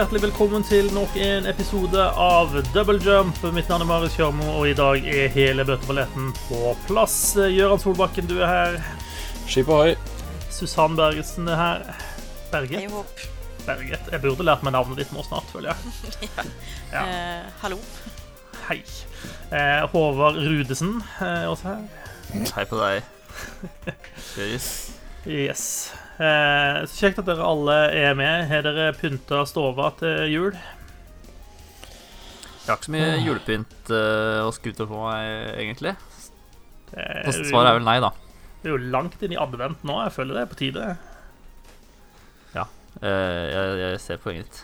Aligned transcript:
hjertelig 0.00 0.22
velkommen 0.22 0.62
til 0.64 0.86
nok 0.96 1.16
en 1.20 1.44
episode 1.50 2.04
av 2.16 2.54
Double 2.72 2.96
Jump. 3.04 3.36
Mitt 3.52 3.68
navn 3.68 3.82
er 3.84 3.88
Marius 3.90 4.14
Kjørmo, 4.16 4.46
og 4.56 4.70
i 4.70 4.72
dag 4.72 5.04
er 5.12 5.28
hele 5.34 5.66
bøtteballetten 5.68 6.30
på 6.46 6.70
plass. 6.86 7.16
Gøran 7.36 7.82
Solbakken, 7.82 8.24
du 8.30 8.38
er 8.38 8.48
her. 8.48 8.78
Skip 9.44 9.68
ohoi. 9.68 9.92
Susann 10.48 10.96
Bergesen 10.96 11.52
er 11.52 11.60
her. 11.60 11.84
Berget? 12.48 12.80
Hei 12.80 12.88
hopp. 12.94 13.24
Berget. 13.66 14.08
Jeg 14.08 14.24
burde 14.24 14.48
lært 14.48 14.64
meg 14.64 14.72
navnet 14.78 15.02
ditt 15.02 15.12
nå 15.12 15.26
snart, 15.26 15.52
føler 15.52 15.74
jeg. 15.74 16.32
Ja. 16.96 17.04
Eh, 17.04 17.52
hallo. 17.60 17.76
Hei. 18.70 18.80
Uh, 19.52 19.84
Håvard 19.92 20.40
Rudesen 20.40 21.02
er 21.20 21.50
også 21.52 21.74
her. 21.74 22.46
Hei 22.56 22.70
på 22.72 22.80
deg. 22.80 23.04
Yes. 24.48 24.94
Yes. 25.28 25.66
Eh, 26.20 26.78
så 26.84 27.06
kjekt 27.06 27.20
at 27.22 27.28
dere 27.30 27.46
alle 27.48 27.76
er 27.96 28.14
med. 28.18 28.46
Har 28.50 28.66
dere 28.66 28.90
pynta 28.98 29.42
stova 29.48 29.88
til 30.00 30.26
jul? 30.34 30.58
Jeg 32.60 32.68
har 32.68 32.76
ikke 32.76 32.90
så 32.90 32.94
mye 32.94 33.12
julepynt 33.24 33.92
eh, 33.96 34.40
å 34.44 34.50
skryte 34.54 34.84
på 34.86 34.98
meg, 35.00 35.22
egentlig. 35.62 35.94
Er, 36.92 37.30
Så 37.32 37.46
svaret 37.48 37.70
er 37.72 37.78
vel 37.78 37.86
nei, 37.86 37.96
da. 38.04 38.10
det 38.60 38.68
er 38.68 38.74
jo 38.76 38.90
langt 38.92 39.22
inn 39.24 39.32
i 39.34 39.38
advent 39.40 39.80
nå. 39.86 39.96
Jeg 40.04 40.12
føler 40.18 40.36
det 40.36 40.42
er 40.44 40.50
på 40.52 40.60
tide. 40.60 40.90
Eh, 43.00 43.06
jeg, 43.06 43.74
jeg 43.80 43.98
ser 44.02 44.18
poenget 44.20 44.48
ditt. 44.50 44.58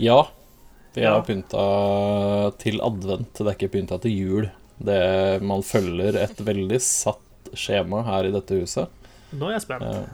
Ja, 0.00 0.20
vi 0.94 1.02
Ja. 1.02 1.16
har 1.18 1.24
pynta 1.26 1.64
til 2.62 2.78
advent. 2.80 3.34
Det 3.36 3.44
er 3.50 3.56
ikke 3.58 3.72
pynta 3.74 3.98
til 4.00 4.14
jul. 4.14 4.46
Det, 4.78 5.42
man 5.42 5.62
følger 5.66 6.16
et 6.22 6.38
veldig 6.46 6.78
satt 6.80 7.50
skjema 7.58 8.04
her 8.06 8.30
i 8.30 8.32
dette 8.34 8.56
huset. 8.62 8.88
Nå 9.38 9.48
er 9.50 9.56
jeg 9.58 9.62
spent. 9.66 9.82
Ja. 9.82 10.04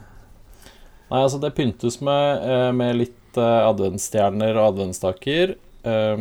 Nei, 1.11 1.23
altså 1.25 1.41
det 1.43 1.55
pyntes 1.57 2.01
med, 2.07 2.43
eh, 2.47 2.71
med 2.73 2.97
litt 2.97 3.37
eh, 3.37 3.63
adventsstjerner 3.69 4.57
og 4.57 4.75
adventstaker. 4.75 5.57
eh, 5.83 6.17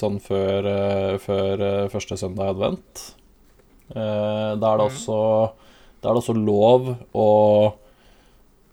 sånn 0.00 0.18
før, 0.24 0.64
eh, 0.66 1.18
før 1.20 1.64
første 1.92 2.16
søndag 2.16 2.46
i 2.46 2.54
advent. 2.54 3.02
Eh, 3.94 4.56
Da 4.56 4.72
er 4.72 4.78
det 4.78 4.86
Mhm. 4.86 4.92
også 4.92 5.52
Da 6.02 6.10
er 6.10 6.14
det 6.14 6.22
også 6.22 6.34
lov 6.44 6.96
å 7.14 7.74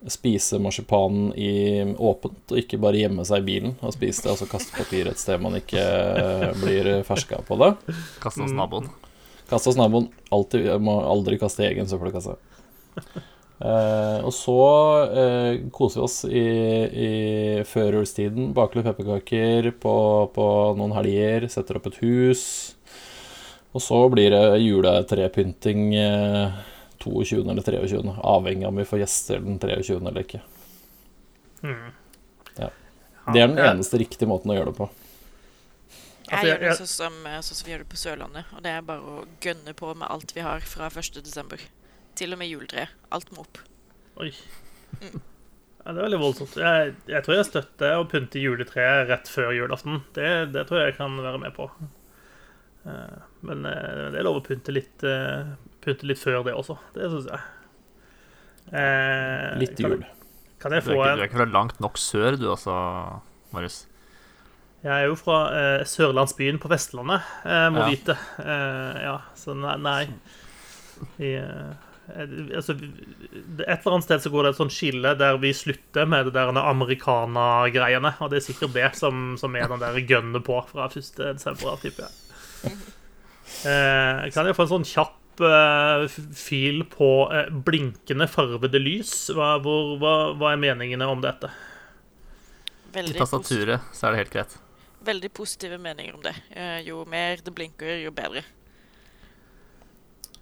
spise 0.07 0.57
marsipanen 0.59 1.31
i 1.37 1.83
åpent, 1.95 2.49
og 2.51 2.57
ikke 2.57 2.79
bare 2.81 2.97
gjemme 2.97 3.23
seg 3.23 3.37
i 3.43 3.45
bilen 3.45 3.75
og 3.83 3.93
spise 3.93 4.23
det, 4.23 4.31
altså 4.31 4.47
kaste 4.49 4.71
papir 4.75 5.07
et 5.07 5.17
sted 5.21 5.39
man 5.39 5.53
ikke 5.53 6.55
blir 6.63 7.03
ferska 7.05 7.43
på 7.45 7.57
det. 7.61 7.77
Kaste 8.19 8.41
hos 8.41 8.51
Mm. 8.51 8.57
naboen. 8.57 8.89
Kaste 9.47 9.65
hos 9.69 9.75
naboen. 9.77 10.09
Alltid, 10.31 10.65
må 10.81 11.03
aldri 11.05 11.37
kaste 11.39 11.59
i 11.63 11.69
egen 11.73 11.85
søppelkasse. 11.85 12.35
Eh, 13.61 14.19
og 14.25 14.33
så 14.33 14.55
eh, 15.13 15.59
koser 15.75 15.99
vi 16.01 16.05
oss 16.07 16.17
i, 16.25 16.45
i 17.05 17.09
førjulstiden. 17.69 18.53
Baker 18.57 18.79
litt 18.79 18.87
pepperkaker 18.89 19.69
på, 19.83 19.95
på 20.33 20.45
noen 20.79 20.95
helger. 20.97 21.45
Setter 21.51 21.77
opp 21.77 21.89
et 21.91 21.99
hus. 22.01 22.43
Og 23.71 23.83
så 23.85 23.99
blir 24.11 24.33
det 24.33 24.43
juletrepynting 24.63 25.93
eh, 25.95 26.57
22. 27.03 27.43
eller 27.49 27.61
23., 27.65 28.01
avhengig 28.33 28.65
av 28.65 28.73
om 28.73 28.81
vi 28.81 28.87
får 28.89 29.03
gjester 29.03 29.45
den 29.45 29.59
23. 29.61 29.99
eller 30.01 30.25
ikke. 30.25 30.41
Mm. 31.61 31.91
Ja. 32.57 32.71
Det 33.31 33.37
er 33.37 33.47
den 33.47 33.57
Ja. 33.61 33.69
eneste 33.71 34.01
riktige 34.01 34.27
måten 34.29 34.51
å 34.51 34.57
gjøre 34.57 34.73
det 34.73 34.77
på. 34.81 34.89
Altså, 36.31 36.47
Jeg 36.47 36.49
gjør 36.49 36.59
det 36.65 36.75
sånn 36.79 36.87
som, 36.87 37.15
sånn 37.43 37.57
som 37.59 37.65
vi 37.67 37.73
gjør 37.73 37.83
det 37.83 37.89
på 37.91 37.99
Sørlandet. 37.99 38.51
Og 38.55 38.63
det 38.65 38.71
er 38.73 38.81
bare 38.87 39.01
å 39.05 39.23
gønne 39.43 39.73
på 39.77 39.93
med 39.95 40.07
alt 40.09 40.33
vi 40.35 40.41
har 40.45 40.63
fra 40.65 40.89
1. 40.89 41.21
Til 42.19 42.33
og 42.35 42.39
med 42.41 42.49
juletreet. 42.51 42.89
Alt 43.15 43.31
må 43.35 43.43
opp. 43.45 43.61
Oi. 44.21 44.31
Mm. 45.01 45.21
Ja, 45.81 45.93
det 45.95 45.97
er 45.97 46.05
veldig 46.05 46.19
voldsomt. 46.21 46.57
Jeg, 46.61 46.91
jeg 47.09 47.23
tror 47.25 47.35
jeg 47.39 47.47
støtter 47.47 47.95
å 47.97 48.05
pynte 48.11 48.41
juletreet 48.43 49.07
rett 49.09 49.31
før 49.31 49.49
julaften. 49.55 50.03
Det, 50.13 50.27
det 50.53 50.67
tror 50.69 50.81
jeg 50.83 50.91
jeg 50.91 50.97
kan 50.99 51.15
være 51.23 51.39
med 51.41 51.55
på. 51.57 51.65
Eh, 52.85 53.17
Men 53.47 53.65
eh, 53.65 54.03
det 54.13 54.19
er 54.21 54.27
lov 54.27 54.41
å 54.41 54.45
pynte 54.45 54.75
litt, 54.75 55.01
eh, 55.07 55.55
pynte 55.81 56.05
litt 56.05 56.21
før 56.21 56.43
det 56.45 56.53
også. 56.53 56.77
Det 56.93 57.09
syns 57.15 57.31
jeg. 57.31 57.41
Eh, 58.71 59.47
Litt 59.59 59.79
jul. 59.81 60.03
Kan 60.61 60.75
jeg 60.75 60.83
Du 60.85 60.91
er, 60.91 60.93
få 60.93 60.99
ikke, 60.99 61.09
en 61.09 61.17
du 61.17 61.23
er 61.23 61.29
ikke 61.31 61.39
fra 61.41 61.49
langt 61.55 61.79
nok 61.81 61.97
sør, 61.97 62.37
du 62.37 62.45
altså, 62.53 62.75
Marius. 63.55 63.79
Jeg 64.81 64.93
er 64.93 65.07
jo 65.09 65.15
fra 65.17 65.39
eh, 65.57 65.83
sørlandsbyen 65.89 66.59
på 66.61 66.69
Vestlandet, 66.71 67.25
eh, 67.45 67.67
må 67.73 67.81
Ja. 67.83 67.89
vite. 67.89 68.15
Eh, 68.41 69.01
ja, 69.07 69.15
så 69.37 69.53
nei. 69.57 69.75
nei. 69.81 70.03
I, 71.17 71.33
eh, 71.41 71.41
eh, 71.41 71.90
altså, 72.57 72.75
et 72.75 73.71
eller 73.75 73.95
annet 73.95 74.07
sted 74.07 74.23
så 74.23 74.31
går 74.33 74.45
det 74.45 74.51
et 74.53 74.59
sånt 74.59 74.75
skille 74.75 75.13
der 75.19 75.39
vi 75.41 75.53
slutter 75.55 76.09
med 76.09 76.29
det 76.29 76.35
der 76.35 76.51
americana-greiene. 76.61 78.13
Og 78.19 78.31
det 78.31 78.41
er 78.41 78.45
sikkert 78.47 78.75
det 78.75 78.89
som, 78.99 79.35
som 79.39 79.55
er 79.55 79.71
den 79.71 79.83
der 79.83 79.99
gønnet 80.07 80.45
på 80.47 80.59
fra 80.69 80.89
1. 80.89 81.11
desember, 81.35 81.79
tipper 81.81 82.07
jeg. 82.07 82.77
Eh, 83.67 84.29
kan 84.31 84.47
jeg 84.47 84.55
få 84.55 84.63
en 84.67 84.71
sånn 84.71 84.87
kjapp 84.87 85.41
eh, 85.43 86.05
fil 86.37 86.85
på 86.89 87.09
eh, 87.35 87.49
blinkende 87.67 88.27
farvede 88.31 88.79
lys? 88.81 89.13
Hva, 89.35 89.55
hvor, 89.63 89.95
hva, 90.01 90.15
hva 90.39 90.53
er 90.53 90.61
meningene 90.61 91.09
om 91.09 91.23
dette? 91.23 91.51
Veldig, 92.95 93.15
I 93.15 93.21
tastaturet 93.21 93.91
så 93.95 94.07
er 94.07 94.15
det 94.15 94.23
helt 94.25 94.35
greit. 94.35 94.57
veldig 95.01 95.31
positive 95.33 95.77
meninger 95.81 96.15
om 96.15 96.23
det. 96.25 96.35
Eh, 96.49 96.79
jo 96.87 97.05
mer 97.09 97.41
det 97.43 97.53
blinker, 97.55 97.95
jo 98.03 98.11
bedre. 98.15 98.43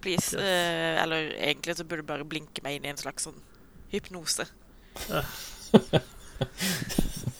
Please. 0.00 0.32
Yes. 0.32 0.40
Uh, 0.40 1.02
eller 1.04 1.30
egentlig 1.36 1.76
så 1.76 1.84
burde 1.84 2.04
du 2.04 2.08
bare 2.08 2.26
blinke 2.28 2.62
meg 2.64 2.78
inn 2.78 2.88
i 2.88 2.92
en 2.92 3.00
slags 3.00 3.26
sånn 3.28 3.38
hypnose. 3.92 4.46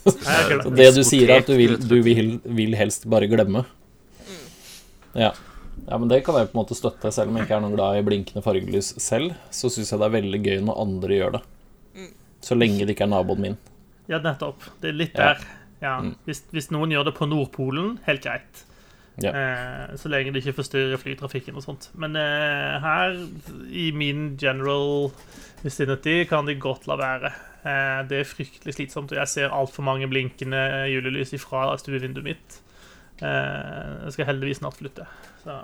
Så 0.04 0.70
det 0.74 0.88
du 0.96 1.02
sier, 1.04 1.28
er 1.30 1.42
at 1.42 1.48
du 1.48 1.54
vil, 1.58 1.76
du 1.80 2.00
vil, 2.04 2.34
vil 2.44 2.76
helst 2.78 3.06
bare 3.10 3.28
glemme. 3.30 3.64
Ja. 5.16 5.32
ja, 5.86 5.96
men 5.98 6.08
det 6.10 6.20
kan 6.26 6.36
jeg 6.38 6.50
på 6.50 6.54
en 6.54 6.60
måte 6.62 6.76
støtte. 6.78 7.10
Selv 7.14 7.32
om 7.32 7.38
jeg 7.38 7.48
ikke 7.48 7.56
er 7.58 7.64
noe 7.64 7.74
glad 7.74 7.98
i 7.98 8.04
blinkende 8.06 8.42
fargelys 8.44 8.92
selv, 9.02 9.34
så 9.54 9.70
syns 9.72 9.90
jeg 9.92 10.00
det 10.02 10.08
er 10.08 10.16
veldig 10.18 10.40
gøy 10.44 10.60
når 10.66 10.80
andre 10.84 11.18
gjør 11.18 11.36
det. 11.38 11.42
Mm. 11.98 12.12
Så 12.46 12.58
lenge 12.58 12.84
det 12.86 12.94
ikke 12.94 13.06
er 13.08 13.14
naboen 13.14 13.44
min. 13.46 13.58
Ja, 14.10 14.20
nettopp. 14.22 14.68
Det 14.82 14.92
er 14.92 14.98
litt 15.00 15.16
Ja. 15.18 15.32
der. 15.32 15.46
Ja. 15.80 15.94
Mm. 16.04 16.14
Hvis, 16.28 16.44
hvis 16.52 16.70
noen 16.74 16.92
gjør 16.92 17.08
det 17.08 17.16
på 17.16 17.28
Nordpolen, 17.30 17.96
helt 18.06 18.22
greit. 18.26 18.64
Ja. 19.20 19.32
Eh, 19.34 19.96
så 20.00 20.08
lenge 20.08 20.32
det 20.32 20.44
ikke 20.44 20.60
forstyrrer 20.60 21.00
flytrafikken 21.00 21.58
og 21.58 21.64
sånt. 21.66 21.90
Men 21.98 22.16
eh, 22.16 22.78
her, 22.84 23.18
i 23.68 23.90
min 23.92 24.36
general 24.40 25.10
vicinity, 25.64 26.24
kan 26.30 26.48
de 26.48 26.56
godt 26.60 26.86
la 26.88 26.96
være. 27.00 27.32
Eh, 27.60 28.00
det 28.08 28.22
er 28.22 28.28
fryktelig 28.28 28.74
slitsomt, 28.78 29.12
og 29.12 29.20
jeg 29.20 29.28
ser 29.28 29.54
altfor 29.54 29.84
mange 29.84 30.08
blinkende 30.08 30.62
julelys 30.92 31.34
ifra 31.36 31.68
stuevinduet 31.80 32.24
mitt. 32.24 32.60
Eh, 33.20 34.04
jeg 34.06 34.16
skal 34.16 34.30
heldigvis 34.30 34.62
snart 34.62 34.78
flytte. 34.80 35.06
Så 35.42 35.58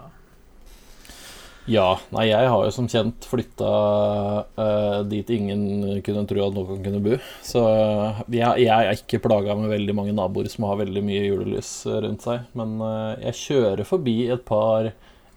Ja. 1.66 1.97
Nei, 2.15 2.28
jeg 2.31 2.50
har 2.50 2.62
jo 2.62 2.72
som 2.75 2.87
kjent 2.91 3.27
flytta 3.27 3.71
uh, 4.54 5.00
dit 5.09 5.31
ingen 5.34 5.99
kunne 6.06 6.22
tro 6.31 6.44
at 6.44 6.54
noen 6.54 6.84
kunne 6.84 7.03
bo. 7.03 7.19
Så 7.44 7.62
eh, 7.66 8.21
jeg, 8.38 8.66
jeg 8.66 8.71
er 8.77 9.00
ikke 9.00 9.22
plaga 9.25 9.56
med 9.59 9.72
veldig 9.75 9.97
mange 9.99 10.15
naboer 10.16 10.49
som 10.53 10.69
har 10.71 10.81
veldig 10.84 11.03
mye 11.06 11.25
julelys 11.27 11.72
eh, 11.91 11.99
rundt 12.06 12.27
seg. 12.27 12.47
Men 12.59 12.78
uh, 12.82 13.16
jeg 13.25 13.41
kjører 13.43 13.88
forbi 13.88 14.16
et 14.31 14.47
par 14.47 14.93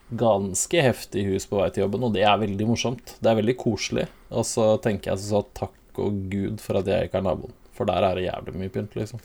ganske 0.09 0.85
heftige 0.85 1.33
hus 1.33 1.45
på 1.49 1.59
vei 1.59 1.69
til 1.73 1.85
jobben, 1.85 2.05
og 2.05 2.15
det 2.15 2.23
er 2.25 2.39
veldig 2.41 2.69
morsomt. 2.69 3.17
Det 3.21 3.29
er 3.29 3.41
veldig 3.41 3.57
koselig. 3.61 4.07
Og 4.29 4.45
så 4.49 4.71
tenker 4.85 5.13
jeg 5.13 5.25
så 5.25 5.43
takk 5.57 5.75
og 5.99 6.23
gud 6.31 6.61
for 6.63 6.79
at 6.79 6.89
jeg 6.89 7.09
ikke 7.09 7.21
er 7.21 7.25
naboen, 7.25 7.53
for 7.75 7.89
der 7.89 8.05
er 8.05 8.17
det 8.17 8.29
jævlig 8.29 8.57
mye 8.61 8.73
pynt, 8.73 8.97
liksom. 8.97 9.21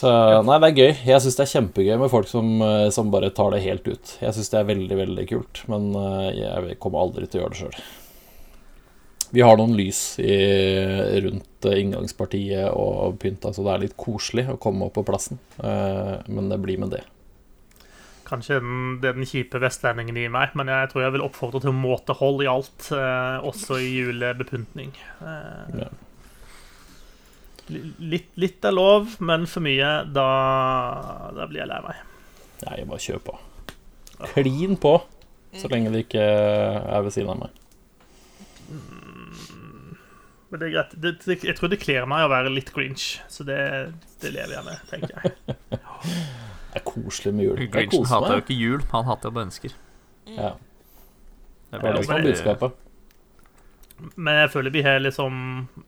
Så 0.00 0.10
nei, 0.46 0.56
det 0.62 0.68
er 0.70 0.78
gøy. 0.78 0.92
Jeg 1.10 1.20
syns 1.20 1.36
det 1.36 1.42
er 1.44 1.50
kjempegøy 1.50 1.96
med 2.00 2.12
folk 2.12 2.28
som, 2.30 2.46
eh, 2.64 2.88
som 2.94 3.10
bare 3.12 3.28
tar 3.36 3.52
det 3.52 3.64
helt 3.66 3.84
ut. 3.88 4.12
Jeg 4.22 4.32
syns 4.36 4.48
det 4.52 4.60
er 4.60 4.70
veldig, 4.70 4.96
veldig 4.96 5.26
kult, 5.28 5.60
men 5.68 5.90
eh, 5.92 6.28
jeg 6.38 6.78
kommer 6.80 7.04
aldri 7.04 7.28
til 7.28 7.40
å 7.40 7.44
gjøre 7.44 7.56
det 7.56 7.60
sjøl. 7.60 7.82
Vi 9.30 9.44
har 9.44 9.60
noen 9.60 9.76
lys 9.78 10.00
i, 10.24 10.38
rundt 11.26 11.68
eh, 11.68 11.78
inngangspartiet 11.82 12.72
og 12.72 13.20
pynta, 13.20 13.52
så 13.52 13.66
det 13.66 13.74
er 13.74 13.84
litt 13.84 13.96
koselig 14.00 14.48
å 14.48 14.58
komme 14.62 14.88
opp 14.88 14.96
på 14.96 15.04
plassen. 15.06 15.40
Men 15.60 16.48
det 16.48 16.62
blir 16.64 16.80
med 16.80 16.96
det. 16.96 17.04
Kanskje 18.30 18.62
den, 18.62 19.00
det 19.02 19.10
er 19.10 19.18
den 19.18 19.28
kjipe 19.28 19.60
vestlendingen 19.60 20.16
i 20.16 20.28
meg, 20.32 20.54
men 20.56 20.70
jeg 20.70 20.92
tror 20.92 21.04
jeg 21.04 21.18
vil 21.18 21.26
oppfordre 21.26 21.60
til 21.60 21.76
måtehold 21.76 22.40
i 22.46 22.48
alt, 22.48 22.92
også 23.44 23.82
i 23.82 23.90
julebepyntning. 23.98 24.94
Ja. 25.20 25.90
Li- 27.70 27.94
litt, 28.14 28.28
litt 28.40 28.64
er 28.68 28.74
lov, 28.76 29.16
men 29.24 29.46
for 29.50 29.64
mye, 29.64 29.90
da, 30.12 30.26
da 31.36 31.46
blir 31.50 31.62
jeg 31.64 31.70
lei 31.70 31.80
meg. 31.86 32.02
Nei, 32.66 32.74
jeg 32.82 32.88
bare 32.90 33.04
kjør 33.06 33.22
på. 33.30 33.38
Klin 34.34 34.76
på, 34.82 34.94
så 35.56 35.70
lenge 35.72 35.92
det 35.94 36.04
ikke 36.06 36.24
er 36.26 37.06
ved 37.06 37.14
siden 37.14 37.32
av 37.32 37.38
meg. 37.46 37.56
Men 40.50 40.58
det 40.58 40.66
er 40.66 40.72
greit. 40.74 40.94
Det, 41.00 41.12
det, 41.24 41.36
jeg 41.46 41.54
tror 41.58 41.70
det 41.70 41.78
kler 41.82 42.06
meg 42.10 42.24
å 42.26 42.30
være 42.32 42.50
litt 42.52 42.72
grinch, 42.74 43.20
så 43.30 43.44
det, 43.46 43.58
det 44.22 44.32
lever 44.34 44.56
jeg 44.58 44.66
med, 44.66 44.86
tenker 44.90 45.16
jeg. 45.16 45.58
Det 46.70 46.78
er 46.78 46.84
koselig 46.86 47.32
med 47.34 47.42
jul. 47.48 47.56
Grinchen 47.74 48.04
hater 48.06 48.36
jo 48.36 48.42
ikke 48.44 48.54
jul, 48.54 48.82
han 48.92 49.06
hater 49.08 49.26
jo 49.32 49.34
mennesker. 49.40 49.72
Ja, 50.30 50.52
Det 51.72 51.80
er 51.80 51.82
var 51.82 51.96
det 51.96 52.04
som 52.06 52.12
er 52.14 52.22
budskapet. 52.28 52.76
Men 54.14 54.38
jeg 54.42 54.50
føler 54.54 54.74
vi 54.74 54.82
har 54.84 55.00
liksom 55.02 55.34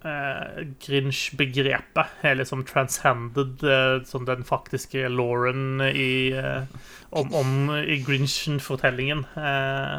eh, 0.05 0.62
Grinch-begrepet 0.85 2.17
har 2.23 2.38
liksom 2.38 2.64
transcended 2.69 3.62
eh, 3.67 3.99
sånn 4.09 4.29
den 4.29 4.44
faktiske 4.47 5.06
Lauren 5.12 5.82
i 5.88 6.32
eh, 6.37 6.64
om, 7.11 7.32
om 7.37 7.55
i 7.79 7.99
Grinchen-fortellingen. 8.05 9.25
Eh, 9.37 9.99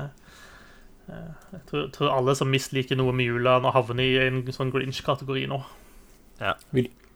eh, 1.10 1.32
jeg 1.56 1.64
tror, 1.70 1.90
tror 1.96 2.14
alle 2.16 2.38
som 2.40 2.52
misliker 2.54 3.00
noe 3.00 3.16
med 3.16 3.32
jula, 3.32 3.60
nå 3.64 3.74
havner 3.76 4.06
i 4.06 4.28
en 4.28 4.44
sånn 4.54 4.74
Grinch-kategori 4.74 5.46
nå. 5.52 5.62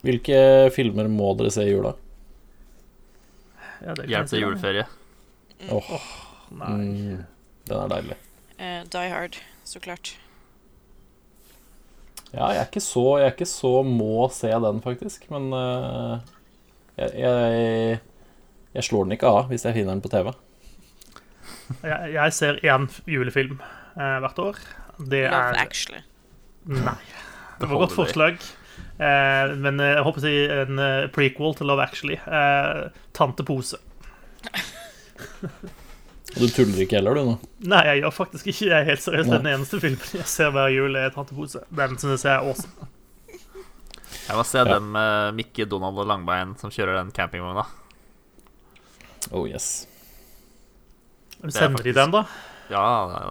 Hvilke 0.06 0.38
filmer 0.74 1.10
må 1.10 1.32
dere 1.38 1.50
se 1.52 1.66
i 1.66 1.72
jula? 1.72 1.96
Ja, 3.82 3.94
Hjelp 3.94 4.30
til 4.30 4.42
juleferie. 4.42 4.86
Åh, 5.70 5.90
Nei. 6.54 6.70
mm, 6.70 7.26
den 7.68 7.82
er 7.82 7.92
deilig. 7.92 8.16
Uh, 8.58 8.80
Die 8.90 9.10
Hard, 9.12 9.38
så 9.66 9.82
klart. 9.82 10.16
Ja, 12.34 12.50
jeg 12.52 12.60
er 12.60 12.66
ikke 12.68 12.84
så, 12.84 13.04
jeg 13.20 13.30
er 13.30 13.34
ikke 13.36 13.48
så 13.48 13.70
må 13.86 14.26
se 14.34 14.50
den, 14.50 14.82
faktisk. 14.84 15.24
Men 15.32 15.48
uh, 15.54 16.18
jeg, 16.98 17.14
jeg, 17.22 18.00
jeg 18.74 18.84
slår 18.84 19.08
den 19.08 19.16
ikke 19.16 19.32
av 19.32 19.48
hvis 19.52 19.64
jeg 19.64 19.78
finner 19.78 19.96
den 19.96 20.04
på 20.04 20.12
TV. 20.12 20.32
Jeg, 21.84 22.12
jeg 22.14 22.36
ser 22.36 22.60
én 22.64 22.86
julefilm 23.08 23.58
uh, 23.60 24.18
hvert 24.24 24.44
år. 24.44 24.60
Det 24.98 25.24
Love 25.24 25.40
er 25.40 25.60
Actually. 25.62 26.04
Nei. 26.68 27.00
Det 27.58 27.68
var 27.70 27.84
godt 27.86 27.96
forslag. 27.96 28.40
Uh, 28.98 29.56
men 29.58 29.80
jeg 29.80 30.04
håper 30.04 30.20
å 30.20 30.26
si 30.26 30.36
en 30.52 30.84
prequel 31.14 31.56
til 31.56 31.70
Love 31.70 31.86
Actually. 31.86 32.20
Eh, 32.28 32.88
Tante 33.16 33.46
Pose. 33.46 33.80
Og 36.36 36.42
du 36.44 36.48
tuller 36.52 36.82
ikke 36.84 36.98
heller, 36.98 37.14
du 37.16 37.24
nå? 37.30 37.34
Nei, 37.72 37.80
jeg 37.88 38.02
gjør 38.02 38.12
faktisk 38.14 38.46
ikke. 38.52 38.66
Jeg 38.68 38.76
er 38.82 38.88
helt 38.90 39.02
seriøst. 39.02 39.30
Den 39.32 39.46
eneste 39.54 39.80
filmen 39.82 40.10
jeg 40.18 40.26
ser 40.28 40.50
hver 40.54 40.68
jul, 40.74 40.96
er 41.00 41.10
Tante 41.14 41.34
Pose. 41.34 41.62
Den 41.74 41.96
synes 41.98 42.24
jeg 42.26 42.34
er 42.34 42.44
awesome. 42.44 42.88
Jeg 44.28 44.36
må 44.36 44.44
se 44.44 44.58
Ja. 44.60 44.64
dem 44.74 44.90
med 44.92 45.32
Mikke, 45.38 45.64
Donald 45.68 45.96
og 45.98 46.06
Langbein 46.06 46.52
som 46.60 46.70
kjører 46.70 46.98
den 47.00 47.10
campingvogna. 47.16 47.64
Oh 49.32 49.48
yes. 49.48 49.86
Sender 51.48 51.82
de 51.82 51.92
den, 51.96 52.10
da? 52.12 52.22
Ja, 52.70 52.84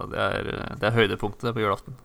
det 0.10 0.18
er, 0.18 0.52
det 0.80 0.88
er 0.90 0.96
høydepunktet 0.96 1.54
på 1.54 1.62
julaften. 1.62 1.96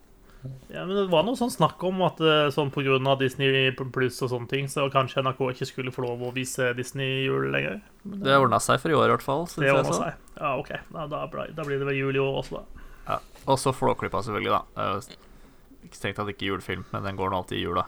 Ja, 0.73 0.83
men 0.85 0.97
Det 0.97 1.05
var 1.13 1.23
noe 1.27 1.39
sånn 1.39 1.53
snakk 1.53 1.83
om 1.87 2.01
at 2.03 2.19
eh, 2.21 2.49
sånn 2.51 2.71
pga. 2.75 3.15
Disney 3.21 3.71
pluss 3.77 4.21
og 4.25 4.31
sånne 4.33 4.49
ting, 4.51 4.67
så 4.67 4.89
kanskje 4.91 5.23
NRK 5.23 5.43
ikke 5.53 5.69
skulle 5.69 5.93
få 5.95 6.03
lov 6.07 6.23
å 6.27 6.33
vise 6.35 6.73
Disney-jul 6.75 7.51
lenger. 7.53 7.81
Men 8.05 8.25
Det 8.25 8.39
ordna 8.39 8.59
seg 8.59 8.81
for 8.83 8.91
i 8.91 8.97
år, 8.99 9.07
i 9.07 9.15
hvert 9.17 9.23
fall. 9.27 9.47
synes 9.47 9.69
det 9.71 9.87
så. 9.87 9.99
seg. 10.01 10.15
Ja, 10.41 10.57
OK. 10.59 10.73
Da, 10.93 11.07
da, 11.07 11.27
blir- 11.31 11.55
da 11.55 11.63
blir 11.69 11.79
det 11.79 11.87
vel 11.87 12.01
jul 12.01 12.17
i 12.17 12.23
år 12.23 12.41
også, 12.43 12.63
da. 12.63 12.87
Ja. 13.09 13.19
Og 13.47 13.59
så 13.59 13.73
Flåklypa, 13.75 14.23
selvfølgelig. 14.23 14.59
da 14.75 14.99
Ikke 15.03 15.03
tenkt 15.03 15.09
at 15.09 15.11
det 15.11 15.87
Ikke 15.89 15.99
strengt 15.99 16.17
tatt 16.17 16.29
ikke 16.35 16.47
julefilm, 16.51 16.85
men 16.93 17.03
den 17.05 17.17
går 17.17 17.31
nå 17.31 17.37
alltid 17.43 17.59
i 17.59 17.63
jula. 17.67 17.87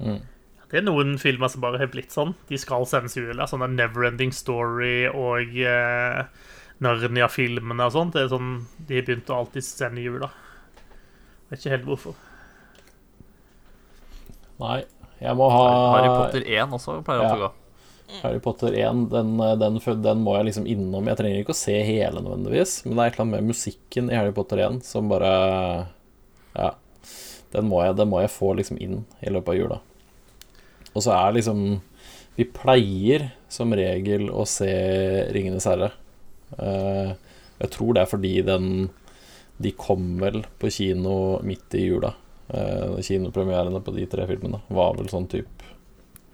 Mm. 0.00 0.20
Det 0.72 0.78
er 0.80 0.84
noen 0.86 1.18
filmer 1.20 1.48
som 1.52 1.60
bare 1.60 1.78
har 1.78 1.88
blitt 1.92 2.12
sånn. 2.12 2.34
De 2.48 2.56
skal 2.56 2.86
sendes 2.88 3.16
i 3.16 3.20
jula. 3.20 3.44
Sånn 3.44 3.60
Neverending 3.76 4.32
Story 4.32 5.04
og 5.08 5.52
eh, 5.60 6.22
Narnia-filmene 6.80 7.84
og 7.88 7.92
sånt. 7.92 8.14
Det 8.16 8.22
er 8.24 8.30
sånn, 8.32 8.54
De 8.78 8.96
har 8.96 9.04
begynt 9.06 9.28
å 9.32 9.42
alltid 9.42 9.64
sende 9.66 10.00
i 10.00 10.06
jula. 10.06 10.30
Vet 11.52 11.60
ikke 11.60 11.74
helt 11.74 11.88
hvorfor. 11.90 12.20
Nei, 14.62 14.78
jeg 15.20 15.36
må 15.36 15.48
ha 15.52 15.66
Harry 15.92 16.08
Potter 16.08 16.46
1 16.48 16.78
også 16.78 16.94
pleier 17.04 17.26
ja. 17.26 17.34
å 17.34 17.42
gå. 17.42 17.50
Harry 18.22 18.40
Potter 18.44 18.74
1, 18.76 19.06
den, 19.12 19.34
den, 19.60 19.76
den 20.04 20.22
må 20.24 20.36
jeg 20.38 20.48
liksom 20.48 20.68
innom. 20.68 21.08
Jeg 21.08 21.18
trenger 21.20 21.42
ikke 21.42 21.54
å 21.54 21.58
se 21.58 21.74
hele 21.84 22.22
nødvendigvis, 22.24 22.78
men 22.86 22.96
det 22.96 23.04
er 23.04 23.10
et 23.10 23.16
eller 23.16 23.26
annet 23.26 23.36
med 23.36 23.50
musikken 23.52 24.08
i 24.08 24.16
Harry 24.16 24.32
Potter 24.36 24.64
1 24.64 24.80
som 24.86 25.12
bare 25.12 25.32
Ja. 26.56 26.72
Den 27.52 27.68
må 27.68 27.82
jeg, 27.84 27.98
den 27.98 28.08
må 28.08 28.22
jeg 28.22 28.32
få 28.32 28.54
liksom 28.56 28.78
inn 28.80 29.02
i 29.20 29.32
løpet 29.32 29.52
av 29.52 29.58
jula. 29.58 29.78
Og 30.94 31.04
så 31.04 31.12
er 31.18 31.34
liksom 31.36 31.82
Vi 32.38 32.46
pleier 32.48 33.26
som 33.52 33.74
regel 33.76 34.30
å 34.32 34.46
se 34.48 34.72
'Ringenes 35.28 35.68
herre'. 35.68 35.92
Eh, 36.56 37.12
jeg 37.60 37.70
tror 37.76 37.92
det 37.92 38.02
er 38.02 38.08
fordi 38.08 38.32
den 38.40 38.88
De 39.62 39.70
kom 39.78 40.16
vel 40.22 40.42
på 40.60 40.70
kino 40.74 41.14
midt 41.46 41.76
i 41.78 41.84
jula. 41.86 42.12
Eh, 42.52 42.98
kinopremierene 43.06 43.80
på 43.84 43.94
de 43.96 44.06
tre 44.10 44.26
filmene 44.28 44.58
var 44.68 44.96
vel 44.98 45.06
sånn 45.08 45.28
type 45.30 45.70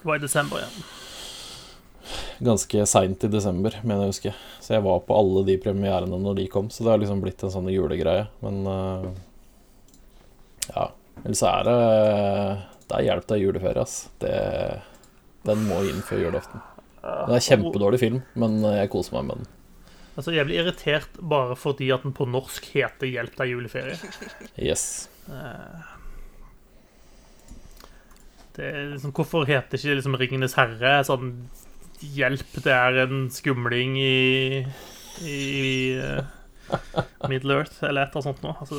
Det 0.00 0.06
var 0.08 0.16
i 0.18 0.22
desember 0.24 0.62
igjen. 0.62 0.86
ganske 2.42 2.86
seint 2.88 3.24
i 3.26 3.28
desember, 3.30 3.74
mener 3.82 4.06
jeg 4.06 4.08
å 4.08 4.14
huske. 4.14 4.32
Så 4.64 4.74
jeg 4.76 4.84
var 4.86 5.02
på 5.06 5.16
alle 5.18 5.44
de 5.46 5.58
premierene 5.62 6.18
når 6.22 6.38
de 6.40 6.46
kom, 6.50 6.70
så 6.72 6.84
det 6.86 6.92
har 6.94 7.02
liksom 7.02 7.20
blitt 7.22 7.42
en 7.44 7.52
sånn 7.54 7.68
julegreie. 7.70 8.28
Men 8.44 8.62
eh, 8.72 9.08
ja. 10.72 10.88
Ellers 11.24 11.40
så 11.42 11.48
er 11.50 11.66
det 11.66 11.76
Det 12.88 12.96
er 12.98 13.06
hjelp 13.08 13.26
til 13.28 13.42
juleferie, 13.42 13.82
ass. 13.84 13.96
Det, 14.22 14.32
den 15.44 15.64
må 15.68 15.82
inn 15.90 16.00
før 16.06 16.22
julaften. 16.28 16.62
Det 17.02 17.36
er 17.36 17.44
kjempedårlig 17.44 18.00
film, 18.00 18.22
men 18.38 18.58
jeg 18.64 18.90
koser 18.92 19.18
meg 19.18 19.28
med 19.28 19.42
den. 19.42 19.50
Altså, 20.18 20.32
Jeg 20.34 20.48
blir 20.48 20.64
irritert 20.64 21.18
bare 21.30 21.54
fordi 21.54 21.92
at 21.94 22.02
den 22.02 22.12
på 22.16 22.26
norsk 22.26 22.64
heter 22.74 23.06
'Hjelp 23.06 23.36
deg 23.38 23.52
juleferie'. 23.54 23.98
Yes. 24.58 25.08
Det 28.56 28.66
er 28.66 28.88
liksom, 28.96 29.12
hvorfor 29.14 29.46
heter 29.46 29.78
ikke 29.78 29.94
liksom 30.00 30.16
'Ringenes 30.18 30.58
herre' 30.58 31.04
sånn 31.06 31.46
'Hjelp, 32.02 32.50
det 32.64 32.74
er 32.74 32.98
en 33.04 33.28
skumling 33.30 33.94
i, 33.98 34.66
i 35.22 35.38
uh, 36.02 36.22
Middle 37.30 37.60
Earth', 37.60 37.78
eller 37.82 38.02
et 38.02 38.10
eller 38.10 38.18
annet 38.18 38.26
sånt 38.26 38.42
noe. 38.42 38.56
Altså, 38.58 38.76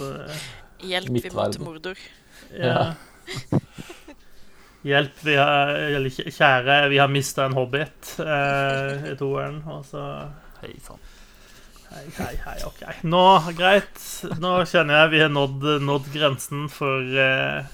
Hjelp, 0.84 1.10
vi 1.12 1.24
må 1.32 1.48
til. 1.52 1.64
Mordor. 1.64 2.04
ja. 2.52 2.96
Hjelp, 4.84 5.24
vi 5.28 5.36
har 5.36 5.74
Eller 5.76 6.10
kjære, 6.10 6.90
vi 6.90 7.00
har 7.02 7.12
mista 7.12 7.46
en 7.46 7.56
hobbit 7.58 8.14
eh, 8.24 9.12
i 9.12 9.16
toeren. 9.20 9.60
Og 9.68 9.84
så 9.88 10.04
Hei 10.62 10.76
sann. 10.84 11.00
Hei, 11.90 12.06
hei, 12.20 12.36
hei, 12.46 12.58
ok. 12.68 12.82
Nå, 13.10 13.24
greit. 13.58 13.98
Nå 14.42 14.52
kjenner 14.70 15.04
jeg 15.04 15.14
vi 15.16 15.22
har 15.24 15.32
nådd, 15.34 15.66
nådd 15.82 16.10
grensen 16.14 16.68
for 16.70 17.02
uh, 17.18 17.66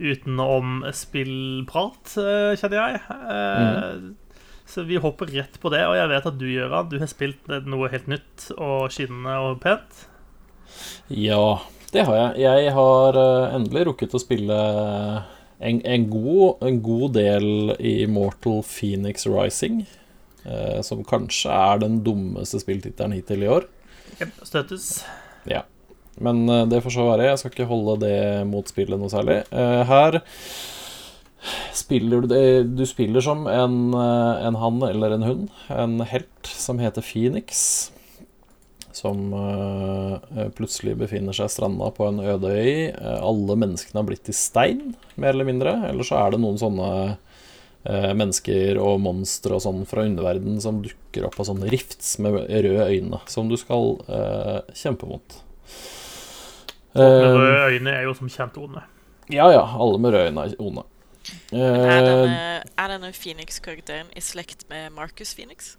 utenom 0.00 0.80
spillprat, 0.96 2.14
eh, 2.16 2.54
kjenner 2.56 2.78
jeg. 2.80 3.00
Eh, 3.36 4.30
Så 4.70 4.84
vi 4.86 5.00
hopper 5.02 5.26
rett 5.26 5.56
på 5.60 5.68
det. 5.74 5.82
Og 5.88 5.96
jeg 5.98 6.08
vet 6.12 6.26
at 6.30 6.38
du, 6.38 6.46
Gøran, 6.46 6.88
du 6.88 6.96
har 7.02 7.10
spilt 7.10 7.48
noe 7.66 7.90
helt 7.90 8.06
nytt 8.08 8.46
og 8.56 8.88
skinnende 8.94 9.36
og 9.42 9.58
pent. 9.64 10.04
Ja, 11.10 11.58
det 11.90 12.04
har 12.06 12.16
jeg. 12.20 12.44
Jeg 12.46 12.74
har 12.76 13.18
eh, 13.18 13.54
endelig 13.58 13.88
rukket 13.90 14.14
å 14.14 14.22
spille 14.22 14.58
en, 15.58 15.82
en, 15.82 16.06
god, 16.08 16.62
en 16.64 16.78
god 16.86 17.16
del 17.18 17.74
i 17.76 17.96
Mortal 18.08 18.62
Phoenix 18.64 19.26
Rising. 19.28 19.82
Eh, 20.44 20.80
som 20.86 21.04
kanskje 21.06 21.52
er 21.54 21.82
den 21.84 22.00
dummeste 22.06 22.60
spilltittelen 22.62 23.16
hittil 23.18 23.44
i 23.44 23.52
år. 23.58 23.68
Yep, 24.20 24.40
støttes. 24.48 24.88
Ja. 25.48 25.64
Men 26.20 26.48
eh, 26.48 26.66
det 26.70 26.82
får 26.84 26.96
så 26.96 27.06
være. 27.08 27.30
Jeg 27.30 27.40
skal 27.40 27.54
ikke 27.54 27.70
holde 27.70 28.00
det 28.04 28.18
mot 28.50 28.68
spillet 28.68 29.00
noe 29.00 29.12
særlig. 29.12 29.40
Eh, 29.50 29.80
her 29.88 30.20
spiller 31.72 32.20
du 32.20 32.26
det 32.28 32.42
Du 32.76 32.82
spiller 32.84 33.24
som 33.24 33.46
en, 33.48 33.94
en 33.96 34.58
hann 34.60 34.82
eller 34.90 35.16
en 35.16 35.24
hund. 35.28 35.46
En 35.72 36.00
helt 36.04 36.52
som 36.52 36.82
heter 36.82 37.04
Phoenix. 37.04 37.62
Som 38.92 39.30
eh, 39.32 40.50
plutselig 40.58 40.98
befinner 41.00 41.36
seg 41.36 41.52
stranda 41.52 41.88
på 41.96 42.10
en 42.10 42.20
øde 42.20 42.52
øy. 42.52 42.90
Alle 43.00 43.56
menneskene 43.64 44.02
har 44.02 44.08
blitt 44.10 44.26
til 44.28 44.36
stein, 44.36 44.94
mer 45.16 45.32
eller 45.32 45.48
mindre. 45.48 45.76
Eller 45.88 46.06
så 46.06 46.20
er 46.20 46.34
det 46.34 46.42
noen 46.42 46.60
sånne 46.60 46.90
mennesker 47.88 48.76
og 48.76 48.98
monstre 49.00 49.56
og 49.56 49.62
sånn 49.64 49.86
fra 49.88 50.04
underverden 50.04 50.58
som 50.60 50.82
dukker 50.84 51.24
opp 51.24 51.38
av 51.40 51.46
sånne 51.48 51.70
rifts 51.72 52.18
med 52.20 52.36
røde 52.36 52.84
øyne, 52.84 53.20
som 53.30 53.48
du 53.48 53.56
skal 53.56 53.94
uh, 54.04 54.60
kjempe 54.76 55.08
mot. 55.08 55.38
Med 56.92 57.06
Eh, 57.06 57.36
røde 57.38 57.66
øyne 57.70 57.92
er 57.94 58.02
jo 58.08 58.14
som 58.18 58.28
kjent 58.28 58.56
onde. 58.58 58.82
ja 59.30 59.46
ja, 59.52 59.62
alle 59.62 59.98
med 59.98 60.12
røde 60.12 60.28
øyne 60.28 60.44
er 60.44 60.56
onde. 60.58 60.84
Er 61.52 61.58
Eh, 61.60 62.04
denne, 62.04 62.62
er 62.78 62.88
denne 62.88 63.12
Phoenix-karakteren 63.12 64.10
i 64.16 64.20
slekt 64.20 64.68
med 64.68 64.90
Marcus 64.92 65.34
Phoenix? 65.34 65.76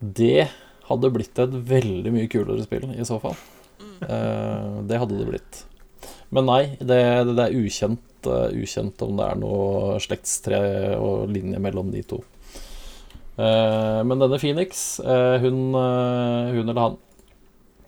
det 0.00 0.48
hadde 0.88 1.10
blitt 1.10 1.38
et 1.38 1.54
veldig 1.68 2.12
mye 2.14 2.28
kulere 2.30 2.62
spill, 2.64 2.86
i 2.94 3.04
så 3.06 3.18
fall. 3.20 3.36
Mm. 3.78 3.98
Uh, 4.02 4.78
det 4.88 5.00
hadde 5.02 5.18
det 5.18 5.26
blitt. 5.28 5.58
Men 6.30 6.46
nei, 6.48 6.62
det, 6.78 7.00
det 7.34 7.44
er 7.44 7.56
ukjent, 7.56 8.02
eh, 8.26 8.56
ukjent 8.62 9.02
om 9.06 9.16
det 9.18 9.26
er 9.28 9.38
noe 9.40 9.98
slektstre 10.02 10.58
og 10.98 11.30
linje 11.30 11.60
mellom 11.62 11.92
de 11.94 12.02
to. 12.02 12.22
Uh, 13.38 14.02
men 14.02 14.18
denne 14.18 14.40
Phoenix, 14.42 14.98
uh, 14.98 15.38
hun, 15.38 15.70
hun 15.70 16.64
eller 16.64 16.80
han 16.82 16.96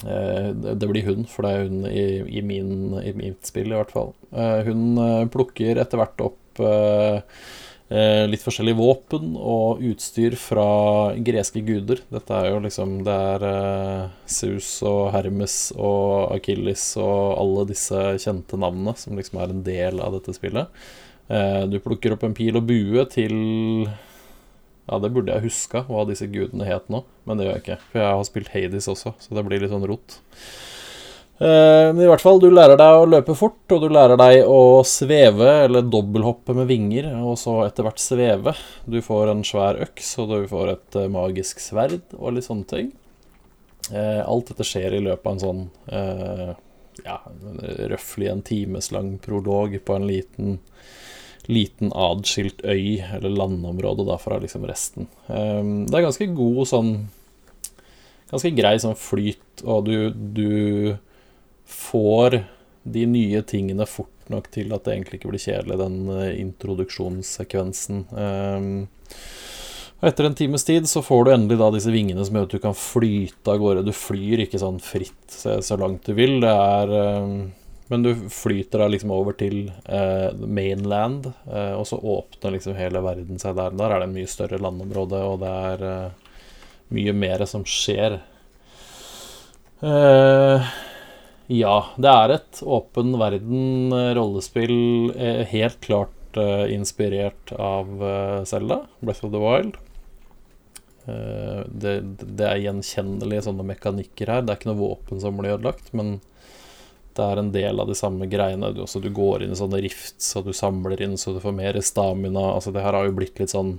det- 0.01 0.89
blir 0.89 1.05
hun, 1.05 1.27
for 1.29 1.43
det 1.45 1.51
er 1.51 1.65
hun 1.67 1.83
i, 1.91 2.05
i, 2.39 2.41
min, 2.41 2.95
i 3.03 3.11
mitt 3.13 3.45
spill, 3.45 3.69
i 3.69 3.77
hvert 3.77 3.91
fall. 3.93 4.15
Hun 4.65 4.97
plukker 5.29 5.77
etter 5.77 6.01
hvert 6.01 6.23
opp 6.25 6.63
litt 7.91 8.45
forskjellige 8.45 8.79
våpen 8.79 9.33
og 9.35 9.81
utstyr 9.83 10.37
fra 10.39 10.67
greske 11.27 11.59
guder. 11.67 11.99
Dette 12.13 12.37
er 12.37 12.53
jo 12.53 12.61
liksom 12.63 13.01
Det 13.07 13.17
er 13.35 13.47
eh, 13.49 14.13
Zeus 14.31 14.69
og 14.87 15.11
Hermes 15.15 15.57
og 15.75 16.31
Akilles 16.37 16.85
og 17.03 17.35
alle 17.43 17.67
disse 17.73 18.05
kjente 18.23 18.61
navnene 18.61 18.95
som 18.95 19.19
liksom 19.19 19.43
er 19.43 19.55
en 19.55 19.65
del 19.67 19.99
av 20.05 20.15
dette 20.15 20.37
spillet. 20.39 20.71
Eh, 21.31 21.65
du 21.71 21.81
plukker 21.83 22.15
opp 22.15 22.23
en 22.27 22.37
pil 22.37 22.59
og 22.59 22.67
bue 22.71 23.07
til 23.11 23.35
Ja, 24.87 24.99
det 25.03 25.11
burde 25.15 25.35
jeg 25.35 25.51
huska 25.51 25.85
hva 25.91 26.07
disse 26.07 26.27
gudene 26.31 26.67
het 26.67 26.89
nå, 26.91 27.05
men 27.27 27.39
det 27.39 27.47
gjør 27.47 27.57
jeg 27.59 27.65
ikke. 27.65 27.81
For 27.91 28.03
jeg 28.03 28.17
har 28.21 28.27
spilt 28.27 28.55
Hades 28.55 28.91
også, 28.91 29.15
så 29.19 29.35
det 29.35 29.45
blir 29.47 29.63
litt 29.63 29.75
sånn 29.75 29.87
rot. 29.87 30.21
Eh, 31.41 31.87
Men 31.95 32.03
i 32.05 32.09
hvert 32.11 32.21
fall, 32.21 32.41
du 32.43 32.51
lærer 32.53 32.77
deg 32.77 32.99
å 33.01 33.07
løpe 33.09 33.35
fort, 33.39 33.63
og 33.73 33.81
du 33.81 33.89
lærer 33.89 34.19
deg 34.21 34.45
å 34.45 34.83
sveve, 34.85 35.49
eller 35.65 35.87
dobbelthoppe 35.89 36.53
med 36.59 36.69
vinger, 36.69 37.09
og 37.25 37.39
så 37.41 37.63
etter 37.65 37.87
hvert 37.87 38.03
sveve. 38.03 38.53
Du 38.85 39.01
får 39.05 39.33
en 39.33 39.45
svær 39.47 39.81
øks, 39.87 40.11
og 40.21 40.35
du 40.35 40.49
får 40.51 40.75
et 40.75 40.99
eh, 41.01 41.09
magisk 41.13 41.63
sverd, 41.65 42.03
og 42.19 42.35
litt 42.37 42.45
sånne 42.49 42.69
ting. 42.69 42.91
Eh, 43.91 44.21
Alt 44.21 44.53
dette 44.53 44.67
skjer 44.69 44.99
i 44.99 45.05
løpet 45.07 45.27
av 45.27 45.33
en 45.33 45.45
sånn 45.47 45.63
ja, 47.01 47.15
røftlig 47.89 48.29
en 48.29 48.43
times 48.45 48.91
lang 48.93 49.15
prolog 49.25 49.73
på 49.87 49.95
en 49.97 50.05
liten 50.11 50.59
liten 51.51 51.89
adskilt 51.97 52.61
øy, 52.69 53.01
eller 53.17 53.33
landområde, 53.33 54.05
da, 54.07 54.19
fra 54.21 54.37
liksom 54.39 54.67
resten. 54.69 55.09
Det 55.27 55.97
er 55.97 56.05
ganske 56.05 56.29
god 56.37 56.61
sånn 56.69 56.91
Ganske 58.31 58.53
grei 58.55 58.77
sånn 58.79 58.95
flyt, 59.01 59.65
og 59.65 59.89
du, 59.89 59.95
du 60.15 60.93
får 61.71 62.43
de 62.83 63.05
nye 63.07 63.43
tingene 63.43 63.87
fort 63.87 64.31
nok 64.31 64.49
til 64.55 64.73
at 64.75 64.87
det 64.87 64.95
egentlig 64.95 65.21
ikke 65.21 65.33
blir 65.33 65.43
kjedelig, 65.43 65.79
den 65.81 66.00
eh, 66.15 66.33
introduksjonssekvensen. 66.41 68.05
Ehm, 68.17 68.75
og 70.00 70.09
etter 70.09 70.27
en 70.27 70.37
times 70.39 70.65
tid 70.65 70.87
så 70.89 71.03
får 71.05 71.27
du 71.27 71.33
endelig 71.35 71.59
da 71.61 71.71
disse 71.75 71.93
vingene 71.93 72.25
som 72.25 72.39
gjør 72.39 72.47
at 72.49 72.55
du 72.55 72.62
kan 72.62 72.77
flyte 72.79 73.53
av 73.53 73.61
gårde. 73.61 73.85
Du 73.85 73.93
flyr 73.93 74.47
ikke 74.47 74.61
sånn 74.62 74.79
fritt 74.81 75.35
så, 75.35 75.77
langt 75.81 76.09
du 76.09 76.15
vil. 76.17 76.39
Det 76.41 76.53
er 76.53 76.95
ehm, 77.03 77.35
Men 77.91 78.05
du 78.07 78.12
flyter 78.31 78.79
da 78.79 78.87
liksom 78.87 79.11
over 79.11 79.35
til 79.35 79.65
eh, 79.91 80.31
mainland, 80.47 81.25
eh, 81.50 81.73
og 81.75 81.89
så 81.91 81.99
åpner 81.99 82.55
liksom 82.55 82.77
hele 82.79 83.03
verden 83.03 83.41
seg 83.43 83.57
der. 83.59 83.75
Der 83.75 83.91
er 83.91 83.99
det 83.99 84.07
en 84.07 84.15
mye 84.15 84.31
større 84.31 84.61
landområde, 84.62 85.23
og 85.27 85.41
det 85.43 85.50
er 85.50 86.12
mye 86.95 87.15
mer 87.19 87.43
som 87.50 87.67
skjer. 87.67 88.21
Eh, 89.83 90.71
ja, 91.50 91.76
det 91.99 92.14
er 92.14 92.37
et 92.37 92.62
åpen 92.62 93.12
verden-rollespill, 93.19 95.12
eh, 95.16 95.45
helt 95.50 95.80
klart 95.83 96.38
eh, 96.38 96.66
inspirert 96.76 97.52
av 97.59 98.02
Selda, 98.47 98.85
Breath 99.02 99.26
of 99.26 99.35
the 99.35 99.42
Wild. 99.42 99.78
Eh, 101.11 101.62
det, 101.66 101.95
det 102.23 102.47
er 102.47 102.64
gjenkjennelige 102.64 103.47
sånne 103.47 103.64
mekanikker 103.73 104.30
her. 104.30 104.42
Det 104.45 104.52
er 104.52 104.61
ikke 104.61 104.71
noe 104.73 104.83
våpen 104.83 105.23
som 105.23 105.38
blir 105.38 105.57
ødelagt, 105.57 105.92
men 105.97 106.19
det 107.16 107.26
er 107.26 107.40
en 107.40 107.52
del 107.54 107.83
av 107.83 107.90
de 107.90 107.97
samme 107.99 108.28
greiene. 108.30 108.73
Du, 108.75 108.83
også, 108.85 109.02
du 109.02 109.11
går 109.14 109.45
inn 109.45 109.54
i 109.54 109.59
sånne 109.59 109.80
rifts, 109.85 110.33
og 110.38 110.49
du 110.49 110.54
samler 110.57 111.02
inn 111.04 111.16
så 111.21 111.35
du 111.35 111.40
får 111.42 111.57
mer 111.57 111.80
stamina. 111.85 112.52
Altså, 112.54 112.75
det 112.75 112.85
her 112.85 112.97
har 112.97 113.09
jo 113.09 113.16
blitt 113.21 113.40
litt 113.42 113.54
sånn 113.57 113.78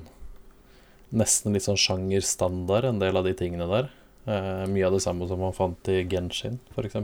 Nesten 1.12 1.52
litt 1.52 1.66
sånn 1.66 1.76
sjangerstandard, 1.76 2.86
en 2.88 3.00
del 3.02 3.18
av 3.20 3.26
de 3.28 3.34
tingene 3.36 3.66
der. 3.68 3.90
Eh, 4.32 4.62
mye 4.72 4.86
av 4.88 4.94
det 4.96 5.02
samme 5.04 5.26
som 5.28 5.42
man 5.44 5.52
fant 5.52 5.90
i 5.92 5.98
Genshin, 6.08 6.56
f.eks. 6.72 6.96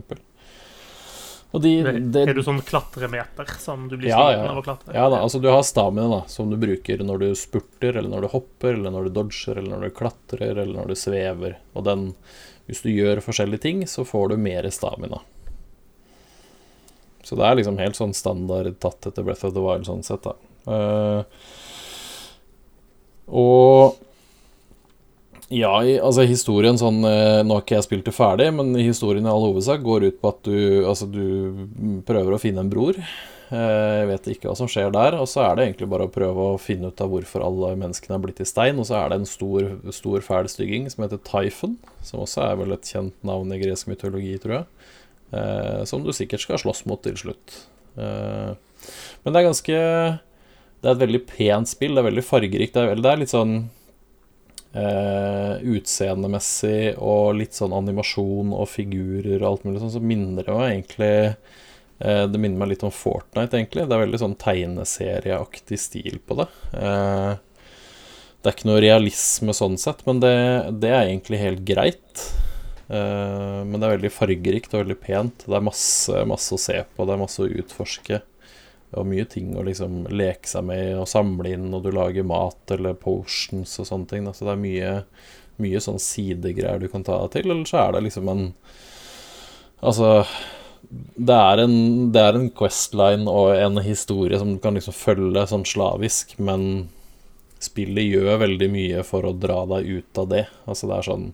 De, 1.51 1.71
det, 2.11 2.21
Er 2.27 2.35
du 2.35 2.43
sånn 2.43 2.59
klatremeter 2.61 3.47
som 3.57 3.87
du 3.87 3.95
blir 3.95 4.11
Ja, 4.11 4.19
sliten 4.19 4.43
ja. 4.43 4.51
av 4.51 4.59
å 4.59 4.63
klatre? 4.65 4.91
Ja 4.93 5.05
da, 5.09 5.21
altså 5.23 5.39
du 5.39 5.47
har 5.47 5.63
stamina 5.63 6.09
da, 6.11 6.19
som 6.29 6.51
du 6.51 6.57
bruker 6.59 6.99
når 7.03 7.23
du 7.23 7.29
spurter, 7.39 7.95
eller 7.95 8.11
når 8.11 8.27
du 8.27 8.29
hopper, 8.33 8.75
eller 8.75 8.91
når 8.93 9.07
du 9.07 9.15
dodger, 9.15 9.55
eller 9.55 9.71
når 9.71 9.87
du 9.87 9.95
klatrer, 9.95 10.51
eller 10.51 10.73
når 10.75 10.91
du 10.91 10.99
svever. 10.99 11.55
Og 11.73 11.87
den, 11.87 12.09
hvis 12.67 12.83
du 12.83 12.91
gjør 12.91 13.23
forskjellige 13.23 13.63
ting, 13.63 13.85
så 13.87 14.03
får 14.05 14.33
du 14.33 14.41
mer 14.43 14.67
stamina. 14.75 15.21
Så 17.23 17.39
det 17.39 17.47
er 17.47 17.57
liksom 17.59 17.79
helt 17.79 17.97
sånn 17.99 18.15
standard 18.15 18.75
tatt 18.83 19.07
etter 19.09 19.25
Breath 19.25 19.47
of 19.47 19.55
the 19.55 19.63
Wild 19.63 19.87
sånn 19.87 20.03
sett, 20.05 20.27
da. 20.27 20.35
Uh, 20.67 21.23
og 23.27 23.97
ja, 25.53 25.71
altså 26.03 26.25
historien 26.27 26.75
sånn 26.79 26.99
eh, 27.07 27.39
Nå 27.45 27.55
har 27.55 27.63
ikke 27.63 27.77
jeg 27.77 27.85
spilt 27.85 28.05
det 28.09 28.15
ferdig, 28.15 28.49
men 28.57 28.73
historien 28.75 29.25
i 29.25 29.31
all 29.31 29.45
hovedsak 29.45 29.79
går 29.85 30.09
ut 30.09 30.21
på 30.21 30.31
at 30.33 30.41
du 30.43 30.57
Altså, 30.89 31.07
du 31.07 32.01
prøver 32.07 32.35
å 32.35 32.39
finne 32.41 32.63
en 32.65 32.71
bror. 32.71 32.97
Eh, 32.99 33.93
Jeg 34.01 34.09
vet 34.09 34.27
ikke 34.33 34.49
hva 34.49 34.57
som 34.59 34.67
skjer 34.71 34.91
der. 34.91 35.15
Og 35.21 35.29
så 35.31 35.45
er 35.45 35.55
det 35.55 35.67
egentlig 35.67 35.89
bare 35.93 36.07
å 36.09 36.11
prøve 36.11 36.49
å 36.53 36.59
finne 36.59 36.91
ut 36.91 37.03
av 37.03 37.11
hvorfor 37.13 37.45
alle 37.47 37.73
menneskene 37.79 38.17
er 38.17 38.25
blitt 38.25 38.43
i 38.43 38.49
stein. 38.49 38.79
Og 38.81 38.89
så 38.89 38.99
er 38.99 39.13
det 39.13 39.21
en 39.21 39.29
stor, 39.29 39.69
stor 39.95 40.25
fæl 40.25 40.51
stygging 40.51 40.89
som 40.91 41.05
heter 41.05 41.23
Typhon, 41.23 41.77
som 42.03 42.23
også 42.25 42.43
er 42.49 42.59
vel 42.59 42.75
et 42.75 42.91
kjent 42.91 43.15
navn 43.27 43.53
i 43.55 43.61
gresk 43.63 43.87
mytologi, 43.91 44.35
tror 44.43 44.59
jeg. 44.59 44.69
Eh, 45.31 45.81
Som 45.87 46.03
du 46.03 46.11
sikkert 46.15 46.43
skal 46.43 46.59
slåss 46.59 46.85
mot 46.91 47.01
til 47.03 47.15
slutt. 47.19 47.63
Men 47.97 49.33
det 49.33 49.39
er 49.39 49.47
ganske 49.47 49.77
Det 50.77 50.85
er 50.85 50.91
et 50.93 51.01
veldig 51.01 51.23
pent 51.25 51.67
spill. 51.71 51.95
Det 51.95 52.03
er 52.03 52.09
veldig 52.11 52.23
fargerikt. 52.27 52.75
Det 52.75 53.05
er, 53.09 53.17
litt 53.17 53.31
sånn 53.33 53.55
utseendemessig 55.63 56.97
og 56.97 57.37
litt 57.39 57.57
sånn 57.57 57.75
animasjon 57.75 58.53
og 58.55 58.69
figurer 58.71 59.41
og 59.41 59.47
alt 59.49 59.67
mulig 59.67 59.81
sånn, 59.83 59.95
så 59.97 60.03
minner 60.03 60.47
det 60.47 60.55
meg 60.55 60.71
egentlig 60.71 61.11
eh, 61.17 62.23
Det 62.29 62.39
minner 62.39 62.61
meg 62.61 62.73
litt 62.73 62.85
om 62.87 62.93
Fortnite, 62.93 63.57
egentlig. 63.57 63.87
Det 63.87 63.97
er 63.97 64.05
veldig 64.05 64.21
sånn 64.23 64.37
tegneserieaktig 64.41 65.79
stil 65.81 66.21
på 66.25 66.41
det. 66.41 66.47
Eh, 66.77 67.35
det 68.37 68.51
er 68.51 68.55
ikke 68.55 68.69
noe 68.69 68.83
realisme 68.83 69.55
sånn 69.57 69.79
sett, 69.81 70.05
men 70.07 70.21
det, 70.23 70.35
det 70.79 70.91
er 70.93 71.07
egentlig 71.07 71.41
helt 71.41 71.65
greit. 71.67 72.27
Eh, 72.87 73.59
men 73.65 73.75
det 73.75 73.87
er 73.87 73.97
veldig 73.97 74.13
fargerikt 74.13 74.73
og 74.73 74.83
veldig 74.83 74.99
pent. 75.01 75.45
Det 75.47 75.57
er 75.57 75.65
masse, 75.65 76.23
masse 76.29 76.55
å 76.55 76.61
se 76.61 76.79
på, 76.93 77.05
det 77.05 77.15
er 77.15 77.23
masse 77.23 77.43
å 77.43 77.49
utforske. 77.49 78.21
Og 78.95 79.07
mye 79.09 79.25
ting 79.27 79.51
å 79.57 79.65
liksom 79.67 80.05
leke 80.13 80.47
seg 80.47 80.63
med 80.69 80.93
og 80.95 81.09
samle 81.11 81.51
inn, 81.57 81.67
og 81.75 81.83
du 81.83 81.91
lager 81.91 82.27
mat 82.27 82.71
eller 82.71 82.95
potions 82.99 83.73
og 83.81 83.89
sånne 83.89 84.11
ting. 84.11 84.29
Så 84.29 84.39
Så 84.39 84.47
det 84.47 84.53
er 84.53 84.63
mye, 84.63 84.93
mye 85.63 85.81
sånn 85.83 85.99
sidegreier 86.01 86.81
du 86.81 86.87
kan 86.91 87.05
ta 87.07 87.19
til. 87.33 87.47
Eller 87.47 87.65
så 87.69 87.85
er 87.85 87.97
det 87.97 88.07
liksom 88.09 88.29
en 88.33 88.45
Altså 89.77 90.23
det 90.89 91.35
er, 91.35 91.59
en, 91.61 92.11
det 92.15 92.21
er 92.21 92.37
en 92.37 92.47
questline 92.55 93.27
og 93.29 93.51
en 93.53 93.77
historie 93.83 94.37
som 94.39 94.53
du 94.55 94.61
kan 94.63 94.77
liksom 94.77 94.95
følge 94.95 95.43
sånn 95.49 95.65
slavisk, 95.67 96.37
men 96.39 96.87
spillet 97.59 98.07
gjør 98.07 98.39
veldig 98.45 98.69
mye 98.71 99.03
for 99.05 99.27
å 99.27 99.35
dra 99.35 99.63
deg 99.73 99.89
ut 99.99 100.21
av 100.21 100.29
det. 100.31 100.45
Altså 100.69 100.89
det 100.89 100.97
er 100.97 101.07
sånn 101.09 101.25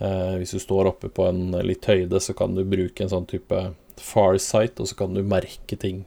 eh, 0.00 0.34
Hvis 0.40 0.56
du 0.56 0.62
står 0.62 0.90
oppe 0.90 1.10
på 1.12 1.28
en 1.28 1.54
litt 1.66 1.86
høyde, 1.86 2.20
så 2.20 2.34
kan 2.36 2.56
du 2.56 2.64
bruke 2.66 3.04
en 3.04 3.12
sånn 3.12 3.28
type 3.30 3.62
farsight, 4.00 4.80
og 4.80 4.88
så 4.90 4.98
kan 4.98 5.14
du 5.14 5.22
merke 5.22 5.78
ting. 5.78 6.02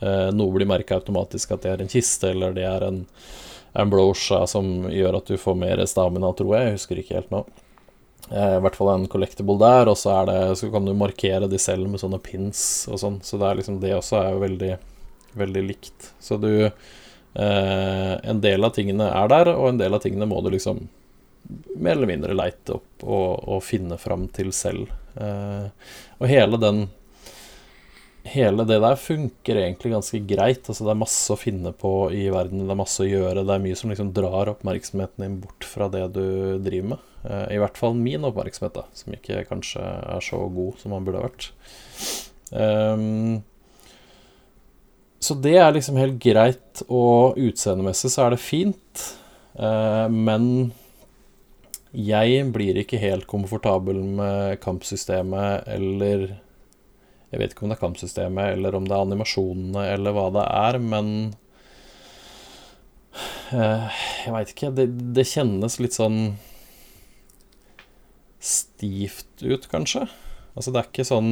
Eh, 0.00 0.30
noe 0.34 0.54
blir 0.54 0.70
merka 0.70 1.00
automatisk 1.00 1.52
at 1.54 1.66
det 1.66 1.74
er 1.74 1.84
en 1.84 1.92
kiste, 1.92 2.32
eller 2.32 2.54
det 2.56 2.66
er 2.68 2.86
en 2.88 3.02
ambrosia 3.72 4.46
som 4.46 4.88
gjør 4.92 5.18
at 5.18 5.30
du 5.30 5.38
får 5.40 5.58
mer 5.58 5.82
stamina, 5.88 6.32
tror 6.36 6.56
jeg. 6.56 6.66
Jeg 6.66 6.78
husker 6.78 7.02
ikke 7.02 7.18
helt 7.18 7.32
nå. 7.32 7.42
Eh, 8.30 8.56
I 8.56 8.62
hvert 8.64 8.78
fall 8.78 8.92
en 8.94 9.08
collectible 9.10 9.58
der, 9.60 9.90
og 9.90 9.98
så, 9.98 10.14
det, 10.28 10.38
så 10.60 10.70
kan 10.72 10.86
du 10.86 10.94
markere 10.96 11.48
de 11.50 11.60
selv 11.60 11.88
med 11.90 12.02
sånne 12.02 12.20
pins 12.22 12.62
og 12.90 13.00
sånn. 13.02 13.20
Så 13.24 13.40
det 13.40 13.54
liksom 13.60 13.80
det 13.82 13.94
også 13.96 14.20
er 14.20 14.32
jo 14.32 14.42
veldig, 14.44 14.72
veldig 15.42 15.66
likt. 15.68 16.12
Så 16.22 16.38
du 16.40 16.52
eh, 16.64 18.14
En 18.22 18.42
del 18.44 18.64
av 18.64 18.74
tingene 18.76 19.10
er 19.10 19.32
der, 19.32 19.54
og 19.56 19.72
en 19.72 19.80
del 19.80 19.96
av 19.96 20.04
tingene 20.04 20.28
må 20.28 20.40
du 20.44 20.52
liksom 20.52 20.86
mer 21.76 21.96
eller 21.96 22.08
mindre 22.08 22.36
leite 22.36 22.76
opp 22.76 23.02
og, 23.02 23.42
og 23.50 23.64
finne 23.66 23.98
fram 24.00 24.28
til 24.32 24.52
selv. 24.56 24.92
Eh, 25.18 25.68
og 26.20 26.28
hele 26.30 26.60
den 26.60 26.86
Hele 28.22 28.62
det 28.68 28.78
der 28.84 28.98
funker 29.00 29.58
egentlig 29.58 29.90
ganske 29.96 30.18
greit. 30.30 30.68
Altså 30.68 30.86
Det 30.86 30.92
er 30.92 31.00
masse 31.00 31.34
å 31.34 31.38
finne 31.38 31.72
på 31.74 31.92
i 32.14 32.28
verden, 32.30 32.62
det 32.62 32.74
er 32.74 32.78
masse 32.78 33.02
å 33.02 33.08
gjøre. 33.08 33.42
Det 33.42 33.54
er 33.54 33.64
mye 33.64 33.78
som 33.78 33.90
liksom 33.90 34.12
drar 34.14 34.52
oppmerksomheten 34.52 35.24
din 35.24 35.40
bort 35.42 35.66
fra 35.66 35.88
det 35.90 36.04
du 36.14 36.58
driver 36.62 36.92
med. 36.94 37.08
Eh, 37.26 37.46
I 37.56 37.62
hvert 37.62 37.80
fall 37.80 37.96
min 37.98 38.26
oppmerksomhet, 38.28 38.76
da, 38.78 38.84
som 38.94 39.16
ikke 39.16 39.42
kanskje 39.48 39.82
er 39.82 40.22
så 40.22 40.44
god 40.54 40.78
som 40.82 40.94
man 40.94 41.06
burde 41.06 41.22
ha 41.22 41.26
vært. 41.26 41.48
Um, 42.52 43.42
så 45.22 45.34
det 45.38 45.56
er 45.58 45.74
liksom 45.74 45.98
helt 45.98 46.22
greit, 46.22 46.84
og 46.86 47.38
utseendemessig 47.40 48.12
så 48.12 48.26
er 48.26 48.36
det 48.36 48.42
fint. 48.42 49.04
Uh, 49.58 50.06
men 50.10 50.72
jeg 51.92 52.46
blir 52.54 52.78
ikke 52.80 53.02
helt 53.02 53.26
komfortabel 53.28 53.98
med 54.16 54.60
kampsystemet 54.62 55.68
eller 55.74 56.38
Jeg 57.32 57.40
vet 57.40 57.54
ikke 57.54 57.64
om 57.64 57.70
det 57.72 57.78
er 57.78 57.80
kampsystemet, 57.86 58.54
eller 58.58 58.74
om 58.76 58.84
det 58.84 58.92
er 58.92 59.06
animasjonene, 59.06 59.86
eller 59.94 60.12
hva 60.12 60.26
det 60.34 60.42
er, 60.44 60.78
men 60.84 61.06
eh, 63.56 64.00
Jeg 64.26 64.34
veit 64.34 64.52
ikke. 64.52 64.72
Det, 64.76 64.86
det 65.16 65.24
kjennes 65.30 65.78
litt 65.80 65.96
sånn 65.96 66.18
stivt 68.42 69.40
ut, 69.40 69.64
kanskje. 69.72 70.04
Altså, 70.52 70.74
det 70.74 70.82
er 70.82 70.90
ikke 70.90 71.08
sånn 71.08 71.30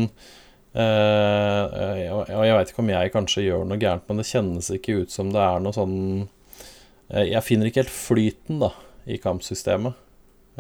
eh, 0.73 2.09
Og 2.15 2.45
jeg 2.47 2.57
veit 2.57 2.71
ikke 2.73 2.81
om 2.81 2.93
jeg 2.95 3.13
kanskje 3.13 3.45
gjør 3.45 3.69
noe 3.69 3.81
gærent, 3.83 4.07
men 4.09 4.23
det 4.23 4.29
kjennes 4.31 4.73
ikke 4.73 5.03
ut 5.03 5.13
som 5.13 5.35
det 5.35 5.43
er 5.45 5.61
noe 5.61 5.77
sånn 5.77 5.99
eh, 7.11 7.27
Jeg 7.35 7.45
finner 7.45 7.69
ikke 7.69 7.85
helt 7.85 7.93
flyten, 7.93 8.65
da, 8.65 8.73
i 9.05 9.21
kampsystemet. 9.21 10.07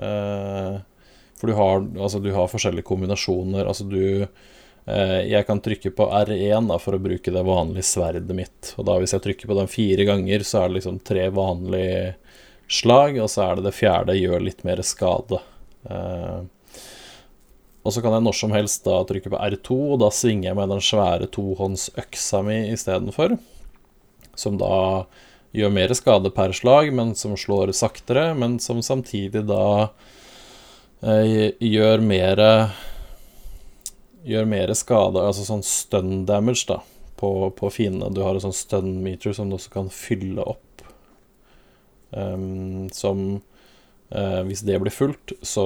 For 0.01 1.49
du 1.49 1.57
har, 1.57 1.81
altså, 1.97 2.21
du 2.21 2.31
har 2.37 2.49
forskjellige 2.53 2.89
kombinasjoner. 2.89 3.65
Altså, 3.69 3.85
du 3.89 4.29
Jeg 4.91 5.47
kan 5.47 5.61
trykke 5.63 5.93
på 5.95 6.07
R1 6.11 6.67
da, 6.71 6.77
for 6.83 6.97
å 6.97 7.03
bruke 7.03 7.33
det 7.35 7.43
vanlige 7.47 7.87
sverdet 7.87 8.35
mitt. 8.37 8.73
Og 8.81 8.87
da 8.89 8.97
hvis 8.99 9.15
jeg 9.15 9.23
trykker 9.25 9.51
på 9.51 9.57
den 9.59 9.71
fire 9.71 10.07
ganger, 10.09 10.43
så 10.47 10.63
er 10.63 10.71
det 10.71 10.79
liksom 10.81 10.99
tre 11.07 11.29
vanlige 11.35 12.15
slag, 12.71 13.19
og 13.19 13.31
så 13.31 13.45
er 13.45 13.59
det 13.59 13.67
det 13.69 13.77
fjerde 13.77 14.19
gjør 14.19 14.47
litt 14.47 14.65
mer 14.67 14.83
skade. 14.87 15.41
Eh, 15.91 16.41
og 17.81 17.95
så 17.95 18.03
kan 18.05 18.15
jeg 18.15 18.25
når 18.27 18.37
som 18.37 18.53
helst 18.55 18.85
da 18.87 19.01
trykke 19.09 19.33
på 19.33 19.41
R2, 19.41 19.79
og 19.95 20.03
da 20.03 20.11
svinger 20.15 20.51
jeg 20.51 20.59
med 20.59 20.71
den 20.75 20.85
svære 20.85 21.31
tohåndsøksa 21.33 22.43
mi 22.47 22.61
istedenfor. 22.75 23.39
Som 24.39 24.61
da 24.61 25.07
gjør 25.57 25.73
mer 25.75 25.95
skade 25.99 26.31
per 26.35 26.55
slag, 26.55 26.93
men 26.95 27.15
som 27.19 27.35
slår 27.39 27.73
saktere, 27.77 28.31
men 28.39 28.59
som 28.63 28.83
samtidig 28.85 29.43
da 29.49 29.65
eh, 31.03 31.51
gjør 31.59 32.05
mer 32.05 32.45
Gjør 34.25 34.49
mer 34.49 34.73
skade, 34.77 35.21
altså 35.25 35.47
sånn 35.47 35.63
stun 35.65 36.25
damage, 36.29 36.67
da, 36.69 36.81
på, 37.21 37.31
på 37.57 37.71
fiendene. 37.73 38.13
Du 38.15 38.23
har 38.25 38.37
en 38.37 38.45
sånn 38.45 38.57
stun 38.57 38.99
meter 39.05 39.33
som 39.37 39.49
du 39.49 39.57
også 39.57 39.73
kan 39.73 39.89
fylle 39.93 40.45
opp. 40.45 40.85
Um, 42.11 42.91
som 42.93 43.41
uh, 44.11 44.43
hvis 44.49 44.65
det 44.67 44.81
blir 44.83 44.93
fullt, 44.93 45.37
så, 45.47 45.65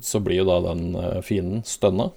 så, 0.00 0.22
blir 0.22 0.40
jo 0.40 0.48
da 0.48 0.60
den 0.68 0.94
uh, 0.96 1.20
fienden 1.26 1.66
stønna. 1.68 2.10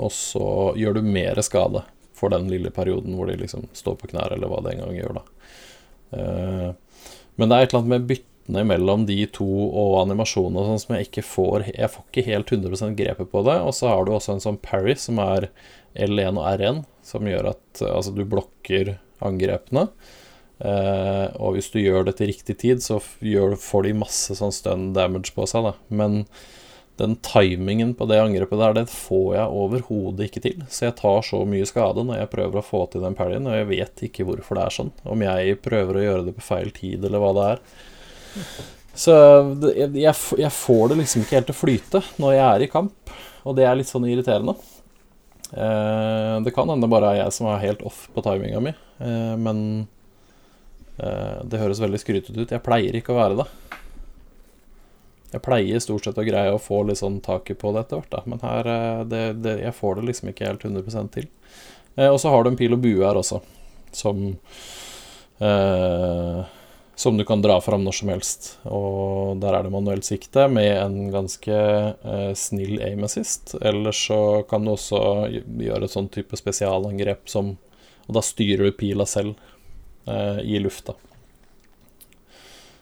Og 0.00 0.12
så 0.14 0.44
gjør 0.80 0.98
du 0.98 1.06
mer 1.06 1.40
skade 1.44 1.84
for 2.16 2.32
den 2.32 2.50
lille 2.52 2.72
perioden 2.74 3.14
hvor 3.16 3.30
de 3.30 3.38
liksom 3.40 3.68
står 3.76 4.00
på 4.00 4.10
knær, 4.12 4.34
eller 4.34 4.50
hva 4.50 4.62
det 4.64 4.74
en 4.74 4.82
gang 4.86 4.96
gjør, 4.98 5.20
da. 5.20 5.26
Uh, 6.10 7.10
men 7.38 7.48
det 7.48 7.56
er 7.56 7.64
et 7.64 7.70
eller 7.70 7.84
annet 7.84 7.94
med 7.94 8.08
byttene 8.50 8.66
mellom 8.66 9.06
de 9.06 9.26
to 9.32 9.46
og 9.46 10.00
animasjonene 10.02 10.66
sånn 10.66 10.80
som 10.82 10.94
jeg 10.94 11.08
ikke 11.08 11.22
får 11.22 11.70
Jeg 11.74 11.90
får 11.90 12.04
ikke 12.10 12.26
helt 12.28 12.50
100% 12.50 12.96
grepet 12.96 13.30
på 13.30 13.42
det. 13.44 13.60
Og 13.60 13.74
så 13.74 13.88
har 13.88 14.04
du 14.04 14.12
også 14.12 14.34
en 14.34 14.40
sånn 14.40 14.58
parry, 14.58 14.96
som 14.96 15.18
er 15.18 15.50
L1 15.94 16.38
og 16.38 16.46
R1, 16.46 16.84
som 17.02 17.26
gjør 17.26 17.52
at 17.54 17.82
altså, 17.82 18.12
du 18.12 18.24
blokker 18.24 18.98
angrepene. 19.20 19.88
Eh, 20.60 21.28
og 21.40 21.56
hvis 21.56 21.70
du 21.72 21.80
gjør 21.80 22.04
det 22.04 22.18
til 22.18 22.30
riktig 22.30 22.58
tid, 22.58 22.82
så 22.82 23.00
gjør, 23.20 23.56
får 23.56 23.86
de 23.86 23.98
masse 23.98 24.34
sånn 24.36 24.52
stun 24.52 24.92
damage 24.92 25.32
på 25.34 25.46
seg, 25.46 25.64
da. 25.64 25.74
Men 25.88 26.24
den 27.00 27.14
timingen 27.24 27.94
på 27.96 28.04
det 28.10 28.18
angrepet 28.20 28.60
der, 28.60 28.74
det 28.76 28.90
får 28.92 29.36
jeg 29.38 29.60
overhodet 29.62 30.26
ikke 30.28 30.42
til. 30.44 30.64
Så 30.68 30.84
jeg 30.90 30.98
tar 30.98 31.22
så 31.24 31.40
mye 31.48 31.68
skade 31.68 32.04
når 32.04 32.20
jeg 32.20 32.32
prøver 32.34 32.60
å 32.60 32.66
få 32.66 32.82
til 32.92 33.06
den 33.06 33.16
parryen, 33.16 33.48
og 33.48 33.56
jeg 33.56 33.70
vet 33.70 34.04
ikke 34.10 34.26
hvorfor 34.28 34.58
det 34.58 34.66
er 34.66 34.76
sånn. 34.76 34.92
Om 35.08 35.24
jeg 35.24 35.62
prøver 35.64 35.96
å 35.96 36.04
gjøre 36.04 36.26
det 36.28 36.36
på 36.36 36.44
feil 36.44 36.74
tid, 36.76 37.06
eller 37.08 37.24
hva 37.24 37.32
det 37.38 37.46
er. 37.54 37.64
Så 39.00 39.14
jeg, 39.76 39.92
jeg, 40.04 40.52
får 40.52 40.90
det 40.90 40.98
liksom 41.00 41.22
ikke 41.24 41.38
helt 41.38 41.48
til 41.48 41.56
å 41.56 41.60
flyte 41.60 42.02
når 42.20 42.34
jeg 42.34 42.44
er 42.48 42.64
i 42.64 42.70
kamp, 42.72 43.14
og 43.46 43.56
det 43.56 43.64
er 43.64 43.78
litt 43.78 43.88
sånn 43.88 44.08
irriterende. 44.10 44.56
Uh, 45.50 46.38
det 46.44 46.52
kan 46.54 46.68
hende 46.70 46.90
bare 46.90 47.14
er 47.14 47.24
jeg 47.24 47.34
som 47.34 47.48
er 47.50 47.62
helt 47.64 47.80
off 47.86 48.04
på 48.14 48.22
timinga 48.22 48.60
mi, 48.62 48.74
uh, 49.02 49.34
men 49.40 49.64
Eh, 51.00 51.44
det 51.44 51.60
høres 51.60 51.80
veldig 51.80 52.00
skrytete 52.00 52.36
ut. 52.36 52.52
Jeg 52.52 52.64
pleier 52.64 52.96
ikke 52.96 53.14
å 53.14 53.20
være 53.20 53.40
det. 53.40 53.48
Jeg 55.30 55.44
pleier 55.46 55.82
stort 55.82 56.06
sett 56.06 56.18
å 56.18 56.26
greie 56.26 56.52
å 56.52 56.60
få 56.60 56.82
litt 56.88 56.98
sånn 57.00 57.20
taket 57.24 57.60
på 57.60 57.70
det 57.72 57.84
etter 57.84 58.00
hvert, 58.00 58.12
da. 58.12 58.22
men 58.26 58.42
her 58.42 58.70
eh, 58.72 59.02
det, 59.08 59.24
det, 59.44 59.56
Jeg 59.62 59.76
får 59.78 60.00
det 60.00 60.08
liksom 60.10 60.32
ikke 60.32 60.48
helt 60.48 60.66
100% 60.66 61.12
til. 61.16 61.28
Eh, 61.96 62.08
og 62.10 62.18
så 62.20 62.32
har 62.34 62.44
du 62.44 62.50
en 62.50 62.58
pil 62.58 62.74
og 62.76 62.82
bue 62.82 63.04
her 63.06 63.20
også, 63.20 63.40
som 63.94 64.24
eh, 65.38 66.40
Som 67.00 67.16
du 67.16 67.24
kan 67.24 67.40
dra 67.40 67.54
fram 67.64 67.80
når 67.86 67.96
som 67.96 68.10
helst. 68.12 68.48
Og 68.68 69.38
der 69.40 69.56
er 69.56 69.64
det 69.64 69.72
manuelt 69.72 70.04
sikte 70.04 70.44
med 70.52 70.74
en 70.76 70.98
ganske 71.14 71.56
eh, 71.56 72.32
snill 72.36 72.76
aim 72.84 73.06
assist. 73.08 73.54
Eller 73.56 73.96
så 73.96 74.42
kan 74.50 74.66
du 74.66 74.74
også 74.74 75.00
gjøre 75.32 75.86
et 75.86 75.94
sånn 75.94 76.10
type 76.12 76.36
spesialangrep 76.36 77.24
som 77.32 77.54
Og 78.10 78.16
da 78.16 78.22
styrer 78.26 78.68
du 78.68 78.76
pila 78.76 79.06
selv 79.08 79.38
eh, 80.04 80.42
i 80.44 80.60
lufta. 80.60 80.92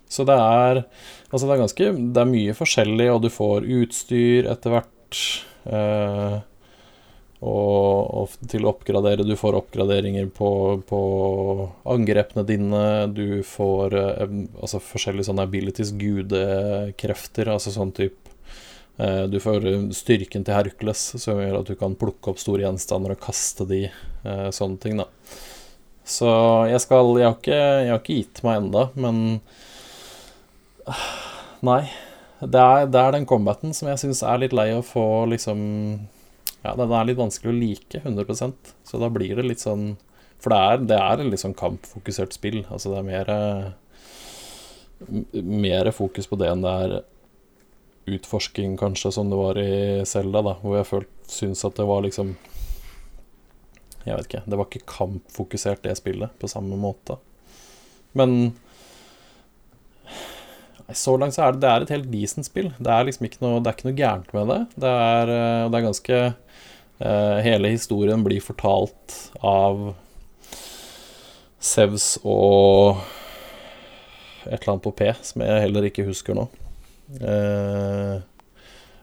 Så 0.09 0.25
det 0.27 0.35
er 0.35 0.83
Altså, 1.29 1.45
det 1.45 1.55
er 1.55 1.63
ganske 1.63 1.89
Det 2.17 2.23
er 2.23 2.31
mye 2.33 2.55
forskjellig, 2.57 3.09
og 3.13 3.23
du 3.23 3.31
får 3.31 3.67
utstyr 3.79 4.49
etter 4.51 4.73
hvert. 4.73 5.19
Eh, 5.69 6.39
og, 7.39 8.09
og, 8.19 8.33
til 8.51 8.65
å 8.67 8.73
oppgradere 8.73 9.27
Du 9.27 9.37
får 9.39 9.61
oppgraderinger 9.61 10.27
på, 10.35 10.51
på 10.89 11.01
angrepene 11.87 12.43
dine. 12.47 12.81
Du 13.15 13.45
får 13.47 13.95
eh, 13.95 14.33
altså 14.59 14.81
forskjellige 14.83 15.29
sånne 15.29 15.45
abilities, 15.47 15.93
gudekrefter, 16.01 17.53
altså 17.55 17.75
sånn 17.75 17.95
type 17.95 18.35
eh, 18.99 19.29
Du 19.31 19.39
får 19.45 19.69
styrken 19.95 20.47
til 20.47 20.59
Hercules, 20.59 21.05
som 21.23 21.39
gjør 21.39 21.61
at 21.61 21.71
du 21.71 21.79
kan 21.79 21.95
plukke 21.99 22.35
opp 22.35 22.43
store 22.43 22.67
gjenstander 22.67 23.15
og 23.15 23.23
kaste 23.23 23.69
de, 23.71 23.85
eh, 23.87 24.51
sånne 24.55 24.83
ting, 24.83 24.99
da. 24.99 25.07
Så 26.09 26.29
jeg 26.73 26.83
skal 26.83 27.15
Jeg 27.21 27.29
har 27.29 27.39
ikke, 27.39 27.63
jeg 27.63 27.95
har 27.95 28.03
ikke 28.03 28.21
gitt 28.23 28.45
meg 28.47 28.63
enda, 28.65 28.89
men 28.99 29.41
Nei. 31.69 31.83
Det 32.39 32.59
er, 32.63 32.85
det 32.87 33.01
er 33.03 33.15
den 33.17 33.27
combaten 33.27 33.73
som 33.75 33.89
jeg 33.91 33.99
syns 33.99 34.21
er 34.23 34.39
litt 34.39 34.53
lei 34.55 34.71
å 34.71 34.83
få 34.87 35.27
liksom 35.27 35.59
Ja, 36.65 36.75
den 36.75 36.91
er 36.93 37.07
litt 37.07 37.21
vanskelig 37.21 37.53
å 37.53 37.59
like 37.59 38.01
100% 38.03 38.73
så 38.85 38.99
da 39.01 39.09
blir 39.15 39.39
det 39.39 39.47
litt 39.47 39.63
sånn 39.63 39.93
For 40.43 40.51
det 40.51 40.59
er, 40.59 40.83
det 40.91 40.99
er 40.99 41.23
litt 41.27 41.43
sånn 41.43 41.55
kampfokusert 41.59 42.35
spill. 42.35 42.65
Altså 42.67 42.93
det 42.93 42.99
er 42.99 43.07
mer 43.07 43.31
Mer 45.33 45.91
fokus 45.95 46.27
på 46.27 46.39
det 46.41 46.51
enn 46.51 46.65
det 46.65 46.75
er 46.83 46.99
utforsking, 48.09 48.79
kanskje, 48.81 49.13
som 49.13 49.29
det 49.29 49.37
var 49.37 49.59
i 49.61 50.03
Selda, 50.09 50.41
da, 50.41 50.55
hvor 50.63 50.79
jeg 50.79 50.89
følt, 50.89 51.11
syns 51.29 51.61
at 51.69 51.77
det 51.77 51.85
var 51.85 52.01
liksom 52.07 52.33
jeg 54.07 54.17
vet 54.17 54.29
ikke. 54.29 54.41
Det 54.49 54.59
var 54.59 54.69
ikke 54.69 54.89
kampfokusert, 54.89 55.83
det 55.85 55.97
spillet, 55.99 56.33
på 56.41 56.49
samme 56.49 56.79
måte. 56.81 57.19
Men 58.17 58.55
så 60.97 61.17
langt 61.21 61.37
så 61.37 61.45
er 61.45 61.55
det, 61.55 61.61
det 61.63 61.71
er 61.71 61.85
et 61.85 61.93
helt 61.93 62.11
decent 62.13 62.49
spill. 62.49 62.71
Det 62.79 62.93
er 62.93 63.07
liksom 63.09 63.29
ikke 63.29 63.43
noe, 63.45 63.61
ikke 63.61 63.89
noe 63.89 63.99
gærent 63.99 64.35
med 64.37 64.53
det. 64.53 64.61
Det 64.85 64.93
er, 65.09 65.33
eh, 65.35 65.65
det 65.69 65.79
er 65.79 65.87
ganske 65.89 66.21
uh, 66.29 67.39
Hele 67.45 67.73
historien 67.75 68.25
blir 68.25 68.45
fortalt 68.45 69.19
av 69.45 69.91
Sevs 71.59 72.17
og 72.23 73.03
et 74.49 74.57
eller 74.63 74.73
annet 74.73 74.87
på 74.87 74.95
P, 74.97 75.11
som 75.21 75.45
jeg 75.45 75.65
heller 75.67 75.89
ikke 75.91 76.07
husker 76.09 76.39
nå. 76.39 76.47
Uh, 77.21 78.17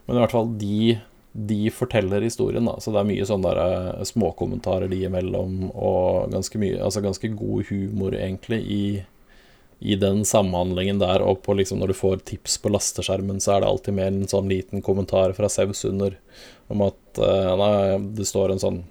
men 0.05 0.17
i 0.17 0.21
hvert 0.23 0.33
fall 0.33 0.55
de 0.57 0.95
de 1.35 1.67
forteller 1.71 2.23
historien, 2.23 2.63
da. 2.63 2.77
Så 2.79 2.93
det 2.95 3.01
er 3.01 3.07
mye 3.09 3.25
sånne 3.27 3.51
der, 3.57 4.03
småkommentarer 4.07 4.87
de 4.87 5.01
imellom, 5.03 5.65
og 5.75 6.31
ganske 6.31 6.61
mye 6.61 6.79
Altså 6.79 7.03
ganske 7.03 7.27
god 7.35 7.67
humor, 7.67 8.15
egentlig, 8.15 8.61
i, 8.63 8.83
i 9.79 9.95
den 9.99 10.23
samhandlingen 10.25 10.99
der. 10.99 11.23
Og 11.25 11.41
på 11.45 11.55
liksom 11.57 11.81
når 11.81 11.91
du 11.91 11.97
får 11.97 12.23
tips 12.31 12.57
på 12.61 12.71
lasteskjermen, 12.73 13.41
så 13.43 13.55
er 13.55 13.63
det 13.63 13.69
alltid 13.69 13.97
mer 13.97 14.11
en 14.11 14.31
sånn 14.31 14.49
liten 14.51 14.83
kommentar 14.85 15.35
fra 15.37 15.49
Sevs 15.51 15.85
under 15.89 16.17
om 16.71 16.81
at 16.87 17.21
uh, 17.21 17.53
Nei, 17.59 17.71
det 18.17 18.27
står 18.27 18.55
en 18.55 18.61
sånn 18.61 18.83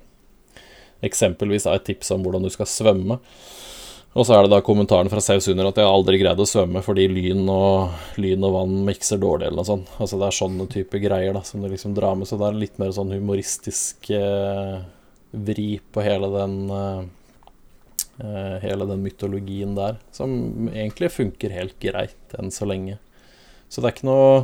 Eksempelvis 1.05 1.66
er 1.68 1.77
et 1.77 1.85
tips 1.85 2.14
om 2.14 2.23
hvordan 2.25 2.47
du 2.47 2.49
skal 2.49 2.68
svømme. 2.70 3.18
Og 4.14 4.25
så 4.25 4.37
er 4.37 4.47
det 4.47 4.55
da 4.55 4.62
kommentaren 4.64 5.11
fra 5.12 5.20
Sevs 5.20 5.51
under 5.53 5.68
at 5.68 5.77
jeg 5.77 5.90
aldri 5.90 6.20
greide 6.20 6.40
å 6.40 6.49
svømme 6.49 6.81
fordi 6.87 7.09
lyn 7.11 7.42
og, 7.51 7.90
lyn 8.23 8.47
og 8.47 8.55
vann 8.55 8.77
mikser 8.87 9.18
dårlig, 9.20 9.51
eller 9.51 9.59
noe 9.59 9.68
sånt. 9.68 9.90
Altså 9.99 10.20
det 10.20 10.29
er 10.31 10.37
sånne 10.38 10.68
type 10.73 11.01
greier 11.03 11.37
da, 11.37 11.42
som 11.44 11.61
du 11.61 11.68
liksom 11.68 11.97
drar 11.99 12.16
med. 12.16 12.31
Så 12.31 12.38
det 12.40 12.47
er 12.47 12.61
litt 12.62 12.81
mer 12.81 12.94
sånn 12.97 13.12
humoristisk 13.12 14.09
uh, 14.14 14.79
vri 15.35 15.68
på 15.92 16.05
hele 16.07 16.31
den 16.31 16.57
eh, 16.70 17.05
Hele 18.62 18.87
den 18.87 19.00
mytologien 19.03 19.72
der, 19.74 19.96
som 20.14 20.68
egentlig 20.70 21.09
funker 21.11 21.50
helt 21.50 21.74
greit 21.83 22.37
enn 22.38 22.53
så 22.55 22.68
lenge. 22.68 23.00
Så 23.66 23.83
det 23.83 23.88
er 23.88 23.96
ikke 23.96 24.07
noe 24.07 24.37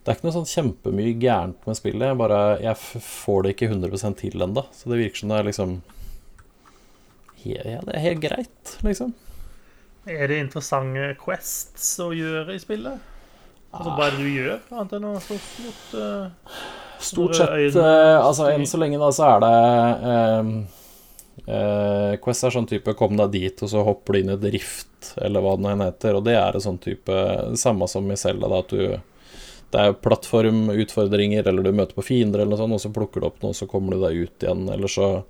det 0.00 0.08
er 0.08 0.16
ikke 0.16 0.26
noe 0.26 0.34
sånn 0.34 0.48
kjempemye 0.48 1.14
gærent 1.20 1.66
med 1.68 1.76
spillet. 1.76 2.06
Jeg 2.10 2.18
bare 2.20 2.40
Jeg 2.60 2.76
får 3.06 3.42
det 3.44 3.54
ikke 3.54 3.70
100 3.70 4.14
til 4.20 4.44
ennå. 4.44 4.64
Så 4.72 4.92
det 4.92 5.00
virker 5.00 5.22
som 5.22 5.32
det 5.32 5.40
er 5.40 5.48
liksom 5.48 5.80
ja, 7.44 7.80
det 7.80 7.94
er 7.94 8.02
helt 8.04 8.20
greit, 8.20 8.72
liksom. 8.84 9.14
Er 10.08 10.28
det 10.28 10.40
interessante 10.42 11.14
quests 11.20 11.94
å 12.02 12.10
gjøre 12.12 12.56
i 12.56 12.60
spillet? 12.60 13.00
Altså, 13.70 13.94
hva 13.94 14.08
er 14.08 14.16
det 14.16 14.24
du 14.24 14.28
gjør, 14.28 14.58
annet 14.74 14.94
enn 14.98 15.06
å 15.06 15.12
slåss 15.22 15.48
mot 15.62 15.92
uh, 15.94 16.54
Stort 17.00 17.36
sett 17.38 17.76
uh, 17.78 18.18
Altså, 18.18 18.48
enn 18.50 18.66
så 18.66 18.80
lenge, 18.82 18.98
da, 18.98 19.10
så 19.14 19.28
er 19.28 19.44
det 19.44 19.52
um, 20.42 20.50
uh, 21.46 22.16
Quest 22.22 22.44
er 22.44 22.54
sånn 22.54 22.68
type 22.68 22.94
'kom 22.96 23.16
deg 23.16 23.30
dit', 23.32 23.62
og 23.62 23.70
så 23.72 23.84
hopper 23.86 24.12
du 24.12 24.18
inn 24.20 24.32
i 24.32 24.36
et 24.36 24.52
rift, 24.52 25.14
eller 25.16 25.40
hva 25.40 25.56
det 25.56 25.76
heter. 25.84 26.18
Og 26.18 26.24
det 26.24 26.36
er 26.36 26.54
en 26.54 26.66
sånn 26.66 26.80
type 26.82 27.14
Samme 27.56 27.88
som 27.88 28.10
i 28.10 28.16
Selda, 28.16 28.48
da, 28.48 28.58
at 28.58 28.68
du 28.68 29.00
det 29.70 29.78
er 29.78 29.92
plattformutfordringer, 30.02 31.46
eller 31.46 31.62
du 31.62 31.70
møter 31.70 31.94
på 31.94 32.02
fiender, 32.02 32.40
eller 32.40 32.56
noe 32.56 32.58
sånt, 32.58 32.74
og 32.74 32.80
så 32.82 32.90
plukker 32.90 33.22
du 33.22 33.26
opp 33.28 33.36
noe, 33.38 33.52
og 33.52 33.54
så 33.54 33.68
kommer 33.70 33.94
du 33.94 34.00
deg 34.02 34.16
ut 34.26 34.42
igjen. 34.42 34.68
Eller 34.68 34.90
så 34.90 35.22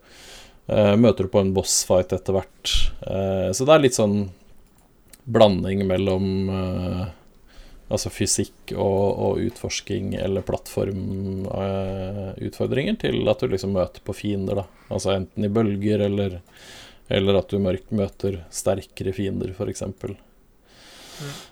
Uh, 0.71 0.95
møter 0.95 1.27
du 1.27 1.33
på 1.33 1.41
en 1.43 1.55
bossfight 1.55 2.13
etter 2.15 2.37
hvert. 2.37 2.73
Uh, 3.03 3.51
så 3.51 3.67
det 3.67 3.75
er 3.75 3.83
litt 3.83 3.97
sånn 3.97 4.29
blanding 5.31 5.83
mellom 5.89 6.27
altså 7.91 8.07
fysikk 8.13 8.73
og, 8.77 9.19
og 9.19 9.39
utforsking 9.49 10.15
eller 10.21 10.43
plattformutfordringer 10.47 12.97
til 13.03 13.29
at 13.31 13.41
du 13.43 13.47
liksom 13.51 13.73
møter 13.75 14.01
på 14.07 14.13
fiender, 14.17 14.55
da. 14.63 14.67
Altså 14.95 15.09
enten 15.17 15.45
i 15.47 15.53
bølger 15.53 15.99
eller, 16.07 16.31
eller 17.11 17.33
at 17.41 17.49
du 17.51 17.57
mørkt 17.63 17.91
møter 17.95 18.33
sterkere 18.55 19.13
fiender, 19.17 19.51
f.eks. 19.57 19.83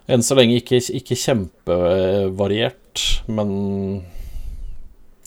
Enn 0.09 0.23
så 0.25 0.35
lenge 0.39 0.55
ikke, 0.63 0.79
ikke 1.01 1.17
kjempevariert, 1.19 2.97
men 3.29 3.49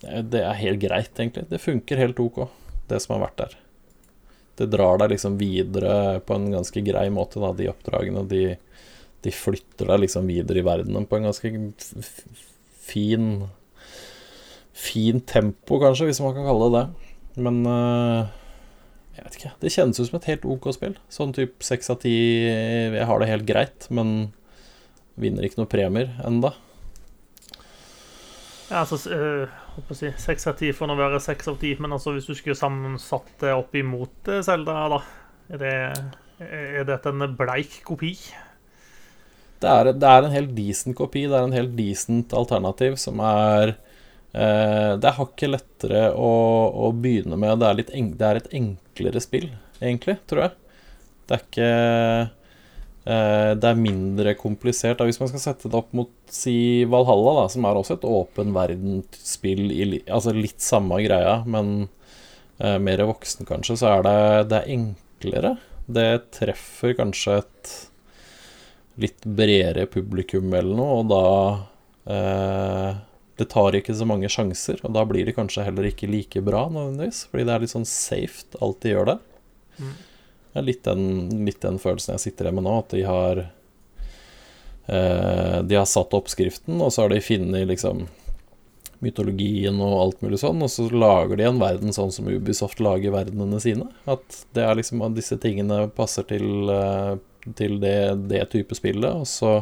det 0.01 0.41
er 0.41 0.63
helt 0.63 0.81
greit, 0.81 1.19
egentlig. 1.19 1.43
Det 1.51 1.61
funker 1.61 2.01
helt 2.01 2.19
ok, 2.23 2.37
det 2.89 2.99
som 3.03 3.11
har 3.15 3.23
vært 3.27 3.41
der. 3.43 3.53
Det 4.61 4.69
drar 4.73 4.99
deg 5.01 5.13
liksom 5.13 5.37
videre 5.39 6.19
på 6.25 6.31
en 6.37 6.51
ganske 6.53 6.79
grei 6.85 7.07
måte, 7.13 7.39
da, 7.41 7.49
de 7.57 7.69
oppdragene. 7.71 8.21
De, 8.29 8.43
de 9.21 9.33
flytter 9.35 9.89
deg 9.91 10.03
liksom 10.03 10.29
videre 10.29 10.61
i 10.61 10.65
verdenen 10.65 11.07
på 11.09 11.19
en 11.19 11.27
ganske 11.29 11.51
fin 12.81 13.33
Fin 14.81 15.19
tempo, 15.29 15.77
kanskje, 15.77 16.07
hvis 16.09 16.21
man 16.23 16.33
kan 16.33 16.47
kalle 16.47 16.67
det 16.71 16.79
det. 16.79 17.09
Men 17.45 17.59
øh, 17.69 18.29
jeg 19.13 19.25
vet 19.25 19.35
ikke. 19.37 19.51
Det 19.61 19.71
kjennes 19.75 19.99
ut 19.99 20.07
som 20.07 20.17
et 20.17 20.27
helt 20.31 20.47
ok 20.49 20.67
spill. 20.73 20.95
Sånn 21.11 21.35
type 21.35 21.61
seks 21.65 21.91
av 21.93 21.99
ti 22.01 22.13
Jeg 22.47 23.05
har 23.05 23.21
det 23.21 23.29
helt 23.29 23.45
greit, 23.45 23.85
men 23.93 24.31
vinner 25.21 25.45
ikke 25.45 25.61
noen 25.61 25.69
premier 25.69 26.15
enda. 26.25 26.55
Ja, 28.71 28.85
altså 28.85 28.97
si 28.97 30.09
Seks 30.23 30.47
av 30.47 30.55
ti 30.59 30.71
får 30.73 30.89
nå 30.89 30.95
være 30.97 31.19
seks 31.21 31.51
av 31.51 31.59
ti, 31.61 31.75
men 31.77 31.91
altså 31.91 32.15
hvis 32.15 32.29
du 32.29 32.33
skulle 32.37 32.57
sammensatt 32.57 33.33
det 33.43 33.51
opp 33.53 33.75
imot 33.75 34.31
Selda, 34.47 34.77
da 34.95 35.01
Er, 35.51 35.59
det, 35.59 35.73
er 36.47 36.87
dette 36.87 37.11
en 37.11 37.35
bleik 37.35 37.81
kopi? 37.85 38.15
Det 39.61 39.69
er, 39.69 39.91
det 39.93 40.09
er 40.09 40.25
en 40.25 40.33
helt 40.33 40.53
decent 40.57 40.97
kopi. 40.97 41.27
Det 41.29 41.37
er 41.37 41.45
en 41.45 41.55
helt 41.55 41.75
decent 41.77 42.33
alternativ 42.33 42.97
som 43.01 43.21
er 43.25 43.75
eh, 44.33 44.97
Det 44.97 45.07
er 45.07 45.17
hakket 45.19 45.53
lettere 45.53 46.07
å, 46.17 46.31
å 46.87 46.91
begynne 46.97 47.37
med. 47.37 47.59
Det 47.61 47.67
er, 47.69 47.77
litt 47.77 47.93
en, 47.97 48.11
det 48.17 48.27
er 48.27 48.41
et 48.41 48.53
enklere 48.57 49.21
spill, 49.23 49.51
egentlig, 49.79 50.17
tror 50.29 50.47
jeg. 50.47 50.55
Det 51.27 51.37
er 51.37 51.43
ikke 51.45 51.69
eh, 53.05 53.51
Det 53.61 53.69
er 53.69 53.83
mindre 53.83 54.33
komplisert. 54.39 54.97
Da. 54.97 55.05
Hvis 55.09 55.21
man 55.21 55.29
skal 55.31 55.45
sette 55.45 55.69
det 55.69 55.77
opp 55.77 55.93
mot 55.97 56.11
si 56.31 56.83
Valhalla, 56.89 57.43
da, 57.43 57.45
som 57.53 57.69
er 57.69 57.77
også 57.77 57.99
et 57.99 58.09
åpen 58.09 58.55
verdensspill, 58.57 59.67
i, 59.69 60.01
altså 60.09 60.33
litt 60.33 60.63
samme 60.65 61.03
greia, 61.05 61.41
men 61.45 61.85
eh, 62.57 62.79
mer 62.81 63.05
voksen, 63.13 63.45
kanskje, 63.49 63.77
så 63.83 63.93
er 63.93 64.09
det, 64.09 64.17
det 64.49 64.63
er 64.63 64.75
enklere. 64.79 65.55
Det 65.91 66.09
treffer 66.33 66.97
kanskje 66.97 67.39
et 67.43 67.77
litt 69.01 69.25
bredere 69.25 69.87
publikum 69.89 70.51
eller 70.53 70.77
noe, 70.77 70.99
og 71.01 71.09
da 71.11 71.23
eh, 72.13 72.99
Det 73.41 73.47
tar 73.49 73.77
ikke 73.77 73.95
så 73.97 74.05
mange 74.05 74.29
sjanser, 74.29 74.81
og 74.85 74.93
da 74.93 75.05
blir 75.07 75.25
det 75.25 75.33
kanskje 75.37 75.65
heller 75.65 75.87
ikke 75.89 76.09
like 76.11 76.43
bra 76.45 76.67
nødvendigvis, 76.69 77.23
fordi 77.31 77.47
det 77.47 77.53
er 77.55 77.63
litt 77.63 77.73
sånn 77.73 77.89
safe 77.89 78.61
alt 78.61 78.81
de 78.83 78.93
gjør 78.93 79.13
der. 79.13 79.21
Mm. 79.81 79.95
Det 80.51 80.59
er 80.59 80.67
litt 80.67 80.83
den, 80.85 81.03
litt 81.47 81.61
den 81.63 81.79
følelsen 81.81 82.17
jeg 82.17 82.25
sitter 82.27 82.47
igjen 82.47 82.59
med 82.59 82.67
nå, 82.67 82.77
at 82.83 82.93
de 82.93 83.03
har 83.07 83.43
eh, 84.91 85.57
De 85.63 85.79
har 85.79 85.87
satt 85.89 86.13
oppskriften, 86.17 86.81
og 86.81 86.91
så 86.91 87.05
har 87.05 87.15
de 87.15 87.23
funnet 87.23 87.69
liksom 87.71 88.05
mytologien 89.01 89.79
og 89.81 89.95
alt 89.97 90.21
mulig 90.21 90.39
sånn, 90.41 90.61
og 90.61 90.69
så 90.69 90.85
lager 90.93 91.39
de 91.39 91.47
en 91.47 91.61
verden 91.61 91.95
sånn 91.95 92.11
som 92.13 92.29
Ubisoft 92.29 92.81
lager 92.83 93.13
verdenene 93.15 93.57
sine. 93.63 93.87
At 94.09 94.43
det 94.55 94.65
er 94.67 94.77
liksom 94.77 95.01
at 95.05 95.15
disse 95.17 95.37
tingene 95.41 95.87
passer 95.95 96.27
til, 96.29 96.69
eh, 96.69 97.15
til 97.57 97.79
det, 97.81 97.97
det 98.31 98.45
type 98.53 98.77
spillet, 98.77 99.09
og 99.09 99.27
så 99.29 99.61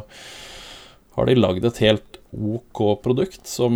har 1.16 1.26
de 1.26 1.36
lagd 1.38 1.66
et 1.66 1.82
helt 1.82 2.20
OK 2.30 2.80
produkt 3.02 3.48
som 3.50 3.74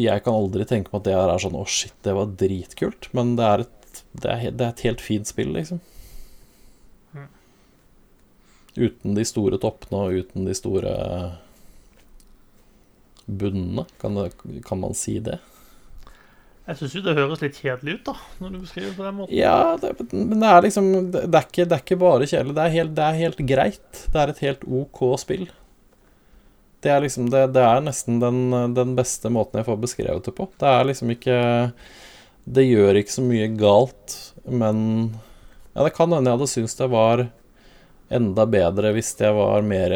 jeg 0.00 0.24
kan 0.24 0.36
aldri 0.36 0.64
tenke 0.68 0.92
meg 0.92 1.02
at 1.02 1.08
det 1.08 1.16
her 1.18 1.32
er 1.34 1.42
sånn 1.42 1.58
Å, 1.60 1.66
shit, 1.68 1.96
det 2.06 2.14
var 2.16 2.32
dritkult. 2.40 3.10
Men 3.16 3.34
det 3.38 3.46
er 3.46 3.64
et, 3.66 4.00
det 4.16 4.32
er, 4.32 4.46
det 4.56 4.66
er 4.66 4.72
et 4.72 4.84
helt 4.86 5.04
fint 5.04 5.28
spill, 5.28 5.52
liksom. 5.56 5.82
Mm. 7.12 7.28
Uten 8.80 9.18
de 9.18 9.26
store 9.28 9.60
toppene 9.60 10.00
og 10.06 10.24
uten 10.24 10.48
de 10.48 10.56
store 10.56 10.94
bunnene. 13.28 13.84
Kan, 14.00 14.18
kan 14.66 14.80
man 14.80 14.96
si 14.96 15.18
det? 15.22 15.38
Jeg 16.70 16.78
syns 16.78 16.92
jo 16.94 17.00
det 17.02 17.16
høres 17.16 17.40
litt 17.42 17.56
kjedelig 17.58 17.94
ut, 17.96 18.02
da, 18.06 18.12
når 18.38 18.50
du 18.54 18.58
beskriver 18.62 18.90
det 18.92 18.96
på 19.00 19.06
den 19.08 19.16
måten. 19.18 19.34
Ja, 19.34 19.54
det, 19.82 19.88
men 20.14 20.36
det 20.38 20.50
er 20.50 20.60
liksom 20.62 20.90
Det 21.10 21.22
er 21.26 21.46
ikke, 21.48 21.64
det 21.66 21.74
er 21.74 21.82
ikke 21.82 21.96
bare 21.98 22.28
kjedelig. 22.30 22.54
Det 22.54 22.62
er, 22.62 22.74
helt, 22.76 22.92
det 22.94 23.06
er 23.06 23.18
helt 23.18 23.40
greit. 23.48 24.02
Det 24.14 24.20
er 24.22 24.30
et 24.30 24.42
helt 24.44 24.62
OK 24.78 25.00
spill. 25.18 25.48
Det 26.80 26.92
er 26.94 27.02
liksom 27.02 27.26
Det, 27.32 27.42
det 27.56 27.64
er 27.66 27.82
nesten 27.84 28.20
den, 28.22 28.38
den 28.76 28.94
beste 28.98 29.32
måten 29.34 29.58
jeg 29.60 29.66
får 29.66 29.82
beskrevet 29.82 30.30
det 30.30 30.36
på. 30.38 30.46
Det 30.62 30.70
er 30.70 30.86
liksom 30.92 31.10
ikke 31.16 31.40
Det 32.46 32.68
gjør 32.68 33.00
ikke 33.02 33.16
så 33.18 33.26
mye 33.26 33.50
galt, 33.58 34.16
men 34.46 34.78
Ja, 35.74 35.82
det 35.82 35.94
kan 35.98 36.14
hende 36.14 36.30
jeg 36.30 36.38
hadde 36.38 36.50
syntes 36.54 36.78
det 36.78 36.90
var 36.94 37.26
enda 38.10 38.44
bedre 38.50 38.90
hvis 38.96 39.12
jeg 39.20 39.34
var 39.36 39.62
mer 39.62 39.92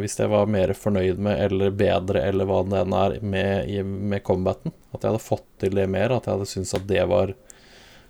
Hvis 0.00 0.16
jeg 0.20 0.30
var 0.32 0.46
mer 0.48 0.72
fornøyd 0.76 1.18
med, 1.20 1.40
eller 1.44 1.74
bedre, 1.76 2.22
eller 2.28 2.48
hva 2.48 2.62
det 2.68 2.80
enn 2.80 2.96
er, 2.96 3.18
med, 3.20 3.84
med 3.84 4.24
combaten. 4.26 4.72
At 4.94 5.02
jeg 5.04 5.12
hadde 5.12 5.24
fått 5.26 5.46
til 5.60 5.76
det 5.76 5.84
mer. 5.92 6.14
At 6.16 6.26
jeg 6.28 6.38
hadde 6.38 6.48
syntes 6.50 6.74
at 6.78 6.88
det 6.88 7.04
var 7.10 7.34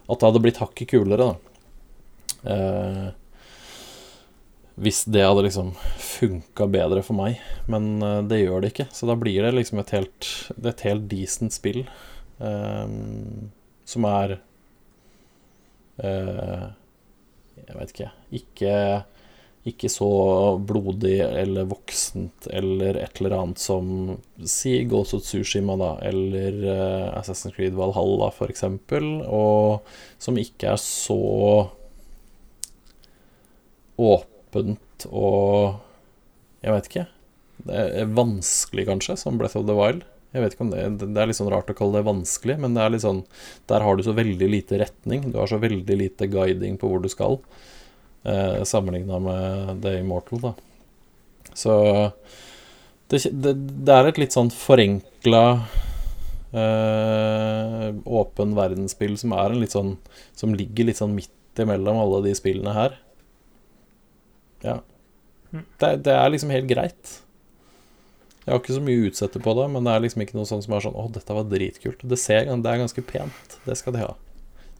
At 0.06 0.16
det 0.20 0.28
hadde 0.28 0.42
blitt 0.44 0.60
hakket 0.62 0.90
kulere, 0.94 1.28
da. 1.32 1.34
Eh, 2.54 3.04
hvis 4.74 5.04
det 5.06 5.22
hadde 5.22 5.44
liksom 5.46 5.68
funka 6.02 6.66
bedre 6.66 7.02
for 7.06 7.14
meg. 7.18 7.38
Men 7.70 8.02
eh, 8.02 8.20
det 8.26 8.40
gjør 8.42 8.64
det 8.64 8.72
ikke. 8.74 8.88
Så 8.92 9.06
da 9.08 9.14
blir 9.18 9.42
det 9.46 9.52
liksom 9.54 9.80
et 9.80 9.92
helt, 9.94 10.30
et 10.60 10.86
helt 10.86 11.06
decent 11.10 11.54
spill. 11.54 11.84
eh, 12.42 12.88
som 13.84 14.06
er 14.08 14.38
eh, 16.02 16.64
Jeg 17.64 17.76
vet 17.78 17.92
ikke. 17.94 18.10
Ikke 18.40 18.74
ikke 19.64 19.88
så 19.88 20.08
blodig 20.60 21.16
eller 21.24 21.68
voksent 21.70 22.48
eller 22.52 22.98
et 23.00 23.20
eller 23.20 23.36
annet 23.38 23.60
som 23.62 24.18
Si 24.44 24.74
Ghost 24.90 25.16
of 25.16 25.24
Tsushima, 25.24 25.76
da, 25.80 25.94
eller 26.04 26.58
uh, 26.68 27.06
Assassin's 27.16 27.56
Creed 27.56 27.76
Valhalla, 27.78 28.28
for 28.34 28.52
eksempel, 28.52 29.22
og 29.24 29.88
som 30.20 30.36
ikke 30.40 30.74
er 30.74 30.80
så 30.80 31.18
åpent 34.00 35.08
og 35.10 35.80
Jeg 36.64 36.72
vet 36.72 36.86
ikke. 36.88 37.02
Det 37.68 37.80
er 38.00 38.12
vanskelig, 38.16 38.86
kanskje, 38.88 39.18
som 39.20 39.36
Breath 39.36 39.58
of 39.60 39.66
the 39.68 39.76
Wild. 39.76 40.04
Jeg 40.32 40.42
vet 40.42 40.54
ikke 40.54 40.64
om 40.64 40.70
det, 40.72 40.84
det 41.02 41.20
er 41.20 41.28
litt 41.28 41.38
sånn 41.38 41.50
rart 41.52 41.68
å 41.70 41.76
kalle 41.76 42.00
det 42.00 42.08
vanskelig, 42.08 42.56
men 42.62 42.74
det 42.74 42.82
er 42.82 42.94
litt 42.94 43.04
sånn 43.04 43.20
Der 43.70 43.84
har 43.84 43.96
du 43.96 44.02
så 44.02 44.14
veldig 44.16 44.48
lite 44.48 44.80
retning. 44.80 45.28
Du 45.30 45.36
har 45.38 45.50
så 45.50 45.60
veldig 45.62 45.98
lite 46.00 46.28
guiding 46.32 46.78
på 46.80 46.90
hvor 46.90 47.04
du 47.04 47.10
skal 47.12 47.38
eh, 48.24 48.62
sammenligna 48.66 49.20
med 49.22 49.82
The 49.84 49.98
Immortal, 50.00 50.40
da. 50.40 50.54
Så 51.54 51.74
det, 53.08 53.20
det, 53.30 53.54
det 53.86 53.94
er 53.94 54.08
et 54.10 54.18
litt 54.18 54.34
sånn 54.34 54.50
forenkla 54.50 55.44
eh, 56.56 57.88
åpen 58.04 58.56
verdensspill 58.56 59.16
som 59.20 59.34
er 59.36 59.52
en 59.52 59.60
litt 59.62 59.76
sånn 59.76 59.92
Som 60.34 60.56
ligger 60.58 60.88
litt 60.88 60.98
sånn 60.98 61.14
midt 61.14 61.30
imellom 61.60 62.00
alle 62.02 62.24
de 62.24 62.32
spillene 62.34 62.72
her. 62.74 62.96
Ja. 64.64 64.80
Det, 65.52 65.90
det 66.02 66.14
er 66.16 66.32
liksom 66.32 66.50
helt 66.50 66.66
greit. 66.66 67.12
Jeg 68.44 68.50
har 68.50 68.58
ikke 68.58 68.74
så 68.76 68.82
mye 68.84 68.98
å 68.98 69.04
utsette 69.08 69.40
på 69.40 69.54
det, 69.56 69.68
men 69.72 69.86
det 69.86 69.92
er 69.94 70.02
liksom 70.02 70.24
ikke 70.24 70.36
noe 70.36 70.48
sånn 70.48 70.64
som 70.64 70.74
er 70.74 70.82
sånn 70.84 70.98
Å, 70.98 71.04
dette 71.14 71.36
var 71.36 71.46
dritkult. 71.48 72.02
Det, 72.02 72.18
ser, 72.20 72.50
det 72.50 72.72
er 72.72 72.82
ganske 72.82 73.04
pent. 73.06 73.54
Det 73.64 73.76
skal 73.78 73.94
de 73.94 74.02
ha. 74.02 74.10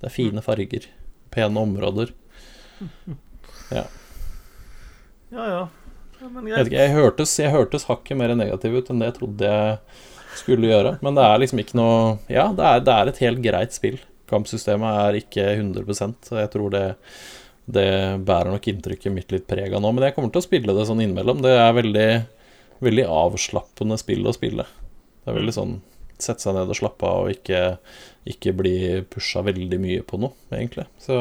Det 0.00 0.10
er 0.10 0.16
fine 0.16 0.42
farger. 0.44 0.88
Pene 1.32 1.62
områder. 1.62 2.10
Ja, 5.34 5.44
ja. 5.50 5.62
ja 6.20 6.30
men 6.30 6.48
Jeg, 6.48 6.66
greit. 6.68 6.74
jeg, 6.76 6.94
hørtes, 6.94 7.36
jeg 7.40 7.54
hørtes 7.54 7.86
hakket 7.90 8.18
mer 8.20 8.34
negativ 8.38 8.76
ut 8.78 8.90
enn 8.90 9.02
det 9.02 9.10
jeg 9.10 9.18
trodde 9.18 9.50
jeg 9.50 9.78
skulle 10.38 10.70
gjøre. 10.70 10.96
Men 11.04 11.18
det 11.18 11.24
er 11.28 11.40
liksom 11.42 11.62
ikke 11.62 11.78
noe 11.78 11.96
Ja, 12.32 12.50
det 12.56 12.66
er, 12.68 12.84
det 12.86 12.98
er 12.98 13.10
et 13.10 13.22
helt 13.24 13.42
greit 13.44 13.76
spill. 13.76 13.98
Kampsystemet 14.30 15.00
er 15.04 15.18
ikke 15.20 15.48
100 15.52 16.14
så 16.24 16.38
jeg 16.40 16.52
tror 16.54 16.72
det, 16.74 16.84
det 17.66 17.88
bærer 18.24 18.54
nok 18.54 18.68
inntrykket 18.70 19.12
mitt 19.14 19.34
litt 19.34 19.46
preg 19.50 19.74
av 19.74 19.82
nå. 19.84 19.92
Men 19.92 20.08
jeg 20.08 20.16
kommer 20.16 20.32
til 20.32 20.42
å 20.42 20.46
spille 20.46 20.76
det 20.76 20.86
sånn 20.88 21.02
innimellom. 21.04 21.42
Det 21.44 21.52
er 21.58 21.76
veldig, 21.76 22.08
veldig 22.84 23.04
avslappende 23.10 23.98
spill 24.00 24.24
å 24.26 24.34
spille. 24.36 24.66
Det 25.24 25.32
er 25.32 25.40
veldig 25.42 25.58
sånn 25.58 25.76
Sette 26.14 26.44
seg 26.44 26.54
ned 26.54 26.70
og 26.70 26.76
slappe 26.78 27.08
av 27.10 27.24
og 27.24 27.32
ikke, 27.32 27.60
ikke 28.30 28.52
bli 28.54 28.74
pusha 29.10 29.40
veldig 29.44 29.80
mye 29.82 30.04
på 30.06 30.20
noe, 30.22 30.30
egentlig. 30.54 30.84
Så 31.02 31.16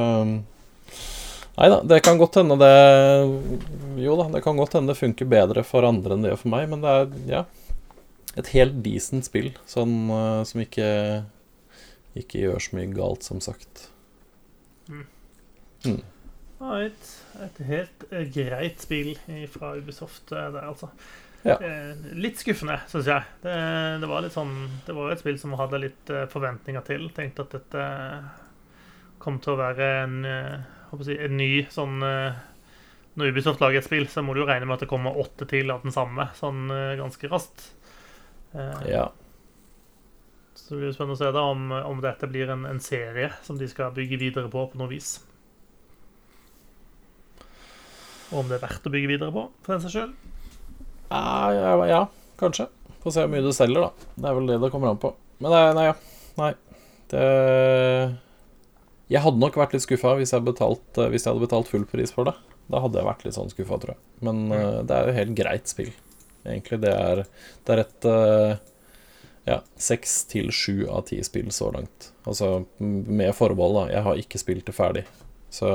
Nei 1.54 1.70
da, 1.70 1.82
det 1.86 2.00
kan 2.02 2.18
godt 2.18 2.40
hende 2.40 2.56
det 2.58 2.72
Jo 4.02 4.16
da, 4.18 4.26
det 4.34 4.42
kan 4.42 4.58
godt 4.58 4.74
hende 4.74 4.90
det 4.90 4.98
funker 4.98 5.30
bedre 5.30 5.62
for 5.68 5.86
andre 5.86 6.16
enn 6.16 6.26
det 6.26 6.32
gjør 6.32 6.42
for 6.42 6.54
meg, 6.56 6.66
men 6.72 6.82
det 6.82 6.94
er 6.98 7.12
ja, 7.30 7.44
et 8.42 8.50
helt 8.56 8.80
decent 8.86 9.28
spill 9.30 9.52
sånn, 9.70 9.94
uh, 10.10 10.42
som 10.50 10.64
ikke 10.64 10.88
ikke 12.18 12.44
gjør 12.44 12.62
så 12.62 12.78
mye 12.78 12.94
galt, 12.94 13.26
som 13.26 13.40
sagt. 13.42 13.88
Right. 16.64 17.08
Et 17.44 17.62
helt 17.68 18.06
uh, 18.12 18.22
greit 18.34 18.84
spill 18.86 19.16
fra 19.54 19.74
Ubisoft 19.80 20.30
uh, 20.30 20.50
der, 20.54 20.68
altså. 20.68 20.92
Ja. 21.44 21.58
Eh, 21.60 21.96
litt 22.16 22.40
skuffende, 22.40 22.78
syns 22.88 23.10
jeg. 23.10 23.26
Det, 23.44 23.54
det 24.00 24.08
var 24.08 24.24
litt 24.24 24.32
sånn 24.32 24.54
Det 24.88 24.94
var 24.96 25.12
et 25.12 25.20
spill 25.20 25.36
som 25.42 25.58
hadde 25.60 25.82
litt 25.84 26.12
eh, 26.14 26.24
forventninger 26.32 26.86
til. 26.88 27.10
Tenkte 27.12 27.44
at 27.44 27.56
dette 27.58 27.88
kom 29.20 29.42
til 29.44 29.58
å 29.58 29.60
være 29.60 29.90
en, 30.06 30.16
si, 31.02 31.16
en 31.18 31.38
ny 31.40 31.66
sånn 31.74 32.04
eh, 32.06 32.36
Når 33.18 33.32
Ubisoft 33.34 33.62
lager 33.62 33.82
et 33.82 33.88
spill, 33.88 34.06
så 34.10 34.22
må 34.22 34.34
du 34.34 34.42
jo 34.44 34.48
regne 34.50 34.68
med 34.70 34.76
at 34.78 34.84
det 34.86 34.90
kommer 34.92 35.18
åtte 35.18 35.48
til 35.50 35.72
av 35.74 35.82
den 35.86 35.94
samme 35.96 36.28
sånn 36.38 36.70
eh, 36.74 36.96
ganske 37.02 37.30
raskt. 37.34 37.72
Eh, 38.54 38.88
Ja. 38.94 39.10
Så 40.54 40.76
det 40.76 40.80
blir 40.84 40.92
spennende 40.94 41.18
å 41.18 41.20
se 41.20 41.32
da 41.34 41.42
om, 41.50 41.72
om 41.74 42.02
dette 42.02 42.28
blir 42.30 42.50
en, 42.54 42.64
en 42.70 42.80
serie 42.80 43.32
som 43.44 43.58
de 43.58 43.66
skal 43.68 43.92
bygge 43.96 44.20
videre 44.22 44.52
på 44.54 44.68
på 44.70 44.78
noe 44.80 44.92
vis. 44.92 45.16
Og 48.32 48.40
om 48.44 48.48
det 48.50 48.58
er 48.60 48.64
verdt 48.64 48.88
å 48.88 48.94
bygge 48.94 49.10
videre 49.12 49.34
på, 49.34 49.48
for 49.66 49.74
den 49.76 49.84
saks 49.84 49.96
skyld. 49.98 50.14
Ja, 51.10 51.52
ja, 51.54 51.74
ja, 51.90 52.02
kanskje. 52.40 52.70
Få 53.04 53.12
se 53.12 53.26
hvor 53.26 53.34
mye 53.34 53.44
du 53.46 53.52
selger, 53.54 53.84
da. 53.90 54.10
Det 54.16 54.30
er 54.30 54.38
vel 54.38 54.48
det 54.50 54.60
det 54.64 54.70
kommer 54.74 54.94
an 54.94 55.02
på. 55.02 55.12
Men 55.44 55.54
nei, 55.54 55.64
nei, 55.78 55.86
ja. 55.90 55.96
nei. 56.40 56.52
Det 57.12 57.26
Jeg 59.14 59.22
hadde 59.22 59.42
nok 59.42 59.58
vært 59.60 59.76
litt 59.76 59.86
skuffa 59.86 60.16
hvis, 60.18 60.34
jeg 60.34 60.42
eh, 60.42 61.10
hvis 61.14 61.26
jeg 61.26 61.30
hadde 61.30 61.46
betalt 61.46 61.70
full 61.70 61.86
pris 61.90 62.14
for 62.14 62.30
det. 62.30 62.34
Da 62.72 62.82
hadde 62.82 62.98
jeg 62.98 63.06
vært 63.06 63.26
litt 63.28 63.36
sånn 63.38 63.52
skuffa, 63.52 63.78
tror 63.82 63.94
jeg. 63.94 64.02
Men 64.26 64.46
eh, 64.56 64.80
det 64.88 64.96
er 64.96 65.10
jo 65.10 65.18
helt 65.20 65.36
greit 65.38 65.70
spill, 65.70 65.92
egentlig. 66.48 66.80
Det 66.86 66.94
er, 66.94 67.26
det 67.68 67.76
er 67.76 67.82
et 67.84 68.08
uh, 68.10 68.56
ja, 69.46 69.60
seks 69.78 70.24
til 70.32 70.50
sju 70.56 70.88
av 70.88 71.06
ti 71.12 71.20
spill 71.26 71.52
så 71.54 71.70
langt. 71.76 72.10
Altså 72.24 72.64
med 72.80 73.36
forbehold, 73.38 73.84
da. 73.84 73.86
Jeg 73.98 74.08
har 74.08 74.24
ikke 74.24 74.42
spilt 74.42 74.66
det 74.70 74.78
ferdig. 74.78 75.06
Så 75.54 75.70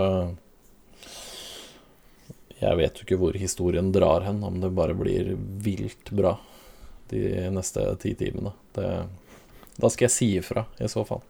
jeg 2.59 2.75
vet 2.81 2.99
jo 2.99 3.07
ikke 3.07 3.21
hvor 3.21 3.39
historien 3.39 3.93
drar 3.95 4.27
hen, 4.27 4.43
om 4.43 4.59
det 4.59 4.75
bare 4.75 4.99
blir 4.99 5.37
vilt 5.63 6.11
bra 6.11 6.35
de 7.13 7.23
neste 7.55 7.87
ti 8.03 8.17
timene. 8.19 8.51
Det, 8.75 8.91
da 9.79 9.95
skal 9.95 10.09
jeg 10.09 10.17
si 10.17 10.33
ifra, 10.41 10.67
i 10.83 10.91
så 10.91 11.07
fall. 11.07 11.23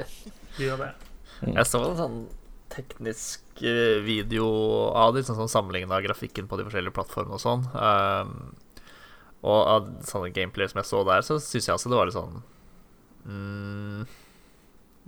Gjør 0.60 0.84
det. 0.84 0.94
Jeg 1.44 1.68
så 1.68 1.82
en 1.84 1.98
sånn 1.98 2.20
teknisk 2.72 3.62
eh, 3.62 3.98
video 4.04 4.46
av 4.96 5.14
det, 5.14 5.24
sånn 5.26 5.38
sånn 5.38 5.52
sammenligna 5.52 6.00
grafikken 6.04 6.48
på 6.50 6.58
de 6.58 6.66
forskjellige 6.66 6.96
plattformene 6.96 7.38
og 7.38 7.42
sånn. 7.42 7.66
Um, 7.72 8.54
og 9.46 9.58
av 9.60 9.90
sånne 10.08 10.32
gameplay 10.34 10.68
som 10.70 10.80
jeg 10.80 10.90
så 10.90 11.02
der, 11.06 11.24
så 11.26 11.38
syns 11.42 11.68
jeg 11.68 11.76
også 11.76 11.92
det 11.92 11.98
var 11.98 12.08
litt 12.08 12.16
sånn 12.16 12.38
mm, 13.28 14.06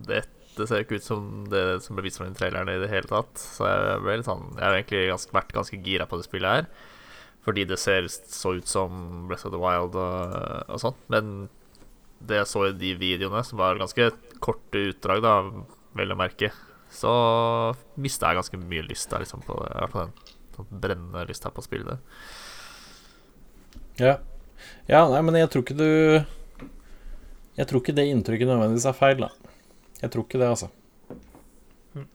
Dette 0.08 0.66
ser 0.68 0.84
ikke 0.84 1.00
ut 1.00 1.06
som 1.06 1.24
det 1.50 1.64
som 1.82 1.96
ble 1.96 2.04
vist 2.06 2.20
fra 2.20 2.28
den 2.28 2.36
traileren 2.38 2.70
i 2.70 2.78
det 2.82 2.90
hele 2.92 3.10
tatt. 3.10 3.34
Så 3.40 3.66
jeg 3.66 4.04
ble 4.04 4.18
litt 4.20 4.28
sånn 4.28 4.46
Jeg 4.56 4.64
har 4.64 4.76
egentlig 4.76 5.02
ganske, 5.10 5.34
vært 5.34 5.56
ganske 5.56 5.80
gira 5.86 6.06
på 6.10 6.20
det 6.20 6.28
spillet 6.28 6.54
her. 6.54 6.70
Fordi 7.46 7.64
det 7.70 7.78
ser 7.80 8.06
så 8.10 8.54
ut 8.58 8.68
som 8.68 9.26
Breath 9.30 9.48
of 9.48 9.54
the 9.54 9.60
Wild 9.62 9.96
og, 9.98 10.38
og 10.68 10.82
sånn. 10.82 10.98
Men 11.10 11.34
det 12.18 12.40
jeg 12.40 12.50
så 12.50 12.64
i 12.66 12.74
de 12.74 12.92
videoene, 12.98 13.44
som 13.46 13.60
var 13.60 13.78
ganske 13.78 14.10
korte 14.42 14.82
utdrag, 14.90 15.22
da, 15.22 15.36
vel 15.98 16.14
å 16.14 16.18
merke, 16.18 16.50
så 16.92 17.12
mista 18.00 18.30
jeg 18.30 18.40
ganske 18.40 18.60
mye 18.62 18.86
lyst 18.86 19.10
der, 19.12 19.24
liksom, 19.24 19.42
på 19.44 19.58
fall 19.92 20.08
den 20.08 20.14
sånn 20.56 20.80
brennende 20.82 21.26
lyst 21.28 21.44
her 21.46 21.54
på 21.54 21.62
å 21.62 21.66
spille 21.66 21.92
det. 21.92 21.98
Ja. 23.98 24.16
ja, 24.86 25.02
nei, 25.10 25.20
men 25.26 25.38
jeg 25.40 25.50
tror 25.50 25.64
ikke 25.64 25.74
du 25.74 25.88
Jeg 27.58 27.66
tror 27.66 27.80
ikke 27.82 27.94
det 27.96 28.04
inntrykket 28.06 28.46
nødvendigvis 28.46 28.86
er 28.86 28.94
feil, 28.94 29.24
da. 29.24 29.30
Jeg 29.98 30.12
tror 30.14 30.26
ikke 30.26 30.38
det, 30.38 30.50
altså. 30.54 30.68
Mm. 31.98 32.06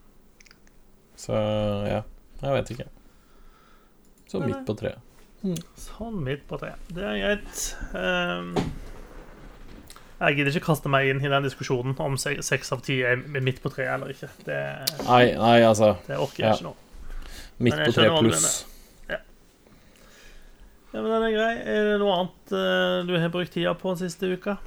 Så 1.20 1.40
ja, 1.90 2.04
jeg 2.40 2.58
vet 2.58 2.72
ikke. 2.78 2.88
Så 4.32 4.40
midt 4.42 4.64
på 4.66 4.76
treet. 4.80 5.04
Sånn 5.76 6.22
midt 6.24 6.46
på 6.48 6.58
treet. 6.62 6.80
Det 6.96 7.04
er 7.04 7.20
greit. 7.20 7.66
Ehm, 8.00 8.54
jeg 10.24 10.38
gidder 10.40 10.56
ikke 10.58 10.66
kaste 10.72 10.90
meg 10.92 11.10
inn 11.12 11.22
i 11.24 11.30
den 11.32 11.44
diskusjonen 11.48 11.96
om 12.00 12.18
se- 12.18 12.42
seks 12.46 12.72
av 12.76 12.82
ti 12.86 13.02
er 13.06 13.18
midt 13.42 13.62
på 13.64 13.72
treet 13.74 13.94
eller 13.96 14.14
ikke. 14.14 14.30
Det, 14.48 14.60
Nei, 15.08 15.24
nei, 15.38 15.58
altså. 15.68 15.96
det 16.08 16.18
orker 16.18 16.44
jeg 16.44 16.50
Ja. 16.50 16.54
ikke 16.58 16.70
nå. 16.70 16.76
Midt 17.64 17.76
på 17.80 17.84
tre 17.86 17.92
skjønner 17.94 18.14
hva 18.16 18.22
du 18.24 18.30
pluss. 18.30 18.66
Ja, 20.94 21.02
men 21.02 21.10
den 21.10 21.24
er 21.26 21.32
grei. 21.34 21.54
Er 21.74 21.88
det 21.90 21.94
noe 22.04 22.16
annet 22.20 22.52
eh, 22.54 22.98
du 23.08 23.16
har 23.18 23.32
brukt 23.34 23.54
tida 23.56 23.72
på 23.74 23.90
den 23.96 23.98
siste 24.04 24.28
uka? 24.30 24.58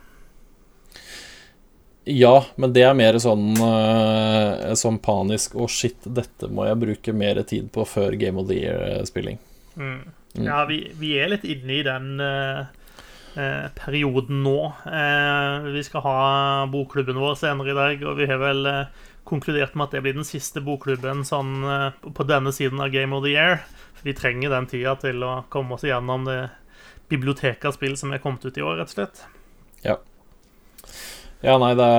Ja, 2.06 2.44
men 2.56 2.72
det 2.74 2.82
er 2.86 2.94
mer 2.98 3.16
sånn 3.18 3.48
eh, 3.58 4.74
Sånn 4.78 4.98
panisk 5.02 5.56
Å, 5.58 5.66
shit, 5.70 5.98
dette 6.06 6.46
må 6.54 6.66
jeg 6.68 6.78
bruke 6.82 7.14
mer 7.14 7.40
tid 7.46 7.70
på 7.74 7.82
før 7.86 8.14
Game 8.18 8.38
of 8.42 8.46
the 8.50 8.58
Year-spilling. 8.60 9.38
Mm. 9.76 10.00
Mm. 10.36 10.44
Ja, 10.46 10.60
vi, 10.68 10.80
vi 11.00 11.14
er 11.18 11.30
litt 11.32 11.46
inne 11.48 11.78
i 11.78 11.82
den 11.86 12.20
eh, 12.22 12.66
perioden 13.36 14.42
nå. 14.42 14.60
Eh, 14.86 15.68
vi 15.74 15.82
skal 15.84 16.04
ha 16.04 16.20
bokklubben 16.72 17.18
vår 17.20 17.36
senere 17.40 17.72
i 17.72 17.76
dag, 17.76 18.04
og 18.08 18.16
vi 18.20 18.28
har 18.30 18.40
vel 18.40 18.66
eh, 18.70 19.04
konkludert 19.28 19.74
med 19.74 19.88
at 19.88 19.96
det 19.96 20.02
blir 20.04 20.16
den 20.16 20.26
siste 20.26 20.62
bokklubben 20.64 21.24
sånn, 21.26 21.56
eh, 21.66 21.88
på 22.06 22.26
denne 22.28 22.52
siden 22.54 22.80
av 22.80 22.92
Game 22.94 23.16
of 23.16 23.24
the 23.26 23.34
Year. 23.34 23.64
Vi 24.06 24.14
trenger 24.16 24.54
den 24.54 24.68
tida 24.70 24.94
til 25.02 25.24
å 25.26 25.40
komme 25.52 25.76
oss 25.76 25.84
igjennom 25.84 26.28
det 26.28 26.40
biblioteket 27.10 27.68
av 27.68 27.74
spill 27.76 27.96
som 27.98 28.12
er 28.14 28.22
kommet 28.22 28.44
ut 28.46 28.58
i 28.58 28.64
år, 28.64 28.80
rett 28.80 28.92
og 28.92 28.98
slett. 28.98 29.24
Ja, 29.84 29.98
Ja, 31.44 31.58
nei, 31.60 31.74
det, 31.76 31.90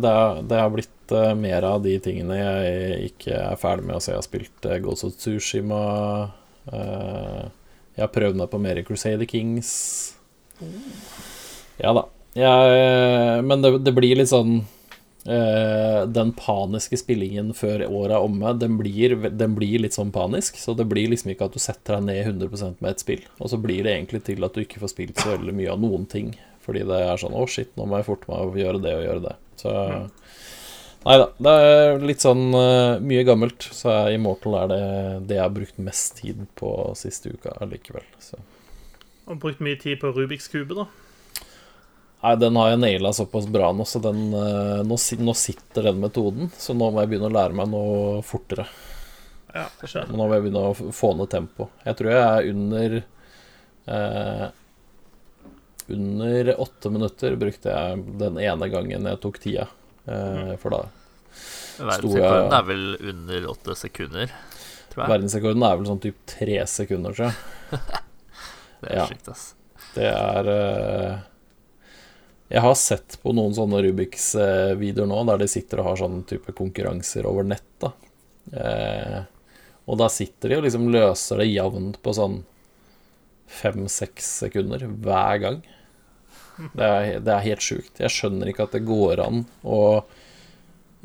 det, 0.00 0.12
det 0.48 0.58
har 0.60 0.70
blitt 0.70 1.12
uh, 1.12 1.34
mer 1.36 1.64
av 1.66 1.82
de 1.82 1.96
tingene 2.00 2.36
jeg 2.38 3.08
ikke 3.10 3.34
er 3.36 3.58
ferdig 3.60 3.88
med. 3.88 3.96
Altså, 3.98 4.12
jeg 4.12 4.20
har 4.20 4.26
spilt 4.26 4.68
uh, 4.70 4.76
Ghost 4.84 5.04
of 5.04 5.16
Tsushima. 5.18 5.80
Uh, 6.70 7.50
jeg 7.96 8.04
har 8.04 8.12
prøvd 8.14 8.38
meg 8.38 8.52
på 8.52 8.60
mer 8.62 8.80
Crusader 8.86 9.28
Kings. 9.28 9.72
Ja 11.82 11.94
da. 11.96 12.06
Ja, 12.34 12.54
men 13.42 13.62
det, 13.62 13.70
det 13.86 13.92
blir 13.94 14.18
litt 14.18 14.30
sånn 14.32 14.64
eh, 15.26 16.00
Den 16.10 16.32
paniske 16.34 16.98
spillingen 16.98 17.52
før 17.54 17.84
året 17.86 18.16
er 18.16 18.24
omme, 18.26 18.54
den 18.58 18.74
blir, 18.78 19.14
den 19.30 19.54
blir 19.54 19.84
litt 19.84 19.94
sånn 19.94 20.12
panisk. 20.14 20.58
Så 20.58 20.74
det 20.78 20.88
blir 20.90 21.10
liksom 21.12 21.30
ikke 21.34 21.48
at 21.48 21.54
du 21.54 21.62
setter 21.62 21.98
deg 21.98 22.08
ned 22.08 22.48
100 22.48 22.80
med 22.80 22.90
et 22.90 23.04
spill. 23.04 23.22
Og 23.38 23.52
så 23.52 23.60
blir 23.60 23.86
det 23.86 23.94
egentlig 23.94 24.24
til 24.26 24.46
at 24.46 24.56
du 24.56 24.64
ikke 24.64 24.82
får 24.82 24.94
spilt 24.96 25.22
så 25.22 25.36
veldig 25.36 25.54
mye 25.60 25.72
av 25.74 25.82
noen 25.82 26.08
ting. 26.10 26.34
Fordi 26.64 26.84
det 26.88 27.00
er 27.06 27.20
sånn 27.20 27.36
Å, 27.36 27.46
shit, 27.50 27.70
nå 27.76 27.86
må 27.86 28.00
jeg 28.00 28.08
forte 28.08 28.30
meg 28.30 28.42
å 28.42 28.58
gjøre 28.64 28.82
det 28.82 28.96
og 28.98 29.06
gjøre 29.08 29.24
det. 29.28 29.36
Så 29.60 29.74
Nei 31.04 31.18
da. 31.20 31.26
Det 31.36 31.52
er 31.52 31.98
litt 32.08 32.24
sånn 32.24 32.46
eh, 32.56 33.02
mye 33.04 33.24
gammelt. 33.28 33.66
Så 33.76 33.92
Immortal 34.14 34.56
er 34.62 34.70
det 34.70 34.82
det 35.28 35.36
jeg 35.36 35.44
har 35.44 35.52
brukt 35.52 35.80
mest 35.84 36.16
tid 36.22 36.46
på 36.56 36.70
siste 36.96 37.34
uka 37.34 37.52
allikevel. 37.60 38.06
Så. 38.24 38.40
Og 39.24 39.40
brukt 39.40 39.62
mye 39.64 39.78
tid 39.80 40.00
på 40.02 40.12
Rubiks 40.12 40.50
kube, 40.52 40.76
da. 40.76 40.86
Nei, 42.24 42.34
den 42.40 42.56
har 42.56 42.70
jeg 42.72 42.80
naila 42.80 43.12
såpass 43.12 43.46
bra 43.52 43.68
nå, 43.76 43.84
så 43.84 44.00
den, 44.00 44.26
eh, 44.32 44.80
nå, 44.88 44.96
nå 44.96 45.34
sitter 45.36 45.90
den 45.90 46.00
metoden. 46.00 46.50
Så 46.56 46.72
nå 46.76 46.88
må 46.88 47.02
jeg 47.02 47.12
begynne 47.12 47.28
å 47.28 47.34
lære 47.36 47.56
meg 47.56 47.68
noe 47.72 48.22
fortere. 48.24 48.64
Ja. 49.54 49.66
Nå 50.08 50.16
må 50.18 50.30
jeg 50.32 50.46
begynne 50.46 50.62
å 50.70 50.74
få 50.74 51.12
ned 51.18 51.30
tempo. 51.32 51.68
Jeg 51.84 51.98
tror 51.98 52.10
jeg 52.10 52.22
er 52.24 52.48
under 52.50 52.96
eh, 53.94 54.46
Under 55.94 56.50
åtte 56.64 56.90
minutter 56.90 57.36
brukte 57.36 57.70
jeg 57.70 58.04
den 58.18 58.40
ene 58.40 58.68
gangen 58.72 59.10
jeg 59.10 59.20
tok 59.20 59.38
tida. 59.42 59.68
Eh, 60.08 60.56
for 60.62 60.72
da 60.74 60.82
Verdensrekorden 61.74 62.56
er 62.56 62.66
vel 62.70 62.84
under 63.12 63.46
åtte 63.50 63.76
sekunder, 63.76 64.32
tror 64.92 65.04
jeg. 65.04 65.12
Verdensrekorden 65.12 65.68
er 65.68 65.78
vel 65.78 65.88
sånn 65.90 66.02
typ 66.02 66.18
tre 66.30 66.58
sekunder, 66.70 67.16
tror 67.16 67.30
jeg. 67.30 68.02
Det 68.84 68.92
er 68.92 69.00
ja. 69.00 69.06
sjukt, 69.08 69.30
ass. 69.32 69.44
Det 69.94 70.08
er 70.08 70.48
eh, 70.50 71.18
Jeg 72.52 72.64
har 72.64 72.74
sett 72.78 73.18
på 73.22 73.34
noen 73.36 73.54
sånne 73.56 73.82
Rubiks-videoer 73.86 75.08
nå, 75.10 75.20
der 75.30 75.40
de 75.42 75.50
sitter 75.50 75.82
og 75.82 75.90
har 75.90 76.02
sånne 76.02 76.24
type 76.28 76.54
konkurranser 76.56 77.28
over 77.28 77.46
nett. 77.48 77.68
da 77.82 77.92
eh, 78.52 79.22
Og 79.88 80.00
da 80.00 80.10
sitter 80.12 80.52
de 80.52 80.60
og 80.60 80.66
liksom 80.68 80.90
løser 80.92 81.42
det 81.42 81.52
jevnt 81.52 82.02
på 82.04 82.16
sånn 82.16 82.42
fem-seks 83.54 84.28
sekunder 84.44 84.86
hver 84.88 85.40
gang. 85.42 85.64
Det 86.74 86.86
er, 86.86 87.18
det 87.22 87.32
er 87.34 87.48
helt 87.48 87.64
sjukt. 87.64 87.98
Jeg 88.00 88.12
skjønner 88.12 88.50
ikke 88.50 88.68
at 88.68 88.76
det 88.76 88.86
går 88.86 89.20
an 89.24 89.44
å 89.66 89.82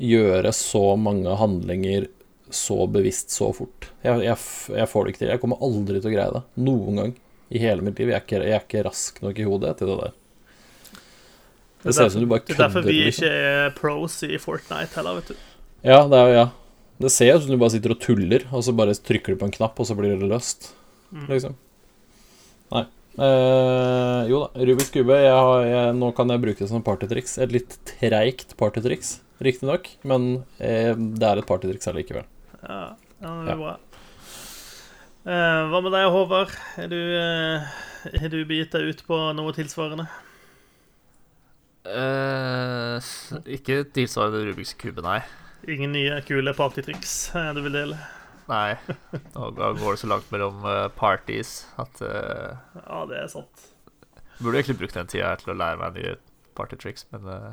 gjøre 0.00 0.52
så 0.56 0.94
mange 0.96 1.34
handlinger 1.36 2.08
så 2.50 2.86
bevisst 2.90 3.30
så 3.34 3.50
fort. 3.54 3.90
Jeg, 4.02 4.22
jeg, 4.24 4.36
jeg 4.74 4.90
får 4.90 5.04
det 5.04 5.12
ikke 5.12 5.22
til. 5.22 5.32
Jeg 5.34 5.42
kommer 5.42 5.66
aldri 5.66 6.00
til 6.00 6.10
å 6.10 6.14
greie 6.14 6.34
det. 6.34 6.42
Noen 6.66 7.00
gang 7.00 7.12
i 7.50 7.58
hele 7.62 7.82
mitt 7.82 7.98
liv. 7.98 8.08
Jeg 8.12 8.16
er 8.20 8.24
ikke, 8.26 8.40
jeg 8.46 8.56
er 8.56 8.64
ikke 8.64 8.84
rask 8.86 9.20
nok 9.24 9.38
i 9.42 9.46
hodet 9.48 9.76
til 9.80 9.90
det 9.90 9.98
der. 10.04 10.16
Det 11.80 11.94
ser 11.96 12.10
ut 12.10 12.12
som 12.12 12.20
du 12.22 12.28
bare 12.28 12.44
kødder. 12.44 12.56
Det 12.56 12.60
er 12.60 12.66
derfor 12.68 12.84
vi 12.86 12.96
Liksom. 13.06 13.24
ikke 13.24 13.32
er 13.50 13.70
pros 13.78 14.16
i 14.26 14.36
Fortnite 14.38 14.94
heller, 14.98 15.14
vet 15.20 15.30
du. 15.32 15.34
Ja, 15.88 16.02
det 16.06 16.18
er 16.18 16.26
jo 16.28 16.34
ja. 16.36 16.46
Det 17.00 17.10
ser 17.14 17.34
ut 17.38 17.42
som 17.46 17.54
du 17.54 17.56
bare 17.62 17.72
sitter 17.72 17.94
og 17.94 18.00
tuller, 18.04 18.44
og 18.52 18.62
så 18.66 18.74
bare 18.76 18.92
trykker 18.92 19.32
du 19.32 19.40
på 19.40 19.46
en 19.48 19.54
knapp, 19.54 19.78
og 19.80 19.86
så 19.88 19.96
blir 19.96 20.12
det 20.12 20.28
løst. 20.28 20.74
Mm. 21.10 21.24
Liksom. 21.32 21.54
Nei. 22.76 22.82
Eh, 23.16 24.20
jo 24.30 24.42
da, 24.44 24.50
Rubiks 24.68 24.92
kube. 24.92 25.16
Nå 25.96 26.10
kan 26.16 26.28
jeg 26.34 26.42
bruke 26.44 26.60
det 26.60 26.68
som 26.68 26.84
partytriks. 26.84 27.38
Et 27.40 27.50
litt 27.56 27.78
treigt 27.88 28.52
partytriks, 28.60 29.16
riktignok, 29.40 29.88
men 30.04 30.44
eh, 30.60 30.92
det 30.92 31.24
er 31.26 31.40
et 31.40 31.48
partytriks 31.48 31.88
allikevel. 31.88 32.28
Ja. 32.60 32.82
Ja, 33.20 33.32
det 33.44 33.52
er 33.52 33.58
bra. 33.64 33.72
Eh, 33.74 33.89
hva 35.30 35.82
med 35.84 35.94
deg, 35.94 36.08
Håvard? 36.10 36.54
Er 36.80 36.90
du, 36.90 36.98
eh, 37.14 38.26
du 38.32 38.40
begitt 38.48 38.74
deg 38.74 38.90
ut 38.90 39.04
på 39.06 39.20
noe 39.36 39.54
tilsvarende? 39.56 40.08
Uh, 41.80 43.00
ikke 43.48 43.82
tilsvarende 43.94 44.42
Rubiks 44.50 44.74
kube, 44.80 45.04
nei. 45.04 45.20
Ingen 45.68 45.92
nye 45.92 46.18
kule 46.24 46.52
partytriks 46.56 47.34
eh, 47.36 47.50
du 47.56 47.62
vil 47.64 47.76
dele? 47.76 47.98
Nei. 48.50 48.74
Nå 49.36 49.50
går 49.54 49.76
det 49.76 50.00
så 50.00 50.08
langt 50.10 50.30
mellom 50.32 50.64
eh, 50.66 50.86
parties 50.96 51.64
at 51.78 52.00
uh, 52.02 52.56
Ja, 52.80 53.04
det 53.08 53.20
er 53.20 53.28
sant. 53.30 53.66
Burde 54.40 54.58
egentlig 54.58 54.80
brukt 54.80 54.96
den 54.96 55.10
tida 55.10 55.34
til 55.38 55.52
å 55.52 55.58
lære 55.58 55.78
meg 55.80 55.98
nye 55.98 56.14
partytriks, 56.58 57.06
men 57.12 57.28
uh, 57.28 57.50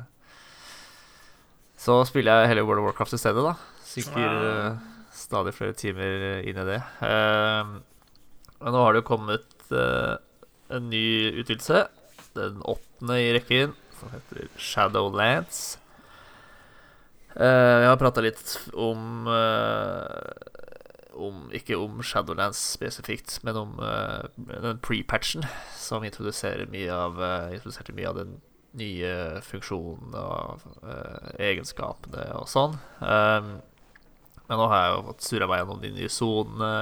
Så 1.78 2.00
spiller 2.08 2.42
jeg 2.42 2.54
hele 2.54 2.64
World 2.66 2.82
of 2.82 2.88
Warcraft 2.90 3.14
i 3.14 3.20
stedet, 3.20 3.44
da. 3.44 3.54
Eh, 3.98 4.97
stadig 5.28 5.54
flere 5.56 5.76
timer 5.76 6.42
inn 6.42 6.58
i 6.58 6.66
det. 6.68 6.80
Eh, 7.04 7.74
men 8.58 8.74
nå 8.74 8.82
har 8.82 8.94
det 8.94 9.02
jo 9.04 9.10
kommet 9.12 9.68
eh, 9.70 10.16
en 10.74 10.88
ny 10.90 11.06
utvidelse, 11.38 11.86
den 12.38 12.62
åttende 12.68 13.20
i 13.20 13.30
rekken, 13.36 13.76
som 14.00 14.12
heter 14.14 14.48
Shadowlands. 14.58 15.78
Eh, 17.36 17.76
jeg 17.84 17.90
har 17.90 18.00
prata 18.00 18.24
litt 18.24 18.56
om 18.74 19.28
eh, 19.30 20.48
om, 21.18 21.48
ikke 21.54 21.76
om 21.78 22.02
Shadowlands 22.02 22.60
spesifikt, 22.76 23.40
men 23.46 23.56
om 23.58 23.78
uh, 23.82 24.28
den 24.36 24.78
pre-patchen 24.84 25.46
som 25.74 26.04
introduserer 26.06 26.70
mye 26.70 26.94
av, 26.94 27.18
uh, 27.18 27.54
introduserte 27.54 27.94
mye 27.96 28.10
av 28.10 28.20
den 28.20 28.36
nye 28.78 29.40
funksjonen 29.42 30.14
og 30.14 30.62
uh, 30.84 31.32
egenskapene 31.42 32.28
og 32.38 32.46
sånn. 32.50 32.78
Um, 33.02 33.56
men 34.48 34.60
nå 34.60 34.68
har 34.72 34.84
jeg 34.84 34.92
jo 34.94 35.06
fått 35.10 35.26
surra 35.26 35.48
meg 35.48 35.60
gjennom 35.60 35.80
de 35.82 35.90
nye 35.92 36.12
sonene 36.12 36.72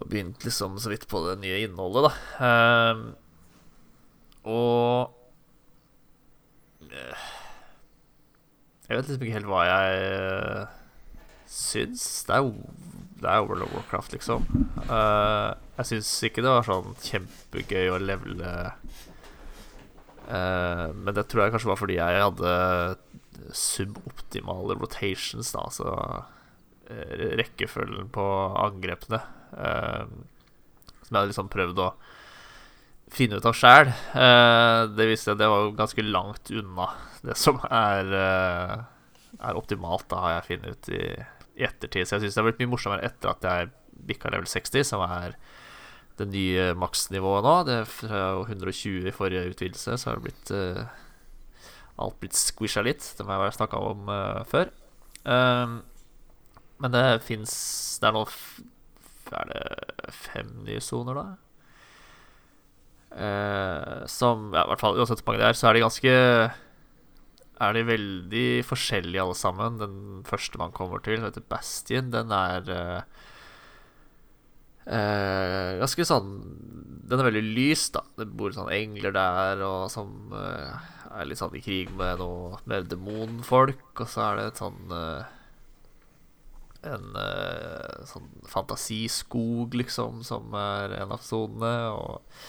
og 0.00 0.08
begynt 0.08 0.44
liksom 0.46 0.78
så 0.80 0.92
vidt 0.92 1.04
på 1.10 1.20
det 1.26 1.36
nye 1.42 1.58
innholdet, 1.66 2.08
da. 2.08 2.12
Um, 2.92 3.02
og 4.42 5.12
eh, 6.90 7.26
Jeg 8.88 8.96
vet 8.96 9.10
liksom 9.10 9.26
ikke 9.26 9.36
helt 9.36 9.50
hva 9.52 9.60
jeg 9.68 10.00
eh, 10.08 10.72
syns. 11.46 12.06
Det 12.26 12.38
er 12.38 12.48
det 13.22 13.30
er 13.30 13.44
World 13.46 13.62
of 13.68 13.74
Warcraft, 13.76 14.16
liksom. 14.16 14.48
Uh, 14.88 15.52
jeg 15.76 15.92
syns 15.92 16.10
ikke 16.26 16.42
det 16.42 16.50
var 16.56 16.66
sånn 16.66 16.96
kjempegøy 17.04 17.92
å 17.92 18.00
levele 18.02 18.50
Men 20.32 21.10
det 21.14 21.26
tror 21.28 21.44
jeg 21.44 21.52
kanskje 21.52 21.68
var 21.68 21.78
fordi 21.78 21.96
jeg 21.98 22.22
hadde 22.24 22.52
suboptimale 23.56 24.78
rotations, 24.80 25.52
da. 25.54 25.66
Altså 25.66 25.92
eh, 26.90 27.36
rekkefølgen 27.40 28.10
på 28.14 28.26
angrepene. 28.62 29.22
eh, 29.56 30.04
som 31.02 31.16
jeg 31.16 31.18
hadde 31.18 31.30
liksom 31.32 31.52
prøvd 31.52 31.80
å 31.82 31.92
finne 33.12 33.36
ut 33.36 33.44
av 33.44 33.52
sjæl. 33.52 33.90
det 34.96 35.06
viste 35.10 35.34
at 35.34 35.40
det 35.40 35.48
var 35.50 35.74
ganske 35.76 36.04
langt 36.06 36.48
unna 36.48 36.86
det 37.22 37.36
som 37.38 37.60
er, 37.70 38.10
eh, 38.18 38.74
er 39.38 39.58
optimalt, 39.58 40.08
da 40.10 40.22
har 40.24 40.34
jeg 40.36 40.48
funnet 40.48 40.74
ut 40.74 40.90
i, 40.94 41.02
i 41.60 41.66
ettertid. 41.68 42.06
Så 42.06 42.16
jeg 42.16 42.26
syns 42.26 42.36
det 42.36 42.42
har 42.42 42.48
blitt 42.50 42.62
mye 42.62 42.72
morsommere 42.74 43.06
etter 43.06 43.32
at 43.32 43.46
jeg 43.46 43.70
bikka 44.08 44.32
level 44.34 44.48
60, 44.50 44.86
som 44.88 45.04
er 45.06 45.36
det 46.18 46.28
nye 46.32 46.72
maksnivået 46.78 47.46
nå. 47.46 47.54
Det 47.68 47.78
er 47.78 47.88
fra 47.88 48.24
120 48.42 49.08
i 49.08 49.14
forrige 49.14 49.54
utvidelse, 49.54 49.96
så 49.96 50.10
har 50.10 50.18
det 50.18 50.26
blitt 50.26 50.54
eh, 50.56 50.82
alt 52.00 52.18
blitt 52.20 52.36
squisha 52.38 52.84
litt. 52.84 53.04
Det 53.16 53.26
må 53.26 53.34
jeg 53.34 53.50
ha 53.50 53.56
snakka 53.56 53.80
om 53.92 54.10
uh, 54.10 54.42
før. 54.48 54.72
Um, 55.24 55.80
men 56.82 56.90
det 56.90 57.22
fins 57.22 57.52
Det 58.02 58.08
er 58.08 58.14
nå 58.16 58.24
Er 59.38 59.50
det 59.52 60.14
fem 60.16 60.48
nye 60.66 60.82
soner, 60.82 61.20
da? 61.20 61.26
Uh, 63.12 64.02
som 64.08 64.48
ja, 64.56 64.64
i 64.64 64.70
hvert 64.70 64.80
fall 64.80 64.96
Uansett 64.96 65.20
hvor 65.20 65.34
mange 65.34 65.42
det 65.42 65.50
er, 65.50 65.58
så 65.58 65.68
er 65.68 65.76
de 65.76 65.82
ganske 65.84 66.14
Er 67.60 67.76
de 67.76 67.84
veldig 67.86 68.46
forskjellige 68.66 69.22
alle 69.22 69.36
sammen. 69.38 69.78
Den 69.78 69.98
første 70.26 70.58
man 70.58 70.74
kommer 70.74 71.02
til, 71.04 71.22
heter 71.22 71.44
Bastion, 71.46 72.10
den 72.10 72.32
er 72.34 72.66
eh, 72.72 73.28
ganske 74.82 76.04
sånn 76.08 76.30
Den 77.06 77.20
er 77.20 77.28
veldig 77.28 77.42
lys, 77.54 77.84
da. 77.94 78.00
Det 78.18 78.26
bor 78.34 78.54
sånn 78.56 78.72
engler 78.74 79.14
der 79.14 79.60
og 79.62 79.84
som 79.92 80.32
eh, 80.34 80.88
er 81.12 81.28
litt 81.28 81.38
sånn 81.38 81.54
i 81.54 81.62
krig 81.62 81.92
med 81.94 82.18
noe 82.22 82.58
mer 82.66 82.86
demonfolk, 82.88 83.84
og 84.00 84.08
så 84.08 84.24
er 84.30 84.38
det 84.38 84.46
et 84.50 84.62
sånn 84.62 84.94
eh, 84.96 85.30
en 86.82 87.14
uh, 87.14 88.02
sånn 88.08 88.26
fantasiskog, 88.50 89.74
liksom, 89.78 90.22
som 90.26 90.54
er 90.58 90.96
en 90.98 91.14
av 91.14 91.22
sonene. 91.22 91.74
Og 91.94 92.42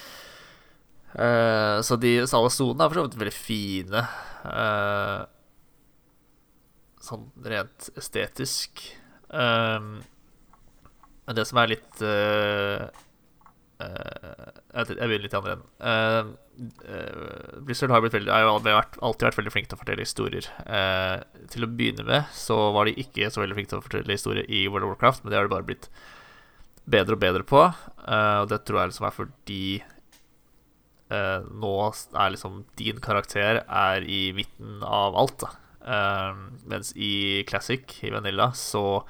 uh, 1.19 1.77
Så 1.85 1.99
de 2.01 2.15
så 2.25 2.39
alle 2.39 2.53
sonene 2.53 2.87
er 2.87 2.89
for 2.89 3.01
så 3.01 3.05
vidt 3.07 3.19
veldig 3.21 3.35
fine. 3.37 4.03
Uh, 4.47 5.21
sånn 7.03 7.29
rent 7.45 7.91
estetisk. 7.99 8.87
Um, 9.29 10.01
det 11.31 11.45
som 11.47 11.59
er 11.61 11.71
litt 11.71 12.01
uh, 12.03 12.89
uh, 13.79 14.47
Jeg 14.75 14.97
begynner 14.97 15.23
litt 15.23 15.35
i 15.35 15.39
andre 15.39 15.55
enden. 15.55 15.69
Uh, 15.79 17.61
Blizzard 17.63 17.93
har 17.93 18.03
veldig, 18.03 18.31
har 18.31 18.49
vært, 18.65 18.97
alltid 18.99 19.29
vært 19.29 19.39
veldig 19.39 19.53
flink 19.53 19.69
til 19.69 19.77
å 19.77 19.81
fortelle 19.81 20.05
historier. 20.05 20.49
Eh, 20.67 21.45
til 21.49 21.65
å 21.65 21.69
begynne 21.71 22.03
med 22.05 22.27
så 22.35 22.57
var 22.75 22.85
de 22.85 22.97
ikke 23.01 23.31
så 23.33 23.41
veldig 23.41 23.57
flinke 23.57 23.71
til 23.71 23.79
å 23.79 23.85
fortelle 23.85 24.17
historier 24.17 24.45
i 24.51 24.65
World 24.67 24.85
of 24.85 24.93
Warcraft, 24.93 25.23
men 25.23 25.33
det 25.33 25.39
har 25.39 25.47
de 25.47 25.53
bare 25.55 25.67
blitt 25.69 25.87
bedre 26.83 27.17
og 27.17 27.23
bedre 27.23 27.47
på. 27.47 27.63
Og 27.63 28.51
det 28.51 28.59
tror 28.67 28.81
jeg 28.81 28.91
liksom 28.91 29.07
er 29.07 29.15
fordi 29.15 29.65
nå 31.13 31.71
er 31.89 32.31
liksom 32.33 32.61
din 32.79 33.01
karakter 33.03 33.63
er 33.63 34.05
i 34.09 34.21
midten 34.35 34.83
av 34.85 35.17
alt, 35.19 35.43
da. 35.45 35.51
Mens 36.69 36.93
i 36.95 37.43
Classic, 37.49 37.85
i 38.03 38.13
Vanilla, 38.13 38.51
så 38.57 39.01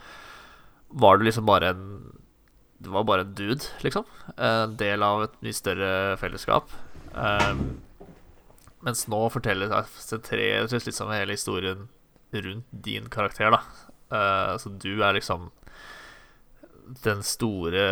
var 0.94 1.18
du 1.18 1.26
liksom 1.28 1.48
bare 1.50 1.74
en 1.74 1.90
Du 2.84 2.90
var 2.92 3.06
bare 3.08 3.24
en 3.24 3.34
dude, 3.34 3.64
liksom. 3.80 4.04
En 4.36 4.74
del 4.76 5.04
av 5.06 5.22
et 5.24 5.36
mye 5.40 5.56
større 5.56 6.18
fellesskap. 6.20 6.74
Um, 7.16 7.80
mens 8.84 9.06
nå 9.08 9.22
forteller 9.32 9.72
sentreres 9.96 10.74
liksom 10.84 11.14
hele 11.14 11.38
historien 11.38 11.88
rundt 12.34 12.68
din 12.72 13.08
karakter, 13.10 13.56
da. 13.56 13.62
Uh, 14.12 14.58
så 14.60 14.70
du 14.70 14.98
er 15.00 15.16
liksom 15.16 15.48
den 17.08 17.24
store 17.24 17.88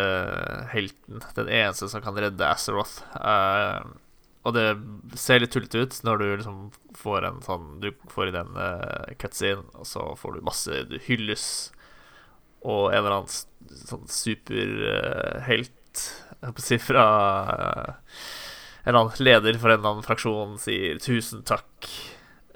helten. 0.74 1.24
Den 1.34 1.48
eneste 1.48 1.88
som 1.88 2.04
kan 2.04 2.18
redde 2.20 2.48
Azeroth. 2.48 3.00
Uh, 3.16 3.96
og 4.42 4.56
det 4.56 4.66
ser 5.18 5.40
litt 5.40 5.52
tullete 5.54 5.84
ut 5.84 5.98
når 6.04 6.18
du 6.18 6.26
liksom 6.34 6.62
får 6.98 7.28
en 7.28 7.36
sånn 7.44 7.66
Du 7.82 7.92
får 8.10 8.28
i 8.28 8.34
den 8.34 8.56
uh, 8.58 9.12
cutscene, 9.22 9.64
og 9.78 9.86
så 9.86 10.08
får 10.18 10.34
du 10.34 10.46
masse 10.46 10.80
Du 10.90 10.96
hylles, 11.06 11.44
og 12.62 12.92
en 12.92 12.98
eller 13.00 13.16
annen 13.20 13.82
sånn 13.86 14.08
superhelt 14.10 15.72
holdt 16.42 16.58
på 16.58 16.62
å 16.62 16.66
si 16.66 16.78
fra 16.82 17.04
eh, 17.52 17.92
en 18.82 18.90
eller 18.90 19.00
annen 19.04 19.22
leder 19.22 19.58
for 19.60 19.70
en 19.70 19.78
eller 19.78 19.92
annen 19.92 20.06
fraksjon 20.06 20.58
sier 20.58 20.98
'tusen 20.98 21.44
takk, 21.46 21.86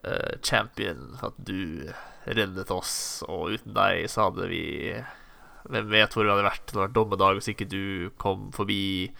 eh, 0.02 0.38
champion, 0.42 1.14
for 1.20 1.30
at 1.30 1.38
du 1.38 1.92
reddet 2.26 2.70
oss', 2.74 3.22
og 3.28 3.54
uten 3.54 3.74
deg 3.74 4.08
så 4.10 4.30
hadde 4.30 4.50
vi 4.50 4.64
Hvem 5.66 5.88
vet 5.90 6.12
hvor 6.14 6.22
vi 6.22 6.30
hadde 6.30 6.46
vært? 6.46 6.62
Det 6.62 6.76
hadde 6.76 6.84
vært 6.84 6.94
dommedag 6.94 7.32
hvis 7.34 7.48
ikke 7.50 7.66
du 7.66 8.10
kom 8.22 8.52
forbi. 8.54 9.10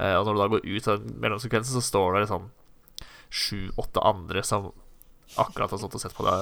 Eh, 0.00 0.14
og 0.16 0.24
når 0.24 0.32
du 0.32 0.40
da 0.40 0.46
går 0.48 0.64
ut 0.64 0.86
av 0.88 1.02
mellomsekvensen, 1.20 1.76
så 1.76 1.82
står 1.84 2.14
det 2.16 2.30
sånn 2.30 2.46
sju-åtte 3.28 4.00
andre 4.00 4.40
som 4.40 4.70
akkurat 5.40 5.72
har 5.72 5.80
stått 5.80 5.96
og 5.98 6.02
sett 6.02 6.16
på 6.16 6.26
det, 6.26 6.34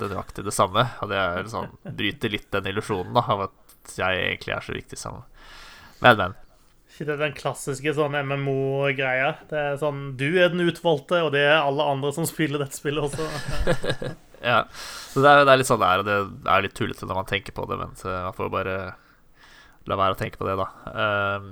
det 0.00 0.10
nøyaktig 0.12 0.44
det 0.46 0.54
samme. 0.54 0.86
Og 1.02 1.12
det 1.12 1.20
er 1.20 1.52
sånn, 1.52 1.70
bryter 1.86 2.32
litt 2.32 2.50
den 2.54 2.72
illusjonen 2.72 3.16
av 3.22 3.46
at 3.48 3.94
jeg 3.96 4.24
egentlig 4.24 4.56
er 4.56 4.66
så 4.66 4.74
viktig 4.74 4.98
som 4.98 5.22
Men, 6.02 6.18
men. 6.18 6.34
Ikke 6.90 7.06
det 7.06 7.14
er 7.14 7.22
den 7.26 7.36
klassiske 7.36 7.92
sånn 7.96 8.16
MMO-greia. 8.28 9.30
Det 9.50 9.58
er 9.60 9.78
sånn 9.80 10.16
Du 10.20 10.28
er 10.40 10.52
den 10.52 10.64
utvalgte, 10.64 11.22
og 11.26 11.32
det 11.34 11.44
er 11.44 11.58
alle 11.60 11.84
andre 11.84 12.12
som 12.16 12.28
spiller 12.28 12.62
dette 12.62 12.78
spillet 12.78 13.04
også. 13.10 13.26
Ja, 14.46 14.66
så 14.70 15.22
det 15.24 15.30
er, 15.30 15.46
det 15.48 15.52
er 15.52 15.58
litt 15.58 15.68
sånn 15.68 15.80
det 15.80 15.86
er, 15.88 16.02
og 16.02 16.06
det 16.06 16.16
er 16.52 16.62
litt 16.62 16.74
tullete 16.76 17.06
når 17.08 17.16
man 17.18 17.28
tenker 17.28 17.54
på 17.56 17.64
det, 17.70 17.78
men 17.80 17.94
man 18.04 18.36
får 18.36 18.50
bare 18.52 18.74
la 19.88 19.96
være 19.98 20.16
å 20.16 20.18
tenke 20.20 20.38
på 20.38 20.46
det, 20.46 20.56
da. 20.60 20.66
Ehm, 20.92 21.48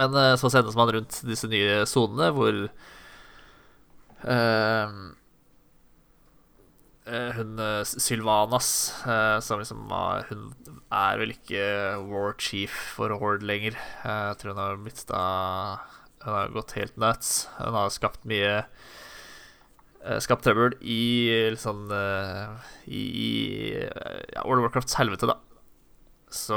men 0.00 0.18
eh, 0.20 0.34
så 0.40 0.50
sendes 0.52 0.76
man 0.78 0.92
rundt 0.94 1.22
disse 1.26 1.48
nye 1.50 1.82
sonene 1.88 2.28
hvor 2.36 2.58
eh, 4.28 4.94
hun 7.06 7.58
eh, 7.58 7.82
Sylvanas, 7.84 8.68
eh, 9.06 9.38
som 9.42 9.58
liksom 9.58 9.88
Hun 10.28 10.42
er 10.92 11.18
vel 11.18 11.32
ikke 11.34 11.64
war 12.06 12.34
chief 12.38 12.70
for 12.96 13.10
Horde 13.18 13.46
lenger. 13.48 13.74
Eh, 14.04 14.28
Jeg 14.30 14.38
tror 14.38 14.52
hun 14.54 14.62
har 14.62 14.76
mista 14.78 15.22
Hun 16.22 16.34
har 16.36 16.52
gått 16.54 16.76
helt 16.78 16.96
nuts. 16.96 17.48
Hun 17.58 17.74
har 17.74 17.90
skapt 17.90 18.22
mye 18.30 18.52
eh, 20.04 20.18
skapt 20.22 20.44
trøbbel 20.46 20.76
i 20.82 21.00
litt 21.50 21.62
sånn 21.62 21.90
eh, 21.90 22.70
I, 22.86 23.02
eh, 23.82 24.20
ja, 24.36 24.44
World 24.46 24.62
of 24.62 24.68
Warcrafts 24.68 24.94
helvete, 25.00 25.26
da. 25.30 25.38
Så, 26.32 26.56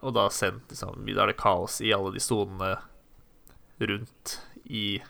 og 0.00 0.14
da 0.16 0.28
sendt 0.32 0.70
liksom 0.72 1.02
Da 1.10 1.24
er 1.26 1.32
det 1.34 1.40
kaos 1.42 1.80
i 1.84 1.90
alle 1.92 2.14
de 2.14 2.22
sonene 2.24 2.76
rundt 3.80 4.38
i, 4.70 5.00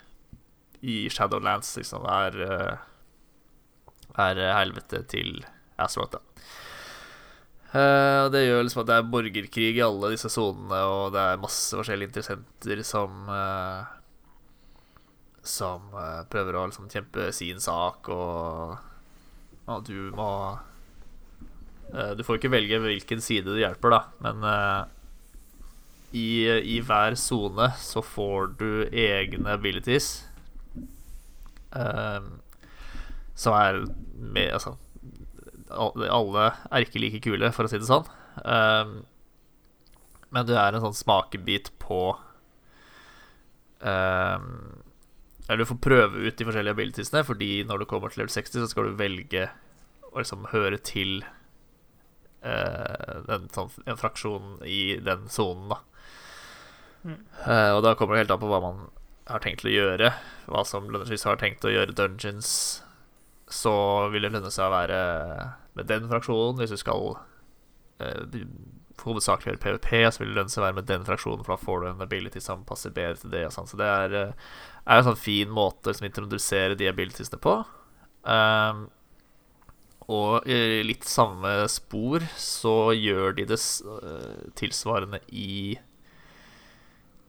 i 0.81 0.97
Shadowlands, 1.13 1.75
liksom. 1.77 2.05
Er, 2.09 2.41
eh, 2.47 2.90
er 4.19 4.41
helvete 4.57 5.05
til 5.11 5.45
Azeroth, 5.81 6.19
da. 6.19 6.21
Uh, 7.71 8.27
det 8.35 8.43
gjør 8.49 8.65
liksom 8.67 8.83
at 8.83 8.89
det 8.91 8.95
er 8.99 9.11
borgerkrig 9.13 9.73
i 9.77 9.83
alle 9.87 10.11
disse 10.11 10.27
sonene, 10.33 10.81
og 10.91 11.13
det 11.15 11.23
er 11.23 11.43
masse 11.43 11.77
forskjellige 11.79 12.11
interessenter 12.11 12.83
som 12.83 13.29
uh, 13.31 13.85
Som 15.47 15.87
uh, 15.95 16.25
prøver 16.29 16.59
å 16.59 16.65
liksom 16.67 16.91
kjempe 16.91 17.31
sin 17.33 17.63
sak, 17.63 18.11
og 18.11 18.75
ja, 19.71 19.79
du 19.87 20.11
må 20.17 20.31
eh, 21.95 22.13
Du 22.19 22.25
får 22.27 22.41
ikke 22.41 22.53
velge 22.53 22.81
hvilken 22.83 23.23
side 23.23 23.53
det 23.53 23.63
hjelper, 23.63 23.95
da, 23.95 24.01
men 24.25 24.47
eh, 24.51 24.81
i, 26.11 26.27
i 26.75 26.81
hver 26.83 27.15
sone 27.15 27.69
så 27.79 28.03
får 28.03 28.57
du 28.59 28.71
egne 28.91 29.53
abilities. 29.55 30.25
eh, 31.71 32.19
som 33.41 33.57
er 33.57 33.81
med 34.21 34.53
Altså 34.53 34.77
Alle 35.71 36.51
er 36.69 36.85
ikke 36.85 37.01
like 37.01 37.23
kule, 37.25 37.53
for 37.55 37.67
å 37.67 37.71
si 37.71 37.79
det 37.81 37.89
sånn. 37.89 38.09
Um, 38.45 39.01
men 40.35 40.47
du 40.47 40.55
er 40.59 40.75
en 40.75 40.85
sånn 40.85 40.97
smakebit 40.99 41.73
på 41.83 42.01
um, 43.83 44.49
Eller 45.47 45.63
du 45.63 45.69
får 45.71 45.81
prøve 45.83 46.25
ut 46.27 46.37
de 46.39 46.47
forskjellige 46.47 46.77
abilitiesene, 46.77 47.25
fordi 47.27 47.53
når 47.67 47.83
du 47.83 47.89
kommer 47.91 48.13
til 48.13 48.23
level 48.23 48.35
60, 48.35 48.63
så 48.63 48.71
skal 48.71 48.91
du 48.91 48.99
velge 48.99 49.49
å 50.11 50.19
liksom 50.19 50.49
høre 50.51 50.79
til 50.83 51.23
uh, 52.43 53.23
en, 53.31 53.49
sånn, 53.55 53.71
en 53.87 53.99
fraksjon 53.99 54.59
i 54.67 54.99
den 55.07 55.27
sonen, 55.31 55.71
da. 55.75 55.81
Uh, 57.01 57.73
og 57.79 57.85
da 57.87 57.95
kommer 57.97 58.15
det 58.15 58.27
helt 58.27 58.35
an 58.35 58.43
på 58.43 58.51
hva 58.51 58.61
man 58.63 58.83
har 59.31 59.43
tenkt 59.43 59.65
å 59.67 59.73
gjøre. 59.73 60.13
Hva 60.51 60.65
som 60.67 60.89
lønner 60.91 61.07
seg. 61.07 61.17
Hvis 61.17 61.27
har 61.29 61.41
tenkt 61.41 61.67
å 61.67 61.73
gjøre 61.73 61.97
dungeons, 61.97 62.53
så 63.51 63.75
vil 64.13 64.27
det 64.27 64.35
lønne 64.35 64.53
seg 64.55 64.69
å 64.69 64.75
være 64.75 65.01
med 65.79 65.89
den 65.91 66.07
fraksjonen. 66.11 66.61
Hvis 66.61 66.75
du 66.75 66.81
skal 66.81 67.17
eh, 68.03 68.45
hovedsakelig 69.03 69.55
gjøre 69.55 69.63
PVP, 69.65 69.91
så 70.11 70.23
vil 70.23 70.33
det 70.33 70.39
lønne 70.39 70.53
seg 70.53 70.63
å 70.63 70.67
være 70.69 70.79
med 70.79 70.89
den 70.91 71.05
fraksjonen, 71.09 71.43
for 71.47 71.57
da 71.57 71.65
får 71.65 71.83
du 71.83 71.91
en 71.91 72.07
ability 72.07 72.43
som 72.45 72.65
passer 72.69 72.95
bedre 72.95 73.19
til 73.21 73.35
det. 73.35 73.45
Sånn. 73.55 73.69
Så 73.71 73.81
det 73.81 73.91
er, 73.91 74.17
uh, 74.31 74.49
er 74.87 75.03
en 75.03 75.11
sånn 75.11 75.21
fin 75.21 75.53
måte 75.53 75.93
å 75.93 76.07
introdusere 76.07 76.79
de 76.79 76.89
abilitiesene 76.91 77.41
på. 77.43 77.61
Um, 78.25 78.89
og 80.11 80.49
i 80.51 80.83
litt 80.83 81.07
samme 81.07 81.69
spor 81.71 82.25
så 82.41 82.91
gjør 82.97 83.37
de 83.37 83.45
det 83.53 83.59
øh, 83.87 84.49
tilsvarende 84.59 85.21
i 85.31 85.79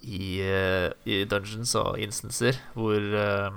i, 0.02 0.42
øh, 0.42 0.90
i 1.06 1.20
dungeons 1.30 1.76
og 1.78 2.00
instanser, 2.02 2.58
hvor 2.74 2.98
øh, 2.98 3.52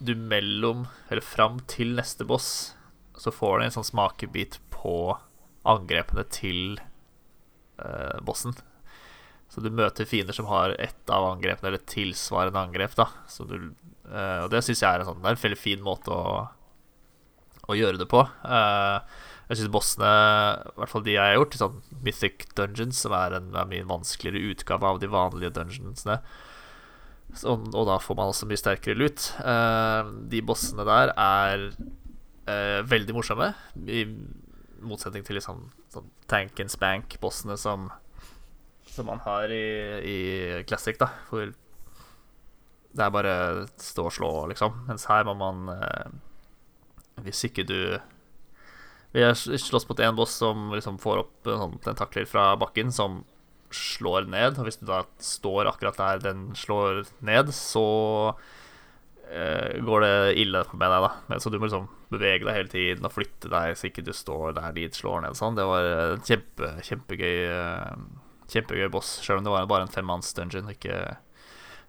du 0.00 0.14
mellom, 0.16 0.86
eller 1.08 1.24
fram 1.24 1.60
til 1.70 1.94
neste 1.98 2.26
boss, 2.28 2.74
så 3.20 3.32
får 3.34 3.58
du 3.58 3.66
en 3.66 3.74
sånn 3.78 3.88
smakebit 3.90 4.58
på 4.72 5.14
angrepene 5.68 6.24
til 6.32 6.80
øh, 7.82 8.18
bossen. 8.24 8.56
Så 9.50 9.60
du 9.60 9.68
møter 9.74 10.08
fiender 10.08 10.36
som 10.36 10.48
har 10.48 10.76
ett 10.80 11.10
av 11.12 11.26
angrepene, 11.34 11.72
eller 11.72 11.90
tilsvarende 11.90 12.62
angrep, 12.62 12.94
da. 12.96 13.10
Du, 13.44 13.58
øh, 14.08 14.40
og 14.46 14.48
det 14.54 14.64
syns 14.64 14.80
jeg 14.80 14.88
er 14.88 15.02
en, 15.02 15.10
sånn, 15.10 15.20
er 15.24 15.36
en 15.36 15.44
veldig 15.44 15.60
fin 15.60 15.84
måte 15.84 16.14
å 16.14 16.48
å 17.70 17.78
gjøre 17.78 18.00
det 18.00 18.08
på. 18.10 18.22
Eh, 18.24 19.18
jeg 19.50 19.60
syns 19.60 19.72
bossene, 19.74 20.10
i 20.70 20.76
hvert 20.78 20.92
fall 20.92 21.04
de 21.06 21.16
jeg 21.16 21.24
har 21.24 21.38
gjort, 21.38 21.58
sånn 21.58 21.80
Mythic 22.06 22.46
Dungeons, 22.58 23.02
som 23.04 23.14
er 23.16 23.36
en, 23.38 23.50
er 23.56 23.68
mye 23.70 23.88
vanskeligere 23.88 24.54
utgave 24.54 24.90
av 24.90 25.00
de 25.02 25.10
vanlige 25.10 25.54
dungeonsene, 25.58 26.20
så, 27.36 27.54
og 27.54 27.86
da 27.88 27.98
får 28.02 28.18
man 28.18 28.32
også 28.32 28.48
mye 28.50 28.60
sterkere 28.60 28.98
lut. 28.98 29.30
Eh, 29.38 30.12
de 30.32 30.42
bossene 30.46 30.86
der 30.88 31.12
er 31.14 31.66
eh, 31.70 32.80
veldig 32.88 33.16
morsomme, 33.16 33.52
i 33.86 34.04
motsetning 34.80 35.26
til 35.26 35.36
liksom 35.36 35.66
sånn 35.92 36.08
Tank 36.30 36.60
and 36.62 36.72
Spank-bossene 36.72 37.56
som, 37.60 37.90
som 38.88 39.10
man 39.10 39.20
har 39.26 39.52
i, 39.52 39.66
i 40.00 40.18
Classic, 40.68 40.96
da, 41.00 41.10
hvor 41.28 41.52
det 42.90 43.04
er 43.04 43.12
bare 43.14 43.34
stå 43.78 44.08
og 44.08 44.14
slå, 44.14 44.30
liksom. 44.50 44.82
Mens 44.88 45.06
her 45.10 45.26
må 45.28 45.36
man 45.38 45.68
eh, 45.76 46.16
hvis 47.24 47.44
ikke 47.50 47.66
du 47.68 47.78
Vi 49.12 49.22
har 49.22 49.34
slåss 49.34 49.88
mot 49.88 50.00
en 50.00 50.16
boss 50.16 50.36
som 50.38 50.70
liksom 50.74 50.98
får 51.02 51.24
opp 51.24 51.48
sånn 51.50 51.78
tentakler 51.82 52.28
fra 52.30 52.52
bakken 52.58 52.92
som 52.94 53.24
slår 53.74 54.28
ned. 54.30 54.58
Og 54.58 54.68
hvis 54.68 54.80
du 54.80 54.86
da 54.88 55.02
står 55.22 55.70
akkurat 55.70 56.00
der 56.00 56.24
den 56.30 56.48
slår 56.58 57.04
ned, 57.26 57.52
så 57.56 57.86
eh, 59.30 59.78
går 59.86 60.06
det 60.06 60.14
ille 60.42 60.64
med 60.72 60.86
deg, 60.86 61.06
da. 61.06 61.12
Men, 61.30 61.42
så 61.42 61.52
du 61.52 61.58
må 61.58 61.68
liksom 61.68 61.88
bevege 62.10 62.46
deg 62.46 62.56
hele 62.56 62.72
tiden 62.72 63.06
og 63.06 63.14
flytte 63.14 63.50
deg 63.52 63.76
så 63.78 63.86
ikke 63.86 64.04
du 64.06 64.12
står 64.16 64.56
der 64.58 64.74
de 64.76 64.88
slår 64.94 65.24
ned. 65.26 65.38
Sånn. 65.38 65.58
Det 65.58 65.68
var 65.68 65.88
en 65.92 66.26
kjempe, 66.26 66.74
kjempegøy 66.86 67.46
eh, 67.46 67.94
Kjempegøy 68.50 68.88
boss, 68.90 69.20
sjøl 69.22 69.38
om 69.38 69.44
det 69.46 69.52
var 69.54 69.66
bare 69.70 69.84
en 69.86 69.92
femmanns 69.94 70.32
dungeon. 70.34 70.72
Ikke 70.72 70.96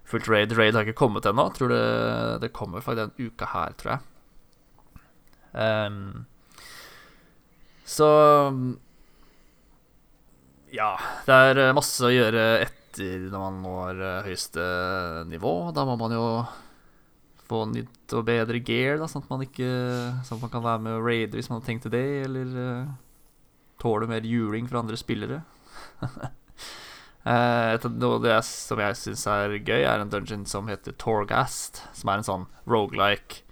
fullt 0.05 0.27
raid. 0.29 0.53
Raid 0.53 0.75
har 0.77 0.85
ikke 0.85 0.99
kommet 0.99 1.25
ennå. 1.25 1.47
Tror 1.55 1.71
det, 1.73 1.85
det 2.43 2.51
kommer 2.53 2.83
faktisk 2.85 3.15
den 3.17 3.31
uka 3.31 3.47
her, 3.49 3.73
tror 3.79 3.95
jeg. 3.95 4.03
Um, 5.57 6.27
så 7.83 8.07
Ja, 10.71 10.95
det 11.27 11.35
er 11.35 11.59
eh, 11.59 11.75
masse 11.75 12.05
å 12.07 12.11
gjøre 12.13 12.43
etter 12.63 13.27
når 13.27 13.41
man 13.43 13.61
når 13.65 14.03
eh, 14.07 14.27
høyeste 14.29 14.65
nivå. 15.27 15.53
Da 15.75 15.83
må 15.87 15.97
man 15.99 16.15
jo 16.15 16.25
få 17.51 17.65
nytt 17.67 18.15
og 18.15 18.25
bedre 18.29 18.61
gear, 18.63 18.99
da, 19.01 19.09
sånn 19.11 19.25
at 19.25 19.31
man 19.31 19.43
ikke 19.43 19.67
Sånn 20.23 20.39
at 20.39 20.45
man 20.45 20.53
kan 20.53 20.63
være 20.63 20.83
med 20.85 20.95
og 20.95 21.07
raide 21.09 21.35
hvis 21.35 21.51
man 21.51 21.59
har 21.59 21.67
tenkt 21.67 21.83
til 21.87 21.91
det, 21.91 22.05
eller 22.23 22.53
uh, 22.55 22.93
tåle 23.83 24.07
mer 24.07 24.23
juling 24.23 24.69
fra 24.71 24.79
andre 24.79 24.99
spillere. 24.99 25.41
Et 27.21 27.85
av 27.85 27.97
noe 28.01 28.21
det 28.23 28.39
som 28.47 28.79
jeg 28.81 28.97
syns 28.97 29.27
er 29.29 29.59
gøy, 29.59 29.83
er 29.83 30.01
en 30.01 30.09
dungeon 30.09 30.47
som 30.49 30.71
heter 30.71 30.95
Torghast, 30.97 31.83
som 31.93 32.09
er 32.09 32.21
en 32.21 32.25
sånn 32.25 32.47
rogelike 32.65 33.43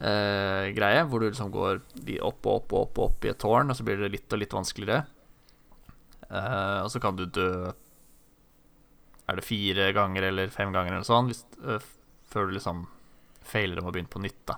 eh, 0.00 0.72
greie, 0.74 1.04
hvor 1.06 1.22
du 1.22 1.28
liksom 1.28 1.52
går 1.54 1.78
opp 2.26 2.48
og 2.48 2.56
opp 2.56 2.74
og 2.74 2.80
opp, 2.80 2.98
opp 3.04 3.28
i 3.28 3.30
et 3.30 3.38
tårn, 3.38 3.70
og 3.70 3.78
så 3.78 3.86
blir 3.86 4.00
det 4.00 4.10
litt 4.16 4.34
og 4.34 4.42
litt 4.42 4.56
vanskeligere. 4.56 5.04
Eh, 6.30 6.78
og 6.84 6.90
så 6.92 7.02
kan 7.02 7.16
du 7.18 7.24
dø 7.26 7.50
Er 9.26 9.38
det 9.38 9.46
fire 9.46 9.90
ganger 9.94 10.28
eller 10.28 10.50
fem 10.54 10.72
ganger 10.74 10.94
eller 10.94 11.06
sånn, 11.06 11.30
hvis, 11.30 11.44
uh, 11.62 11.82
før 12.30 12.48
du 12.48 12.56
liksom 12.56 12.84
feiler 13.46 13.78
om 13.78 13.88
å 13.90 13.92
begynne 13.94 14.10
på 14.10 14.22
nytt, 14.22 14.40
da. 14.46 14.56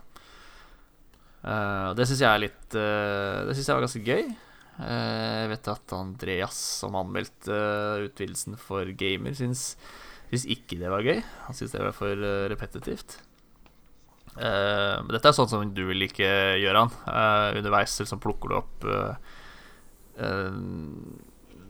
Uh, 1.43 1.91
det 1.97 2.07
syns 2.09 2.23
jeg 2.23 2.31
er 2.31 2.41
litt 2.41 2.73
Det 2.73 3.53
syns 3.57 3.69
jeg 3.69 3.77
var 3.77 3.85
ganske 3.85 4.07
gøy. 4.07 4.31
Jeg 4.83 5.51
vet 5.51 5.69
at 5.69 5.93
Andreas, 5.93 6.61
som 6.81 6.97
anmeldte 6.97 7.59
utvidelsen 8.07 8.57
for 8.57 8.89
gamer, 8.97 9.37
syns, 9.37 9.77
ikke 10.33 10.79
det 10.81 10.89
var 10.89 11.05
gøy. 11.05 11.21
Han 11.49 11.59
syns 11.59 11.75
det 11.77 11.85
var 11.85 11.93
for 11.97 12.25
repetitivt. 12.49 13.19
Uh, 14.33 15.05
dette 15.13 15.29
er 15.29 15.37
sånn 15.37 15.51
som 15.51 15.75
du 15.77 15.83
vil 15.91 16.07
ikke 16.07 16.31
gjøre, 16.63 16.87
han. 16.87 16.97
Uh, 17.05 17.59
underveis 17.61 17.99
liksom 18.01 18.23
plukker 18.25 18.49
du 18.49 18.57
opp 18.63 18.87
uh, 18.89 19.13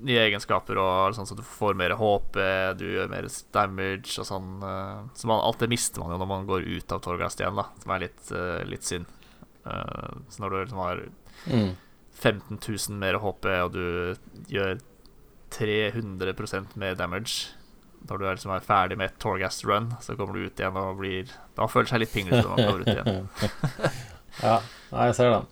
nye 0.03 0.19
egenskaper, 0.27 0.79
og 0.83 1.15
sånn 1.17 1.27
så 1.31 1.37
du 1.39 1.43
får 1.47 1.75
mer 1.79 1.95
HP, 1.99 2.39
du 2.81 2.85
gjør 2.97 3.11
mer 3.13 3.29
damage 3.55 4.19
og 4.23 4.27
sånn. 4.29 4.51
eh, 4.67 5.03
så 5.15 5.27
man, 5.31 5.41
alt 5.47 5.59
det 5.63 5.69
mister 5.73 6.01
man 6.03 6.13
jo 6.15 6.19
når 6.23 6.31
man 6.31 6.47
går 6.49 6.67
ut 6.67 6.93
av 6.93 7.01
Torghast 7.05 7.41
igjen, 7.41 7.57
da, 7.59 7.67
som 7.83 7.95
er 7.97 8.05
litt, 8.07 8.23
eh, 8.35 8.63
litt 8.69 8.83
synd. 8.87 9.07
Eh, 9.67 10.15
så 10.29 10.43
når 10.43 10.51
du 10.51 10.57
liksom 10.65 10.83
har 10.85 11.05
Mm. 11.47 11.73
15 12.23 12.59
000 12.63 12.99
mer 13.01 13.17
HP, 13.19 13.47
og 13.65 13.73
du 13.73 14.15
gjør 14.53 14.79
300% 15.51 16.77
mer 16.79 16.95
damage 16.95 17.49
når 18.09 18.19
du 18.19 18.25
er, 18.27 18.35
liksom 18.37 18.53
er 18.57 18.65
ferdig 18.67 18.97
med 18.99 19.11
et 19.13 19.19
Torghast 19.23 19.65
run, 19.69 19.93
så 20.03 20.17
kommer 20.19 20.35
du 20.35 20.47
ut 20.49 20.59
igjen 20.59 20.75
og 20.79 20.97
blir 20.99 21.29
Da 21.55 21.69
føler 21.71 21.87
det 21.87 21.93
seg 21.93 22.01
litt 22.03 22.13
pinglete 22.15 22.43
når 22.43 22.57
man 22.57 22.67
går 22.67 22.81
ut 22.83 22.93
igjen. 22.95 23.29
Ja, 24.43 24.55
jeg 24.97 25.15
ser 25.15 25.29
den. 25.35 25.47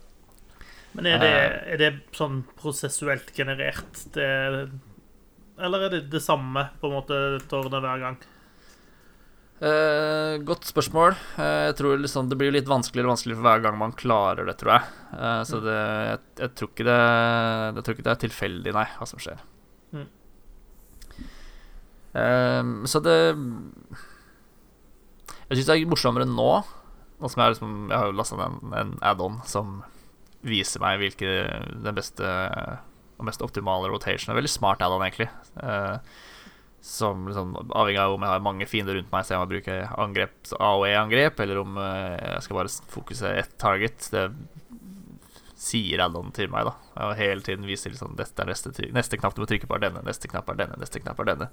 Men 0.91 1.07
er 1.07 1.21
det, 1.21 1.35
er 1.71 1.79
det 1.79 1.91
sånn 2.15 2.41
prosessuelt 2.59 3.29
generert, 3.35 4.01
det, 4.15 4.27
eller 5.61 5.85
er 5.85 5.93
det 5.93 6.01
det 6.11 6.21
samme 6.23 6.65
på 6.81 6.89
en 6.89 6.97
måte 6.97 7.17
tårnet 7.51 7.83
hver 7.83 8.01
gang? 8.01 8.17
Eh, 9.61 10.39
godt 10.41 10.65
spørsmål. 10.65 11.13
Eh, 11.37 11.67
jeg 11.67 11.75
tror 11.77 11.99
liksom 12.01 12.31
det 12.31 12.37
blir 12.39 12.53
litt 12.55 12.69
vanskeligere 12.69 13.11
og 13.11 13.13
vanskeligere 13.13 13.37
for 13.37 13.45
hver 13.45 13.63
gang 13.67 13.77
man 13.77 13.93
klarer 13.93 14.49
det, 14.49 14.55
tror 14.57 14.73
jeg. 14.73 14.95
Eh, 15.13 15.41
så 15.45 15.59
det, 15.61 15.77
jeg, 16.07 16.21
jeg, 16.41 16.53
tror 16.57 16.71
det, 16.89 16.97
jeg 16.97 17.85
tror 17.85 17.95
ikke 17.95 18.07
det 18.07 18.13
er 18.15 18.23
tilfeldig, 18.23 18.73
nei, 18.79 18.87
hva 18.97 19.09
som 19.11 19.21
skjer. 19.21 19.43
Mm. 19.93 20.07
Eh, 22.17 22.71
så 22.89 22.99
det 23.05 23.15
Jeg 25.51 25.59
syns 25.59 25.67
det 25.69 25.75
er 25.75 25.93
morsommere 25.93 26.25
nå. 26.25 26.51
Nå 27.21 27.29
som 27.29 27.43
jeg, 27.43 27.53
liksom, 27.53 27.77
jeg 27.91 28.01
har 28.01 28.17
lasta 28.17 28.39
ned 28.39 28.47
en, 28.49 28.77
en 28.81 28.97
add-on 29.05 29.43
som 29.45 29.83
viser 30.45 30.81
meg 30.83 30.99
hvilke 31.01 31.31
den 31.83 31.97
beste 31.97 32.27
og 33.21 33.27
mest 33.29 33.43
optimale 33.45 33.89
rotation. 33.91 34.35
Veldig 34.35 34.51
smart 34.51 34.81
add-on, 34.81 35.03
egentlig. 35.05 35.29
Eh, 35.61 35.97
som 36.81 37.27
liksom, 37.29 37.53
Avhengig 37.77 38.01
av 38.01 38.15
om 38.15 38.23
jeg 38.25 38.33
har 38.33 38.41
mange 38.41 38.67
fiender 38.69 38.97
rundt 38.97 39.11
meg, 39.13 39.25
så 39.25 39.35
jeg 39.35 39.43
må 39.43 39.51
bruke 39.51 39.75
angrep, 40.01 40.33
AOE-angrep, 40.57 41.43
eller 41.45 41.61
om 41.61 41.77
eh, 41.77 42.15
jeg 42.17 42.47
skal 42.47 42.57
bare 42.57 42.73
fokusere 42.95 43.43
ett 43.43 43.53
target. 43.61 44.07
Det 44.13 44.25
sier 45.61 46.01
add-on 46.01 46.31
til 46.33 46.49
meg, 46.49 46.65
da. 46.65 46.73
Og 47.05 47.13
hele 47.19 47.45
tiden 47.45 47.67
viser 47.69 47.93
liksom 47.93 48.15
dette 48.17 48.41
er 48.41 48.49
neste, 48.49 48.73
neste 48.95 49.19
knapp 49.21 49.37
du 49.37 49.43
må 49.43 49.49
trykke 49.49 49.69
på, 49.69 49.77
er 49.77 49.85
denne, 49.85 50.01
neste 50.07 50.31
knapp 50.31 50.49
er 50.49 50.63
denne, 50.63 50.79
neste 50.81 51.03
knapp 51.03 51.21
er 51.21 51.29
denne. 51.35 51.51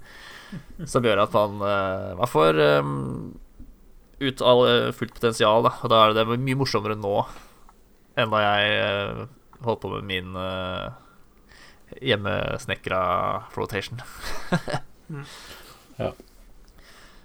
Som 0.89 1.05
gjør 1.05 1.21
at 1.27 1.37
man, 1.37 1.61
uh, 1.61 2.15
man 2.17 2.31
får 2.31 2.57
um, 2.81 2.95
ut 4.17 4.41
all 4.41 4.63
fullt 4.97 5.13
potensial, 5.13 5.61
da. 5.69 5.75
Og 5.85 5.93
da 5.93 6.01
er 6.07 6.17
det 6.17 6.25
mye 6.31 6.57
morsommere 6.57 6.97
nå 6.97 7.13
enn 8.21 8.33
da 8.33 8.41
jeg 8.43 8.79
uh, 8.79 9.21
holdt 9.65 9.83
på 9.83 9.91
med 9.95 10.07
min 10.09 10.35
uh, 10.37 10.89
hjemmesnekra 12.01 13.01
flotation. 13.53 14.01
ja. 16.03 16.13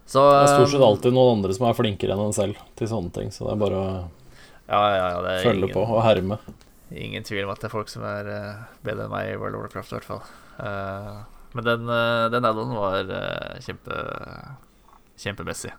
Så, 0.04 0.20
det 0.30 0.40
er 0.42 0.50
stort 0.52 0.72
sett 0.72 0.84
alltid 0.84 1.16
noen 1.16 1.38
andre 1.38 1.54
som 1.56 1.68
er 1.68 1.76
flinkere 1.78 2.14
enn 2.14 2.26
en 2.26 2.36
selv 2.36 2.60
til 2.78 2.90
sånne 2.90 3.12
ting, 3.14 3.32
så 3.34 3.48
det 3.48 3.54
er 3.54 3.62
bare 3.62 3.80
å 3.80 3.86
ja, 4.64 4.80
ja, 4.96 5.06
ja, 5.12 5.38
følge 5.44 5.66
ingen, 5.66 5.74
på 5.76 5.84
og 5.84 6.02
herme. 6.04 6.38
Ingen 6.94 7.26
tvil 7.26 7.44
om 7.44 7.52
at 7.52 7.60
det 7.60 7.68
er 7.68 7.74
folk 7.74 7.90
som 7.92 8.04
er 8.08 8.28
uh, 8.30 8.66
bedre 8.86 9.08
enn 9.08 9.12
meg 9.12 9.32
i 9.32 9.38
World 9.40 9.58
of 9.58 9.66
Warcraft, 9.66 9.92
i 9.92 9.98
hvert 9.98 10.08
fall. 10.08 10.22
Uh, 10.58 11.24
men 11.54 11.66
den, 11.66 11.90
uh, 11.90 12.28
den 12.32 12.48
var 12.74 13.10
kjempe 13.64 13.98
kjempemessig. 15.20 15.72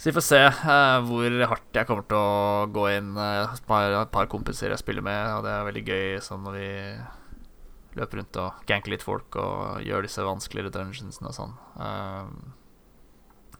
Så 0.00 0.08
vi 0.08 0.16
får 0.16 0.24
se 0.24 0.38
hvor 1.04 1.34
hardt 1.50 1.76
jeg 1.76 1.84
kommer 1.84 2.06
til 2.08 2.16
å 2.16 2.68
gå 2.72 2.86
inn. 2.88 3.10
Jeg 3.20 3.48
har 3.68 3.96
et 3.98 4.12
par 4.14 4.30
kompiser 4.32 4.72
jeg 4.72 4.80
spiller 4.80 5.04
med, 5.04 5.26
og 5.34 5.42
det 5.44 5.50
er 5.52 5.66
veldig 5.66 5.82
gøy 5.84 6.20
sånn 6.24 6.46
når 6.46 6.54
vi 6.56 6.68
løper 7.98 8.20
rundt 8.22 8.38
og 8.40 8.62
ganker 8.70 8.94
litt 8.94 9.04
folk 9.04 9.36
og 9.36 9.82
gjør 9.84 10.06
disse 10.06 10.24
vanskeligere 10.24 10.72
dungeonsene 10.72 11.28
og 11.28 11.36
sånn. 11.36 11.52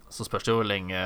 så 0.08 0.24
spørs 0.24 0.46
det 0.46 0.54
jo 0.54 0.62
hvor 0.62 0.70
lenge 0.70 1.02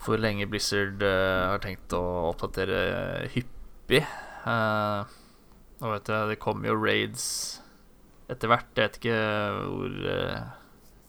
hvor 0.00 0.16
lenge 0.16 0.48
Blizzard 0.48 1.02
uh, 1.04 1.52
har 1.52 1.60
tenkt 1.60 1.92
å 1.92 2.00
oppdatere 2.30 3.28
hyppig. 3.34 4.00
Uh, 4.46 5.04
og 5.84 5.92
vet 5.92 6.08
du, 6.08 6.14
det 6.30 6.38
kommer 6.40 6.70
jo 6.70 6.78
raids 6.80 7.26
etter 8.32 8.48
hvert. 8.48 8.72
Jeg 8.72 8.88
vet 8.88 8.98
ikke 9.02 9.20
hvor 9.68 10.00
uh, 10.08 10.59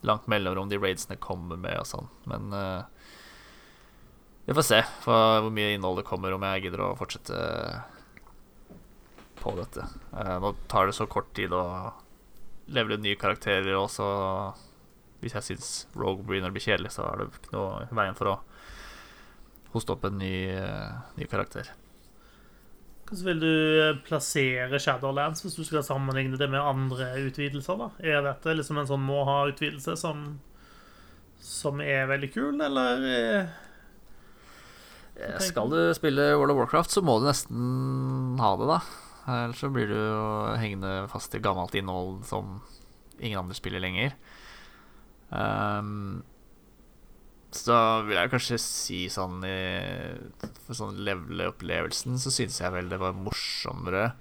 langt 0.07 0.27
mellomrom 0.31 0.69
de 0.71 0.79
raidsene 0.81 1.19
kommer 1.21 1.59
med 1.61 1.77
og 1.77 1.87
sånn. 1.89 2.07
Men 2.29 2.53
vi 4.47 4.55
får 4.57 4.65
se 4.65 4.79
hvor 5.05 5.49
mye 5.53 5.75
innhold 5.75 6.01
det 6.01 6.07
kommer, 6.07 6.33
om 6.33 6.45
jeg 6.47 6.65
gidder 6.65 6.81
å 6.87 6.95
fortsette 6.97 7.37
på 9.41 9.53
dette. 9.57 9.85
nå 10.41 10.53
tar 10.69 10.89
det 10.89 10.97
så 10.97 11.05
kort 11.09 11.29
tid 11.37 11.53
å 11.53 11.63
levele 12.71 12.97
nye 13.01 13.19
karakterer, 13.19 13.73
og 13.77 14.57
hvis 15.21 15.35
jeg 15.37 15.47
syns 15.51 15.69
Rogue 15.97 16.25
begynner 16.25 16.51
å 16.51 16.55
bli 16.55 16.63
kjedelig, 16.63 16.95
så 16.95 17.05
er 17.05 17.21
det 17.21 17.29
ikke 17.29 17.53
noe 17.55 17.85
veien 17.93 18.17
for 18.17 18.31
å 18.31 18.39
hoste 19.75 19.95
opp 19.95 20.07
en 20.09 20.17
ny, 20.19 20.33
uh, 20.57 21.01
ny 21.17 21.27
karakter. 21.29 21.69
Hvordan 23.12 23.28
vil 23.28 23.41
du 23.43 23.55
eh, 23.84 23.97
plassere 24.07 24.80
Shadowlands 24.80 25.43
hvis 25.43 25.57
du 25.59 25.66
skal 25.68 25.84
sammenligne 25.84 26.38
det 26.39 26.47
med 26.47 26.64
andre 26.64 27.09
utvidelser? 27.20 27.76
da? 27.76 27.89
Er 27.99 28.22
dette 28.24 28.53
liksom 28.55 28.80
en 28.80 28.88
sånn 28.88 29.03
må-ha-utvidelse 29.03 29.97
som, 29.99 30.39
som 31.43 31.84
er 31.84 32.07
veldig 32.07 32.30
kul, 32.32 32.55
eller? 32.64 33.03
Eh, 35.20 35.36
skal 35.43 35.76
du 35.76 35.82
spille 35.97 36.30
World 36.38 36.55
of 36.55 36.62
Warcraft, 36.62 36.95
så 36.95 37.03
må 37.03 37.18
du 37.20 37.28
nesten 37.28 38.39
ha 38.39 38.53
det, 38.62 38.72
da. 38.72 38.80
Ellers 39.28 39.59
så 39.59 39.74
blir 39.76 39.91
du 39.91 39.97
jo 39.99 40.24
hengende 40.55 40.95
fast 41.12 41.36
i 41.36 41.43
gammelt 41.43 41.76
innhold 41.76 42.24
som 42.32 42.62
ingen 43.20 43.43
andre 43.43 43.59
spiller 43.59 43.84
lenger. 43.84 44.16
Um, 45.36 46.24
så 47.51 47.75
vil 48.07 48.15
jeg 48.15 48.31
kanskje 48.31 48.57
si 48.63 48.99
sånn 49.11 49.41
i 49.43 49.55
For 50.65 50.77
sånn 50.77 51.01
levele-opplevelsen 51.03 52.19
så 52.21 52.31
syns 52.31 52.61
jeg 52.61 52.71
vel 52.71 52.91
det 52.91 52.99
var 53.01 53.17
morsommere 53.17 54.11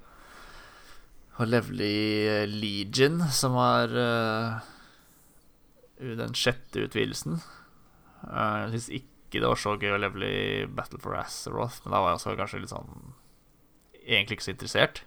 å 1.41 1.47
levele 1.49 1.87
i 1.89 2.47
Legion, 2.51 3.23
som 3.33 3.55
var 3.57 3.93
uh, 3.97 4.59
den 5.97 6.35
sjette 6.37 6.83
utvidelsen. 6.85 7.39
Uh, 8.27 8.67
jeg 8.67 8.73
syns 8.75 8.89
ikke 8.99 9.41
det 9.41 9.49
var 9.49 9.61
så 9.63 9.73
gøy 9.81 9.95
å 9.95 10.01
levele 10.03 10.29
i 10.29 10.67
Battle 10.69 11.01
for 11.01 11.17
Azeroth, 11.17 11.81
men 11.85 11.95
da 11.95 12.03
var 12.03 12.13
jeg 12.13 12.19
også 12.21 12.37
kanskje 12.41 12.65
litt 12.65 12.75
sånn 12.75 13.17
Egentlig 14.01 14.39
ikke 14.39 14.45
så 14.47 14.53
interessert. 14.55 15.03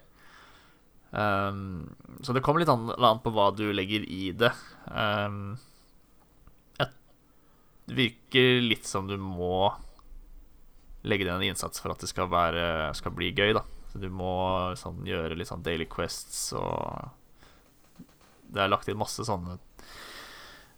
Um, 1.11 1.91
så 2.24 2.32
det 2.34 2.43
kommer 2.45 2.61
litt 2.61 2.71
an, 2.71 2.91
an 2.93 3.19
på 3.21 3.34
hva 3.34 3.49
du 3.51 3.65
legger 3.74 4.05
i 4.05 4.30
det. 4.38 4.51
Um, 4.88 5.57
det 7.86 7.98
virker 7.98 8.62
litt 8.64 8.88
som 8.88 9.08
du 9.10 9.18
må 9.20 9.74
legge 11.04 11.28
ned 11.28 11.36
en 11.36 11.50
innsats 11.50 11.84
for 11.84 11.92
at 11.92 12.04
det 12.04 12.10
skal, 12.12 12.30
være, 12.32 12.94
skal 12.96 13.14
bli 13.16 13.34
gøy, 13.36 13.52
da. 13.58 13.66
Så 13.92 14.00
du 14.02 14.08
må 14.10 14.34
sånn, 14.80 15.04
gjøre 15.06 15.36
litt 15.38 15.52
sånn 15.52 15.66
daily 15.66 15.86
quests 15.86 16.48
og 16.58 17.12
Det 18.50 18.64
er 18.64 18.72
lagt 18.72 18.90
inn 18.90 18.98
masse 18.98 19.22
sånne 19.28 19.60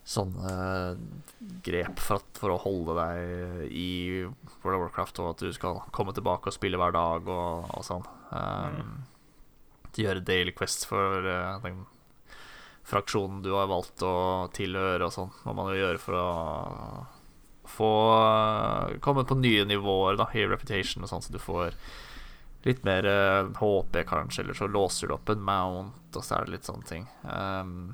Sånne 0.05 0.49
grep 1.65 2.01
for, 2.03 2.19
at, 2.19 2.27
for 2.37 2.53
å 2.53 2.59
holde 2.61 2.93
deg 2.99 3.71
i 3.73 3.87
World 4.61 4.75
of 4.75 4.83
Warcraft, 4.83 5.21
og 5.23 5.29
at 5.31 5.41
du 5.47 5.55
skal 5.55 5.79
komme 5.95 6.13
tilbake 6.13 6.51
og 6.51 6.53
spille 6.53 6.77
hver 6.77 6.93
dag 6.93 7.25
og, 7.25 7.71
og 7.73 7.87
sånn. 7.87 8.05
Um, 8.29 8.75
mm. 8.75 9.87
Gjøre 9.97 10.21
daily 10.27 10.53
quests 10.53 10.85
for 10.85 11.25
uh, 11.25 11.57
den 11.63 11.81
fraksjonen 12.85 13.41
du 13.41 13.51
har 13.55 13.69
valgt 13.69 14.03
å 14.05 14.15
tilhøre 14.53 15.07
og 15.07 15.13
sånn, 15.13 15.31
må 15.47 15.55
man 15.57 15.71
jo 15.73 15.79
gjøre 15.81 16.01
for 16.01 16.17
å 16.19 16.27
få 17.75 17.91
komme 19.01 19.25
på 19.25 19.37
nye 19.39 19.65
nivåer 19.65 20.19
da, 20.19 20.27
i 20.37 20.45
reputation 20.45 21.03
og 21.03 21.09
sånn, 21.09 21.23
så 21.25 21.33
du 21.33 21.41
får 21.41 21.73
litt 22.65 22.85
mer 22.85 23.05
uh, 23.05 23.41
eh, 23.45 23.49
HP, 23.59 23.99
kanskje, 24.09 24.43
eller 24.43 24.57
så 24.57 24.67
låser 24.69 25.09
du 25.09 25.15
opp 25.17 25.29
en 25.29 25.43
mount, 25.45 26.15
og 26.17 26.25
så 26.25 26.39
er 26.39 26.47
det 26.47 26.55
litt 26.55 26.69
sånne 26.69 26.89
ting. 26.89 27.05
Um, 27.25 27.93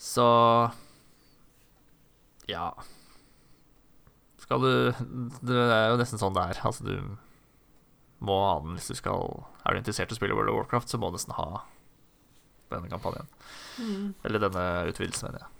så 0.00 0.28
Ja. 2.48 2.72
Skal 4.40 4.64
du 4.64 4.72
Det 5.44 5.58
er 5.60 5.90
jo 5.92 5.98
nesten 6.00 6.18
sånn 6.18 6.34
det 6.34 6.46
er. 6.48 6.62
Altså, 6.64 6.86
du 6.88 7.18
må 8.24 8.38
ha 8.40 8.56
den 8.64 8.78
hvis 8.78 8.88
du 8.88 8.96
skal 8.96 9.44
Er 9.62 9.76
du 9.76 9.82
interessert 9.82 10.10
i 10.10 10.16
å 10.16 10.18
spille 10.18 10.34
World 10.34 10.50
of 10.50 10.56
Warcraft, 10.56 10.88
så 10.88 10.98
må 10.98 11.12
du 11.12 11.18
nesten 11.18 11.36
ha 11.36 11.62
denne 12.70 12.90
kampanjen. 12.90 13.28
Mm. 13.78 14.12
Eller 14.24 14.42
denne 14.42 14.66
utvidelsen, 14.90 15.30
mener 15.30 15.44
jeg. 15.44 15.56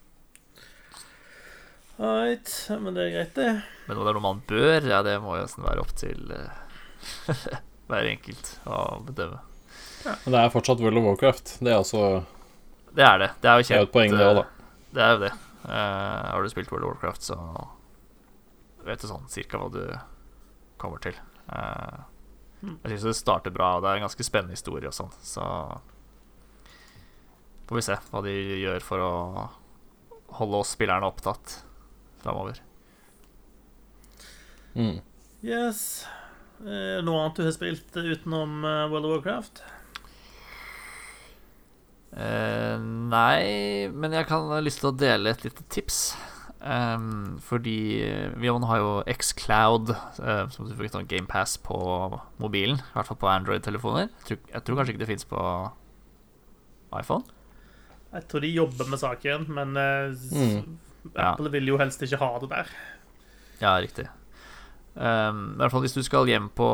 Right, 2.01 2.51
men 2.81 2.97
det 2.97 3.03
er 3.05 3.11
greit, 3.13 3.35
det. 3.37 3.49
Men 3.87 3.99
om 3.99 4.07
det 4.07 4.13
er 4.13 4.17
noe 4.17 4.25
man 4.25 4.39
bør, 4.49 4.87
ja, 4.89 5.03
det 5.05 5.19
må 5.21 5.35
jo 5.37 5.45
nesten 5.45 5.67
være 5.67 5.83
opp 5.83 5.91
til 6.01 6.31
uh, 6.33 7.27
hver 7.91 8.09
enkelt 8.09 8.55
å 8.65 8.79
bedømme. 9.05 9.43
Ja. 10.07 10.15
Men 10.25 10.33
det 10.33 10.41
er 10.41 10.55
fortsatt 10.55 10.81
World 10.81 10.97
of 10.97 11.09
Warcraft. 11.11 11.59
Det 11.61 11.75
er 11.75 11.77
altså 11.77 12.05
Det 12.97 13.05
er 13.05 13.19
det. 13.21 13.29
Det 13.43 13.51
er 13.51 13.61
jo 13.61 13.67
kjent. 13.69 13.75
Det 13.75 13.83
er 13.83 13.89
et 13.89 13.93
poeng, 13.99 14.17
det 14.17 14.31
òg, 14.31 14.41
da. 14.41 14.47
Eh, 14.47 14.87
det 14.97 15.05
er 15.05 15.13
jo 15.13 15.21
det. 15.27 15.33
Uh, 15.61 16.31
har 16.31 16.47
du 16.47 16.53
spilt 16.55 16.73
World 16.73 16.87
of 16.87 16.95
Warcraft, 16.95 17.29
så 17.29 17.37
vet 18.87 19.05
du 19.05 19.11
sånn 19.11 19.29
cirka 19.29 19.61
hva 19.61 19.69
du 19.75 19.83
kommer 20.81 21.05
til. 21.05 21.21
Uh, 21.53 22.01
jeg 22.63 22.95
syns 22.95 23.11
det 23.11 23.17
starter 23.21 23.53
bra, 23.53 23.75
og 23.77 23.85
det 23.85 23.93
er 23.93 24.01
en 24.01 24.07
ganske 24.09 24.25
spennende 24.25 24.57
historie 24.57 24.89
og 24.89 24.97
sånn, 24.97 25.13
så 25.21 25.45
får 27.71 27.79
vi 27.79 27.87
se 27.87 27.97
hva 28.11 28.21
de 28.27 28.33
gjør 28.65 28.83
for 28.83 29.03
å 29.07 29.13
holde 30.41 30.59
oss 30.59 30.73
spillerne 30.75 31.07
opptatt 31.07 31.61
framover. 32.21 32.59
Mm. 34.75 34.99
Yes. 35.47 36.03
Er 36.67 37.05
noe 37.07 37.23
annet 37.23 37.39
du 37.39 37.47
har 37.47 37.55
spilt 37.55 37.95
utenom 37.95 38.65
eh, 38.67 38.89
World 38.91 39.07
of 39.07 39.15
Warcraft? 39.15 39.63
Eh, 42.11 42.77
nei, 42.83 43.87
men 43.95 44.19
jeg 44.19 44.27
kan 44.29 44.51
ha 44.51 44.61
lyst 44.63 44.83
til 44.83 44.91
å 44.91 44.99
dele 44.99 45.31
et 45.31 45.47
lite 45.47 45.65
tips. 45.71 46.03
Um, 46.61 47.39
fordi 47.41 48.05
vi 48.37 48.51
har 48.53 48.81
jo 48.83 48.91
Xcloud, 49.09 49.95
uh, 50.21 50.45
som 50.53 50.67
du 50.69 50.75
fikk 50.77 50.93
sånn 50.93 51.09
GamePass 51.09 51.57
på 51.65 51.79
mobilen. 52.43 52.83
I 52.83 52.97
hvert 52.99 53.09
fall 53.09 53.23
på 53.23 53.31
Android-telefoner. 53.33 54.11
Jeg, 54.29 54.43
jeg, 54.51 54.67
tror 54.67 54.83
kanskje 54.83 54.99
ikke 54.99 55.07
det 55.07 55.13
fins 55.15 55.29
på 55.31 55.41
iPhone. 56.99 57.25
Jeg 58.11 58.27
tror 58.31 58.43
de 58.43 58.51
jobber 58.51 58.89
med 58.91 59.01
saken, 59.01 59.45
men 59.55 59.77
uh, 59.79 60.15
mm. 60.15 60.79
Apple 61.15 61.47
ja. 61.47 61.53
vil 61.55 61.71
jo 61.71 61.79
helst 61.81 62.03
ikke 62.03 62.19
ha 62.21 62.31
det 62.43 62.51
der. 62.51 62.73
Ja, 63.61 63.75
riktig. 63.79 64.09
Um, 64.95 65.55
I 65.55 65.61
hvert 65.61 65.75
fall 65.75 65.85
hvis 65.85 65.95
du 65.95 66.03
skal 66.03 66.29
hjem 66.29 66.49
på, 66.57 66.69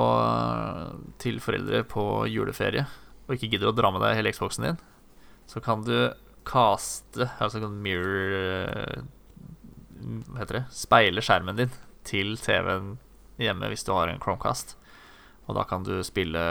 til 1.20 1.36
foreldre 1.44 1.82
på 1.84 2.24
juleferie 2.32 2.86
og 3.26 3.34
ikke 3.34 3.50
gidder 3.52 3.68
å 3.68 3.76
dra 3.76 3.90
med 3.92 4.00
deg 4.00 4.16
hele 4.16 4.32
Xboxen 4.32 4.64
din, 4.64 4.78
så 5.50 5.60
kan 5.62 5.82
du 5.86 6.14
caste 6.46 7.26
Altså 7.42 7.58
kan 7.58 7.74
mirror 7.82 9.02
Hva 9.98 10.40
heter 10.40 10.60
det? 10.60 10.64
Speile 10.74 11.24
skjermen 11.24 11.58
din 11.58 11.72
til 12.06 12.36
TV-en 12.38 12.94
hjemme 13.42 13.70
hvis 13.72 13.84
du 13.84 13.90
har 13.92 14.08
en 14.08 14.20
Chromecast. 14.22 14.76
Og 15.46 15.58
da 15.58 15.64
kan 15.68 15.84
du 15.86 15.98
spille 16.06 16.42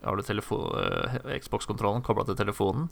Har 0.00 0.16
du 0.16 0.22
eh, 0.24 1.38
Xbox-kontrollen 1.40 2.04
kobla 2.04 2.24
til 2.28 2.38
telefonen, 2.38 2.88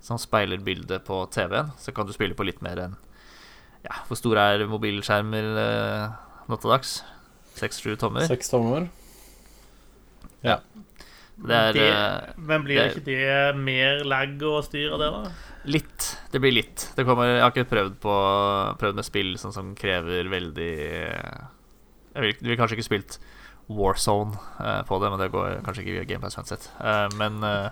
som 0.00 0.18
speiler 0.18 0.58
bildet 0.64 1.04
på 1.04 1.22
TV-en, 1.30 1.72
så 1.78 1.92
kan 1.94 2.06
du 2.08 2.12
spille 2.16 2.34
på 2.34 2.44
litt 2.48 2.62
mer 2.64 2.78
enn 2.86 2.96
Ja, 3.84 3.96
hvor 4.08 4.16
store 4.18 4.42
er 4.54 4.66
mobilskjermer 4.68 5.46
eh, 5.60 6.10
nå 6.50 6.56
til 6.60 6.70
dags? 6.74 6.98
Seks-sju 7.56 7.94
tommer? 8.00 8.26
Seks 8.28 8.50
tommer. 8.52 8.88
Det 11.40 11.56
er 11.56 11.72
Det- 11.72 11.80
eh, 11.80 12.32
Men 12.36 12.62
blir 12.64 12.76
det 12.76 12.94
det- 12.94 12.96
ikke 12.96 13.04
det 13.06 13.56
mer 13.56 14.04
lag 14.04 14.42
og 14.42 14.64
styr 14.64 14.92
av 14.92 14.98
det, 14.98 15.10
da? 15.10 15.30
Litt. 15.64 16.16
Det 16.30 16.40
blir 16.40 16.52
litt. 16.52 16.92
Det 16.96 17.06
kommer, 17.06 17.24
jeg 17.24 17.40
har 17.42 17.50
ikke 17.50 17.70
prøvd, 17.70 17.94
på, 18.00 18.78
prøvd 18.78 18.94
med 18.94 19.04
spill 19.04 19.34
sånn 19.36 19.52
som 19.52 19.74
krever 19.74 20.28
veldig 20.28 20.76
Jeg 22.14 22.22
vil, 22.22 22.34
vil 22.42 22.56
kanskje 22.58 22.76
ikke 22.76 22.84
spilt 22.90 23.18
Warzone 23.70 24.34
eh, 24.58 24.82
på 24.82 25.00
det, 25.00 25.10
men 25.10 25.18
det 25.20 25.30
går 25.32 25.62
kanskje 25.62 25.84
ikke 25.84 25.94
via 26.00 26.04
GamePass 26.04 26.36
uansett. 26.36 26.68
Eh, 26.80 27.08
men 27.16 27.42
eh, 27.44 27.70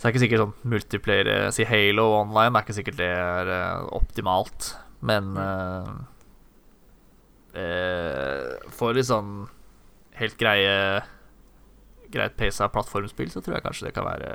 så 0.00 0.06
det 0.06 0.08
er 0.08 0.14
ikke 0.14 0.20
sikkert 0.22 0.40
sånn 0.40 0.70
multiplayer 0.72 1.28
eh, 1.28 1.46
Si 1.52 1.64
Halo 1.68 2.06
online 2.22 2.56
er 2.56 2.64
ikke 2.64 2.72
sikkert 2.78 2.96
det 3.02 3.08
er 3.12 3.50
eh, 3.52 3.82
optimalt, 3.92 4.70
men 5.04 5.34
uh, 5.36 5.90
uh, 7.52 8.70
For 8.72 8.96
litt 8.96 9.10
sånn 9.10 9.42
helt 10.16 10.38
greie 10.40 11.02
greit 12.10 12.38
pace 12.40 12.64
av 12.64 12.72
plattformspill, 12.72 13.28
så 13.28 13.42
tror 13.44 13.58
jeg 13.58 13.66
kanskje 13.66 13.86
det 13.90 13.92
kan 13.98 14.08
være 14.08 14.32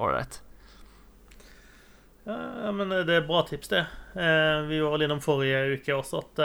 ålreit. 0.00 0.40
Ja, 2.24 2.72
men 2.74 2.90
det 2.90 3.14
er 3.14 3.28
bra 3.28 3.44
tips, 3.46 3.70
det. 3.70 3.84
Vi 4.66 4.80
var 4.82 4.96
vel 4.96 5.04
innom 5.06 5.22
forrige 5.22 5.76
uke 5.76 5.94
også 5.94 6.24
at 6.24 6.42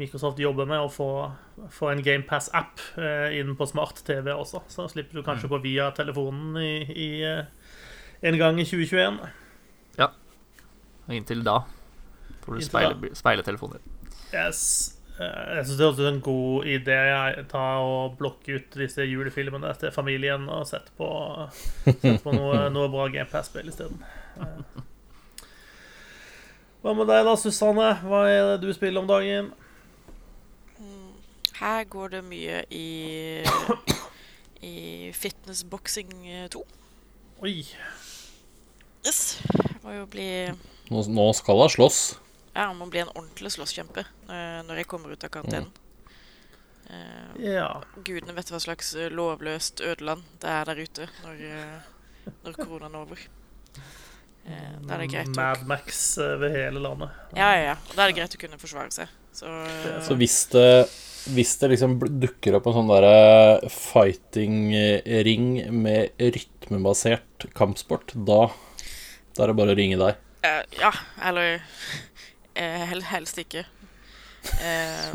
Microsoft 0.00 0.38
jobber 0.40 0.64
med 0.68 0.80
å 0.80 0.88
få, 0.88 1.06
få 1.72 1.90
en 1.92 2.00
GamePass-app 2.04 2.80
eh, 2.96 3.34
inn 3.40 3.52
på 3.58 3.66
smart-TV 3.68 4.30
også. 4.32 4.62
Så 4.72 4.86
slipper 4.88 5.20
du 5.20 5.26
kanskje 5.26 5.50
gå 5.52 5.58
via 5.64 5.90
telefonen 5.96 6.56
i, 6.62 6.72
i 6.96 7.10
eh, 7.28 7.44
en 8.24 8.38
gang 8.40 8.60
i 8.62 8.64
2021. 8.64 9.20
Ja. 10.00 10.08
Og 11.04 11.14
inntil 11.18 11.44
da 11.44 11.58
får 12.42 12.56
du 12.58 12.64
speile, 13.14 13.44
telefoner. 13.44 13.84
Yes. 14.32 14.62
Eh, 15.20 15.56
Jeg 15.58 15.68
syns 15.68 15.76
det 15.98 16.06
er 16.06 16.08
en 16.14 16.24
god 16.24 16.72
idé. 16.72 16.98
å 17.12 17.44
Ta 17.52 17.66
og 17.84 18.16
Blokke 18.18 18.56
ut 18.56 18.78
disse 18.80 19.04
julefilmene 19.04 19.74
til 19.78 19.92
familien 19.92 20.48
og 20.48 20.64
sette 20.72 20.94
på, 20.96 21.10
sette 21.84 22.16
på 22.24 22.32
noe, 22.32 22.64
noe 22.74 22.88
bra 22.88 23.10
GamePass-spill 23.12 23.68
isteden. 23.68 24.00
Eh. 24.40 24.86
Hva 26.82 26.96
med 26.98 27.12
deg 27.12 27.28
da, 27.28 27.36
Susanne? 27.38 27.92
Hva 28.02 28.24
er 28.26 28.46
det 28.56 28.62
du 28.64 28.72
spiller 28.74 29.04
om 29.04 29.10
dagen? 29.10 29.52
Her 31.58 31.84
går 31.90 32.08
det 32.16 32.22
mye 32.24 32.62
i, 32.72 33.42
i 34.62 34.74
fitnessboksing 35.14 36.12
2. 36.54 36.62
Oi. 37.42 37.56
Yes. 39.06 39.40
Må 39.82 39.96
jo 39.96 40.06
bli 40.10 40.26
Nå, 40.92 41.02
nå 41.10 41.28
skal 41.34 41.58
hun 41.64 41.70
slåss. 41.72 42.00
Ja, 42.54 42.68
må 42.76 42.86
bli 42.92 43.00
en 43.02 43.10
ordentlig 43.14 43.50
slåsskjempe 43.54 44.04
eh, 44.04 44.58
når 44.66 44.82
jeg 44.82 44.88
kommer 44.90 45.14
ut 45.14 45.24
av 45.24 45.32
karantenen. 45.32 45.70
Uh, 46.92 47.38
Ja. 47.40 47.68
gudene 48.04 48.34
vet 48.36 48.50
hva 48.52 48.58
slags 48.60 48.90
eh, 48.98 49.06
lovløst 49.08 49.80
ødeland 49.80 50.26
det 50.42 50.50
er 50.50 50.66
der 50.68 50.80
ute 50.82 51.06
når, 51.22 51.38
eh, 51.48 52.32
når 52.44 52.58
koronaen 52.58 52.98
er 52.98 53.06
over. 53.06 53.22
Uh, 54.42 54.74
da 54.84 54.96
er 54.98 55.04
det 55.04 55.08
greit 55.14 55.30
Mad 55.38 55.62
Max 55.70 56.02
eh, 56.20 56.34
ved 56.42 56.52
hele 56.58 56.82
landet. 56.84 57.14
Ja, 57.38 57.48
ja, 57.54 57.62
ja. 57.70 57.76
Da 57.94 58.02
er 58.04 58.12
det 58.12 58.18
greit 58.18 58.36
å 58.36 58.40
kunne 58.42 58.58
forsvare 58.60 58.92
seg. 58.92 59.14
Så, 59.32 59.48
uh, 59.48 60.02
Så 60.04 60.18
hvis 60.20 60.36
det, 60.52 60.66
hvis 61.30 61.54
det 61.60 61.70
liksom 61.72 61.98
dukker 62.22 62.56
opp 62.58 62.66
en 62.66 62.74
sånn 62.76 62.90
derre 62.90 63.70
fighting-ring 63.70 65.46
med 65.70 66.18
rytmebasert 66.18 67.46
kampsport, 67.56 68.14
da, 68.14 68.48
da 69.36 69.44
er 69.44 69.52
det 69.52 69.58
bare 69.60 69.76
å 69.76 69.78
ringe 69.78 70.00
deg. 70.00 70.18
Uh, 70.42 70.62
Ja, 70.80 70.90
eller 71.22 71.60
uh, 72.58 72.94
helst 73.12 73.38
ikke. 73.38 73.64
Uh, 74.58 75.14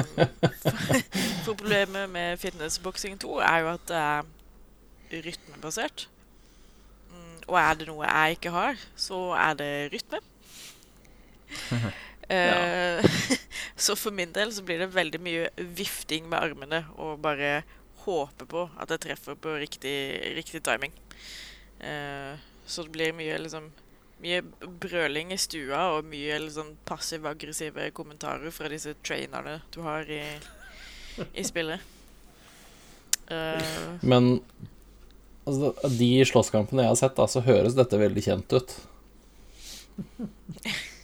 for 0.64 1.04
problemet 1.50 2.08
med 2.14 2.40
fitnessboksing 2.40 3.20
2 3.20 3.40
er 3.44 3.66
jo 3.66 3.74
at 3.74 3.86
det 3.92 4.00
er 4.00 5.28
rytmebasert. 5.28 6.08
Mm, 7.12 7.38
og 7.50 7.60
er 7.60 7.80
det 7.80 7.90
noe 7.92 8.08
jeg 8.08 8.40
ikke 8.40 8.56
har, 8.56 8.80
så 8.96 9.20
er 9.36 9.60
det 9.60 9.72
rytme. 9.96 10.24
Eh, 12.28 13.06
så 13.76 13.96
for 13.96 14.12
min 14.12 14.34
del 14.36 14.52
så 14.54 14.64
blir 14.66 14.82
det 14.84 14.92
veldig 14.92 15.22
mye 15.24 15.50
vifting 15.56 16.28
med 16.28 16.40
armene 16.40 16.84
og 17.00 17.22
bare 17.24 17.62
håpe 18.08 18.48
på 18.48 18.68
at 18.80 18.92
jeg 18.94 19.04
treffer 19.08 19.38
på 19.40 19.56
riktig, 19.60 19.98
riktig 20.36 20.64
timing. 20.64 20.94
Eh, 21.80 22.40
så 22.68 22.84
det 22.84 22.96
blir 22.96 23.16
mye 23.16 23.38
liksom 23.44 23.70
mye 24.18 24.42
brøling 24.82 25.32
i 25.34 25.38
stua 25.38 25.84
og 25.94 26.08
mye 26.10 26.40
liksom 26.42 26.74
passiv-aggressive 26.90 27.92
kommentarer 27.94 28.54
fra 28.54 28.70
disse 28.72 28.96
trainerne 29.06 29.60
du 29.74 29.84
har 29.86 30.10
i, 30.10 30.24
i 31.38 31.46
spillet. 31.46 31.84
Uh. 33.30 34.00
Men 34.02 34.40
altså, 35.46 35.74
de 36.00 36.10
slåsskampene 36.26 36.86
jeg 36.86 36.96
har 36.96 37.00
sett, 37.04 37.18
da, 37.20 37.28
så 37.30 37.46
høres 37.46 37.78
dette 37.78 38.02
veldig 38.02 38.26
kjent 38.26 38.58
ut. 38.58 38.78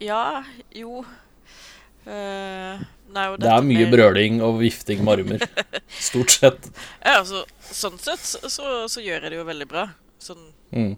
ja, 0.00 0.44
jo 0.74 1.00
uh, 1.04 2.80
Nei, 3.10 3.24
og 3.26 3.40
Det 3.42 3.50
er 3.50 3.64
mye 3.66 3.84
med- 3.86 3.92
brøling 3.92 4.40
og 4.46 4.60
vifting 4.60 5.02
med 5.04 5.18
armer. 5.18 5.42
Stort 6.10 6.30
sett. 6.36 6.68
Ja, 7.02 7.16
altså, 7.20 7.42
sånn 7.60 7.98
sett 7.98 8.22
så, 8.22 8.86
så, 8.86 9.00
gjør 9.02 9.24
jeg 9.26 9.32
det 9.34 9.40
jo 9.40 9.46
veldig 9.48 9.68
bra. 9.70 9.88
Sånn 10.22 10.46
Mm. 10.70 10.92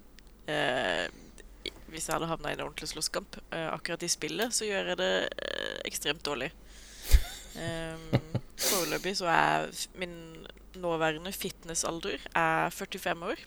uh, 0.51 1.07
Hvis 1.89 2.05
jeg 2.09 2.13
hadde 2.15 2.29
havna 2.29 2.51
i 2.51 2.57
en 2.59 2.61
ordentlig 2.67 2.91
slåsskamp 2.91 3.39
uh, 3.55 3.71
akkurat 3.73 4.03
i 4.05 4.11
spillet, 4.13 4.53
så 4.53 4.67
gjør 4.69 4.93
jeg 4.93 4.99
det 5.01 5.13
ekstremt 5.89 6.23
dårlig. 6.25 6.51
Um, 7.57 8.21
Foreløpig 8.63 9.17
så 9.19 9.27
er 9.33 9.67
min 10.01 10.15
nåværende 10.81 11.33
fitnessalder 11.37 12.21
er 12.37 12.71
45 12.73 13.25
år. 13.33 13.41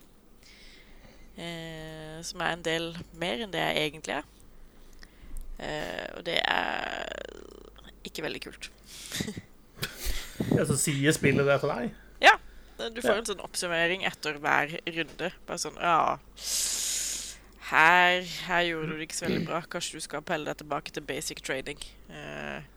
Eh, 1.38 2.22
som 2.24 2.40
er 2.46 2.54
en 2.56 2.62
del 2.64 2.86
mer 3.20 3.42
enn 3.44 3.52
det 3.54 3.60
jeg 3.64 3.90
egentlig 3.90 4.14
er. 4.20 4.28
Eh, 5.60 6.08
og 6.18 6.26
det 6.28 6.40
er 6.42 7.06
ikke 8.08 8.26
veldig 8.28 8.46
kult. 8.50 8.72
Ja, 10.52 10.66
så 10.68 10.76
sier 10.76 11.14
spillet 11.16 11.48
det 11.48 11.54
til 11.62 11.70
deg? 11.72 11.94
Ja. 12.20 12.34
Du 12.92 12.98
får 13.00 13.22
en 13.22 13.28
sånn 13.30 13.44
oppsummering 13.44 14.02
etter 14.04 14.36
hver 14.44 14.74
runde. 14.84 15.30
Bare 15.48 15.62
sånn 15.64 15.78
Ja, 15.80 16.18
her, 17.70 18.26
her 18.50 18.66
gjorde 18.68 18.90
du 18.92 18.98
det 19.00 19.08
ikke 19.08 19.18
så 19.18 19.26
veldig 19.30 19.46
bra. 19.48 19.62
Kanskje 19.72 19.96
du 20.02 20.04
skal 20.04 20.26
pelle 20.28 20.50
deg 20.50 20.60
tilbake 20.60 20.92
til 20.92 21.06
basic 21.08 21.40
trading. 21.46 21.80
Eh, 22.12 22.68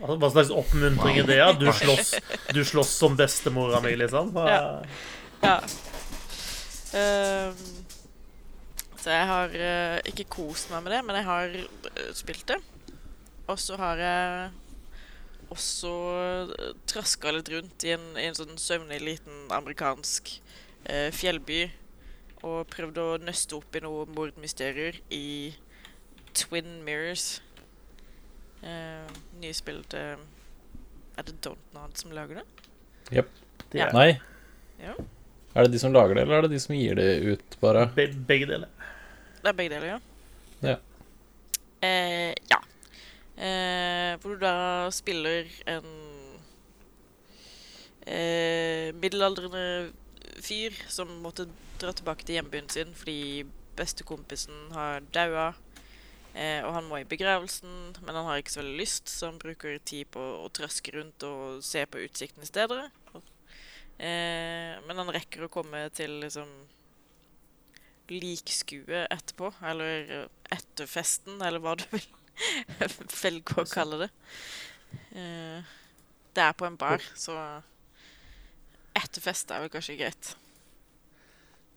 Altså, 0.00 0.14
Hva 0.20 0.28
slags 0.32 0.52
oppmuntring 0.54 1.18
er 1.20 1.26
det? 1.28 1.36
Ja? 1.40 1.48
Du 1.56 1.66
slåss, 1.74 2.14
du 2.54 2.62
slåss 2.64 2.92
som 2.96 3.16
bestemora 3.18 3.80
mi, 3.84 3.92
liksom? 3.98 4.30
Ja. 4.36 4.84
ja. 5.42 5.56
Ehm, 6.96 7.58
så 9.06 9.12
jeg 9.14 9.26
har 9.30 9.52
uh, 9.54 9.98
ikke 10.10 10.24
kost 10.34 10.72
meg 10.72 10.80
med 10.82 10.96
det, 10.96 11.04
men 11.06 11.14
jeg 11.20 11.26
har 11.28 11.52
uh, 11.54 12.06
spilt 12.10 12.48
det. 12.50 12.56
Og 13.46 13.60
så 13.62 13.76
har 13.78 14.00
jeg 14.02 14.48
også 15.54 15.92
uh, 16.50 16.72
traska 16.90 17.30
litt 17.36 17.52
rundt 17.54 17.86
i 17.86 17.92
en, 17.94 18.08
i 18.18 18.24
en 18.26 18.34
sånn 18.34 18.58
søvnig 18.58 18.98
liten 19.04 19.44
amerikansk 19.54 20.32
eh, 20.90 21.12
fjellby. 21.14 21.68
Og 22.42 22.66
prøvd 22.74 22.98
å 22.98 23.06
nøste 23.22 23.54
opp 23.60 23.78
i 23.78 23.84
noen 23.86 24.10
mordmysterier 24.16 24.98
i 25.14 25.54
Twin 26.34 26.80
Mirrors. 26.82 27.36
Uh, 28.66 29.06
nye 29.38 29.54
spill 29.54 29.84
til 29.92 30.16
Er 31.14 31.28
det 31.28 31.38
Dontnod 31.46 31.94
som 31.94 32.10
lager 32.16 32.40
det? 32.42 32.48
Det 33.70 33.78
ja. 33.78 33.92
Nei. 33.94 34.16
Ja. 34.82 34.98
Er 35.54 35.64
det 35.64 35.76
de 35.76 35.78
som 35.80 35.94
lager 35.94 36.18
det, 36.18 36.26
eller 36.26 36.40
er 36.40 36.48
det 36.48 36.56
de 36.56 36.64
som 36.66 36.74
gir 36.74 36.98
det 36.98 37.12
ut, 37.22 37.60
bare? 37.62 37.86
be 37.94 38.10
begge 38.28 38.50
deler. 38.50 38.72
Det 39.46 39.52
er 39.52 39.58
begge 39.60 39.70
deler, 39.76 39.92
ja. 39.92 39.98
Ja. 40.66 40.76
Eh, 41.86 42.32
ja. 42.50 42.58
Eh, 43.38 44.16
hvor 44.18 44.34
du 44.34 44.40
da 44.42 44.88
spiller 44.90 45.46
en 45.70 45.86
eh, 48.10 48.90
middelaldrende 48.98 49.92
fyr 50.42 50.74
som 50.90 51.14
måtte 51.22 51.46
dra 51.78 51.94
tilbake 51.94 52.26
til 52.26 52.40
hjembyen 52.40 52.66
sin 52.74 52.90
fordi 52.90 53.46
bestekompisen 53.78 54.74
har 54.74 55.06
daua. 55.14 55.52
Eh, 56.34 56.66
og 56.66 56.74
han 56.74 56.90
må 56.90 56.98
i 56.98 57.06
begravelsen, 57.06 57.94
men 58.02 58.18
han 58.18 58.26
har 58.26 58.42
ikke 58.42 58.56
så 58.56 58.64
veldig 58.64 58.80
lyst, 58.82 59.14
så 59.14 59.30
han 59.30 59.38
bruker 59.38 59.78
tid 59.78 60.10
på 60.10 60.26
å 60.42 60.50
trøske 60.50 60.98
rundt 60.98 61.22
og 61.22 61.62
se 61.62 61.86
på 61.86 62.02
utsikten 62.02 62.42
i 62.42 62.50
stedet. 62.50 62.88
Eh, 63.14 64.74
men 64.90 65.04
han 65.04 65.14
rekker 65.14 65.46
å 65.46 65.54
komme 65.54 65.86
til 65.94 66.18
liksom 66.26 66.50
likskue 68.10 69.06
etterpå, 69.10 69.52
eller 69.66 70.04
etter 70.06 70.56
etterfesten, 70.76 71.40
eller 71.42 71.62
hva 71.62 71.74
du 71.78 71.84
vil 71.90 72.04
velge 73.22 73.60
å 73.62 73.68
kalle 73.68 74.04
det. 74.04 74.10
Eh, 75.16 75.76
det 76.36 76.44
er 76.44 76.56
på 76.56 76.66
en 76.68 76.76
bar, 76.76 77.04
så 77.16 77.36
etterfest 78.96 79.52
er 79.52 79.64
vel 79.64 79.72
kanskje 79.72 79.96
greit. 80.00 80.34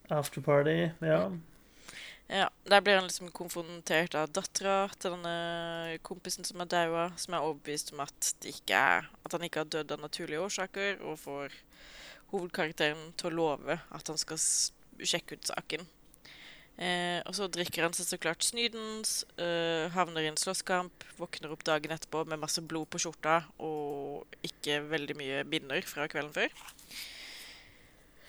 Afterparty, 0.09 0.89
ja. 1.05 1.21
Ja, 2.29 2.49
Der 2.69 2.81
blir 2.81 2.99
han 2.99 3.07
liksom 3.07 3.31
konfrontert 3.33 4.13
av 4.13 4.29
dattera 4.29 4.89
til 4.99 5.15
denne 5.15 5.97
kompisen 6.05 6.45
som 6.45 6.61
er 6.61 6.69
daua, 6.69 7.05
som 7.17 7.33
er 7.33 7.45
overbevist 7.45 7.93
om 7.95 8.03
at, 8.03 8.33
det 8.43 8.53
ikke 8.59 8.77
er, 8.77 9.07
at 9.25 9.33
han 9.33 9.45
ikke 9.47 9.63
har 9.63 9.71
dødd 9.73 9.95
av 9.95 10.03
naturlige 10.03 10.43
årsaker, 10.43 10.99
og 11.01 11.17
får 11.23 11.55
hovedkarakteren 12.29 13.15
til 13.17 13.31
å 13.31 13.37
love 13.39 13.79
at 13.79 14.11
han 14.11 14.21
skal 14.21 14.37
sjekke 14.99 15.39
ut 15.39 15.49
saken. 15.49 15.87
Eh, 16.79 17.19
og 17.27 17.35
så 17.35 17.49
drikker 17.51 17.83
han 17.83 17.95
seg 17.95 18.07
så 18.07 18.17
klart 18.21 18.45
snydens, 18.47 19.25
eh, 19.35 19.91
havner 19.91 20.23
i 20.23 20.29
en 20.31 20.39
slåsskamp, 20.39 21.03
våkner 21.19 21.51
opp 21.51 21.65
dagen 21.67 21.91
etterpå 21.91 22.23
med 22.23 22.39
masse 22.39 22.63
blod 22.63 22.87
på 22.87 23.01
skjorta 23.03 23.41
og 23.59 24.37
ikke 24.47 24.77
veldig 24.87 25.17
mye 25.19 25.41
binder 25.43 25.83
fra 25.83 26.07
kvelden 26.07 26.31
før. 26.37 26.55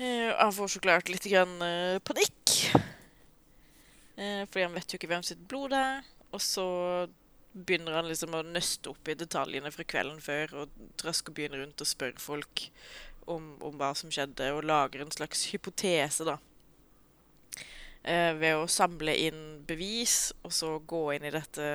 Eh, 0.01 0.35
han 0.35 0.53
får 0.57 0.75
så 0.75 0.83
klart 0.83 1.13
litt 1.13 1.29
grann, 1.31 1.63
eh, 1.63 2.01
panikk. 2.03 2.75
Eh, 4.17 4.43
fordi 4.51 4.67
han 4.67 4.75
vet 4.75 4.91
jo 4.91 4.99
ikke 4.99 5.13
hvem 5.13 5.23
sitt 5.23 5.47
blod 5.47 5.71
det 5.71 5.79
er. 5.79 6.03
Og 6.33 6.43
så 6.43 6.67
begynner 7.55 7.99
han 7.99 8.09
liksom 8.09 8.35
å 8.35 8.43
nøste 8.47 8.91
opp 8.91 9.09
i 9.09 9.19
detaljene 9.19 9.71
fra 9.75 9.85
kvelden 9.85 10.21
før 10.23 10.63
og 10.63 10.75
trasker 11.01 11.35
byen 11.35 11.57
rundt 11.59 11.83
og 11.83 11.89
spør 11.89 12.19
folk 12.19 12.67
om, 13.31 13.57
om 13.63 13.79
hva 13.79 13.95
som 13.95 14.11
skjedde, 14.11 14.51
og 14.55 14.67
lager 14.67 15.05
en 15.05 15.15
slags 15.15 15.47
hypotese, 15.53 16.27
da. 16.27 16.39
Eh, 18.01 18.33
ved 18.41 18.57
å 18.57 18.69
samle 18.71 19.13
inn 19.27 19.41
bevis, 19.69 20.31
og 20.45 20.55
så 20.57 20.79
gå 20.89 21.03
inn 21.15 21.27
i 21.29 21.35
dette 21.35 21.67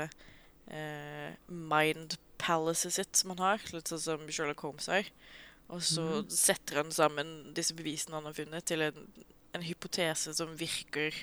eh, 0.74 1.36
mind 1.46 2.18
palacet 2.42 2.96
sitt 2.96 3.20
som 3.20 3.36
han 3.36 3.44
har, 3.44 3.68
litt 3.74 3.92
sånn 3.92 4.02
som 4.02 4.26
Sherlock 4.30 4.64
Holmes 4.66 4.90
har. 4.90 5.12
Og 5.74 5.82
så 5.86 6.22
setter 6.30 6.82
han 6.82 6.92
sammen 6.94 7.54
disse 7.58 7.74
bevisene 7.78 8.20
han 8.20 8.28
har 8.30 8.38
funnet, 8.38 8.66
til 8.70 8.84
en, 8.86 9.06
en 9.58 9.66
hypotese 9.66 10.34
som 10.38 10.54
virker 10.58 11.14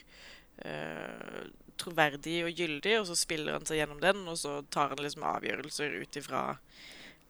eh, 0.66 1.42
troverdig 1.82 2.38
og 2.46 2.62
gyldig, 2.62 2.96
og 3.00 3.10
så 3.10 3.18
spiller 3.18 3.58
han 3.58 3.66
seg 3.66 3.80
gjennom 3.80 4.00
den, 4.02 4.22
og 4.30 4.38
så 4.38 4.60
tar 4.74 4.94
han 4.94 5.02
liksom 5.02 5.26
avgjørelser 5.26 5.98
ut 6.02 6.18
ifra 6.18 6.44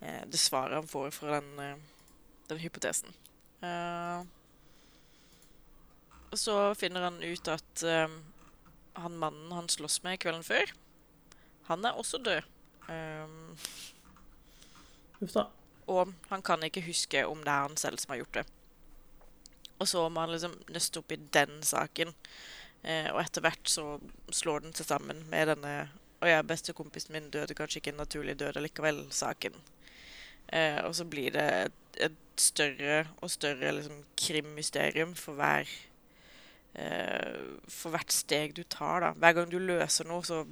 eh, 0.01 0.23
det 0.29 0.41
svaret 0.41 0.81
han 0.81 0.93
får 0.93 1.13
fra 1.17 1.39
den, 1.39 1.51
eh, 1.61 2.31
den 2.53 2.63
hypotesen. 2.65 3.17
Eh, 3.65 4.21
og 4.21 4.42
så 6.41 6.75
finner 6.79 7.09
han 7.09 7.23
ut 7.23 7.49
at 7.53 7.83
eh, 7.85 8.09
han 8.93 9.19
mannen 9.21 9.53
han 9.53 9.69
slåss 9.69 10.03
med 10.05 10.21
kvelden 10.23 10.45
før, 10.47 10.73
han 11.69 11.85
er 11.85 11.99
også 11.99 12.21
død. 12.25 12.49
Um, 12.89 13.53
Uff 15.23 15.37
da. 15.37 15.45
og 15.87 16.11
han 16.33 16.43
kan 16.43 16.65
ikke 16.67 16.83
huske 16.85 17.23
om 17.29 17.45
det 17.45 17.53
er 17.53 17.69
han 17.69 17.79
selv 17.79 18.01
som 18.03 18.15
har 18.15 18.23
gjort 18.23 18.41
det. 18.41 18.47
Og 19.79 19.89
så 19.89 20.03
må 20.09 20.23
han 20.23 20.33
liksom 20.35 20.57
nøste 20.71 21.03
opp 21.03 21.13
i 21.15 21.21
den 21.35 21.61
saken. 21.67 22.13
Eh, 22.83 23.09
og 23.13 23.21
etter 23.23 23.45
hvert 23.45 23.71
så 23.71 23.87
slår 24.35 24.65
den 24.65 24.75
seg 24.75 24.89
sammen 24.89 25.21
med 25.31 25.53
denne 25.53 25.75
Og 26.23 26.27
ja, 26.31 26.41
bestekompisen 26.47 27.15
min 27.15 27.31
døde 27.35 27.55
kanskje 27.59 27.81
ikke 27.81 27.91
en 27.91 27.99
naturlig 27.99 28.37
død 28.39 28.61
allikevel-saken. 28.61 29.57
Eh, 30.55 30.79
og 30.87 30.95
så 30.95 31.07
blir 31.11 31.35
det 31.35 31.47
et, 31.65 31.81
et 32.07 32.21
større 32.39 33.01
og 33.19 33.31
større 33.31 33.73
liksom, 33.75 34.05
krimmysterium 34.15 35.17
for 35.19 35.35
hver 35.35 35.67
For 36.73 37.93
hvert 37.93 38.15
steg 38.15 38.55
du 38.57 38.63
tar, 38.65 39.03
da. 39.05 39.11
Hver 39.21 39.35
gang 39.37 39.51
du 39.53 39.59
løser 39.61 40.09
noe, 40.09 40.25
så 40.25 40.43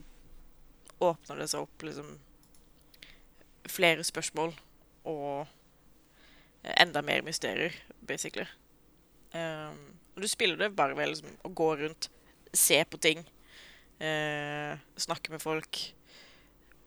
åpner 1.01 1.41
det 1.41 1.49
seg 1.49 1.65
opp 1.65 1.85
liksom 1.87 2.19
flere 3.71 4.05
spørsmål 4.05 4.53
og 5.09 5.49
enda 6.81 7.01
mer 7.05 7.23
mysterier, 7.25 7.73
basically. 8.05 8.47
Um, 9.33 9.79
og 10.17 10.25
du 10.25 10.29
spiller 10.29 10.59
det 10.61 10.75
bare 10.77 10.97
ved 10.99 11.13
liksom, 11.13 11.33
å 11.47 11.53
gå 11.57 11.71
rundt, 11.81 12.11
se 12.53 12.83
på 12.85 12.99
ting, 13.01 13.23
uh, 14.03 14.75
snakke 15.01 15.33
med 15.33 15.43
folk, 15.43 15.81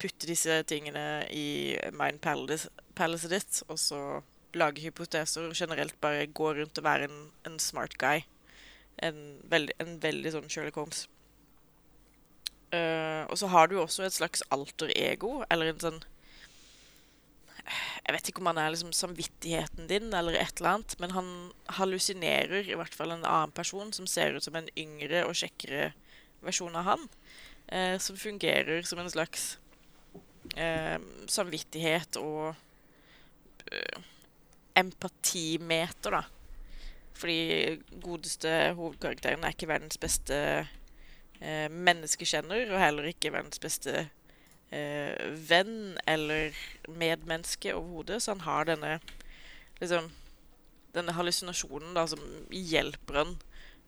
putte 0.01 0.27
disse 0.27 0.59
tingene 0.67 1.23
i 1.31 1.73
mind 1.95 2.19
palace- 2.21 2.69
palacet 2.97 3.33
ditt, 3.33 3.63
og 3.69 3.79
så 3.79 4.01
lage 4.53 4.83
hypoteser, 4.83 5.47
og 5.47 5.57
generelt 5.57 5.95
bare 6.03 6.27
gå 6.27 6.51
rundt 6.59 6.77
og 6.77 6.85
være 6.85 7.09
en, 7.09 7.27
en 7.47 7.57
smart 7.63 7.95
guy. 7.97 8.25
En 9.01 9.19
veldig, 9.49 9.75
en 9.81 9.97
veldig 10.03 10.33
sånn 10.35 10.49
Sherlock 10.51 10.79
Holmes. 10.79 11.05
Uh, 12.73 13.29
og 13.29 13.37
så 13.37 13.49
har 13.53 13.69
du 13.69 13.77
jo 13.77 13.83
også 13.83 14.05
et 14.05 14.15
slags 14.15 14.41
alter 14.53 14.89
ego, 14.97 15.43
eller 15.53 15.73
en 15.73 15.81
sånn 15.83 16.01
jeg 17.63 18.11
vet 18.11 18.27
ikke 18.27 18.41
om 18.41 18.49
han 18.49 18.57
er 18.59 18.73
liksom 18.73 18.89
samvittigheten 18.91 19.87
din, 19.87 20.09
eller 20.11 20.35
et 20.35 20.57
eller 20.59 20.73
annet, 20.73 20.95
men 20.99 21.13
han 21.15 21.29
hallusinerer 21.77 22.67
i 22.67 22.75
hvert 22.75 22.95
fall 22.97 23.13
en 23.13 23.23
annen 23.23 23.53
person 23.55 23.93
som 23.95 24.09
ser 24.09 24.35
ut 24.35 24.43
som 24.43 24.57
en 24.59 24.67
yngre 24.75 25.21
og 25.23 25.37
kjekkere 25.39 25.93
versjon 26.43 26.75
av 26.75 26.89
han. 26.89 27.05
Uh, 27.71 27.95
som 28.03 28.19
fungerer 28.19 28.83
som 28.83 28.99
en 28.99 29.11
slags 29.13 29.53
uh, 30.59 30.99
samvittighet 31.31 32.19
og 32.19 32.51
empatimeter, 34.75 36.17
da. 36.19 36.23
Fordi 37.13 37.77
godeste 38.03 38.73
hovedkarakteren 38.77 39.43
er 39.45 39.53
ikke 39.53 39.69
verdens 39.69 39.99
beste 40.01 40.37
eh, 41.41 41.69
menneskekjenner, 41.69 42.71
og 42.73 42.81
heller 42.81 43.09
ikke 43.11 43.33
verdens 43.35 43.61
beste 43.63 44.07
eh, 44.73 45.13
venn 45.49 45.99
eller 46.09 46.57
medmenneske 46.89 47.75
overhodet. 47.75 48.23
Så 48.23 48.33
han 48.33 48.45
har 48.47 48.69
denne 48.71 48.97
liksom 49.81 50.09
denne 50.93 51.13
hallusinasjonen 51.17 51.95
da, 51.97 52.05
som 52.09 52.21
hjelper 52.53 53.21
han 53.21 53.31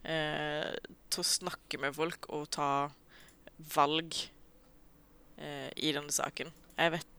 eh, 0.09 0.71
til 1.13 1.21
å 1.21 1.27
snakke 1.27 1.79
med 1.81 1.95
folk 1.97 2.29
og 2.33 2.47
ta 2.55 2.69
valg 3.75 4.17
eh, 5.37 5.69
i 5.75 5.93
denne 5.95 6.13
saken. 6.13 6.51
Jeg 6.75 6.95
vet 6.97 7.11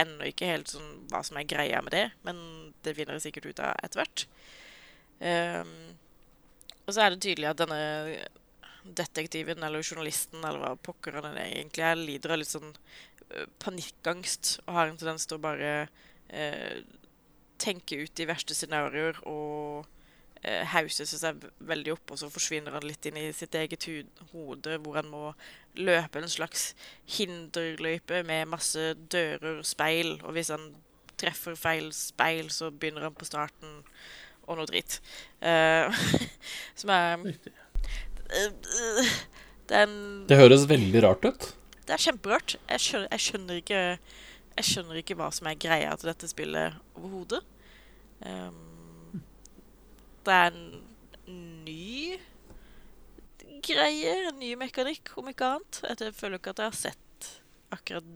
ennå 0.00 0.30
ikke 0.30 0.48
helt 0.48 0.72
sånn 0.72 1.04
hva 1.10 1.20
som 1.26 1.36
er 1.38 1.48
greia 1.48 1.82
med 1.84 1.92
det, 1.94 2.06
men 2.26 2.38
det 2.84 2.96
finner 2.96 3.18
jeg 3.18 3.28
sikkert 3.28 3.52
ut 3.52 3.62
av 3.62 3.76
etter 3.84 4.02
hvert. 4.02 4.26
Ehm, 5.22 5.74
og 6.82 6.94
så 6.94 7.04
er 7.04 7.14
det 7.14 7.22
tydelig 7.22 7.50
at 7.52 7.60
denne 7.62 7.82
detektiven 8.82 9.62
eller 9.62 9.84
journalisten 9.86 10.42
eller 10.42 10.64
hva 10.64 10.72
pokker 10.82 11.20
han 11.20 11.38
egentlig 11.38 11.86
er, 11.86 12.00
lider 12.00 12.34
av 12.34 12.40
litt 12.42 12.50
sånn 12.50 12.72
eh, 13.30 13.46
panikkangst 13.62 14.56
og 14.66 14.74
har 14.74 14.90
en 14.90 14.98
tendens 14.98 15.28
til 15.28 15.38
å 15.38 15.44
bare 15.44 15.72
uh, 15.86 16.78
tenke 17.62 18.00
ut 18.02 18.14
de 18.18 18.26
verste 18.26 18.56
scenarioer 18.58 19.20
og 19.30 19.86
eh, 20.42 20.64
hause 20.72 21.06
seg 21.06 21.44
veldig 21.62 21.94
opp, 21.94 22.10
og 22.10 22.18
så 22.18 22.30
forsvinner 22.32 22.74
han 22.74 22.86
litt 22.86 23.06
inn 23.06 23.20
i 23.20 23.28
sitt 23.36 23.54
eget 23.54 23.86
hode, 24.32 24.78
hvor 24.82 24.98
han 24.98 25.10
må 25.12 25.28
løpe 25.78 26.18
en 26.18 26.32
slags 26.32 26.72
hinderløype 27.18 28.24
med 28.26 28.50
masse 28.50 28.92
dører 29.14 29.60
og 29.60 29.68
speil, 29.68 30.16
og 30.24 30.34
hvis 30.34 30.50
han 30.54 30.72
treffer 31.22 31.54
feil 31.54 31.92
speil, 31.94 32.50
så 32.50 32.72
begynner 32.74 33.06
han 33.06 33.14
på 33.14 33.28
starten 33.28 33.82
og 34.52 34.60
noe 34.60 34.70
dritt. 34.70 34.98
Uh, 35.42 35.88
som 36.80 36.92
er 36.94 37.26
uh, 37.26 39.12
det 39.68 39.78
er, 39.84 39.94
Det 40.28 40.38
høres 40.40 40.66
veldig 40.70 41.02
rart 41.04 41.24
ut. 41.24 41.48
det 41.86 41.96
er 41.96 42.04
kjemperart. 42.06 42.56
Jeg 42.70 42.84
skjønner, 42.86 43.08
jeg, 43.10 43.24
skjønner 43.26 43.62
ikke, 43.62 43.82
jeg 44.56 44.68
skjønner 44.68 45.00
ikke 45.00 45.16
hva 45.18 45.30
som 45.34 45.48
er 45.50 45.60
greia 45.60 45.94
til 45.96 46.12
dette 46.12 46.30
spillet 46.30 46.78
overhodet. 46.98 47.42
Um, 48.22 49.22
det 50.22 50.34
er 50.38 50.52
en 50.52 50.60
ny 51.66 52.18
greie, 53.62 54.14
en 54.28 54.38
ny 54.42 54.52
mekanikk, 54.58 55.14
om 55.18 55.30
ikke 55.30 55.54
annet. 55.56 55.80
Jeg 55.88 56.14
føler 56.18 56.38
ikke 56.38 56.54
at 56.54 56.62
jeg 56.62 56.72
har 56.72 56.78
sett 56.78 57.30
akkurat 57.72 58.06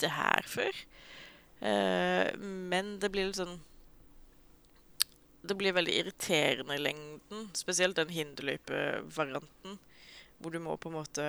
det 0.00 0.12
her 0.16 0.46
før. 0.48 0.84
Uh, 1.60 2.28
men 2.40 2.96
det 3.00 3.10
blir 3.12 3.28
litt 3.28 3.40
sånn 3.40 3.58
Det 5.42 5.56
blir 5.56 5.72
veldig 5.72 5.94
irriterende 5.96 6.76
i 6.76 6.82
lengden. 6.82 7.48
Spesielt 7.56 7.96
den 7.96 8.12
hinderløypevarianten, 8.12 9.78
hvor 10.38 10.52
du 10.52 10.60
må 10.60 10.76
på 10.76 10.90
en 10.90 10.98
måte 11.00 11.26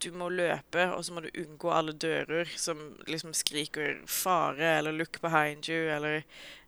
du 0.00 0.08
må 0.16 0.30
løpe, 0.32 0.86
og 0.94 1.04
så 1.04 1.12
må 1.12 1.20
du 1.24 1.28
unngå 1.42 1.72
alle 1.76 1.92
dører 1.92 2.48
som 2.56 2.78
liksom 3.06 3.34
skriker 3.36 4.00
'fare' 4.06 4.78
eller 4.78 4.92
'look 4.92 5.20
behind 5.20 5.68
you' 5.68 5.94
eller 5.96 6.22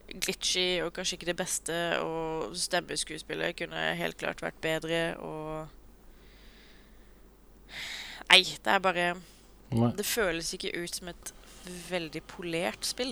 glitchy 0.08 0.68
og 0.86 0.94
kanskje 0.96 1.18
ikke 1.18 1.30
det 1.32 1.40
beste. 1.40 1.80
Og 2.04 2.56
stemmeskuespillet 2.58 3.58
kunne 3.60 3.88
helt 4.00 4.20
klart 4.20 4.44
vært 4.44 4.62
bedre. 4.64 5.02
Og 5.20 5.74
Nei, 8.28 8.44
det 8.44 8.72
er 8.74 8.84
bare 8.84 9.08
Nei. 9.72 9.92
Det 10.00 10.06
føles 10.08 10.54
ikke 10.56 10.76
ut 10.80 10.96
som 10.96 11.10
et 11.12 11.32
veldig 11.90 12.22
polert 12.32 12.88
spill. 12.88 13.12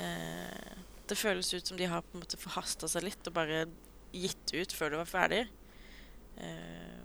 Eh, 0.00 0.76
det 1.08 1.18
føles 1.20 1.52
ut 1.52 1.68
som 1.68 1.76
de 1.76 1.88
har 1.88 2.04
på 2.04 2.16
en 2.16 2.22
måte 2.24 2.40
forhasta 2.40 2.88
seg 2.88 3.04
litt 3.04 3.28
og 3.28 3.36
bare 3.36 3.66
gitt 4.16 4.54
ut 4.54 4.72
før 4.72 4.94
det 4.94 5.00
var 5.02 5.10
ferdig. 5.10 5.42
Eh, 6.40 6.96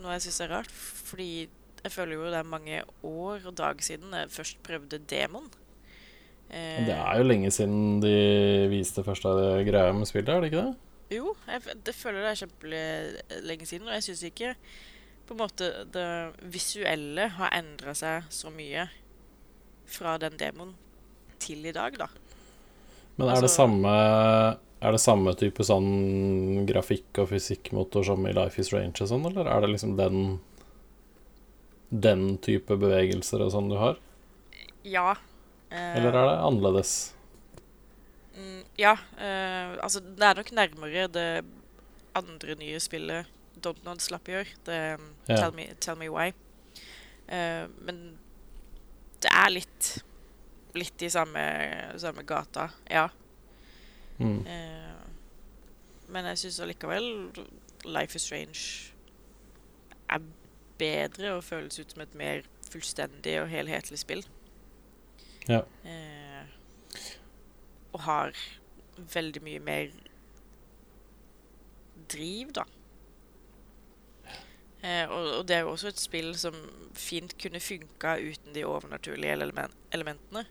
noe 0.00 0.16
jeg 0.16 0.26
syns 0.26 0.42
er 0.44 0.52
rart, 0.52 0.72
fordi 0.72 1.48
jeg 1.84 1.94
føler 1.94 2.18
jo 2.18 2.28
det 2.28 2.38
er 2.40 2.52
mange 2.52 2.82
år 3.06 3.48
og 3.48 3.56
dager 3.56 3.84
siden 3.84 4.14
jeg 4.16 4.30
først 4.32 4.60
prøvde 4.66 5.00
demon. 5.10 5.48
Eh, 6.50 6.84
det 6.86 6.94
er 6.96 7.18
jo 7.20 7.26
lenge 7.26 7.50
siden 7.54 8.00
de 8.02 8.14
viste 8.72 9.04
første 9.06 9.32
greia 9.66 9.92
med 9.96 10.08
spillet, 10.10 10.32
er 10.34 10.42
det 10.42 10.50
ikke 10.50 10.64
det? 10.64 10.74
Jo, 11.10 11.34
jeg 11.50 11.76
det 11.86 11.94
føler 11.96 12.22
det 12.22 12.30
er 12.30 12.40
kjempelenge 12.44 13.66
siden, 13.66 13.88
og 13.88 13.96
jeg 13.96 14.06
syns 14.08 14.24
ikke 14.28 14.54
på 15.26 15.34
en 15.34 15.42
måte 15.42 15.70
det 15.94 16.08
visuelle 16.50 17.28
har 17.36 17.54
endra 17.54 17.94
seg 17.94 18.26
så 18.34 18.50
mye 18.50 18.88
fra 19.90 20.16
den 20.22 20.38
demoen 20.38 20.74
til 21.42 21.64
i 21.66 21.74
dag, 21.74 21.94
da. 21.98 22.08
Men 23.16 23.28
er, 23.28 23.36
altså, 23.36 23.46
det 23.46 23.52
samme, 23.54 23.94
er 24.80 24.94
det 24.94 25.02
samme 25.02 25.34
type 25.38 25.66
sånn 25.66 26.64
grafikk 26.68 27.22
og 27.22 27.30
fysikkmotor 27.30 28.06
som 28.06 28.26
i 28.26 28.34
Life 28.36 28.62
is 28.62 28.72
Range 28.74 28.94
og 28.96 29.10
sånn, 29.10 29.26
eller 29.30 29.50
er 29.50 29.64
det 29.64 29.72
liksom 29.74 29.96
den 29.98 30.38
den 31.90 32.36
type 32.42 32.76
bevegelser 32.78 33.42
og 33.44 33.52
sånn 33.54 33.70
du 33.70 33.76
har? 33.80 33.98
Ja. 34.86 35.14
Eh, 35.70 35.96
eller 35.98 36.14
er 36.14 36.28
det 36.30 36.36
annerledes? 36.46 36.94
Mm, 38.36 38.62
ja. 38.78 38.94
Eh, 39.18 39.76
altså, 39.82 40.00
det 40.00 40.26
er 40.26 40.38
nok 40.38 40.52
nærmere 40.56 41.08
det 41.10 41.28
andre 42.18 42.56
nye 42.58 42.80
spillet 42.82 43.28
Don't 43.60 43.84
Nod 43.84 44.00
slapp 44.02 44.28
i 44.30 44.38
år. 44.40 44.54
Det, 44.64 44.78
ja. 45.28 45.36
tell, 45.36 45.52
me, 45.56 45.66
tell, 45.80 45.98
me, 46.00 46.08
Why. 46.10 46.32
Uh, 47.30 47.70
men 47.86 47.98
det 49.22 49.30
er 49.30 49.52
litt 49.52 49.90
litt 50.74 51.02
i 51.02 51.10
samme, 51.10 51.42
samme 51.98 52.24
gata, 52.26 52.68
ja. 52.90 53.08
Mm. 54.18 54.40
Uh, 54.46 55.00
men 56.10 56.28
jeg 56.30 56.40
syns 56.44 56.60
allikevel 56.64 57.06
Life 57.86 58.18
is 58.18 58.26
Strange 58.26 58.64
er 60.10 60.24
bedre 60.80 61.34
og 61.36 61.44
føles 61.44 61.78
ut 61.80 61.92
som 61.94 62.04
et 62.04 62.16
mer 62.18 62.46
fullstendig 62.70 63.36
og 63.42 63.50
helhetlig 63.52 64.00
spill. 64.00 64.24
Ja. 65.48 65.62
Eh, 65.84 66.44
og 67.92 68.04
har 68.06 68.36
veldig 69.14 69.42
mye 69.42 69.62
mer 69.64 69.90
driv, 72.10 72.52
da. 72.58 72.66
Eh, 74.80 75.04
og, 75.10 75.26
og, 75.38 75.42
det 75.48 75.56
er 75.56 75.66
jo 75.66 75.74
også 75.74 75.90
et 75.90 76.00
spill 76.00 76.30
som 76.40 76.56
fint 76.96 77.34
kunne 77.40 77.60
funka 77.60 78.16
uten 78.22 78.54
de 78.56 78.64
overnaturlige 78.64 79.34
element 79.36 79.76
elementene. 79.92 80.46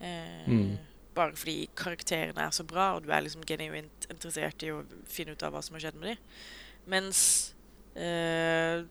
Eh, 0.00 0.46
mm. 0.46 0.76
Bare 1.14 1.36
fordi 1.36 1.68
karakterene 1.76 2.46
er 2.46 2.54
så 2.54 2.64
bra, 2.64 2.92
og 2.94 3.04
du 3.04 3.10
er 3.10 3.24
liksom 3.24 3.42
genuint 3.46 4.06
interessert 4.10 4.62
i 4.62 4.70
å 4.70 4.84
finne 5.10 5.34
ut 5.34 5.42
av 5.42 5.54
hva 5.54 5.62
som 5.66 5.76
har 5.76 5.88
skjedd 5.88 5.98
med 5.98 6.12
dem. 6.12 6.22
Mens 6.90 7.22
eh, 7.98 8.86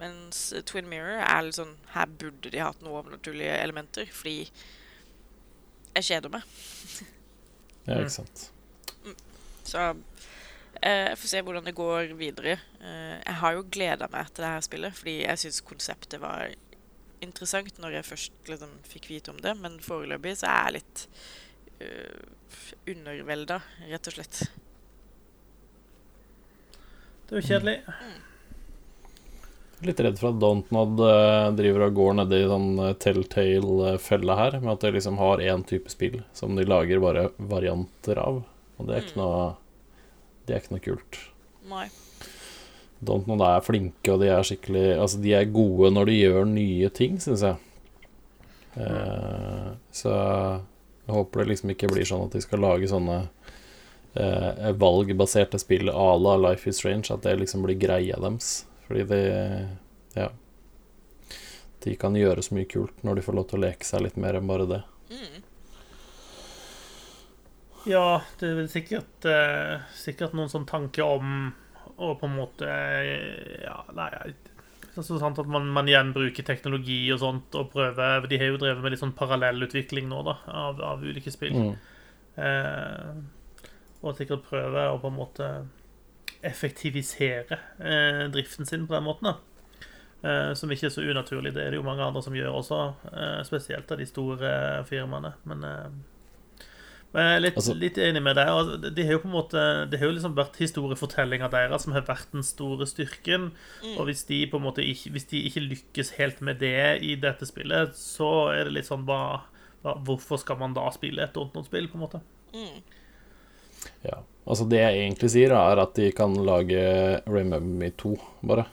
Mens 0.00 0.46
Twin 0.66 0.88
Mirror 0.90 1.20
er 1.22 1.44
litt 1.46 1.54
sånn 1.54 1.76
Her 1.94 2.08
burde 2.10 2.50
de 2.50 2.58
hatt 2.58 2.80
noen 2.82 2.98
overnaturlige 2.98 3.58
elementer, 3.62 4.08
fordi 4.10 4.48
jeg 5.94 6.08
kjeder 6.08 6.32
meg. 6.34 6.48
ja, 7.86 8.00
ikke 8.00 8.16
sant. 8.16 8.48
Mm. 9.04 9.18
Så 9.64 9.84
Eh, 10.82 11.10
jeg 11.10 11.18
får 11.18 11.30
se 11.30 11.40
hvordan 11.44 11.64
det 11.64 11.76
går 11.76 12.14
videre. 12.18 12.58
Eh, 12.80 13.16
jeg 13.20 13.38
har 13.40 13.54
jo 13.56 13.66
gleda 13.70 14.08
meg 14.12 14.30
til 14.32 14.44
det 14.44 14.50
her 14.52 14.66
spillet, 14.66 14.98
fordi 14.98 15.14
jeg 15.22 15.40
syns 15.40 15.62
konseptet 15.64 16.20
var 16.22 16.50
interessant 17.24 17.78
når 17.80 17.98
jeg 17.98 18.08
først 18.10 18.50
liksom, 18.50 18.74
fikk 18.88 19.08
vite 19.08 19.32
om 19.32 19.40
det, 19.40 19.54
men 19.56 19.78
foreløpig 19.80 20.34
så 20.36 20.50
er 20.50 20.66
jeg 20.66 20.74
litt 20.76 21.04
uh, 21.80 22.66
undervelda, 22.90 23.62
rett 23.88 24.10
og 24.10 24.16
slett. 24.18 24.42
Det 27.24 27.32
er 27.32 27.40
jo 27.40 27.48
kjedelig. 27.48 27.76
Mm. 27.88 28.18
Litt 29.84 30.00
redd 30.00 30.16
for 30.20 30.32
at 30.32 30.40
Dontnod 30.40 31.00
uh, 31.02 31.50
driver 31.56 31.88
og 31.88 31.98
går 31.98 32.14
nedi 32.22 32.40
sånn 32.48 32.70
uh, 32.80 32.94
telltale-felle 33.00 34.38
her, 34.38 34.56
med 34.62 34.72
at 34.76 34.86
de 34.86 34.94
liksom 34.96 35.18
har 35.20 35.42
én 35.44 35.64
type 35.68 35.92
spill 35.92 36.22
som 36.36 36.56
de 36.56 36.64
lager 36.64 37.02
bare 37.04 37.28
varianter 37.36 38.20
av. 38.22 38.40
Og 38.78 38.88
det 38.88 38.96
er 38.96 39.04
ikke 39.04 39.18
mm. 39.18 39.22
noe 39.22 39.44
det 40.44 40.54
er 40.54 40.60
ikke 40.60 40.74
noe 40.74 40.84
kult. 40.84 41.20
Nei. 41.70 41.86
Dontnod 43.04 43.42
er 43.44 43.64
flinke, 43.64 44.12
og 44.12 44.20
de 44.22 44.30
er 44.32 44.44
skikkelig 44.46 44.84
Altså, 44.96 45.20
de 45.24 45.34
er 45.36 45.52
gode 45.52 45.90
når 45.92 46.10
de 46.10 46.18
gjør 46.18 46.48
nye 46.48 46.90
ting, 46.94 47.16
syns 47.22 47.44
jeg. 47.44 47.60
Eh, 48.74 49.70
så 49.94 50.12
jeg 50.14 51.14
håper 51.14 51.42
det 51.42 51.50
liksom 51.52 51.72
ikke 51.74 51.90
blir 51.92 52.08
sånn 52.08 52.26
at 52.26 52.34
de 52.34 52.42
skal 52.42 52.62
lage 52.64 52.88
sånne 52.90 53.18
eh, 54.18 54.70
valgbaserte 54.80 55.60
spill 55.62 55.92
à 55.92 56.08
la 56.20 56.36
Life 56.48 56.68
is 56.68 56.80
Strange, 56.80 57.12
at 57.12 57.24
det 57.26 57.38
liksom 57.40 57.64
blir 57.66 57.78
greia 57.80 58.20
deres. 58.20 58.64
Fordi 58.86 59.04
de 59.10 59.20
Ja. 60.14 60.30
De 61.84 61.96
kan 62.00 62.14
gjøre 62.16 62.42
så 62.42 62.54
mye 62.56 62.68
kult 62.70 63.02
når 63.04 63.16
de 63.18 63.22
får 63.26 63.36
lov 63.36 63.48
til 63.48 63.58
å 63.58 63.64
leke 63.66 63.84
seg 63.84 64.06
litt 64.06 64.16
mer 64.16 64.38
enn 64.38 64.46
bare 64.48 64.66
det. 64.70 64.82
Mm. 65.10 65.42
Ja, 67.84 68.22
det 68.40 68.48
er 68.48 68.54
vel 68.56 68.70
sikkert, 68.72 69.26
eh, 69.28 69.82
sikkert 69.92 70.32
noen 70.32 70.48
sånn 70.48 70.64
tanke 70.64 71.04
om 71.04 71.52
å 71.98 72.14
på 72.18 72.26
en 72.26 72.36
måte 72.38 72.66
Ja, 73.62 73.84
nei 73.92 74.08
det 74.94 75.02
er 75.02 75.18
sant 75.18 75.38
at 75.42 75.48
man, 75.50 75.66
man 75.74 75.88
igjen 75.90 76.12
bruker 76.14 76.46
teknologi 76.46 77.00
og 77.12 77.18
sånt 77.22 77.56
og 77.58 77.72
prøver 77.72 78.28
De 78.30 78.38
har 78.38 78.52
jo 78.52 78.60
drevet 78.62 78.82
med 78.82 78.94
litt 78.94 79.02
sånn 79.02 79.16
parallellutvikling 79.18 80.06
nå, 80.10 80.20
da, 80.26 80.36
av, 80.46 80.78
av 80.94 81.02
ulike 81.02 81.32
spill. 81.34 81.54
Mm. 81.54 81.72
Eh, 82.38 83.10
og 84.04 84.14
sikkert 84.18 84.46
prøve 84.46 84.86
å 84.92 85.00
på 85.02 85.10
en 85.10 85.18
måte 85.18 85.48
effektivisere 86.44 87.58
eh, 87.80 88.24
driften 88.34 88.68
sin 88.68 88.86
på 88.88 88.96
den 88.96 89.06
måten. 89.06 89.32
da. 89.32 89.36
Eh, 90.24 90.54
som 90.56 90.72
ikke 90.72 90.88
er 90.88 90.94
så 90.94 91.04
unaturlig. 91.04 91.52
Det 91.52 91.62
er 91.62 91.74
det 91.74 91.80
jo 91.80 91.84
mange 91.84 92.04
andre 92.04 92.22
som 92.24 92.36
gjør 92.36 92.56
også, 92.56 92.80
eh, 93.12 93.40
spesielt 93.44 93.90
av 93.92 94.00
de 94.00 94.06
store 94.08 94.50
firmaene. 94.88 95.34
Men 95.44 95.64
eh, 95.68 95.88
men 97.14 97.28
jeg 97.28 97.34
er 97.36 97.42
litt, 97.44 97.58
altså, 97.60 97.74
litt 97.78 97.98
enig 98.02 98.20
med 98.26 98.34
deg. 98.34 98.70
Det 98.96 99.04
har 99.06 99.14
jo 99.14 99.20
på 99.22 99.28
en 99.28 99.36
måte 99.36 99.60
Det 99.86 100.00
har 100.00 100.08
jo 100.08 100.14
liksom 100.16 100.32
vært 100.34 100.56
historiefortellinga 100.58 101.46
deres 101.52 101.84
som 101.86 101.94
har 101.94 102.02
vært 102.08 102.32
den 102.34 102.42
store 102.42 102.88
styrken. 102.90 103.52
Mm. 103.84 103.92
Og 104.00 104.08
hvis 104.08 104.24
de 104.26 104.40
på 104.50 104.58
en 104.58 104.64
måte 104.64 104.82
ikke, 104.82 105.12
hvis 105.14 105.28
de 105.30 105.44
ikke 105.46 105.62
lykkes 105.62 106.10
helt 106.18 106.42
med 106.42 106.58
det 106.58 107.04
i 107.06 107.14
dette 107.14 107.46
spillet, 107.46 107.94
så 107.94 108.50
er 108.50 108.66
det 108.66 108.74
litt 108.80 108.90
sånn 108.90 109.06
hva, 109.06 109.44
hva 109.84 109.94
Hvorfor 110.02 110.42
skal 110.42 110.58
man 110.58 110.74
da 110.74 110.88
spille 110.90 111.22
et 111.22 111.36
Dontnod-spill, 111.36 111.86
på 111.92 112.00
en 112.00 112.02
måte? 112.02 112.22
Mm. 112.50 112.82
Ja. 114.08 114.24
Altså, 114.46 114.66
det 114.68 114.80
jeg 114.82 114.98
egentlig 115.06 115.30
sier, 115.32 115.54
er 115.56 115.80
at 115.80 115.94
de 115.96 116.10
kan 116.12 116.34
lage 116.44 116.80
Remember 117.26 117.60
Me 117.64 117.88
2, 117.96 118.14
bare. 118.44 118.66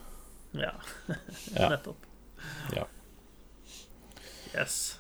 Ja, 0.58 0.74
Ja. 1.56 1.70
nettopp. 1.72 2.08
Ja. 2.76 2.84
Yes. 4.56 4.98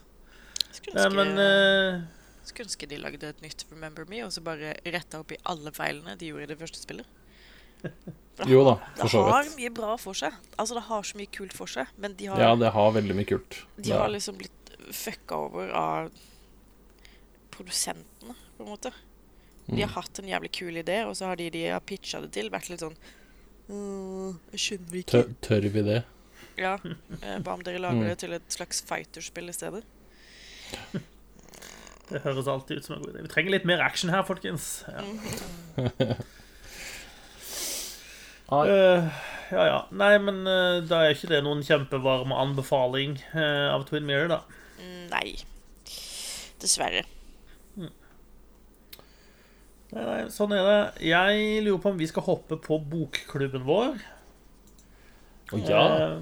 Skulle 0.71 0.95
Nei, 0.95 1.07
ønske, 1.09 1.17
men 1.17 1.41
eh, 1.43 1.97
skulle 2.47 2.69
ønske 2.69 2.87
de 2.87 2.99
lagde 3.03 3.27
et 3.33 3.41
nytt 3.43 3.65
Remember 3.71 4.07
Me, 4.07 4.21
og 4.23 4.31
så 4.31 4.43
bare 4.45 4.77
retta 4.87 5.19
opp 5.19 5.33
i 5.35 5.39
alle 5.51 5.73
feilene 5.75 6.15
de 6.19 6.29
gjorde 6.31 6.47
i 6.47 6.51
det 6.53 6.59
første 6.61 6.79
spillet. 6.83 7.17
Jo 8.49 8.63
da, 8.65 8.77
for 8.97 9.11
så 9.11 9.19
vidt. 9.21 9.27
Det 9.27 9.33
har 9.35 9.49
mye 9.59 9.71
bra 9.75 9.91
for 10.01 10.17
seg. 10.17 10.33
Altså, 10.55 10.73
det 10.79 10.85
har 10.87 11.03
så 11.05 11.17
mye 11.19 11.29
kult 11.35 11.51
for 11.53 11.69
seg, 11.69 11.89
men 12.01 12.15
de 12.17 12.29
har, 12.31 12.39
Ja, 12.41 12.55
det 12.57 12.71
har 12.73 12.93
veldig 12.95 13.13
mye 13.19 13.27
kult. 13.29 13.59
de 13.77 13.91
har 13.93 14.07
liksom 14.09 14.39
blitt 14.39 14.71
fucka 14.97 15.37
over 15.45 15.69
av 15.77 16.07
produsentene, 17.53 18.33
på 18.57 18.63
en 18.65 18.69
måte. 18.71 18.91
De 19.71 19.77
Mm. 19.77 19.87
har 19.87 20.01
hatt 20.01 20.19
en 20.19 20.27
jævlig 20.27 20.51
kul 20.51 20.75
idé, 20.83 20.97
og 21.07 21.15
så 21.15 21.25
har 21.31 21.35
de 21.39 21.49
de 21.49 21.65
har 21.71 21.79
pitcha 21.79 22.19
det 22.21 22.31
til, 22.35 22.49
vært 22.51 22.69
litt 22.69 22.81
sånn 22.83 22.97
Skjønner 23.71 24.89
vi 24.91 24.99
ikke. 25.05 25.11
Tør, 25.13 25.29
tør 25.41 25.67
vi 25.71 25.81
det? 25.87 26.01
Ja. 26.59 26.73
eh, 27.23 27.37
Hva 27.39 27.53
om 27.55 27.61
dere 27.63 27.79
lager 27.85 28.01
Mm. 28.03 28.09
det 28.09 28.17
til 28.19 28.33
et 28.35 28.49
slags 28.51 28.81
fighterspill 28.83 29.47
i 29.47 29.53
stedet? 29.55 29.83
det 32.11 32.21
høres 32.25 32.47
alltid 32.51 32.77
ut 32.81 32.85
som 32.85 32.95
en 32.97 33.01
god 33.05 33.13
idé. 33.15 33.21
Vi 33.23 33.31
trenger 33.31 33.51
litt 33.51 33.65
mer 33.65 33.79
action 33.81 34.09
her, 34.11 34.23
folkens. 34.27 34.83
Ja. 34.91 36.15
Eh, 38.51 39.05
ja, 39.51 39.63
ja. 39.65 39.77
Nei, 39.95 40.17
men 40.19 40.41
uh, 40.43 40.81
da 40.83 41.05
er 41.05 41.13
ikke 41.15 41.29
det 41.31 41.37
noen 41.45 41.61
kjempevarm 41.63 42.33
anbefaling 42.35 43.13
uh, 43.31 43.69
av 43.71 43.85
Twin 43.87 44.03
Mirror, 44.07 44.27
da. 44.27 44.39
Mm, 44.81 45.05
Nei. 45.13 45.37
Dessverre. 46.59 47.05
Nei, 49.91 50.03
nei, 50.07 50.19
sånn 50.31 50.53
er 50.55 50.63
det. 50.63 50.81
Jeg 51.09 51.63
lurer 51.65 51.81
på 51.83 51.91
om 51.91 51.99
vi 51.99 52.07
skal 52.07 52.23
hoppe 52.23 52.55
på 52.63 52.77
bokklubben 52.91 53.65
vår. 53.67 53.99
Oh, 55.51 55.59
ja. 55.67 55.81
Eh, 55.83 56.21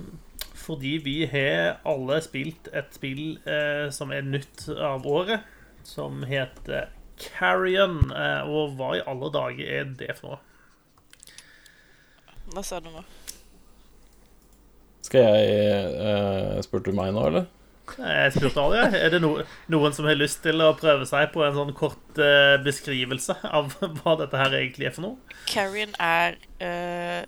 fordi 0.57 0.95
vi 1.05 1.17
har 1.30 1.78
alle 1.88 2.17
spilt 2.26 2.72
et 2.74 2.89
spill 2.97 3.38
eh, 3.45 3.88
som 3.93 4.13
er 4.15 4.26
nytt 4.26 4.65
av 4.74 5.05
året, 5.09 5.45
som 5.86 6.24
heter 6.26 6.89
Carrion. 7.22 8.09
Eh, 8.09 8.49
og 8.49 8.74
hva 8.80 8.95
i 8.97 9.05
alle 9.05 9.30
dager 9.38 9.74
er 9.78 9.93
det 10.01 10.17
for 10.17 10.34
noe? 10.34 10.45
Hva 12.49 12.65
sa 12.65 12.82
du 12.82 12.89
nå? 12.89 13.05
Skal 15.05 15.26
jeg 15.26 15.93
uh, 16.01 16.57
Spurte 16.65 16.89
du 16.89 16.97
meg 16.97 17.13
nå, 17.13 17.22
eller? 17.30 17.45
Jeg 17.98 18.34
spurte 18.36 18.62
alle, 18.62 18.82
jeg. 18.84 19.00
Er 19.06 19.10
det 19.16 19.22
no 19.24 19.32
noen 19.72 19.94
som 19.96 20.06
har 20.10 20.18
lyst 20.20 20.42
til 20.46 20.58
å 20.62 20.74
prøve 20.78 21.06
seg 21.10 21.32
på 21.34 21.40
en 21.46 21.56
sånn 21.58 21.74
kort 21.78 22.20
eh, 22.22 22.58
beskrivelse 22.66 23.36
av 23.50 23.74
hva 24.02 24.14
dette 24.22 24.38
her 24.42 24.52
egentlig 24.60 24.90
er 24.90 24.94
for 24.96 25.04
noe? 25.08 25.18
Carrion 25.50 25.94
er 26.04 26.38
uh, 26.62 27.22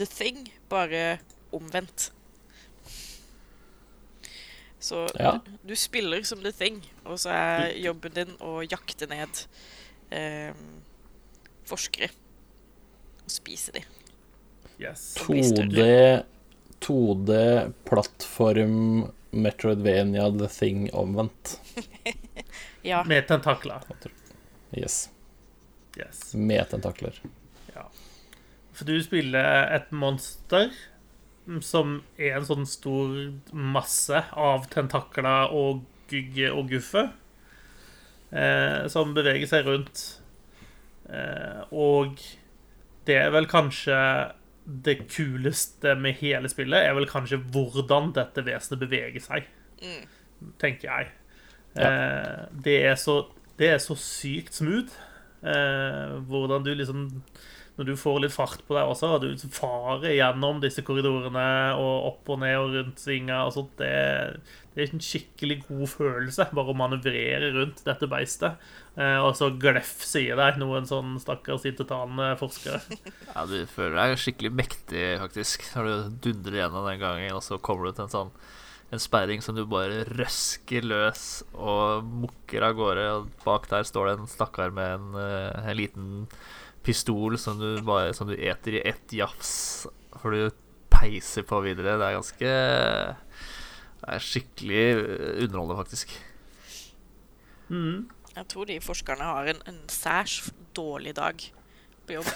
The 0.00 0.06
Thing, 0.08 0.38
bare 0.72 1.02
omvendt. 1.54 2.10
Så 4.82 5.04
Ja. 5.18 5.36
du, 5.44 5.50
du 5.62 5.76
spiller 5.78 6.22
som 6.26 6.42
The 6.42 6.50
Thing, 6.52 6.80
og 7.04 7.18
så 7.22 7.30
er 7.30 7.76
jobben 7.78 8.12
din 8.16 8.32
å 8.42 8.64
jakte 8.66 9.06
ned 9.06 9.44
eh, 10.10 10.50
forskere. 11.70 12.08
Og 13.22 13.30
spise 13.30 13.70
de. 13.76 13.84
Yes. 14.82 15.12
Og 15.22 15.30
bli 15.30 15.44
større. 15.46 16.24
2D 16.82 16.82
2D-plattform 16.82 19.06
Metroidvania 19.32 20.30
The 20.38 20.48
Thing 20.48 20.90
omvendt. 20.92 21.60
Ja. 22.84 23.04
Med 23.06 23.28
tentakler. 23.28 23.80
Yes. 24.74 25.10
Yes. 25.96 26.34
Med 26.34 26.66
tentakler. 26.70 27.20
For 28.72 28.88
du 28.88 28.96
spiller 29.04 29.68
et 29.76 29.90
monster 29.94 30.72
som 31.62 31.98
er 32.16 32.38
en 32.38 32.46
sånn 32.46 32.66
stor 32.66 33.12
masse 33.52 34.22
av 34.32 34.68
tentakler 34.72 35.52
og 35.52 35.82
gugge 36.10 36.52
og 36.52 36.70
guffe. 36.72 37.08
Eh, 38.32 38.88
som 38.92 39.12
beveger 39.16 39.50
seg 39.50 39.68
rundt. 39.68 40.04
Eh, 41.12 41.60
og 41.70 42.16
det 43.06 43.18
er 43.20 43.32
vel 43.34 43.48
kanskje 43.50 43.98
det 44.64 44.98
kuleste 45.10 45.94
med 45.98 46.18
hele 46.20 46.50
spillet, 46.50 46.78
er 46.78 46.94
vel 46.96 47.08
kanskje 47.10 47.40
hvordan 47.54 48.12
dette 48.16 48.44
vesenet 48.46 48.82
beveger 48.82 49.24
seg. 49.24 49.48
Mm. 49.82 50.52
Tenker 50.62 50.88
jeg. 50.88 51.10
Eh, 51.78 52.44
det, 52.64 52.76
er 52.86 52.98
så, 53.00 53.24
det 53.58 53.72
er 53.74 53.80
så 53.82 53.96
sykt 53.98 54.60
smooth. 54.60 54.94
Eh, 55.42 56.18
hvordan 56.30 56.62
du 56.66 56.74
liksom 56.78 57.08
når 57.78 57.88
du 57.88 57.92
får 57.96 58.18
litt 58.20 58.34
fart 58.34 58.60
på 58.68 58.76
deg 58.76 58.90
også, 58.90 59.14
og 59.16 59.22
du 59.24 59.46
farer 59.54 60.12
gjennom 60.12 60.60
disse 60.60 60.84
korridorene 60.84 61.46
og 61.80 62.08
opp 62.10 62.32
og 62.34 62.42
ned 62.42 62.56
og 62.60 62.74
rundt 62.76 63.00
svinga 63.00 63.38
og 63.46 63.54
sånt, 63.56 63.72
det, 63.80 63.92
det 64.74 64.84
er 64.84 64.92
en 64.92 65.04
skikkelig 65.04 65.58
god 65.70 65.86
følelse 65.94 66.48
bare 66.52 66.74
å 66.74 66.76
manøvrere 66.76 67.52
rundt 67.56 67.80
dette 67.86 68.08
beistet. 68.12 68.60
Eh, 69.00 69.16
og 69.24 69.32
så 69.38 69.48
glefse 69.56 70.20
i 70.20 70.32
deg 70.36 70.60
noen 70.60 70.84
sånn 70.88 71.16
stakkars 71.22 71.64
intetanende 71.70 72.34
forskere. 72.40 72.82
Ja, 73.32 73.46
du 73.48 73.62
føler 73.72 73.96
deg 74.02 74.18
skikkelig 74.20 74.52
mektig, 74.52 75.06
faktisk, 75.22 75.64
når 75.72 75.88
du 75.88 76.18
dundrer 76.28 76.66
gjennom 76.66 76.90
den 76.90 77.00
gangen, 77.00 77.38
og 77.38 77.46
så 77.46 77.56
kommer 77.56 77.88
du 77.88 77.96
til 77.96 78.04
en 78.04 78.18
sånn 78.18 78.34
en 78.92 79.00
sperring 79.00 79.40
som 79.40 79.56
du 79.56 79.62
bare 79.64 80.02
røsker 80.04 80.84
løs 80.84 81.22
og 81.56 82.04
mukker 82.04 82.66
av 82.66 82.74
gårde, 82.76 83.06
og 83.16 83.30
bak 83.46 83.64
der 83.70 83.86
står 83.88 84.10
det 84.10 84.18
en 84.18 84.28
stakkar 84.28 84.74
med 84.76 84.98
en, 84.98 85.14
eh, 85.16 85.70
en 85.70 85.78
liten 85.78 86.10
pistol 86.82 87.38
som 87.38 87.60
du 87.60 87.80
bare 87.86 88.12
Som 88.16 88.30
du 88.30 88.36
eter 88.36 88.78
i 88.78 88.82
ett 88.88 89.12
jafs, 89.14 89.86
for 90.20 90.34
du 90.34 90.50
peiser 90.92 91.46
på 91.46 91.60
videre. 91.64 91.96
Det 91.98 92.08
er 92.08 92.18
ganske 92.18 92.52
Det 94.02 94.08
er 94.16 94.26
skikkelig 94.26 94.84
eh, 94.90 95.44
underholdende, 95.44 95.78
faktisk. 95.78 96.14
Mm. 97.68 98.10
Jeg 98.32 98.48
tror 98.48 98.68
de 98.68 98.80
forskerne 98.82 99.28
har 99.28 99.50
en, 99.52 99.60
en 99.68 99.82
særs 99.92 100.50
dårlig 100.76 101.16
dag 101.16 101.44
på 102.06 102.18
jobb. 102.18 102.32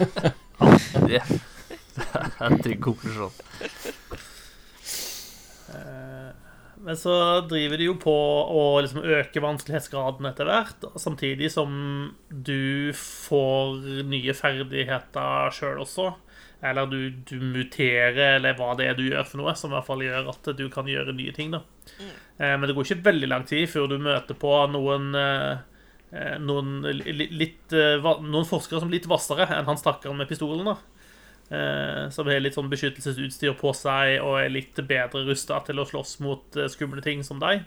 Det, 0.60 1.22
det 1.96 2.04
er 2.12 2.42
en 2.44 2.60
trygg 2.60 2.82
konklusjon. 2.84 3.32
Eh, 6.80 6.84
Men 6.84 6.96
så 6.96 7.14
driver 7.48 7.78
de 7.78 7.90
jo 7.90 7.94
på 8.00 8.14
å 8.14 8.64
liksom 8.80 9.04
øke 9.04 9.42
vanskelighetsgraden 9.44 10.26
etter 10.30 10.48
hvert, 10.48 10.88
samtidig 10.96 11.52
som 11.52 11.70
du 12.28 12.92
får 12.96 14.04
nye 14.08 14.34
ferdigheter 14.34 15.54
sjøl 15.54 15.84
også. 15.84 16.12
Eller 16.62 16.90
du, 16.90 17.10
du 17.24 17.38
muterer, 17.40 18.36
eller 18.36 18.56
hva 18.58 18.74
det 18.76 18.90
er 18.90 18.96
du 18.98 19.06
gjør 19.06 19.24
for 19.24 19.40
noe, 19.40 19.54
som 19.56 19.72
i 19.72 19.78
hvert 19.78 19.86
fall 19.86 20.02
gjør 20.04 20.26
at 20.34 20.50
du 20.58 20.66
kan 20.72 20.88
gjøre 20.88 21.14
nye 21.16 21.32
ting. 21.32 21.54
da. 21.54 21.62
Mm. 21.96 22.10
Men 22.40 22.66
det 22.68 22.74
går 22.76 22.88
ikke 22.88 23.06
veldig 23.06 23.28
lang 23.30 23.46
tid 23.48 23.68
før 23.68 23.88
du 23.88 23.96
møter 24.00 24.36
på 24.36 24.52
noen 24.68 25.14
eh, 25.16 25.62
eh, 26.12 26.36
noen, 26.42 26.80
litt, 26.84 27.72
eh, 27.72 27.96
noen 28.02 28.48
forskere 28.48 28.82
som 28.82 28.90
er 28.90 28.98
litt 28.98 29.08
hvassere 29.10 29.48
enn 29.56 29.68
han 29.68 29.80
stakkaren 29.80 30.20
med 30.20 30.28
pistolen. 30.30 30.68
da. 30.68 30.76
Eh, 31.50 32.04
som 32.14 32.28
har 32.30 32.38
litt 32.38 32.54
sånn 32.54 32.70
beskyttelsesutstyr 32.70 33.56
på 33.58 33.72
seg 33.74 34.20
og 34.22 34.36
er 34.38 34.52
litt 34.54 34.76
bedre 34.86 35.24
rusta 35.26 35.58
til 35.66 35.80
å 35.82 35.86
slåss 35.88 36.20
mot 36.22 36.56
eh, 36.56 36.68
skumle 36.70 37.02
ting 37.02 37.24
som 37.26 37.40
deg. 37.42 37.64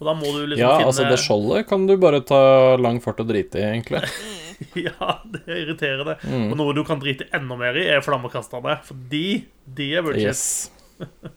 Og 0.00 0.06
da 0.08 0.14
må 0.16 0.30
du 0.32 0.46
liksom 0.48 0.64
Ja, 0.64 0.70
finne 0.78 0.88
altså, 0.88 1.04
det 1.10 1.18
skjoldet 1.20 1.68
kan 1.68 1.84
du 1.86 1.92
bare 2.00 2.22
ta 2.24 2.40
lang 2.80 2.98
fart 3.04 3.20
og 3.20 3.28
drite 3.28 3.60
i, 3.60 3.66
egentlig. 3.74 4.00
Ja, 4.86 5.20
det 5.24 5.42
er 5.46 5.62
irriterende. 5.64 6.16
Mm. 6.24 6.50
Og 6.52 6.58
noe 6.60 6.74
du 6.76 6.82
kan 6.84 7.00
drite 7.00 7.28
enda 7.36 7.56
mer 7.60 7.76
i, 7.80 7.86
er 7.88 8.02
flammekasterne. 8.04 8.78
For 8.84 8.98
de, 9.12 9.24
de 9.64 9.90
er 9.96 10.04
bullshit. 10.06 10.28
Yes. 10.28 10.70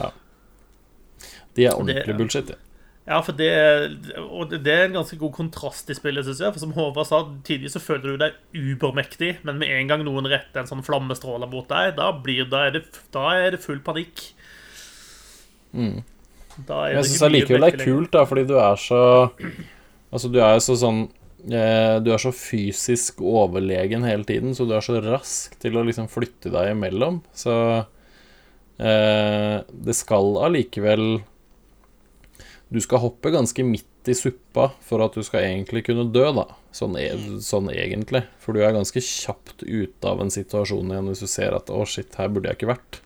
Ja. 0.00 0.10
De 1.56 1.64
er 1.66 1.74
ordentlig 1.74 2.04
Det- 2.06 2.16
bullshit, 2.20 2.52
ja. 2.54 2.60
Ja, 3.08 3.18
for 3.24 3.34
det, 3.34 3.48
og 4.20 4.52
det 4.52 4.70
er 4.70 4.84
en 4.86 4.98
ganske 4.98 5.16
god 5.18 5.32
kontrast 5.34 5.88
i 5.90 5.96
spillet, 5.96 6.26
synes 6.26 6.42
jeg. 6.44 6.52
For 6.52 6.62
som 6.62 6.74
Håvard 6.76 7.08
sa, 7.08 7.22
tidligere 7.46 7.72
så 7.72 7.82
føler 7.82 8.12
du 8.12 8.20
deg 8.20 8.36
ubermektig, 8.54 9.32
men 9.48 9.58
med 9.58 9.72
en 9.72 9.90
gang 9.90 10.04
noen 10.06 10.28
retter 10.30 10.62
en 10.62 10.68
sånn 10.68 10.84
flammestråle 10.86 11.48
mot 11.50 11.66
deg, 11.70 11.94
da, 11.96 12.10
blir, 12.12 12.44
da, 12.52 12.66
er, 12.68 12.76
det, 12.76 13.00
da 13.14 13.24
er 13.40 13.56
det 13.56 13.62
full 13.64 13.80
panikk. 13.84 14.28
Mm. 15.72 16.02
Da 16.68 16.84
er 16.84 16.92
Jeg 16.92 17.00
det 17.00 17.08
syns 17.08 17.24
allikevel 17.28 17.64
det 17.64 17.72
er 17.72 17.86
kult, 17.86 18.12
da, 18.14 18.26
fordi 18.28 18.44
du 18.50 18.56
er 18.58 18.80
så 18.82 19.00
Altså, 20.10 20.26
du 20.26 20.40
er 20.42 20.56
så 20.58 20.74
sånn 20.74 21.04
eh, 21.46 21.96
Du 22.02 22.10
er 22.10 22.18
så 22.18 22.32
fysisk 22.34 23.22
overlegen 23.22 24.02
hele 24.06 24.26
tiden, 24.26 24.54
så 24.58 24.66
du 24.66 24.74
er 24.76 24.84
så 24.84 24.98
rask 25.04 25.54
til 25.62 25.78
å 25.78 25.84
liksom 25.86 26.10
flytte 26.10 26.50
deg 26.52 26.72
imellom. 26.74 27.20
Så 27.30 27.54
eh, 28.82 29.56
det 29.70 29.96
skal 29.96 30.34
allikevel 30.48 31.22
Du 32.70 32.78
skal 32.82 33.02
hoppe 33.02 33.32
ganske 33.34 33.64
midt 33.66 34.08
i 34.08 34.14
suppa 34.14 34.68
for 34.86 35.02
at 35.02 35.16
du 35.18 35.24
skal 35.26 35.42
egentlig 35.42 35.82
kunne 35.88 36.06
dø, 36.14 36.28
da. 36.36 36.46
Sånn, 36.74 36.94
e 37.00 37.08
sånn 37.42 37.66
egentlig. 37.72 38.22
For 38.38 38.54
du 38.54 38.62
er 38.62 38.76
ganske 38.76 39.02
kjapt 39.02 39.64
ute 39.66 40.06
av 40.06 40.22
en 40.22 40.30
situasjon 40.30 40.92
igjen 40.92 41.10
hvis 41.10 41.24
du 41.24 41.30
ser 41.30 41.56
at 41.56 41.66
'å, 41.66 41.82
shit, 41.86 42.14
her 42.14 42.30
burde 42.30 42.48
jeg 42.48 42.60
ikke 42.60 42.70
vært'. 42.70 43.00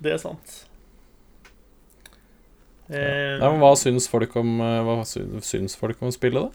Det 0.00 0.12
er 0.12 0.18
sant. 0.18 0.64
Ja. 2.90 3.38
Nei, 3.38 3.48
men 3.52 3.60
hva 3.62 3.76
syns 3.78 4.08
folk 4.10 4.32
om 4.40 4.56
eh, 4.64 4.80
Hva 4.82 4.96
syns, 5.06 5.76
folk 5.78 6.00
om 6.02 6.10
spillet, 6.10 6.42
da? 6.42 6.50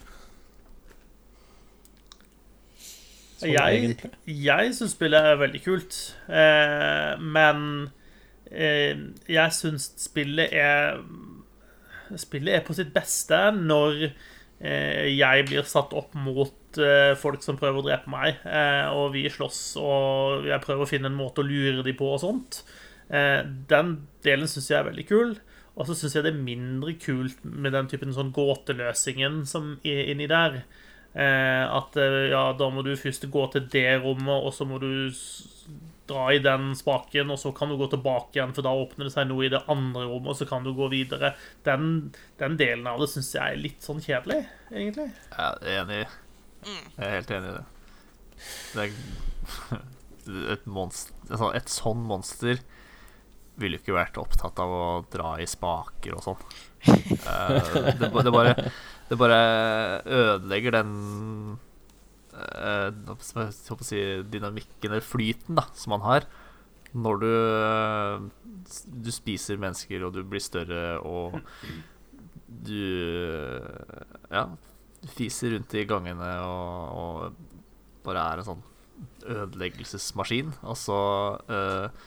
Sånn 3.39 3.53
jeg 3.53 3.77
egentlig. 3.79 4.09
jeg 4.27 4.73
syns 4.75 4.95
spillet 4.97 5.29
er 5.29 5.39
veldig 5.39 5.61
kult, 5.63 5.99
eh, 6.27 7.15
men 7.23 7.61
eh, 7.87 8.04
jeg 8.55 9.55
syns 9.55 9.89
spillet 9.99 10.53
er 10.55 11.01
Spillet 12.21 12.53
er 12.53 12.61
på 12.61 12.75
sitt 12.77 12.91
beste 12.93 13.37
når 13.55 14.03
eh, 14.05 15.07
jeg 15.09 15.45
blir 15.49 15.65
satt 15.65 15.93
opp 15.97 16.13
mot 16.13 16.77
eh, 16.77 17.15
folk 17.17 17.41
som 17.41 17.57
prøver 17.57 17.81
å 17.81 17.85
drepe 17.87 18.11
meg, 18.13 18.43
eh, 18.45 18.85
og 18.93 19.15
vi 19.15 19.23
slåss, 19.31 19.61
og 19.81 20.45
jeg 20.45 20.61
prøver 20.61 20.85
å 20.85 20.89
finne 20.89 21.09
en 21.09 21.17
måte 21.17 21.41
å 21.41 21.47
lure 21.47 21.81
dem 21.81 21.97
på 21.97 22.11
og 22.13 22.21
sånt. 22.21 22.61
Eh, 23.09 23.41
den 23.69 23.95
delen 24.25 24.49
syns 24.49 24.69
jeg 24.69 24.79
er 24.79 24.89
veldig 24.91 25.07
kul. 25.09 25.35
Og 25.75 25.89
så 25.89 25.95
syns 25.97 26.15
jeg 26.15 26.23
det 26.23 26.31
er 26.31 26.45
mindre 26.45 26.93
kult 27.01 27.41
med 27.43 27.73
den 27.75 27.89
typen 27.91 28.13
sånn 28.15 28.31
gåteløsingen 28.35 29.41
som 29.49 29.75
er 29.83 30.11
inni 30.13 30.27
der. 30.31 30.61
Eh, 31.15 31.63
at 31.67 31.97
eh, 31.99 32.29
ja, 32.31 32.47
da 32.55 32.69
må 32.71 32.83
du 32.85 32.93
først 32.99 33.27
gå 33.31 33.43
til 33.51 33.67
det 33.73 33.89
rommet, 34.03 34.35
og 34.35 34.55
så 34.55 34.67
må 34.67 34.79
du 34.79 35.11
dra 36.09 36.25
i 36.33 36.39
den 36.43 36.69
spaken, 36.77 37.31
og 37.33 37.39
så 37.41 37.51
kan 37.55 37.71
du 37.71 37.77
gå 37.79 37.87
tilbake 37.91 38.37
igjen, 38.37 38.53
for 38.55 38.65
da 38.65 38.73
åpner 38.77 39.07
det 39.07 39.13
seg 39.15 39.29
noe 39.29 39.47
i 39.47 39.51
det 39.53 39.63
andre 39.71 40.05
rommet, 40.05 40.31
og 40.33 40.39
så 40.39 40.47
kan 40.49 40.65
du 40.65 40.71
gå 40.77 40.89
videre. 40.93 41.33
Den, 41.65 42.13
den 42.41 42.59
delen 42.61 42.87
av 42.89 43.01
det 43.01 43.09
syns 43.13 43.33
jeg 43.35 43.55
er 43.55 43.61
litt 43.61 43.85
sånn 43.85 44.03
kjedelig, 44.03 44.43
egentlig. 44.71 45.09
Jeg 45.31 45.41
er 45.41 45.81
enig. 45.81 46.03
Jeg 46.65 47.01
er 47.07 47.15
helt 47.17 47.35
enig 47.35 47.51
i 47.51 47.57
det. 47.57 47.65
det 48.75 48.85
er, 48.85 49.83
et, 50.55 50.69
monster, 50.69 51.17
altså 51.29 51.51
et 51.57 51.73
sånn 51.73 52.05
monster 52.05 52.61
ville 53.61 53.77
jo 53.77 53.85
ikke 53.85 53.95
vært 53.95 54.17
opptatt 54.19 54.57
av 54.59 54.71
å 54.73 54.87
dra 55.13 55.35
i 55.41 55.49
spaker 55.49 56.17
og 56.17 56.25
sånn. 56.29 56.47
Eh, 57.25 57.95
det, 57.97 58.11
det, 58.13 58.29
bare, 58.29 58.51
det 59.09 59.15
bare 59.17 59.37
ødelegger 60.05 60.75
den 60.75 60.91
jeg 62.35 62.95
håper 63.07 63.85
å 63.85 63.87
si, 63.87 64.01
dynamikken 64.31 64.91
eller 64.91 65.05
flyten 65.05 65.59
da, 65.59 65.67
som 65.77 65.95
man 65.95 66.05
har 66.05 66.27
når 66.95 67.19
du 67.21 67.31
eh, 67.31 68.21
Du 69.03 69.11
spiser 69.13 69.59
mennesker, 69.61 70.05
og 70.07 70.15
du 70.15 70.23
blir 70.23 70.43
større, 70.43 70.97
og 71.03 71.35
du 72.47 73.59
Ja, 74.31 74.47
fiser 75.15 75.53
rundt 75.53 75.75
i 75.75 75.85
gangene 75.89 76.31
og, 76.47 76.95
og 76.95 78.05
bare 78.05 78.23
er 78.31 78.41
en 78.41 78.47
sånn 78.47 78.63
ødeleggelsesmaskin. 79.25 80.53
Og 80.63 80.77
så 80.79 80.97
eh, 81.51 82.01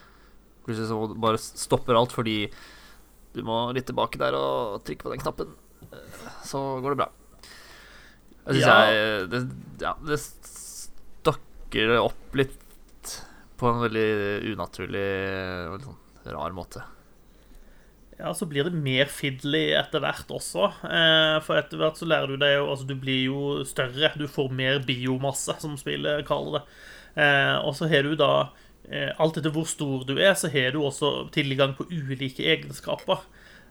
plutselig 0.64 0.88
så 0.90 0.98
bare 1.20 1.40
stopper 1.42 1.98
alt 1.98 2.14
fordi 2.14 2.40
du 3.36 3.42
må 3.46 3.68
litt 3.76 3.86
tilbake 3.90 4.18
der 4.20 4.34
og 4.38 4.80
trykke 4.86 5.06
på 5.06 5.14
den 5.14 5.22
knappen. 5.22 5.54
Eh, 5.90 6.28
så 6.48 6.62
går 6.82 6.94
det 6.94 7.00
bra. 7.04 7.10
Jeg 8.48 8.56
syns 8.56 8.66
Ja. 8.66 8.76
jeg 8.90 9.30
det, 9.30 9.40
ja, 9.84 9.94
det 10.08 10.18
stokker 10.24 11.96
opp 12.00 12.38
litt 12.38 13.16
på 13.58 13.66
en 13.72 13.82
veldig 13.82 14.08
unaturlig 14.54 15.08
og 15.72 15.82
sånn 15.84 16.32
rar 16.34 16.54
måte. 16.56 16.84
Ja, 18.18 18.32
så 18.34 18.48
blir 18.50 18.66
det 18.66 18.74
mer 18.74 19.06
fiddly 19.06 19.68
etter 19.78 20.02
hvert 20.02 20.30
også. 20.34 20.66
Eh, 20.82 21.36
for 21.46 21.58
etter 21.60 21.78
hvert 21.78 21.98
så 22.00 22.06
lærer 22.10 22.32
du 22.34 22.40
deg 22.40 22.56
jo 22.56 22.64
Altså, 22.72 22.86
du 22.88 22.96
blir 22.98 23.20
jo 23.28 23.42
større. 23.68 24.10
Du 24.18 24.26
får 24.26 24.50
mer 24.50 24.80
biomasse, 24.82 25.54
som 25.62 25.76
spillet 25.78 26.24
kaller 26.26 26.58
det. 26.58 26.62
Eh, 27.22 27.56
og 27.62 27.76
så 27.78 27.86
har 27.90 28.02
du 28.06 28.16
da 28.18 28.50
eh, 28.90 29.12
Alt 29.22 29.38
etter 29.38 29.54
hvor 29.54 29.66
stor 29.70 30.02
du 30.08 30.16
er, 30.18 30.34
så 30.34 30.50
har 30.50 30.74
du 30.74 30.80
også 30.82 31.28
tilgang 31.34 31.76
på 31.78 31.86
ulike 31.90 32.42
egenskaper. 32.42 33.22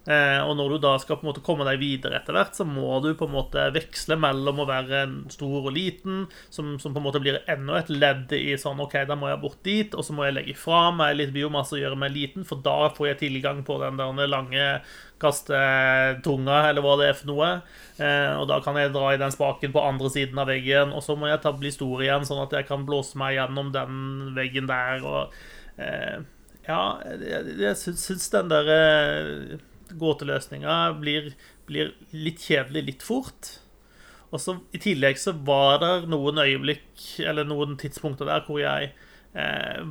Eh, 0.07 0.39
og 0.39 0.53
når 0.55 0.69
du 0.71 0.77
da 0.85 0.93
skal 1.03 1.17
på 1.19 1.25
en 1.25 1.29
måte 1.33 1.43
komme 1.43 1.65
deg 1.67 1.81
videre 1.81 2.21
etter 2.21 2.35
hvert, 2.37 2.55
så 2.55 2.63
må 2.63 3.01
du 3.03 3.09
på 3.19 3.27
en 3.27 3.33
måte 3.33 3.65
veksle 3.75 4.15
mellom 4.23 4.61
å 4.63 4.67
være 4.69 5.01
stor 5.33 5.67
og 5.67 5.73
liten, 5.75 6.21
som, 6.53 6.77
som 6.79 6.95
på 6.95 7.01
en 7.01 7.07
måte 7.09 7.19
blir 7.23 7.41
enda 7.51 7.81
et 7.81 7.91
ledd 7.91 8.31
i 8.37 8.55
sånn 8.59 8.79
OK, 8.85 8.95
da 9.09 9.17
må 9.19 9.27
jeg 9.33 9.41
bort 9.43 9.59
dit, 9.67 9.97
og 9.97 10.07
så 10.07 10.15
må 10.15 10.23
jeg 10.23 10.37
legge 10.37 10.55
fra 10.55 10.85
meg 10.95 11.17
litt 11.19 11.35
biomasse 11.35 11.75
og 11.75 11.83
gjøre 11.83 11.99
meg 11.99 12.15
liten, 12.15 12.47
for 12.47 12.63
da 12.63 12.87
får 12.95 13.11
jeg 13.11 13.21
tilgang 13.25 13.65
på 13.67 13.81
den 13.83 13.99
der 13.99 14.31
lange 14.31 14.69
kastetunga, 15.19 16.57
eller 16.69 16.85
hva 16.85 16.95
det 17.01 17.11
er 17.11 17.19
for 17.19 17.33
noe. 17.33 17.51
Eh, 17.99 18.31
og 18.37 18.47
da 18.47 18.61
kan 18.63 18.79
jeg 18.79 18.95
dra 18.95 19.11
i 19.11 19.19
den 19.19 19.33
spaken 19.33 19.75
på 19.75 19.83
andre 19.83 20.11
siden 20.13 20.39
av 20.39 20.47
veggen, 20.53 20.95
og 20.95 21.03
så 21.03 21.19
må 21.19 21.27
jeg 21.27 21.43
ta, 21.43 21.51
bli 21.57 21.73
stor 21.73 22.03
igjen, 22.05 22.27
sånn 22.27 22.45
at 22.45 22.55
jeg 22.55 22.69
kan 22.69 22.87
blåse 22.87 23.19
meg 23.19 23.35
gjennom 23.41 23.75
den 23.75 24.35
veggen 24.37 24.71
der. 24.71 25.03
og 25.03 25.83
eh, 25.83 26.21
Ja, 26.67 26.83
jeg, 27.11 27.57
jeg 27.59 27.79
syns, 27.79 28.29
den 28.31 28.53
der 28.55 29.57
gåteløsninga 29.95 30.75
blir, 30.99 31.31
blir 31.69 31.93
litt 32.11 32.39
kjedelig 32.43 32.85
litt 32.91 33.03
fort. 33.05 33.53
Og 34.31 34.41
så 34.43 34.57
I 34.75 34.79
tillegg 34.83 35.17
så 35.21 35.31
var 35.47 35.79
det 35.79 36.09
noen 36.11 36.41
øyeblikk, 36.43 36.89
eller 37.23 37.47
noen 37.47 37.77
tidspunkter 37.79 38.27
der, 38.27 38.41
hvor 38.47 38.59
jeg 38.59 38.91
eh, 39.33 39.85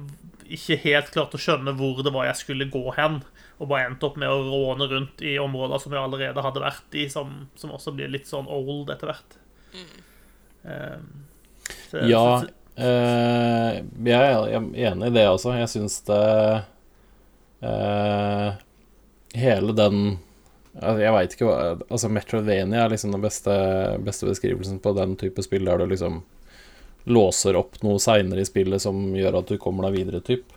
ikke 0.53 0.76
helt 0.82 1.09
klarte 1.14 1.38
å 1.38 1.40
skjønne 1.40 1.72
hvor 1.78 2.03
det 2.05 2.12
var 2.12 2.28
jeg 2.28 2.42
skulle 2.42 2.68
gå 2.70 2.82
hen. 2.99 3.22
Og 3.57 3.70
bare 3.70 3.86
endte 3.88 4.05
opp 4.11 4.18
med 4.20 4.28
å 4.28 4.42
råne 4.44 4.84
rundt 4.90 5.22
i 5.24 5.38
områder 5.40 5.80
som 5.80 5.94
jeg 5.97 6.03
allerede 6.05 6.42
hadde 6.44 6.61
vært 6.61 6.99
i, 7.01 7.07
som, 7.09 7.47
som 7.57 7.72
også 7.72 7.94
blir 7.97 8.12
litt 8.12 8.28
sånn 8.28 8.47
old 8.53 8.90
etter 8.92 9.09
hvert. 9.14 9.38
Eh, 10.66 10.99
så- 11.88 12.05
Ja, 12.09 12.40
så- 12.44 12.53
eh, 12.76 13.82
jeg 14.05 14.12
er 14.12 14.61
enig 14.92 15.07
i 15.09 15.14
det 15.16 15.26
også. 15.32 15.57
Jeg 15.57 15.68
syns 15.72 16.01
det 16.05 16.64
eh, 17.62 18.53
Hele 19.34 19.74
den 19.76 20.18
altså, 20.78 21.00
Jeg 21.02 21.14
veit 21.16 21.34
ikke 21.34 21.48
hva 21.48 21.58
Altså, 21.88 22.10
Metrovania 22.12 22.84
er 22.84 22.92
liksom 22.92 23.14
den 23.14 23.24
beste, 23.24 23.56
beste 24.06 24.28
beskrivelsen 24.28 24.80
på 24.84 24.94
den 24.96 25.16
type 25.20 25.44
spill 25.44 25.66
der 25.68 25.82
du 25.82 25.90
liksom 25.90 26.22
låser 27.06 27.54
opp 27.54 27.76
noe 27.86 28.00
seinere 28.02 28.42
i 28.42 28.48
spillet 28.48 28.82
som 28.82 28.96
gjør 29.14 29.38
at 29.38 29.50
du 29.52 29.60
kommer 29.62 29.86
deg 29.86 30.00
videre, 30.00 30.18
typ. 30.26 30.56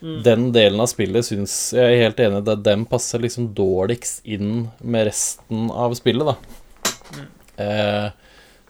Den 0.00 0.50
delen 0.52 0.82
av 0.84 0.90
spillet 0.90 1.24
syns 1.24 1.54
jeg 1.72 1.88
er 1.88 2.02
helt 2.04 2.20
enig 2.20 2.42
i 2.42 2.52
at 2.52 2.64
den 2.66 2.84
passer 2.90 3.22
liksom 3.22 3.48
dårligst 3.56 4.26
inn 4.28 4.66
med 4.84 5.08
resten 5.08 5.70
av 5.72 5.96
spillet, 5.96 6.28
da. 6.28 7.24
Eh, 7.64 8.10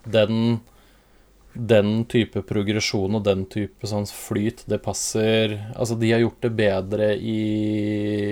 den 0.06 0.60
den 1.56 2.04
type 2.10 2.42
progresjon 2.44 3.16
og 3.16 3.22
den 3.24 3.46
type 3.48 3.88
sånn 3.88 4.04
flyt, 4.10 4.64
det 4.68 4.78
passer 4.84 5.54
Altså, 5.74 5.96
de 5.96 6.10
har 6.12 6.20
gjort 6.20 6.42
det 6.44 6.50
bedre 6.58 7.08
i 7.16 7.38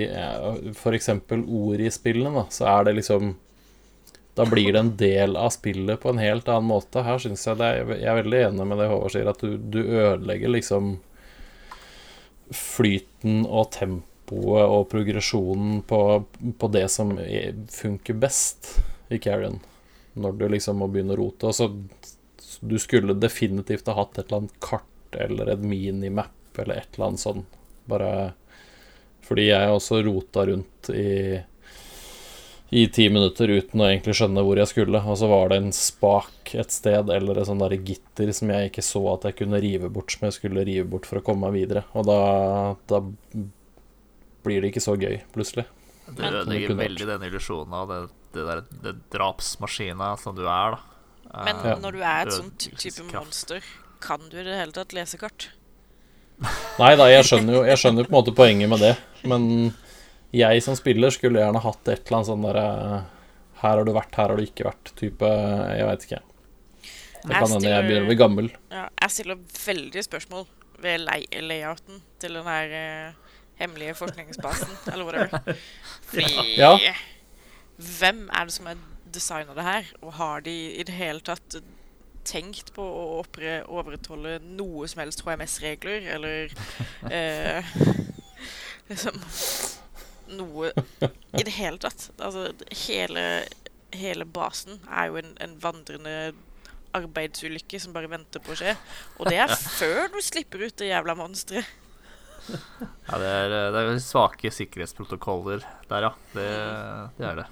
ja, 0.05 0.51
f.eks. 0.75 1.09
ord 1.33 1.81
i 1.81 1.89
spillene, 1.91 2.35
da. 2.37 2.45
Så 2.53 2.67
er 2.69 2.85
det 2.85 2.93
liksom 2.99 3.33
Da 4.37 4.45
blir 4.45 4.71
det 4.75 4.79
en 4.83 4.93
del 4.99 5.35
av 5.39 5.49
spillet 5.55 6.01
på 6.03 6.11
en 6.11 6.19
helt 6.21 6.47
annen 6.51 6.69
måte. 6.69 7.01
Her 7.07 7.17
syns 7.23 7.47
jeg 7.47 7.57
det 7.61 7.71
Jeg 8.01 8.09
er 8.11 8.21
veldig 8.21 8.41
enig 8.49 8.67
med 8.67 8.81
det 8.83 8.89
Håvard 8.91 9.15
sier, 9.15 9.29
at 9.31 9.41
du, 9.41 9.57
du 9.57 9.81
ødelegger 9.83 10.53
liksom 10.53 10.97
flyten 12.53 13.45
og 13.49 13.71
tempoet 13.73 14.65
og 14.69 14.83
progresjonen 14.91 15.79
på, 15.89 15.99
på 16.61 16.67
det 16.73 16.85
som 16.93 17.15
er- 17.19 17.55
funker 17.73 18.13
best 18.21 18.75
i 19.09 19.17
Carrion. 19.17 19.59
Når 20.15 20.37
du 20.37 20.45
liksom 20.53 20.77
må 20.79 20.87
begynne 20.87 21.15
å 21.15 21.19
rote. 21.19 21.49
Og 21.49 21.55
så 21.57 21.69
du 22.61 22.77
skulle 22.79 23.15
definitivt 23.19 23.87
ha 23.87 23.95
hatt 23.97 24.17
et 24.19 24.27
eller 24.27 24.43
annet 24.45 24.59
kart 24.63 25.19
eller 25.25 25.53
et 25.53 25.63
minimap 25.63 26.59
eller 26.59 26.81
et 26.81 26.95
eller 26.95 27.07
annet 27.11 27.23
sånn. 27.23 27.43
Bare 27.89 28.13
fordi 29.25 29.47
jeg 29.49 29.73
også 29.73 30.03
rota 30.05 30.45
rundt 30.45 30.89
i 30.93 31.41
i 32.75 32.87
ti 32.91 33.05
minutter 33.13 33.47
uten 33.53 33.79
å 33.79 33.85
egentlig 33.87 34.15
skjønne 34.17 34.41
hvor 34.43 34.57
jeg 34.59 34.67
skulle. 34.71 34.99
Og 35.05 35.17
så 35.21 35.27
var 35.29 35.51
det 35.51 35.59
en 35.61 35.71
spak 35.75 36.55
et 36.57 36.73
sted 36.73 37.11
eller 37.13 37.37
et 37.39 37.47
sånn 37.47 37.61
der 37.61 37.75
gitter 37.77 38.31
som 38.35 38.49
jeg 38.51 38.71
ikke 38.71 38.83
så 38.83 39.03
at 39.13 39.27
jeg 39.29 39.37
kunne 39.43 39.61
rive 39.63 39.89
bort, 39.93 40.11
som 40.11 40.25
jeg 40.27 40.35
skulle 40.39 40.65
rive 40.67 40.87
bort 40.89 41.05
for 41.07 41.21
å 41.21 41.23
komme 41.23 41.45
meg 41.47 41.59
videre. 41.61 41.85
Og 41.95 42.07
da, 42.09 42.17
da 42.89 42.99
blir 44.45 44.61
det 44.65 44.73
ikke 44.73 44.83
så 44.83 44.97
gøy, 44.99 45.19
plutselig. 45.33 45.67
Det 46.09 46.19
Men- 46.19 46.33
ødelegger 46.41 46.75
veldig 46.81 47.07
den 47.13 47.23
illusjonen 47.29 47.73
av 47.73 47.87
det, 47.93 48.01
det 48.33 48.45
der 48.49 48.61
det 48.83 48.95
drapsmaskina 49.13 50.11
som 50.19 50.35
du 50.35 50.43
er, 50.45 50.75
da. 50.75 50.79
Men 51.33 51.63
ja. 51.65 51.75
når 51.81 51.97
du 51.97 52.03
er 52.03 52.25
et 52.25 52.35
sånt 52.35 52.67
type 52.79 53.05
monster, 53.09 53.65
kan 54.03 54.21
du 54.29 54.37
i 54.39 54.45
det 54.45 54.57
hele 54.59 54.75
tatt 54.75 54.93
lese 54.95 55.19
kart? 55.19 55.49
Nei 56.79 56.91
da, 56.99 57.07
jeg 57.07 57.25
skjønner 57.29 57.55
jo 57.55 57.63
jeg 57.63 57.79
skjønner 57.79 58.07
på 58.07 58.11
en 58.11 58.17
måte 58.17 58.35
poenget 58.35 58.69
med 58.71 58.81
det, 58.83 58.93
men 59.23 59.45
jeg 60.35 60.63
som 60.63 60.75
spiller 60.75 61.13
skulle 61.15 61.39
gjerne 61.39 61.61
hatt 61.63 61.91
et 61.91 62.01
eller 62.03 62.17
annet 62.17 62.29
sånn 62.29 62.43
derre 62.43 62.65
Her 63.61 63.79
har 63.79 63.85
du 63.87 63.93
vært, 63.95 64.17
her 64.19 64.31
har 64.33 64.39
du 64.39 64.43
ikke 64.43 64.67
vært, 64.67 64.91
type 64.99 65.29
Jeg 65.29 65.87
veit 65.87 66.07
ikke. 66.07 66.21
Det 67.25 67.33
kan 67.33 67.53
hende 67.55 67.71
jeg 67.71 67.85
begynner 67.87 68.05
å 68.05 68.09
bli 68.11 68.17
gammel. 68.19 68.49
Ja, 68.69 68.85
jeg 69.01 69.13
stiller 69.15 69.39
veldig 69.65 70.03
spørsmål 70.05 70.43
ved 70.83 71.05
lay 71.07 71.23
layouten 71.41 72.01
til 72.21 72.35
den 72.37 72.49
her 72.51 72.75
uh, 72.75 73.37
hemmelige 73.57 73.95
forskningsbasen, 73.97 74.75
eller 74.91 75.07
whatever. 75.07 75.55
Fordi 76.11 76.57
Ja. 76.59 76.75
Hvem 77.75 78.27
er 78.31 78.47
det 78.47 78.53
som 78.55 78.69
har 78.69 78.77
designa 79.15 79.55
det 79.57 79.65
her, 79.65 79.89
og 80.01 80.15
har 80.19 80.45
de 80.45 80.53
i 80.75 80.85
det 80.85 80.95
hele 80.95 81.23
tatt 81.25 81.57
tenkt 82.25 82.71
på 82.75 82.83
å 82.83 83.03
oppre, 83.19 83.59
overholde 83.69 84.39
noe 84.43 84.87
som 84.89 85.03
helst 85.03 85.21
HMS-regler, 85.25 86.07
eller 86.15 86.53
eh, 87.13 87.75
liksom 88.89 89.19
noe 90.35 90.71
i 91.37 91.45
det 91.45 91.53
hele 91.59 91.77
tatt. 91.81 92.09
Altså, 92.17 92.49
hele, 92.87 93.45
hele 93.95 94.25
basen 94.25 94.81
er 94.89 95.11
jo 95.11 95.21
en, 95.21 95.33
en 95.43 95.55
vandrende 95.61 96.33
arbeidsulykke 96.95 97.79
som 97.81 97.93
bare 97.95 98.09
venter 98.11 98.43
på 98.43 98.53
å 98.53 98.59
skje. 98.59 98.75
Og 99.19 99.29
det 99.29 99.41
er 99.43 99.51
før 99.51 100.07
du 100.13 100.21
slipper 100.23 100.65
ut 100.65 100.77
det 100.79 100.93
jævla 100.93 101.17
monsteret. 101.19 101.81
Ja, 102.45 103.17
det 103.17 103.29
er, 103.29 103.53
det 103.73 103.79
er 103.81 103.95
svake 104.03 104.51
sikkerhetsprotokoller 104.53 105.63
der, 105.89 106.05
ja. 106.05 106.11
Det, 106.35 106.49
det 107.17 107.25
er 107.31 107.39
det. 107.41 107.47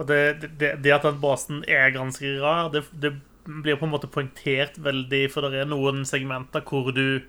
Og 0.00 0.08
det, 0.08 0.48
det, 0.56 0.72
det 0.80 0.94
at 0.96 1.04
den 1.04 1.20
basen 1.20 1.60
er 1.68 1.92
ganske 1.92 2.32
rar, 2.40 2.70
det, 2.72 2.86
det 3.02 3.12
blir 3.44 3.76
på 3.76 3.84
en 3.84 3.92
måte 3.92 4.08
poengtert 4.10 4.78
veldig, 4.80 5.26
for 5.32 5.44
det 5.44 5.60
er 5.60 5.68
noen 5.68 6.06
segmenter 6.08 6.64
hvor 6.64 6.92
du 6.96 7.20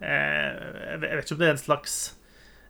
eh, 0.00 0.50
Jeg 0.50 1.00
vet 1.02 1.24
ikke 1.24 1.36
om 1.36 1.42
det 1.42 1.50
er 1.50 1.56
en 1.56 1.62
slags 1.62 1.98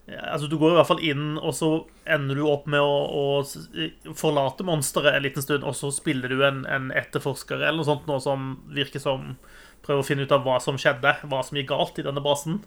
Altså, 0.06 0.46
Du 0.46 0.54
går 0.58 0.70
i 0.70 0.76
hvert 0.76 0.86
fall 0.86 1.02
inn, 1.02 1.34
og 1.40 1.50
så 1.58 1.68
ender 2.06 2.38
du 2.38 2.44
opp 2.46 2.68
med 2.70 2.78
å, 2.78 2.98
å 3.10 4.14
forlate 4.14 4.62
monsteret 4.66 5.16
en 5.16 5.24
liten 5.24 5.42
stund, 5.42 5.66
og 5.66 5.74
så 5.74 5.90
spiller 5.90 6.30
du 6.30 6.44
en, 6.46 6.60
en 6.70 6.92
etterforsker 6.94 7.58
eller 7.58 7.80
noe 7.80 7.88
sånt, 7.88 8.06
noe 8.06 8.22
som 8.22 8.52
virker 8.70 9.02
som 9.02 9.32
prøver 9.86 10.02
å 10.02 10.06
finne 10.06 10.26
ut 10.26 10.34
av 10.34 10.44
hva 10.46 10.58
som 10.62 10.78
skjedde, 10.80 11.14
hva 11.30 11.40
som 11.46 11.58
gikk 11.58 11.70
galt 11.70 11.98
i 12.02 12.04
denne 12.06 12.22
basen. 12.24 12.60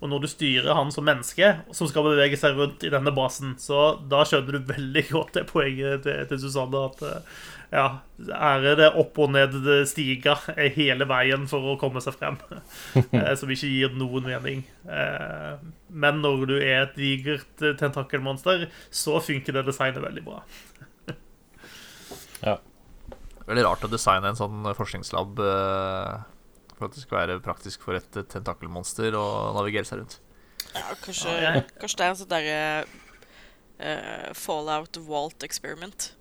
Og 0.00 0.10
når 0.10 0.24
du 0.24 0.30
styrer 0.32 0.74
han 0.76 0.90
som 0.94 1.06
menneske, 1.06 1.50
som 1.74 1.90
skal 1.90 2.08
bevege 2.10 2.38
seg 2.40 2.58
rundt 2.58 2.84
i 2.86 2.92
denne 2.92 3.14
basen, 3.14 3.54
så 3.62 3.94
da 4.10 4.24
skjønner 4.26 4.58
du 4.58 4.72
veldig 4.72 5.04
godt 5.14 5.38
det 5.38 5.46
poenget 5.50 6.04
til, 6.06 6.24
til 6.30 6.42
Susanne, 6.42 6.82
at 6.90 7.04
eh, 7.06 7.38
ja, 7.74 7.86
er 8.36 8.66
det 8.78 8.90
opp 9.00 9.18
og 9.18 9.32
ned 9.34 9.56
stiger 9.90 10.44
hele 10.76 11.08
veien 11.10 11.48
for 11.50 11.72
å 11.72 11.78
komme 11.80 12.02
seg 12.04 12.18
frem. 12.18 12.38
Eh, 13.14 13.32
som 13.38 13.50
ikke 13.50 13.70
gir 13.70 13.94
noen 13.94 14.26
mening. 14.26 14.62
Eh, 14.90 15.62
Men 15.94 16.20
når 16.22 16.44
du 16.50 16.54
er 16.58 16.84
et 16.84 16.94
digert 16.98 17.62
tentakelmonster, 17.78 18.68
så 18.90 19.20
funker 19.22 19.54
det 19.54 19.66
designet 19.68 20.02
veldig 20.02 20.24
bra. 20.26 20.42
Ja. 22.44 22.58
Veldig 23.44 23.64
rart 23.66 23.84
å 23.86 23.90
designe 23.92 24.30
en 24.30 24.38
sånn 24.38 24.64
forskningslab 24.76 25.40
eh, 25.44 26.22
for 26.78 26.88
at 26.88 26.96
det 26.96 27.04
skal 27.04 27.20
være 27.20 27.40
praktisk 27.44 27.84
for 27.86 27.98
et 27.98 28.20
tentakelmonster 28.32 29.16
å 29.18 29.24
navigere 29.56 29.88
seg 29.88 30.02
rundt. 30.02 30.18
Ja, 30.74 30.88
kanskje, 31.04 31.34
kanskje 31.78 31.98
det 32.00 32.04
er 32.04 32.12
en 32.12 32.18
sånn 32.18 32.32
derre 32.32 32.60
uh, 32.84 34.30
Fallout 34.38 34.98
Walt 35.06 35.46
experiment. 35.46 36.12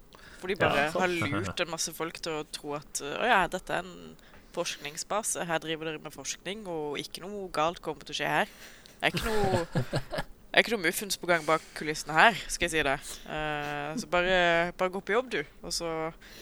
Hvor 0.41 0.51
de 0.51 0.59
bare 0.59 0.89
Ja, 0.89 0.91
har 0.97 1.09
lurt 1.09 1.63
en 1.63 1.71
masse 1.71 1.93
folk 1.95 2.19
til 2.19 2.41
å 2.41 2.45
tro 2.51 2.73
at 2.75 2.99
Å 2.99 3.13
å 3.23 3.29
ja, 3.29 3.39
dette 3.47 3.77
er 3.77 3.85
en 3.85 4.13
forskningsbase. 4.53 5.45
Her 5.49 5.61
driver 5.63 5.89
dere 5.89 6.03
med 6.03 6.13
forskning, 6.13 6.67
og 6.69 6.99
ikke 7.01 7.23
noe 7.23 7.47
galt 7.53 7.81
kommer 7.81 8.05
til 8.05 8.13
å 8.13 8.19
skje 8.19 8.33
her. 8.35 8.53
Det 8.99 9.09
er 9.09 9.15
ikke 9.15 9.31
noe 9.31 10.23
det 10.53 10.59
er 10.59 10.65
ikke 10.67 10.75
noe 10.75 10.83
muffens 10.83 11.15
på 11.17 11.25
gang 11.25 11.41
bak 11.47 11.63
kulissene 11.73 12.13
her, 12.13 12.35
skal 12.45 12.67
jeg 12.67 12.73
si 12.75 12.81
det. 12.85 12.97
Uh, 13.25 13.95
så 13.97 14.09
bare, 14.11 14.35
bare 14.77 14.93
gå 14.93 14.99
på 15.01 15.15
jobb, 15.15 15.31
du. 15.33 15.39
Og 15.65 15.73
så 15.73 15.87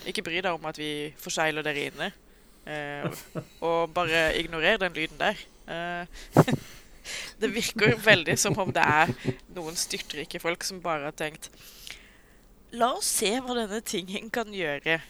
ikke 0.04 0.26
bry 0.26 0.42
deg 0.44 0.52
om 0.52 0.68
at 0.68 0.82
vi 0.82 1.14
forsegler 1.22 1.64
dere 1.64 1.86
inne. 1.88 2.10
Eh, 2.66 3.06
og 3.66 3.94
bare 3.96 4.32
ignorer 4.38 4.78
den 4.82 4.94
lyden 4.94 5.20
der. 5.20 5.40
Eh, 5.68 6.52
det 7.42 7.50
virker 7.54 7.96
veldig 7.98 8.38
som 8.40 8.58
om 8.62 8.74
det 8.74 8.84
er 8.86 9.14
noen 9.56 9.78
styrtrike 9.78 10.42
folk 10.42 10.64
som 10.68 10.82
bare 10.84 11.10
har 11.10 11.18
tenkt 11.18 11.50
La 12.78 12.94
oss 12.96 13.10
se 13.20 13.34
hva 13.44 13.56
denne 13.58 13.82
tingen 13.84 14.30
kan 14.32 14.48
gjøre. 14.56 15.02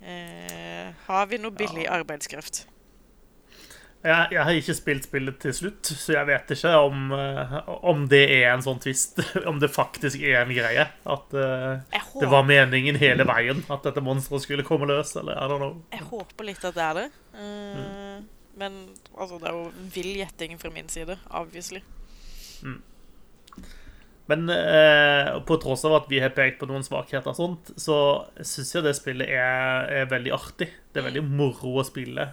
Eh, 0.00 0.88
har 1.06 1.28
vi 1.30 1.38
noe 1.38 1.54
billig 1.54 1.84
arbeidskraft? 1.86 2.64
Jeg, 4.00 4.30
jeg 4.32 4.40
har 4.40 4.56
ikke 4.56 4.74
spilt 4.78 5.04
spillet 5.04 5.36
til 5.42 5.52
slutt, 5.52 5.88
så 6.00 6.14
jeg 6.14 6.28
vet 6.30 6.52
ikke 6.54 6.70
om, 6.86 7.10
eh, 7.12 7.50
om 7.84 8.06
det 8.08 8.22
er 8.32 8.46
en 8.54 8.62
sånn 8.64 8.78
twist. 8.80 9.20
Om 9.50 9.58
det 9.60 9.68
faktisk 9.74 10.22
er 10.24 10.38
en 10.40 10.52
greie. 10.56 10.86
At 11.04 11.34
uh, 11.36 11.82
det 12.16 12.30
var 12.32 12.46
meningen 12.48 12.96
hele 13.00 13.26
veien 13.28 13.60
at 13.68 13.84
dette 13.84 14.00
monsteret 14.04 14.46
skulle 14.46 14.64
komme 14.64 14.88
løs. 14.88 15.12
Eller 15.20 15.36
I 15.36 15.48
don't 15.52 15.60
know. 15.60 15.74
jeg 15.92 16.06
håper 16.08 16.48
litt 16.48 16.64
at 16.64 16.78
det 16.78 16.86
er 16.86 16.96
det. 16.96 17.08
Eh, 17.36 18.22
Men 18.60 18.78
altså, 19.16 19.36
det 19.40 19.50
er 19.50 19.58
jo 19.58 19.90
vill 19.92 20.14
gjetting 20.22 20.56
fra 20.60 20.72
min 20.72 20.88
side, 20.88 21.18
obviously. 21.36 21.82
Men 24.30 24.48
eh, 24.54 25.28
på 25.44 25.58
tross 25.60 25.84
av 25.88 25.98
at 25.98 26.08
vi 26.08 26.20
har 26.22 26.32
pekt 26.32 26.60
på 26.60 26.68
noen 26.70 26.84
svakheter, 26.86 27.32
og 27.32 27.36
sånt, 27.36 27.72
så 27.80 27.96
syns 28.38 28.72
jeg 28.76 28.86
det 28.86 28.94
spillet 28.96 29.32
er, 29.34 29.90
er 29.90 30.08
veldig 30.12 30.32
artig. 30.36 30.70
Det 30.88 31.02
er 31.02 31.08
veldig 31.10 31.24
moro 31.26 31.76
å 31.82 31.86
spille. 31.86 32.30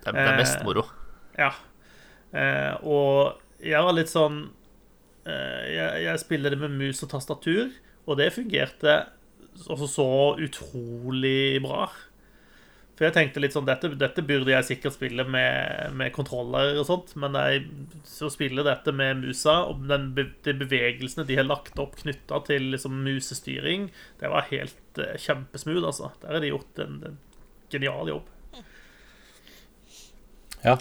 Det 0.00 0.12
er, 0.12 0.16
det 0.16 0.26
er 0.30 0.40
mest 0.40 0.64
moro. 0.64 0.86
Ja. 1.38 1.52
Eh, 2.32 2.74
og 2.86 3.40
jeg 3.64 3.82
var 3.84 3.96
litt 3.96 4.10
sånn 4.10 4.42
eh, 5.28 5.64
jeg, 5.74 6.04
jeg 6.06 6.22
spiller 6.22 6.54
det 6.54 6.60
med 6.62 6.76
mus 6.78 7.02
og 7.04 7.10
tastatur, 7.12 7.72
og 8.06 8.20
det 8.20 8.32
fungerte 8.34 9.02
også 9.70 9.88
så 9.90 10.10
utrolig 10.40 11.60
bra. 11.64 11.88
For 13.00 13.08
jeg 13.08 13.16
tenkte 13.16 13.40
litt 13.40 13.54
sånn 13.54 13.64
Dette, 13.64 13.88
dette 13.96 14.22
burde 14.28 14.52
jeg 14.52 14.66
sikkert 14.68 14.92
spille 14.92 15.24
med, 15.24 15.94
med 15.96 16.12
kontroller 16.12 16.76
og 16.76 16.84
sånt, 16.84 17.14
men 17.20 17.36
jeg, 17.38 17.62
så 18.04 18.28
spiller 18.28 18.66
dette 18.66 18.92
med 18.92 19.22
musa, 19.22 19.54
og 19.70 19.86
den, 19.88 20.10
de 20.16 20.54
bevegelsene 20.60 21.24
de 21.28 21.38
har 21.38 21.48
lagt 21.48 21.80
opp 21.80 21.96
knytta 22.02 22.42
til 22.50 22.68
liksom, 22.74 23.00
musestyring, 23.06 23.88
det 24.20 24.28
var 24.32 24.50
helt 24.50 25.00
eh, 25.00 25.16
kjempesmooth, 25.16 25.86
altså. 25.88 26.12
Der 26.20 26.36
har 26.36 26.44
de 26.44 26.52
gjort 26.52 26.84
en, 26.84 27.00
en 27.08 27.16
genial 27.72 28.12
jobb. 28.12 28.28
Ja. 30.64 30.76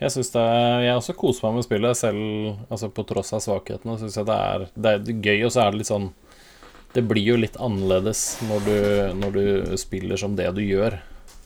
Jeg 0.00 0.12
syns 0.14 0.30
det 0.32 0.42
Jeg 0.86 0.96
også 0.96 1.14
koser 1.18 1.44
meg 1.46 1.58
med 1.58 1.66
spillet, 1.66 1.98
selv 1.98 2.70
altså 2.72 2.88
på 2.94 3.04
tross 3.08 3.34
av 3.36 3.42
svakhetene. 3.44 3.98
Synes 4.00 4.16
jeg 4.16 4.28
det 4.30 4.38
er, 4.52 4.66
det 4.74 4.94
er 4.94 5.22
gøy, 5.28 5.44
og 5.48 5.52
så 5.54 5.64
er 5.64 5.74
det 5.74 5.82
litt 5.82 5.90
sånn 5.90 6.08
Det 6.94 7.04
blir 7.06 7.26
jo 7.34 7.36
litt 7.38 7.58
annerledes 7.60 8.24
når 8.48 8.64
du, 8.66 8.78
når 9.20 9.36
du 9.36 9.76
spiller 9.80 10.20
som 10.20 10.34
det 10.38 10.48
du 10.56 10.62
gjør. 10.64 10.98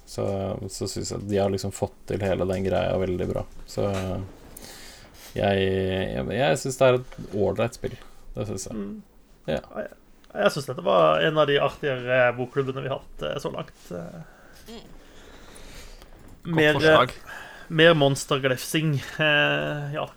Så, 0.07 0.25
så 0.71 0.87
syns 0.89 1.11
jeg 1.11 1.29
de 1.31 1.41
har 1.41 1.51
liksom 1.53 1.75
fått 1.75 1.97
til 2.09 2.23
hele 2.23 2.47
den 2.49 2.65
greia 2.67 2.95
veldig 3.01 3.29
bra. 3.33 3.43
Så 3.67 3.89
jeg, 5.35 5.67
jeg, 6.15 6.27
jeg 6.39 6.59
syns 6.63 6.79
det 6.79 6.89
er 6.89 6.99
et 7.01 7.21
ålreit 7.35 7.77
spill. 7.77 7.97
Det 8.37 8.47
syns 8.49 8.69
jeg. 8.71 9.61
Jeg 10.35 10.51
syns 10.51 10.67
dette 10.69 10.83
var 10.85 11.23
en 11.23 11.39
av 11.39 11.49
de 11.51 11.61
artigere 11.63 12.29
bokklubbene 12.39 12.85
vi 12.85 12.91
har 12.91 13.03
hatt 13.03 13.25
eh, 13.27 13.41
så 13.43 13.51
langt. 13.55 13.91
Eh. 16.45 16.51
Godt 16.51 16.57
Mer, 16.57 16.73
forslag. 16.77 17.13
mer 17.69 17.95
monsterglefsing, 17.95 18.95
eh, 19.19 19.95
ja. 19.97 20.09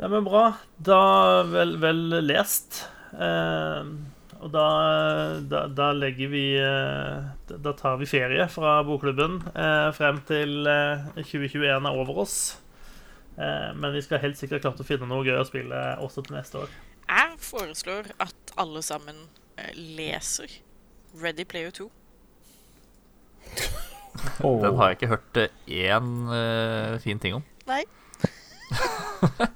Nei, 0.00 0.08
men 0.08 0.24
bra. 0.24 0.46
Da 0.80 1.00
vel, 1.48 1.76
vel 1.82 2.00
lest. 2.26 2.82
Eh, 3.12 3.90
og 4.40 4.48
da, 4.54 4.64
da, 5.52 5.66
da 5.76 5.90
legger 5.92 6.30
vi 6.32 6.44
eh, 6.56 7.26
da- 7.60 7.74
tar 7.76 7.98
vi 8.00 8.06
ferie 8.08 8.46
fra 8.48 8.78
bokklubben 8.88 9.40
eh, 9.52 9.90
frem 9.96 10.22
til 10.28 10.64
eh, 10.70 11.02
2021 11.20 11.66
er 11.76 11.90
over 12.00 12.22
oss. 12.24 12.36
Eh, 13.36 13.70
men 13.76 13.92
vi 13.96 14.00
skal 14.04 14.22
helt 14.24 14.40
sikkert 14.40 14.64
klart 14.64 14.80
å 14.80 14.86
finne 14.88 15.08
noe 15.10 15.26
gøy 15.26 15.36
å 15.42 15.46
spille 15.48 15.82
også 16.00 16.24
til 16.26 16.38
neste 16.38 16.62
år. 16.64 16.72
Jeg 17.10 17.36
foreslår 17.44 18.12
at 18.22 18.54
alle 18.60 18.80
sammen 18.86 19.26
eh, 19.60 19.74
leser 19.76 20.48
Ready 21.20 21.44
Player 21.44 21.74
2. 21.76 21.90
Den 24.40 24.76
har 24.76 24.90
jeg 24.90 24.98
ikke 24.98 25.10
hørt 25.12 25.40
eh, 25.40 25.52
én 25.90 26.10
uh, 26.28 26.98
fin 27.00 27.20
ting 27.22 27.36
om. 27.38 27.44
Nei. 27.68 27.82
jeg, 28.70 29.48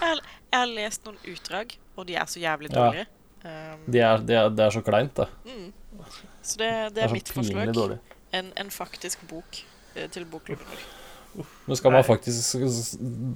har, 0.00 0.22
jeg 0.22 0.58
har 0.58 0.70
lest 0.70 1.04
noen 1.06 1.20
utdrag, 1.32 1.76
og 1.96 2.08
de 2.08 2.16
er 2.18 2.30
så 2.30 2.42
jævlig 2.42 2.72
dårlige. 2.74 3.06
Ja. 3.06 3.20
Det 3.86 4.00
er, 4.00 4.22
de 4.24 4.36
er, 4.40 4.50
det 4.56 4.64
er 4.64 4.72
så 4.72 4.80
kleint, 4.80 5.18
det. 5.18 5.26
så 6.40 6.58
det, 6.58 6.68
det 6.68 6.94
Det 6.96 7.02
er 7.02 7.08
er 7.08 7.12
mitt 7.12 7.28
forslag. 7.28 7.98
En, 8.32 8.52
en 8.56 8.70
faktisk 8.72 9.26
bok 9.28 9.60
eh, 9.94 10.08
til 10.10 10.24
bokklubben. 10.24 10.78
Men 11.66 11.76
skal 11.76 11.92
man 11.92 12.04
faktisk 12.06 12.56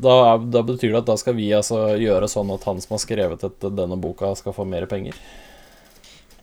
da, 0.00 0.38
da 0.38 0.62
betyr 0.62 0.92
det 0.92 1.00
at 1.02 1.10
da 1.10 1.16
skal 1.18 1.34
vi 1.34 1.48
altså 1.54 1.80
gjøre 1.98 2.28
sånn 2.30 2.50
at 2.54 2.64
han 2.68 2.80
som 2.82 2.94
har 2.94 3.02
skrevet 3.02 3.44
et, 3.46 3.68
denne 3.74 3.98
boka, 4.00 4.30
skal 4.38 4.54
få 4.54 4.66
mer 4.68 4.86
penger? 4.90 5.18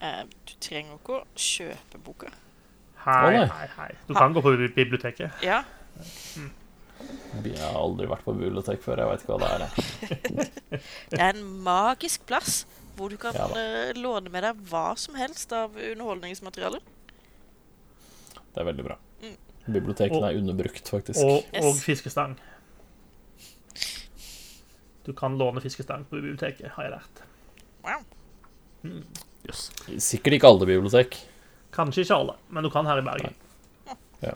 Eh, 0.04 0.24
du 0.28 0.54
trenger 0.60 1.00
ikke 1.00 1.22
å 1.22 1.26
kjøpe 1.40 2.02
boka. 2.06 2.32
Hei, 3.06 3.46
hei, 3.46 3.68
hei. 3.78 3.92
Du 4.08 4.16
kan 4.18 4.34
gå 4.34 4.42
på 4.42 4.56
biblioteket. 4.74 5.44
Ja, 5.46 5.64
Jeg 7.46 7.60
har 7.60 7.76
aldri 7.78 8.08
vært 8.10 8.24
på 8.26 8.34
bibliotek 8.34 8.82
før, 8.82 9.02
jeg 9.04 9.12
vet 9.12 9.24
ikke 9.26 9.36
hva 9.36 9.50
det 9.60 9.68
er. 9.68 10.50
det 11.12 11.20
er 11.20 11.36
en 11.36 11.44
magisk 11.66 12.24
plass 12.26 12.64
hvor 12.96 13.12
du 13.12 13.18
kan 13.20 13.36
Ja 13.36 13.46
eh, 13.60 13.92
låne 14.00 14.32
med 14.32 14.46
deg 14.48 14.62
hva 14.72 14.94
som 14.98 15.18
helst 15.20 15.52
av 15.54 15.76
underholdningsmateriale. 15.76 16.80
Det 18.56 18.64
er 18.64 18.68
veldig 18.72 18.86
bra. 18.88 18.98
Mm. 19.22 19.36
Bibliotekene 19.76 20.32
er 20.32 20.40
underbrukt, 20.40 20.90
faktisk. 20.90 21.20
Og, 21.20 21.44
Yes. 21.52 21.66
og 21.68 21.80
fiskestang. 21.84 22.38
Du 25.06 25.12
kan 25.14 25.36
låne 25.38 25.62
fiskestang 25.62 26.08
på 26.10 26.18
biblioteket, 26.18 26.72
har 26.78 26.88
jeg 26.88 26.96
lært. 26.96 27.24
Wow. 27.86 28.06
Jøss. 29.46 29.68
Sikkert 30.02 30.40
ikke 30.40 30.50
alle 30.50 30.66
bibliotek. 30.72 31.20
Kanskje 31.76 32.06
ikke 32.06 32.16
alle, 32.22 32.38
men 32.50 32.64
du 32.64 32.70
kan 32.74 32.86
her 32.88 33.02
i 33.02 33.06
Bergen. 33.06 33.34
Ja. 34.24 34.32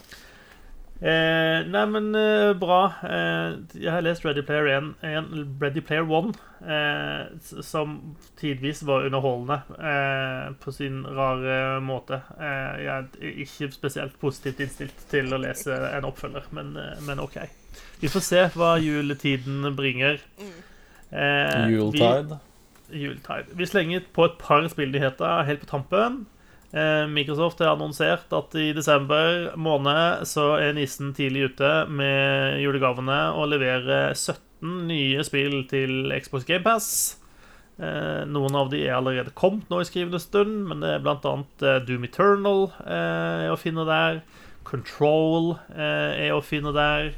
Eh, 0.99 1.61
nei, 1.72 1.86
men 1.88 2.10
eh, 2.20 2.49
bra. 2.60 2.80
Eh, 3.07 3.53
jeg 3.80 3.91
har 3.94 4.02
lest 4.03 4.26
Ready 4.28 4.41
Player 4.44 4.68
1, 4.76 4.90
1 5.07 5.30
Ready 5.61 5.80
Player 5.88 6.03
1 6.03 6.34
eh, 6.68 7.61
som 7.64 7.94
tidvis 8.41 8.82
var 8.84 9.06
underholdende 9.07 9.61
eh, 9.80 10.49
på 10.60 10.74
sin 10.76 11.06
rare 11.07 11.80
måte. 11.80 12.20
Eh, 12.36 12.82
jeg 12.84 12.91
er 12.91 13.32
ikke 13.45 13.70
spesielt 13.78 14.18
positivt 14.20 14.60
innstilt 14.66 15.06
til 15.14 15.32
å 15.32 15.40
lese 15.40 15.72
en 15.94 16.10
oppfølger, 16.10 16.49
men, 16.57 16.76
men 17.07 17.24
OK. 17.24 17.38
Vi 18.02 18.11
får 18.11 18.26
se 18.28 18.44
hva 18.60 18.74
juletiden 18.84 19.70
bringer. 19.80 20.20
Eh, 20.44 21.56
vi- 21.70 21.78
Yuletide. 21.78 22.41
Yuletide. 22.91 23.56
Vi 23.56 23.66
slenger 23.72 24.03
på 24.14 24.28
et 24.28 24.36
par 24.41 24.68
spillnyheter 24.68 25.45
helt 25.48 25.64
på 25.64 25.72
tampen. 25.78 26.26
Eh, 26.69 27.05
Microsoft 27.09 27.61
har 27.63 27.73
annonsert 27.73 28.33
at 28.35 28.53
i 28.59 28.69
desember 28.77 29.55
måned 29.57 30.25
så 30.29 30.51
er 30.61 30.75
nissen 30.77 31.15
tidlig 31.17 31.49
ute 31.53 31.71
med 31.89 32.59
julegavene 32.61 33.21
og 33.33 33.49
leverer 33.55 34.11
17 34.13 34.85
nye 34.89 35.23
spill 35.25 35.63
til 35.71 36.13
Xbox 36.13 36.45
GamePass. 36.45 36.91
Eh, 37.79 38.27
noen 38.29 38.59
av 38.59 38.69
de 38.69 38.83
er 38.85 38.97
allerede 38.99 39.33
kommet 39.39 39.71
nå 39.71 39.81
i 39.81 39.87
skrivende 39.89 40.21
stund, 40.21 40.67
men 40.69 40.83
det 40.83 40.93
er 40.97 41.09
annet 41.09 41.65
eh, 41.65 41.81
Doom 41.87 42.05
Eternal 42.05 42.67
er 42.85 43.49
å 43.49 43.57
finne 43.57 43.87
der. 43.89 44.21
Control 44.69 45.55
er 45.73 46.35
å 46.35 46.43
finne 46.45 46.75
der. 46.75 47.13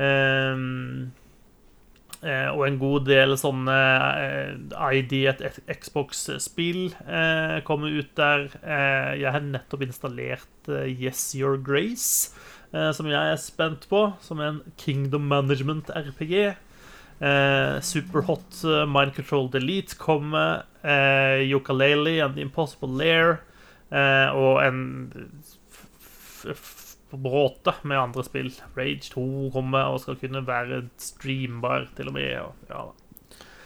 Ehm, 0.00 1.12
Eh, 1.12 1.15
og 2.24 2.62
en 2.66 2.78
god 2.80 3.06
del 3.08 3.34
sånne 3.38 3.76
eh, 4.22 5.00
ID 5.00 5.14
et 5.30 5.42
Xbox-spill 5.68 6.94
eh, 7.04 7.58
kommer 7.66 7.92
ut 7.92 8.12
der. 8.18 8.48
Eh, 8.62 9.12
jeg 9.20 9.32
har 9.34 9.44
nettopp 9.44 9.84
installert 9.86 10.70
eh, 10.72 10.88
Yes 10.90 11.28
Your 11.36 11.58
Grace, 11.60 12.32
eh, 12.72 12.90
som 12.96 13.10
jeg 13.10 13.32
er 13.34 13.40
spent 13.42 13.88
på. 13.90 14.06
Som 14.24 14.40
er 14.40 14.54
en 14.54 14.62
Kingdom 14.80 15.28
Management-RPG. 15.30 16.34
Eh, 17.16 17.76
Superhot 17.80 18.62
Mind 18.88 19.14
Control 19.16 19.50
Delete 19.52 19.98
kommer. 20.00 20.64
Eh, 20.82 21.44
Yokalele 21.50 22.18
and 22.24 22.36
The 22.36 22.46
Impossible 22.48 22.90
Lair. 22.96 23.40
Eh, 23.92 24.28
og 24.34 24.64
en 24.66 24.80
bråte 27.12 27.74
med 27.86 28.00
andre 28.00 28.24
spill. 28.26 28.50
Rage 28.76 29.12
2 29.12 29.26
kommer 29.54 29.92
og 29.92 30.02
skal 30.02 30.18
kunne 30.20 30.42
være 30.46 30.84
streambar 30.98 31.88
til 31.96 32.10
og 32.10 32.16
med. 32.18 32.32
Og, 32.42 32.54
ja. 32.70 32.84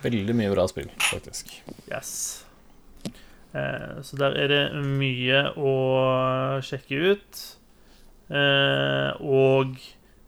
Veldig 0.04 0.36
mye 0.36 0.52
bra 0.54 0.66
spill, 0.68 0.90
faktisk. 1.10 1.52
yes. 1.92 2.46
Eh, 3.54 4.02
så 4.02 4.16
der 4.16 4.36
er 4.38 4.52
det 4.52 4.64
mye 4.84 5.46
å 5.58 5.72
sjekke 6.64 7.00
ut. 7.14 7.40
Eh, 8.30 9.10
og 9.20 9.74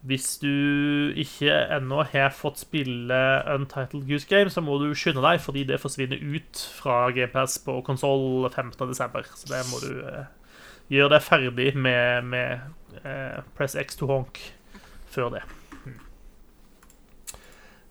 hvis 0.02 0.38
du 0.42 1.12
ikke 1.14 1.54
ennå 1.76 2.02
har 2.10 2.34
fått 2.34 2.58
spille 2.64 3.18
Untitled 3.54 4.08
Goose 4.08 4.26
Game, 4.26 4.50
så 4.50 4.60
må 4.64 4.80
du 4.82 4.90
skynde 4.98 5.22
deg, 5.22 5.38
fordi 5.40 5.62
det 5.68 5.78
forsvinner 5.80 6.18
ut 6.18 6.64
fra 6.80 7.04
GPS 7.14 7.60
på 7.62 7.78
konsoll 7.86 8.48
15.12. 8.50 8.96
Så 8.98 9.52
det 9.52 9.62
må 9.70 9.78
du 9.84 10.02
eh, 10.02 10.24
gjøre 10.90 11.14
deg 11.14 11.26
ferdig 11.28 11.68
med, 11.78 12.26
med 12.34 12.66
eh, 13.04 13.40
Press 13.56 13.76
X 13.78 13.98
to 14.00 14.08
honk 14.10 14.40
før 15.12 15.36
det. 15.36 15.42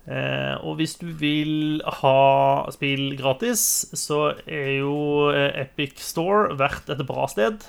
Eh, 0.09 0.55
og 0.65 0.79
hvis 0.79 0.95
du 0.97 1.11
vil 1.13 1.81
ha 2.01 2.65
spill 2.73 3.13
gratis, 3.19 3.61
så 3.93 4.31
er 4.49 4.79
jo 4.79 5.29
eh, 5.29 5.61
Epic 5.61 6.01
Store 6.01 6.57
verdt 6.57 6.89
et 6.89 7.05
bra 7.07 7.27
sted. 7.29 7.61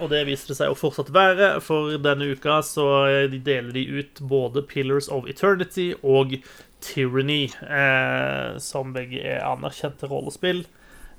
Og 0.00 0.06
det 0.12 0.22
viste 0.28 0.52
det 0.52 0.58
seg 0.60 0.70
å 0.72 0.78
fortsatt 0.78 1.10
være, 1.14 1.58
for 1.64 1.96
denne 2.02 2.30
uka 2.32 2.60
så 2.64 2.86
eh, 3.10 3.24
de 3.32 3.40
deler 3.42 3.74
de 3.74 3.84
ut 4.00 4.22
både 4.30 4.64
Pillars 4.70 5.10
of 5.12 5.28
Eternity 5.30 5.90
og 6.00 6.36
Tyranny, 6.84 7.48
eh, 7.66 8.56
som 8.62 8.94
begge 8.96 9.20
er 9.20 9.44
anerkjente 9.44 10.08
rollespill. 10.10 10.64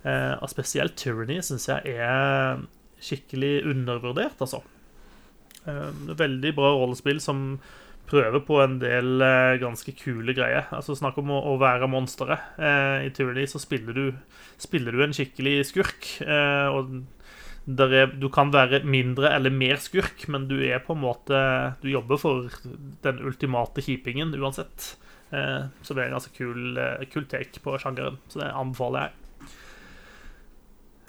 Eh, 0.06 0.34
og 0.40 0.50
spesielt 0.52 0.98
Tyranny 1.02 1.42
syns 1.46 1.70
jeg 1.70 1.98
er 1.98 2.64
skikkelig 3.04 3.60
undervurdert, 3.70 4.40
altså. 4.42 4.64
Eh, 5.66 5.90
veldig 6.18 6.54
bra 6.58 6.72
rollespill 6.78 7.20
som 7.24 7.58
prøver 8.06 8.44
på 8.46 8.60
en 8.62 8.78
del 8.82 9.24
eh, 9.26 9.56
ganske 9.62 9.96
kule 9.98 10.36
greier. 10.38 10.68
Altså 10.76 10.94
Snakk 10.98 11.18
om 11.22 11.32
å, 11.34 11.42
å 11.54 11.58
være 11.62 11.90
monsteret. 11.90 12.52
Eh, 12.60 13.08
I 13.08 13.12
Tyranny 13.16 13.48
så 13.50 13.62
spiller 13.62 13.98
du, 13.98 14.06
spiller 14.62 14.94
du 14.94 15.06
en 15.06 15.16
skikkelig 15.16 15.58
skurk. 15.72 16.12
Og 16.76 17.00
er, 17.82 18.14
du 18.14 18.30
kan 18.30 18.54
være 18.54 18.84
mindre 18.86 19.34
eller 19.34 19.54
mer 19.54 19.82
skurk, 19.82 20.28
men 20.30 20.46
du 20.52 20.60
er 20.62 20.84
på 20.86 20.94
en 20.94 21.02
måte 21.02 21.40
Du 21.82 21.90
jobber 21.90 22.22
for 22.22 22.54
den 23.02 23.24
ultimate 23.26 23.82
kjipingen 23.82 24.36
uansett. 24.38 24.94
Så 25.34 25.96
det 25.98 26.04
er 26.04 26.06
en 26.06 26.14
ganske 26.20 26.36
kul, 26.38 26.78
kul 27.10 27.26
take 27.26 27.64
på 27.66 27.74
sjangeren. 27.82 28.22
Så 28.30 28.44
det 28.44 28.54
anbefaler 28.54 29.08
jeg. 29.08 29.25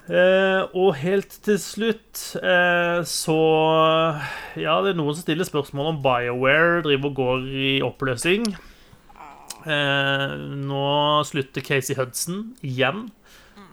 Eh, 0.07 0.61
og 0.71 0.93
helt 1.01 1.33
til 1.43 1.57
slutt 1.59 2.21
eh, 2.39 3.01
så 3.03 3.39
Ja, 4.55 4.77
det 4.79 4.93
er 4.93 4.95
noen 4.95 5.17
som 5.17 5.25
stiller 5.25 5.47
spørsmål 5.47 5.89
om 5.91 6.01
BioWare 6.05 6.79
driver 6.85 7.11
og 7.11 7.17
går 7.17 7.47
i 7.51 7.71
oppløsning. 7.83 8.47
Eh, 9.67 10.35
nå 10.63 10.87
slutter 11.27 11.65
Casey 11.65 11.97
Hudson 11.99 12.53
igjen. 12.63 13.09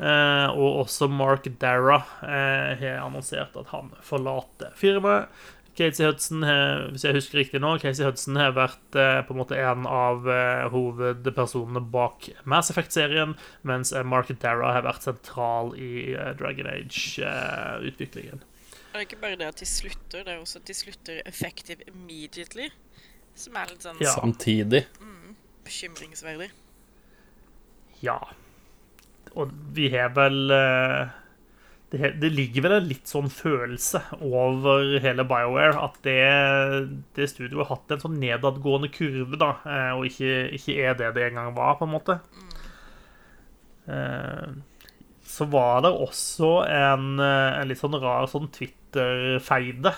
Eh, 0.02 0.48
og 0.50 0.80
også 0.82 1.06
Mark 1.06 1.46
Dara 1.62 2.00
eh, 2.26 2.72
har 2.80 3.04
annonsert 3.04 3.54
at 3.60 3.70
han 3.70 3.92
forlater 4.02 4.74
firmaet. 4.78 5.30
Casey 5.74 6.06
Hudson, 6.06 6.44
hvis 6.92 7.02
jeg 7.02 7.16
husker 7.16 7.38
riktig 7.40 7.60
nå, 7.62 7.72
Casey 7.82 8.04
Hudson 8.06 8.36
har 8.38 8.52
vært 8.54 8.94
eh, 8.98 9.20
på 9.26 9.34
en 9.34 9.40
måte 9.40 9.56
en 9.58 9.88
av 9.90 10.28
eh, 10.30 10.68
hovedpersonene 10.70 11.82
bak 11.90 12.28
Mass 12.46 12.70
Effect-serien, 12.70 13.34
mens 13.66 13.90
eh, 13.92 14.04
Mark 14.06 14.30
Dara 14.42 14.70
har 14.76 14.86
vært 14.86 15.02
sentral 15.08 15.72
i 15.74 16.14
Dragon 16.38 16.70
Age-utviklingen. 16.70 18.44
Det 18.94 19.00
er 19.00 19.06
ikke 19.08 19.18
bare 19.24 19.38
det 19.40 19.48
at 19.50 19.58
de 19.58 19.66
slutter, 19.66 20.22
det 20.22 20.36
er 20.36 20.38
også 20.38 20.60
at 20.62 20.68
de 20.70 20.76
slutter 20.78 21.22
effective 21.26 21.82
immediately. 21.90 22.68
Som 23.34 23.56
er 23.58 23.72
litt 23.72 23.82
sånn 23.82 23.98
Ja. 23.98 24.12
Samtidig. 24.14 24.84
bekymringsverdig. 25.66 26.50
Ja. 28.04 28.20
Og 29.34 29.50
vi 29.74 29.88
har 29.90 30.12
vel 30.14 30.50
eh, 30.54 31.08
det, 31.94 32.10
det 32.22 32.30
ligger 32.34 32.64
vel 32.66 32.74
en 32.76 32.88
litt 32.90 33.06
sånn 33.10 33.30
følelse 33.32 34.00
over 34.20 34.96
hele 35.04 35.24
BioWare 35.30 35.78
at 35.86 35.96
det, 36.06 36.18
det 37.16 37.28
studioet 37.30 37.62
har 37.68 37.76
hatt 37.76 37.94
en 37.94 38.02
sånn 38.04 38.18
nedadgående 38.22 38.90
kurve, 38.94 39.38
da, 39.40 39.52
eh, 39.64 39.90
og 39.94 40.08
ikke, 40.10 40.34
ikke 40.58 40.76
er 40.82 40.98
det 41.00 41.12
det 41.16 41.28
en 41.30 41.40
gang 41.40 41.54
var, 41.56 41.76
på 41.80 41.86
en 41.88 41.94
måte. 41.94 42.18
Eh, 43.86 44.54
Så 45.24 45.46
var 45.50 45.80
det 45.82 45.90
også 45.90 46.50
en, 46.68 47.18
eh, 47.20 47.60
en 47.60 47.68
litt 47.70 47.80
sånn 47.80 47.96
rar 48.00 48.26
sånn 48.28 48.50
Twitter-feide 48.52 49.94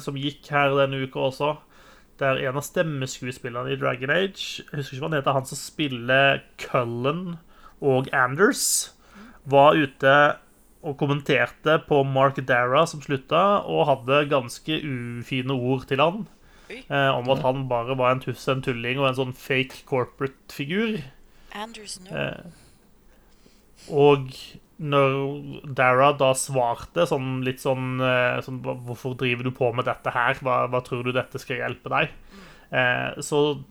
som 0.00 0.16
gikk 0.20 0.46
her 0.52 0.74
denne 0.76 1.00
uka 1.04 1.18
også. 1.30 1.56
Der 2.20 2.38
en 2.46 2.56
av 2.56 2.64
stemmeskuespillerne 2.64 3.74
i 3.74 3.76
Dragon 3.76 4.12
Age 4.14 4.62
Jeg 4.62 4.78
husker 4.78 4.94
ikke 4.96 5.02
hva 5.02 5.08
han 5.10 5.16
heter, 5.18 5.36
han 5.36 5.48
som 5.48 5.58
spiller 5.60 6.38
Cullen 6.62 7.38
og 7.84 8.08
Anders, 8.16 8.92
var 9.44 9.76
ute 9.76 10.14
og 10.86 10.96
kommenterte 11.00 11.80
på 11.88 12.02
Mark 12.06 12.38
Dara 12.46 12.84
som 12.88 13.02
slutta, 13.02 13.42
og 13.66 13.88
hadde 13.90 14.28
ganske 14.30 14.78
ufine 14.80 15.56
ord 15.56 15.86
til 15.90 16.02
han. 16.02 16.26
Eh, 16.70 17.10
om 17.14 17.28
at 17.30 17.42
han 17.46 17.66
bare 17.70 17.96
var 17.98 18.14
en 18.14 18.22
tuss, 18.22 18.46
en 18.50 18.62
tulling 18.64 18.98
og 18.98 19.10
en 19.10 19.18
sånn 19.20 19.34
fake 19.38 19.84
corporate-figur. 19.86 21.00
Eh, 22.10 22.46
og 23.94 24.32
når 24.76 25.12
Dara 25.78 26.10
da 26.18 26.32
svarte 26.36 27.06
sånn 27.08 27.40
litt 27.46 27.62
sånn, 27.62 27.96
eh, 28.02 28.42
sånn 28.44 28.58
Hvorfor 28.64 29.14
driver 29.16 29.46
du 29.46 29.52
på 29.56 29.70
med 29.72 29.86
dette 29.88 30.12
her? 30.12 30.36
Hva, 30.44 30.66
hva 30.68 30.82
tror 30.84 31.06
du 31.06 31.14
dette 31.16 31.40
skal 31.40 31.62
hjelpe 31.62 31.92
deg? 31.92 32.12
Eh, 32.74 33.22
så 33.24 33.62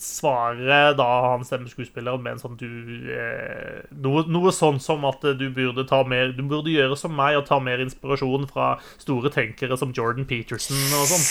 svarer 0.00 0.94
da 0.96 1.06
han 1.26 1.44
stemmer 1.44 1.68
skuespilleren 1.68 2.22
med 2.24 2.36
en 2.36 2.40
sånn 2.40 2.56
du 2.60 2.66
eh, 3.12 3.82
noe, 4.00 4.24
noe 4.32 4.52
sånn 4.54 4.80
som 4.80 5.04
at 5.08 5.24
du 5.36 5.46
burde 5.52 5.84
ta 5.88 6.00
mer 6.08 6.32
Du 6.36 6.40
burde 6.48 6.72
gjøre 6.72 6.96
som 6.96 7.12
meg 7.16 7.36
og 7.36 7.44
ta 7.50 7.60
mer 7.60 7.82
inspirasjon 7.84 8.48
fra 8.50 8.72
store 9.02 9.32
tenkere 9.34 9.76
som 9.76 9.92
Jordan 9.96 10.24
Peterson 10.28 10.80
og 10.96 11.10
sånn. 11.10 11.26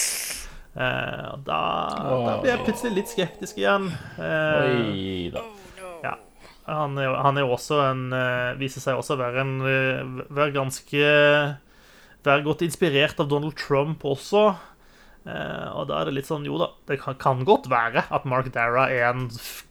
Eh, 0.79 1.29
da, 1.47 1.61
da 1.97 2.35
blir 2.43 2.53
jeg 2.53 2.65
plutselig 2.67 2.93
litt 2.99 3.13
skeptisk 3.15 3.57
igjen. 3.57 3.89
Eh, 4.21 5.33
ja. 5.33 6.13
Han 6.69 6.99
er, 7.01 7.15
han 7.25 7.39
er 7.41 7.49
også 7.49 7.79
en 7.81 8.03
eh, 8.13 8.53
Viser 8.59 8.83
seg 8.83 8.99
også 8.99 9.15
å 9.15 9.19
være 9.23 9.41
en 9.41 9.53
eh, 9.65 10.11
Være 10.29 10.53
ganske 10.53 11.07
Være 12.27 12.45
godt 12.45 12.61
inspirert 12.67 13.17
av 13.23 13.29
Donald 13.31 13.55
Trump 13.57 14.03
også. 14.05 14.51
Eh, 15.29 15.67
og 15.77 15.89
da 15.89 15.99
er 15.99 16.09
det 16.09 16.15
litt 16.17 16.29
sånn 16.29 16.47
Jo 16.47 16.57
da, 16.61 16.69
det 16.89 16.99
kan, 17.03 17.17
kan 17.21 17.45
godt 17.47 17.69
være 17.71 18.05
at 18.09 18.27
Mark 18.29 18.51
Dara 18.55 18.87
er 18.91 19.07
en 19.11 19.27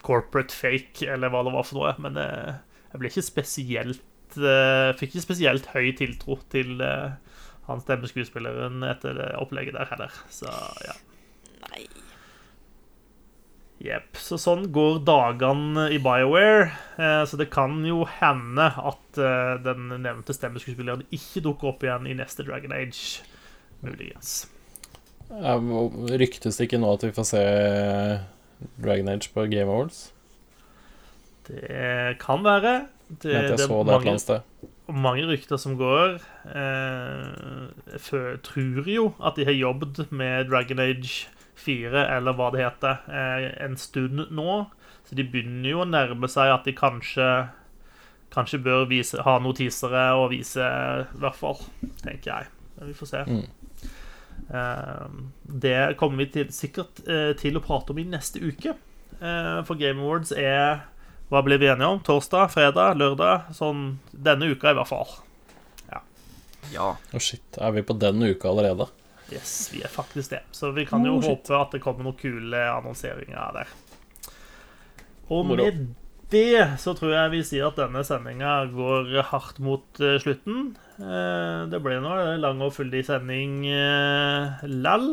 corporate 0.07 0.55
fake, 0.55 1.07
eller 1.09 1.33
hva 1.35 1.45
det 1.47 1.55
var 1.57 1.67
for 1.67 1.81
noe, 1.81 1.95
men 2.03 2.19
eh, 2.23 2.59
jeg 2.93 3.03
ble 3.03 3.13
ikke 3.13 3.27
spesielt 3.27 4.39
eh, 4.39 4.91
Fikk 4.99 5.15
ikke 5.15 5.27
spesielt 5.29 5.71
høy 5.75 5.91
tiltro 5.99 6.39
til 6.53 6.79
han 7.69 7.83
stemmeskuespilleren 7.85 8.81
etter 8.89 9.17
det 9.19 9.33
opplegget 9.37 9.77
der 9.77 9.91
heller. 9.91 10.15
Så 10.33 10.49
ja. 10.87 10.95
Nei. 11.67 11.85
Jepp. 13.79 14.17
Så 14.19 14.39
sånn 14.43 14.67
går 14.75 15.03
dagene 15.07 15.87
i 15.95 16.01
BioWare. 16.03 16.71
Eh, 16.99 17.23
så 17.29 17.39
det 17.39 17.51
kan 17.55 17.79
jo 17.87 18.03
hende 18.19 18.71
at 18.73 19.21
eh, 19.23 19.55
den 19.63 19.93
nevnte 20.03 20.35
stemmeskuespilleren 20.35 21.07
ikke 21.15 21.45
dukker 21.47 21.75
opp 21.75 21.85
igjen 21.87 22.09
i 22.11 22.17
neste 22.19 22.47
Dragon 22.47 22.75
Age. 22.75 23.21
Muligens. 23.85 24.49
Ryktes 25.29 26.57
det 26.57 26.69
ikke 26.69 26.81
nå 26.81 26.93
at 26.97 27.05
vi 27.05 27.15
får 27.17 27.27
se 27.29 27.43
Dragon 28.81 29.11
Age 29.13 29.31
på 29.35 29.45
Game 29.51 29.69
Awards? 29.71 30.09
Det 31.49 32.17
kan 32.21 32.45
være. 32.45 32.89
Det, 33.09 33.33
jeg 33.33 33.57
det 33.57 33.65
er 33.65 33.85
mange, 33.89 34.41
mange 34.89 35.27
rykter 35.31 35.57
som 35.57 35.77
går. 35.81 36.19
Eh, 36.53 37.69
jeg 37.95 38.41
tror 38.45 38.89
jo 38.89 39.13
at 39.25 39.37
de 39.37 39.47
har 39.49 39.57
jobbet 39.57 40.13
med 40.13 40.51
Dragon 40.51 40.79
Age 40.79 41.29
4, 41.57 42.17
eller 42.17 42.37
hva 42.37 42.51
det 42.53 42.65
heter, 42.65 43.01
eh, 43.09 43.49
en 43.65 43.77
stund 43.77 44.29
nå. 44.31 44.59
Så 45.09 45.17
de 45.17 45.25
begynner 45.25 45.71
jo 45.71 45.81
å 45.85 45.89
nærme 45.89 46.29
seg 46.29 46.53
at 46.53 46.69
de 46.69 46.77
kanskje 46.77 47.49
Kanskje 48.29 48.59
bør 48.61 48.83
vise, 48.91 49.17
ha 49.25 49.39
noen 49.41 49.57
teasere 49.57 50.03
å 50.21 50.27
vise, 50.29 50.61
i 50.61 51.21
hvert 51.23 51.37
fall. 51.39 51.63
Tenker 52.03 52.29
jeg. 52.29 52.51
Vi 52.85 52.93
får 52.93 53.09
se. 53.09 53.23
Mm. 53.25 53.47
Eh, 54.49 55.07
det 55.43 55.97
kommer 56.01 56.25
vi 56.25 56.29
til, 56.33 56.53
sikkert 56.55 57.03
eh, 57.09 57.33
til 57.39 57.59
å 57.59 57.65
prate 57.65 57.93
om 57.93 58.01
i 58.01 58.07
neste 58.09 58.41
uke. 58.41 58.75
Eh, 59.21 59.59
for 59.67 59.79
Game 59.81 60.01
Awards 60.05 60.33
er 60.33 60.87
Hva 61.29 61.43
ble 61.45 61.59
vi 61.61 61.69
enige 61.69 61.89
om? 61.93 61.99
Torsdag, 62.01 62.49
fredag, 62.55 62.95
lørdag? 62.97 63.51
Sånn 63.53 63.99
denne 64.13 64.49
uka, 64.49 64.71
i 64.73 64.79
hvert 64.79 64.89
fall. 64.89 65.11
Ja. 66.73 66.95
Å 67.13 67.21
shit, 67.21 67.57
er 67.61 67.73
vi 67.77 67.83
på 67.85 67.95
den 67.97 68.21
uka 68.25 68.49
allerede? 68.51 68.89
Yes, 69.33 69.69
vi 69.73 69.83
er 69.85 69.93
faktisk 69.93 70.33
det. 70.33 70.41
Så 70.57 70.71
vi 70.77 70.87
kan 70.89 71.05
jo 71.05 71.19
Oh, 71.19 71.25
håpe 71.25 71.55
at 71.57 71.73
det 71.77 71.81
kommer 71.85 72.05
noen 72.05 72.17
kule 72.17 72.61
annonseringer 72.73 73.55
der. 73.57 73.71
Og 75.29 75.45
Moro. 75.49 75.65
med 75.65 75.95
det 76.33 76.81
så 76.81 76.93
tror 76.97 77.13
jeg 77.15 77.33
vi 77.33 77.43
sier 77.45 77.69
at 77.69 77.77
denne 77.81 78.03
sendinga 78.05 78.67
går 78.73 79.15
hardt 79.31 79.61
mot 79.65 80.01
slutten. 80.21 80.75
Eh, 80.99 81.67
det 81.71 81.83
ble 81.83 81.99
nå 82.03 82.15
lang 82.43 82.63
og 82.65 82.75
fyldig 82.75 83.05
sending 83.07 83.61
uh, 83.71 84.65
lall. 84.67 85.13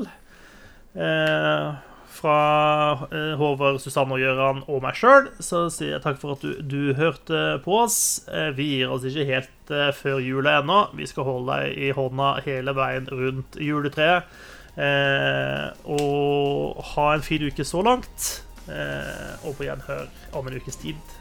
Eh, 0.96 1.76
fra 2.16 3.08
eh, 3.12 3.34
Håvard, 3.40 3.80
Susanne 3.84 4.16
og 4.16 4.24
Gøran 4.24 4.64
og 4.72 4.82
meg 4.86 4.98
sjøl 4.98 5.28
så 5.44 5.66
sier 5.74 5.96
jeg 5.96 6.04
takk 6.06 6.20
for 6.22 6.36
at 6.36 6.46
du, 6.46 6.62
du 6.64 6.96
hørte 6.98 7.60
på 7.66 7.82
oss. 7.84 8.00
Eh, 8.32 8.52
vi 8.56 8.70
gir 8.78 8.94
oss 8.94 9.06
ikke 9.08 9.28
helt 9.30 9.74
eh, 9.74 9.92
før 9.96 10.24
jula 10.24 10.60
ennå. 10.62 10.80
Vi 10.96 11.10
skal 11.12 11.28
holde 11.28 11.60
deg 11.60 11.78
i 11.90 11.92
hånda 11.96 12.32
hele 12.48 12.76
veien 12.78 13.12
rundt 13.12 13.60
juletreet. 13.60 14.32
Eh, 14.76 15.68
og 15.92 16.82
ha 16.96 17.12
en 17.14 17.24
fin 17.26 17.46
uke 17.46 17.68
så 17.68 17.84
langt. 17.86 18.32
Eh, 18.72 19.46
og 19.46 19.60
på 19.60 19.68
gjenhør 19.68 20.08
om 20.36 20.48
en 20.50 20.60
ukes 20.60 20.80
tid. 20.82 21.16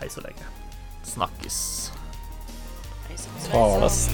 Hei 0.00 0.10
så 0.12 0.24
lenge. 0.26 0.46
Snakkes. 1.06 2.01
Talest. 3.40 4.10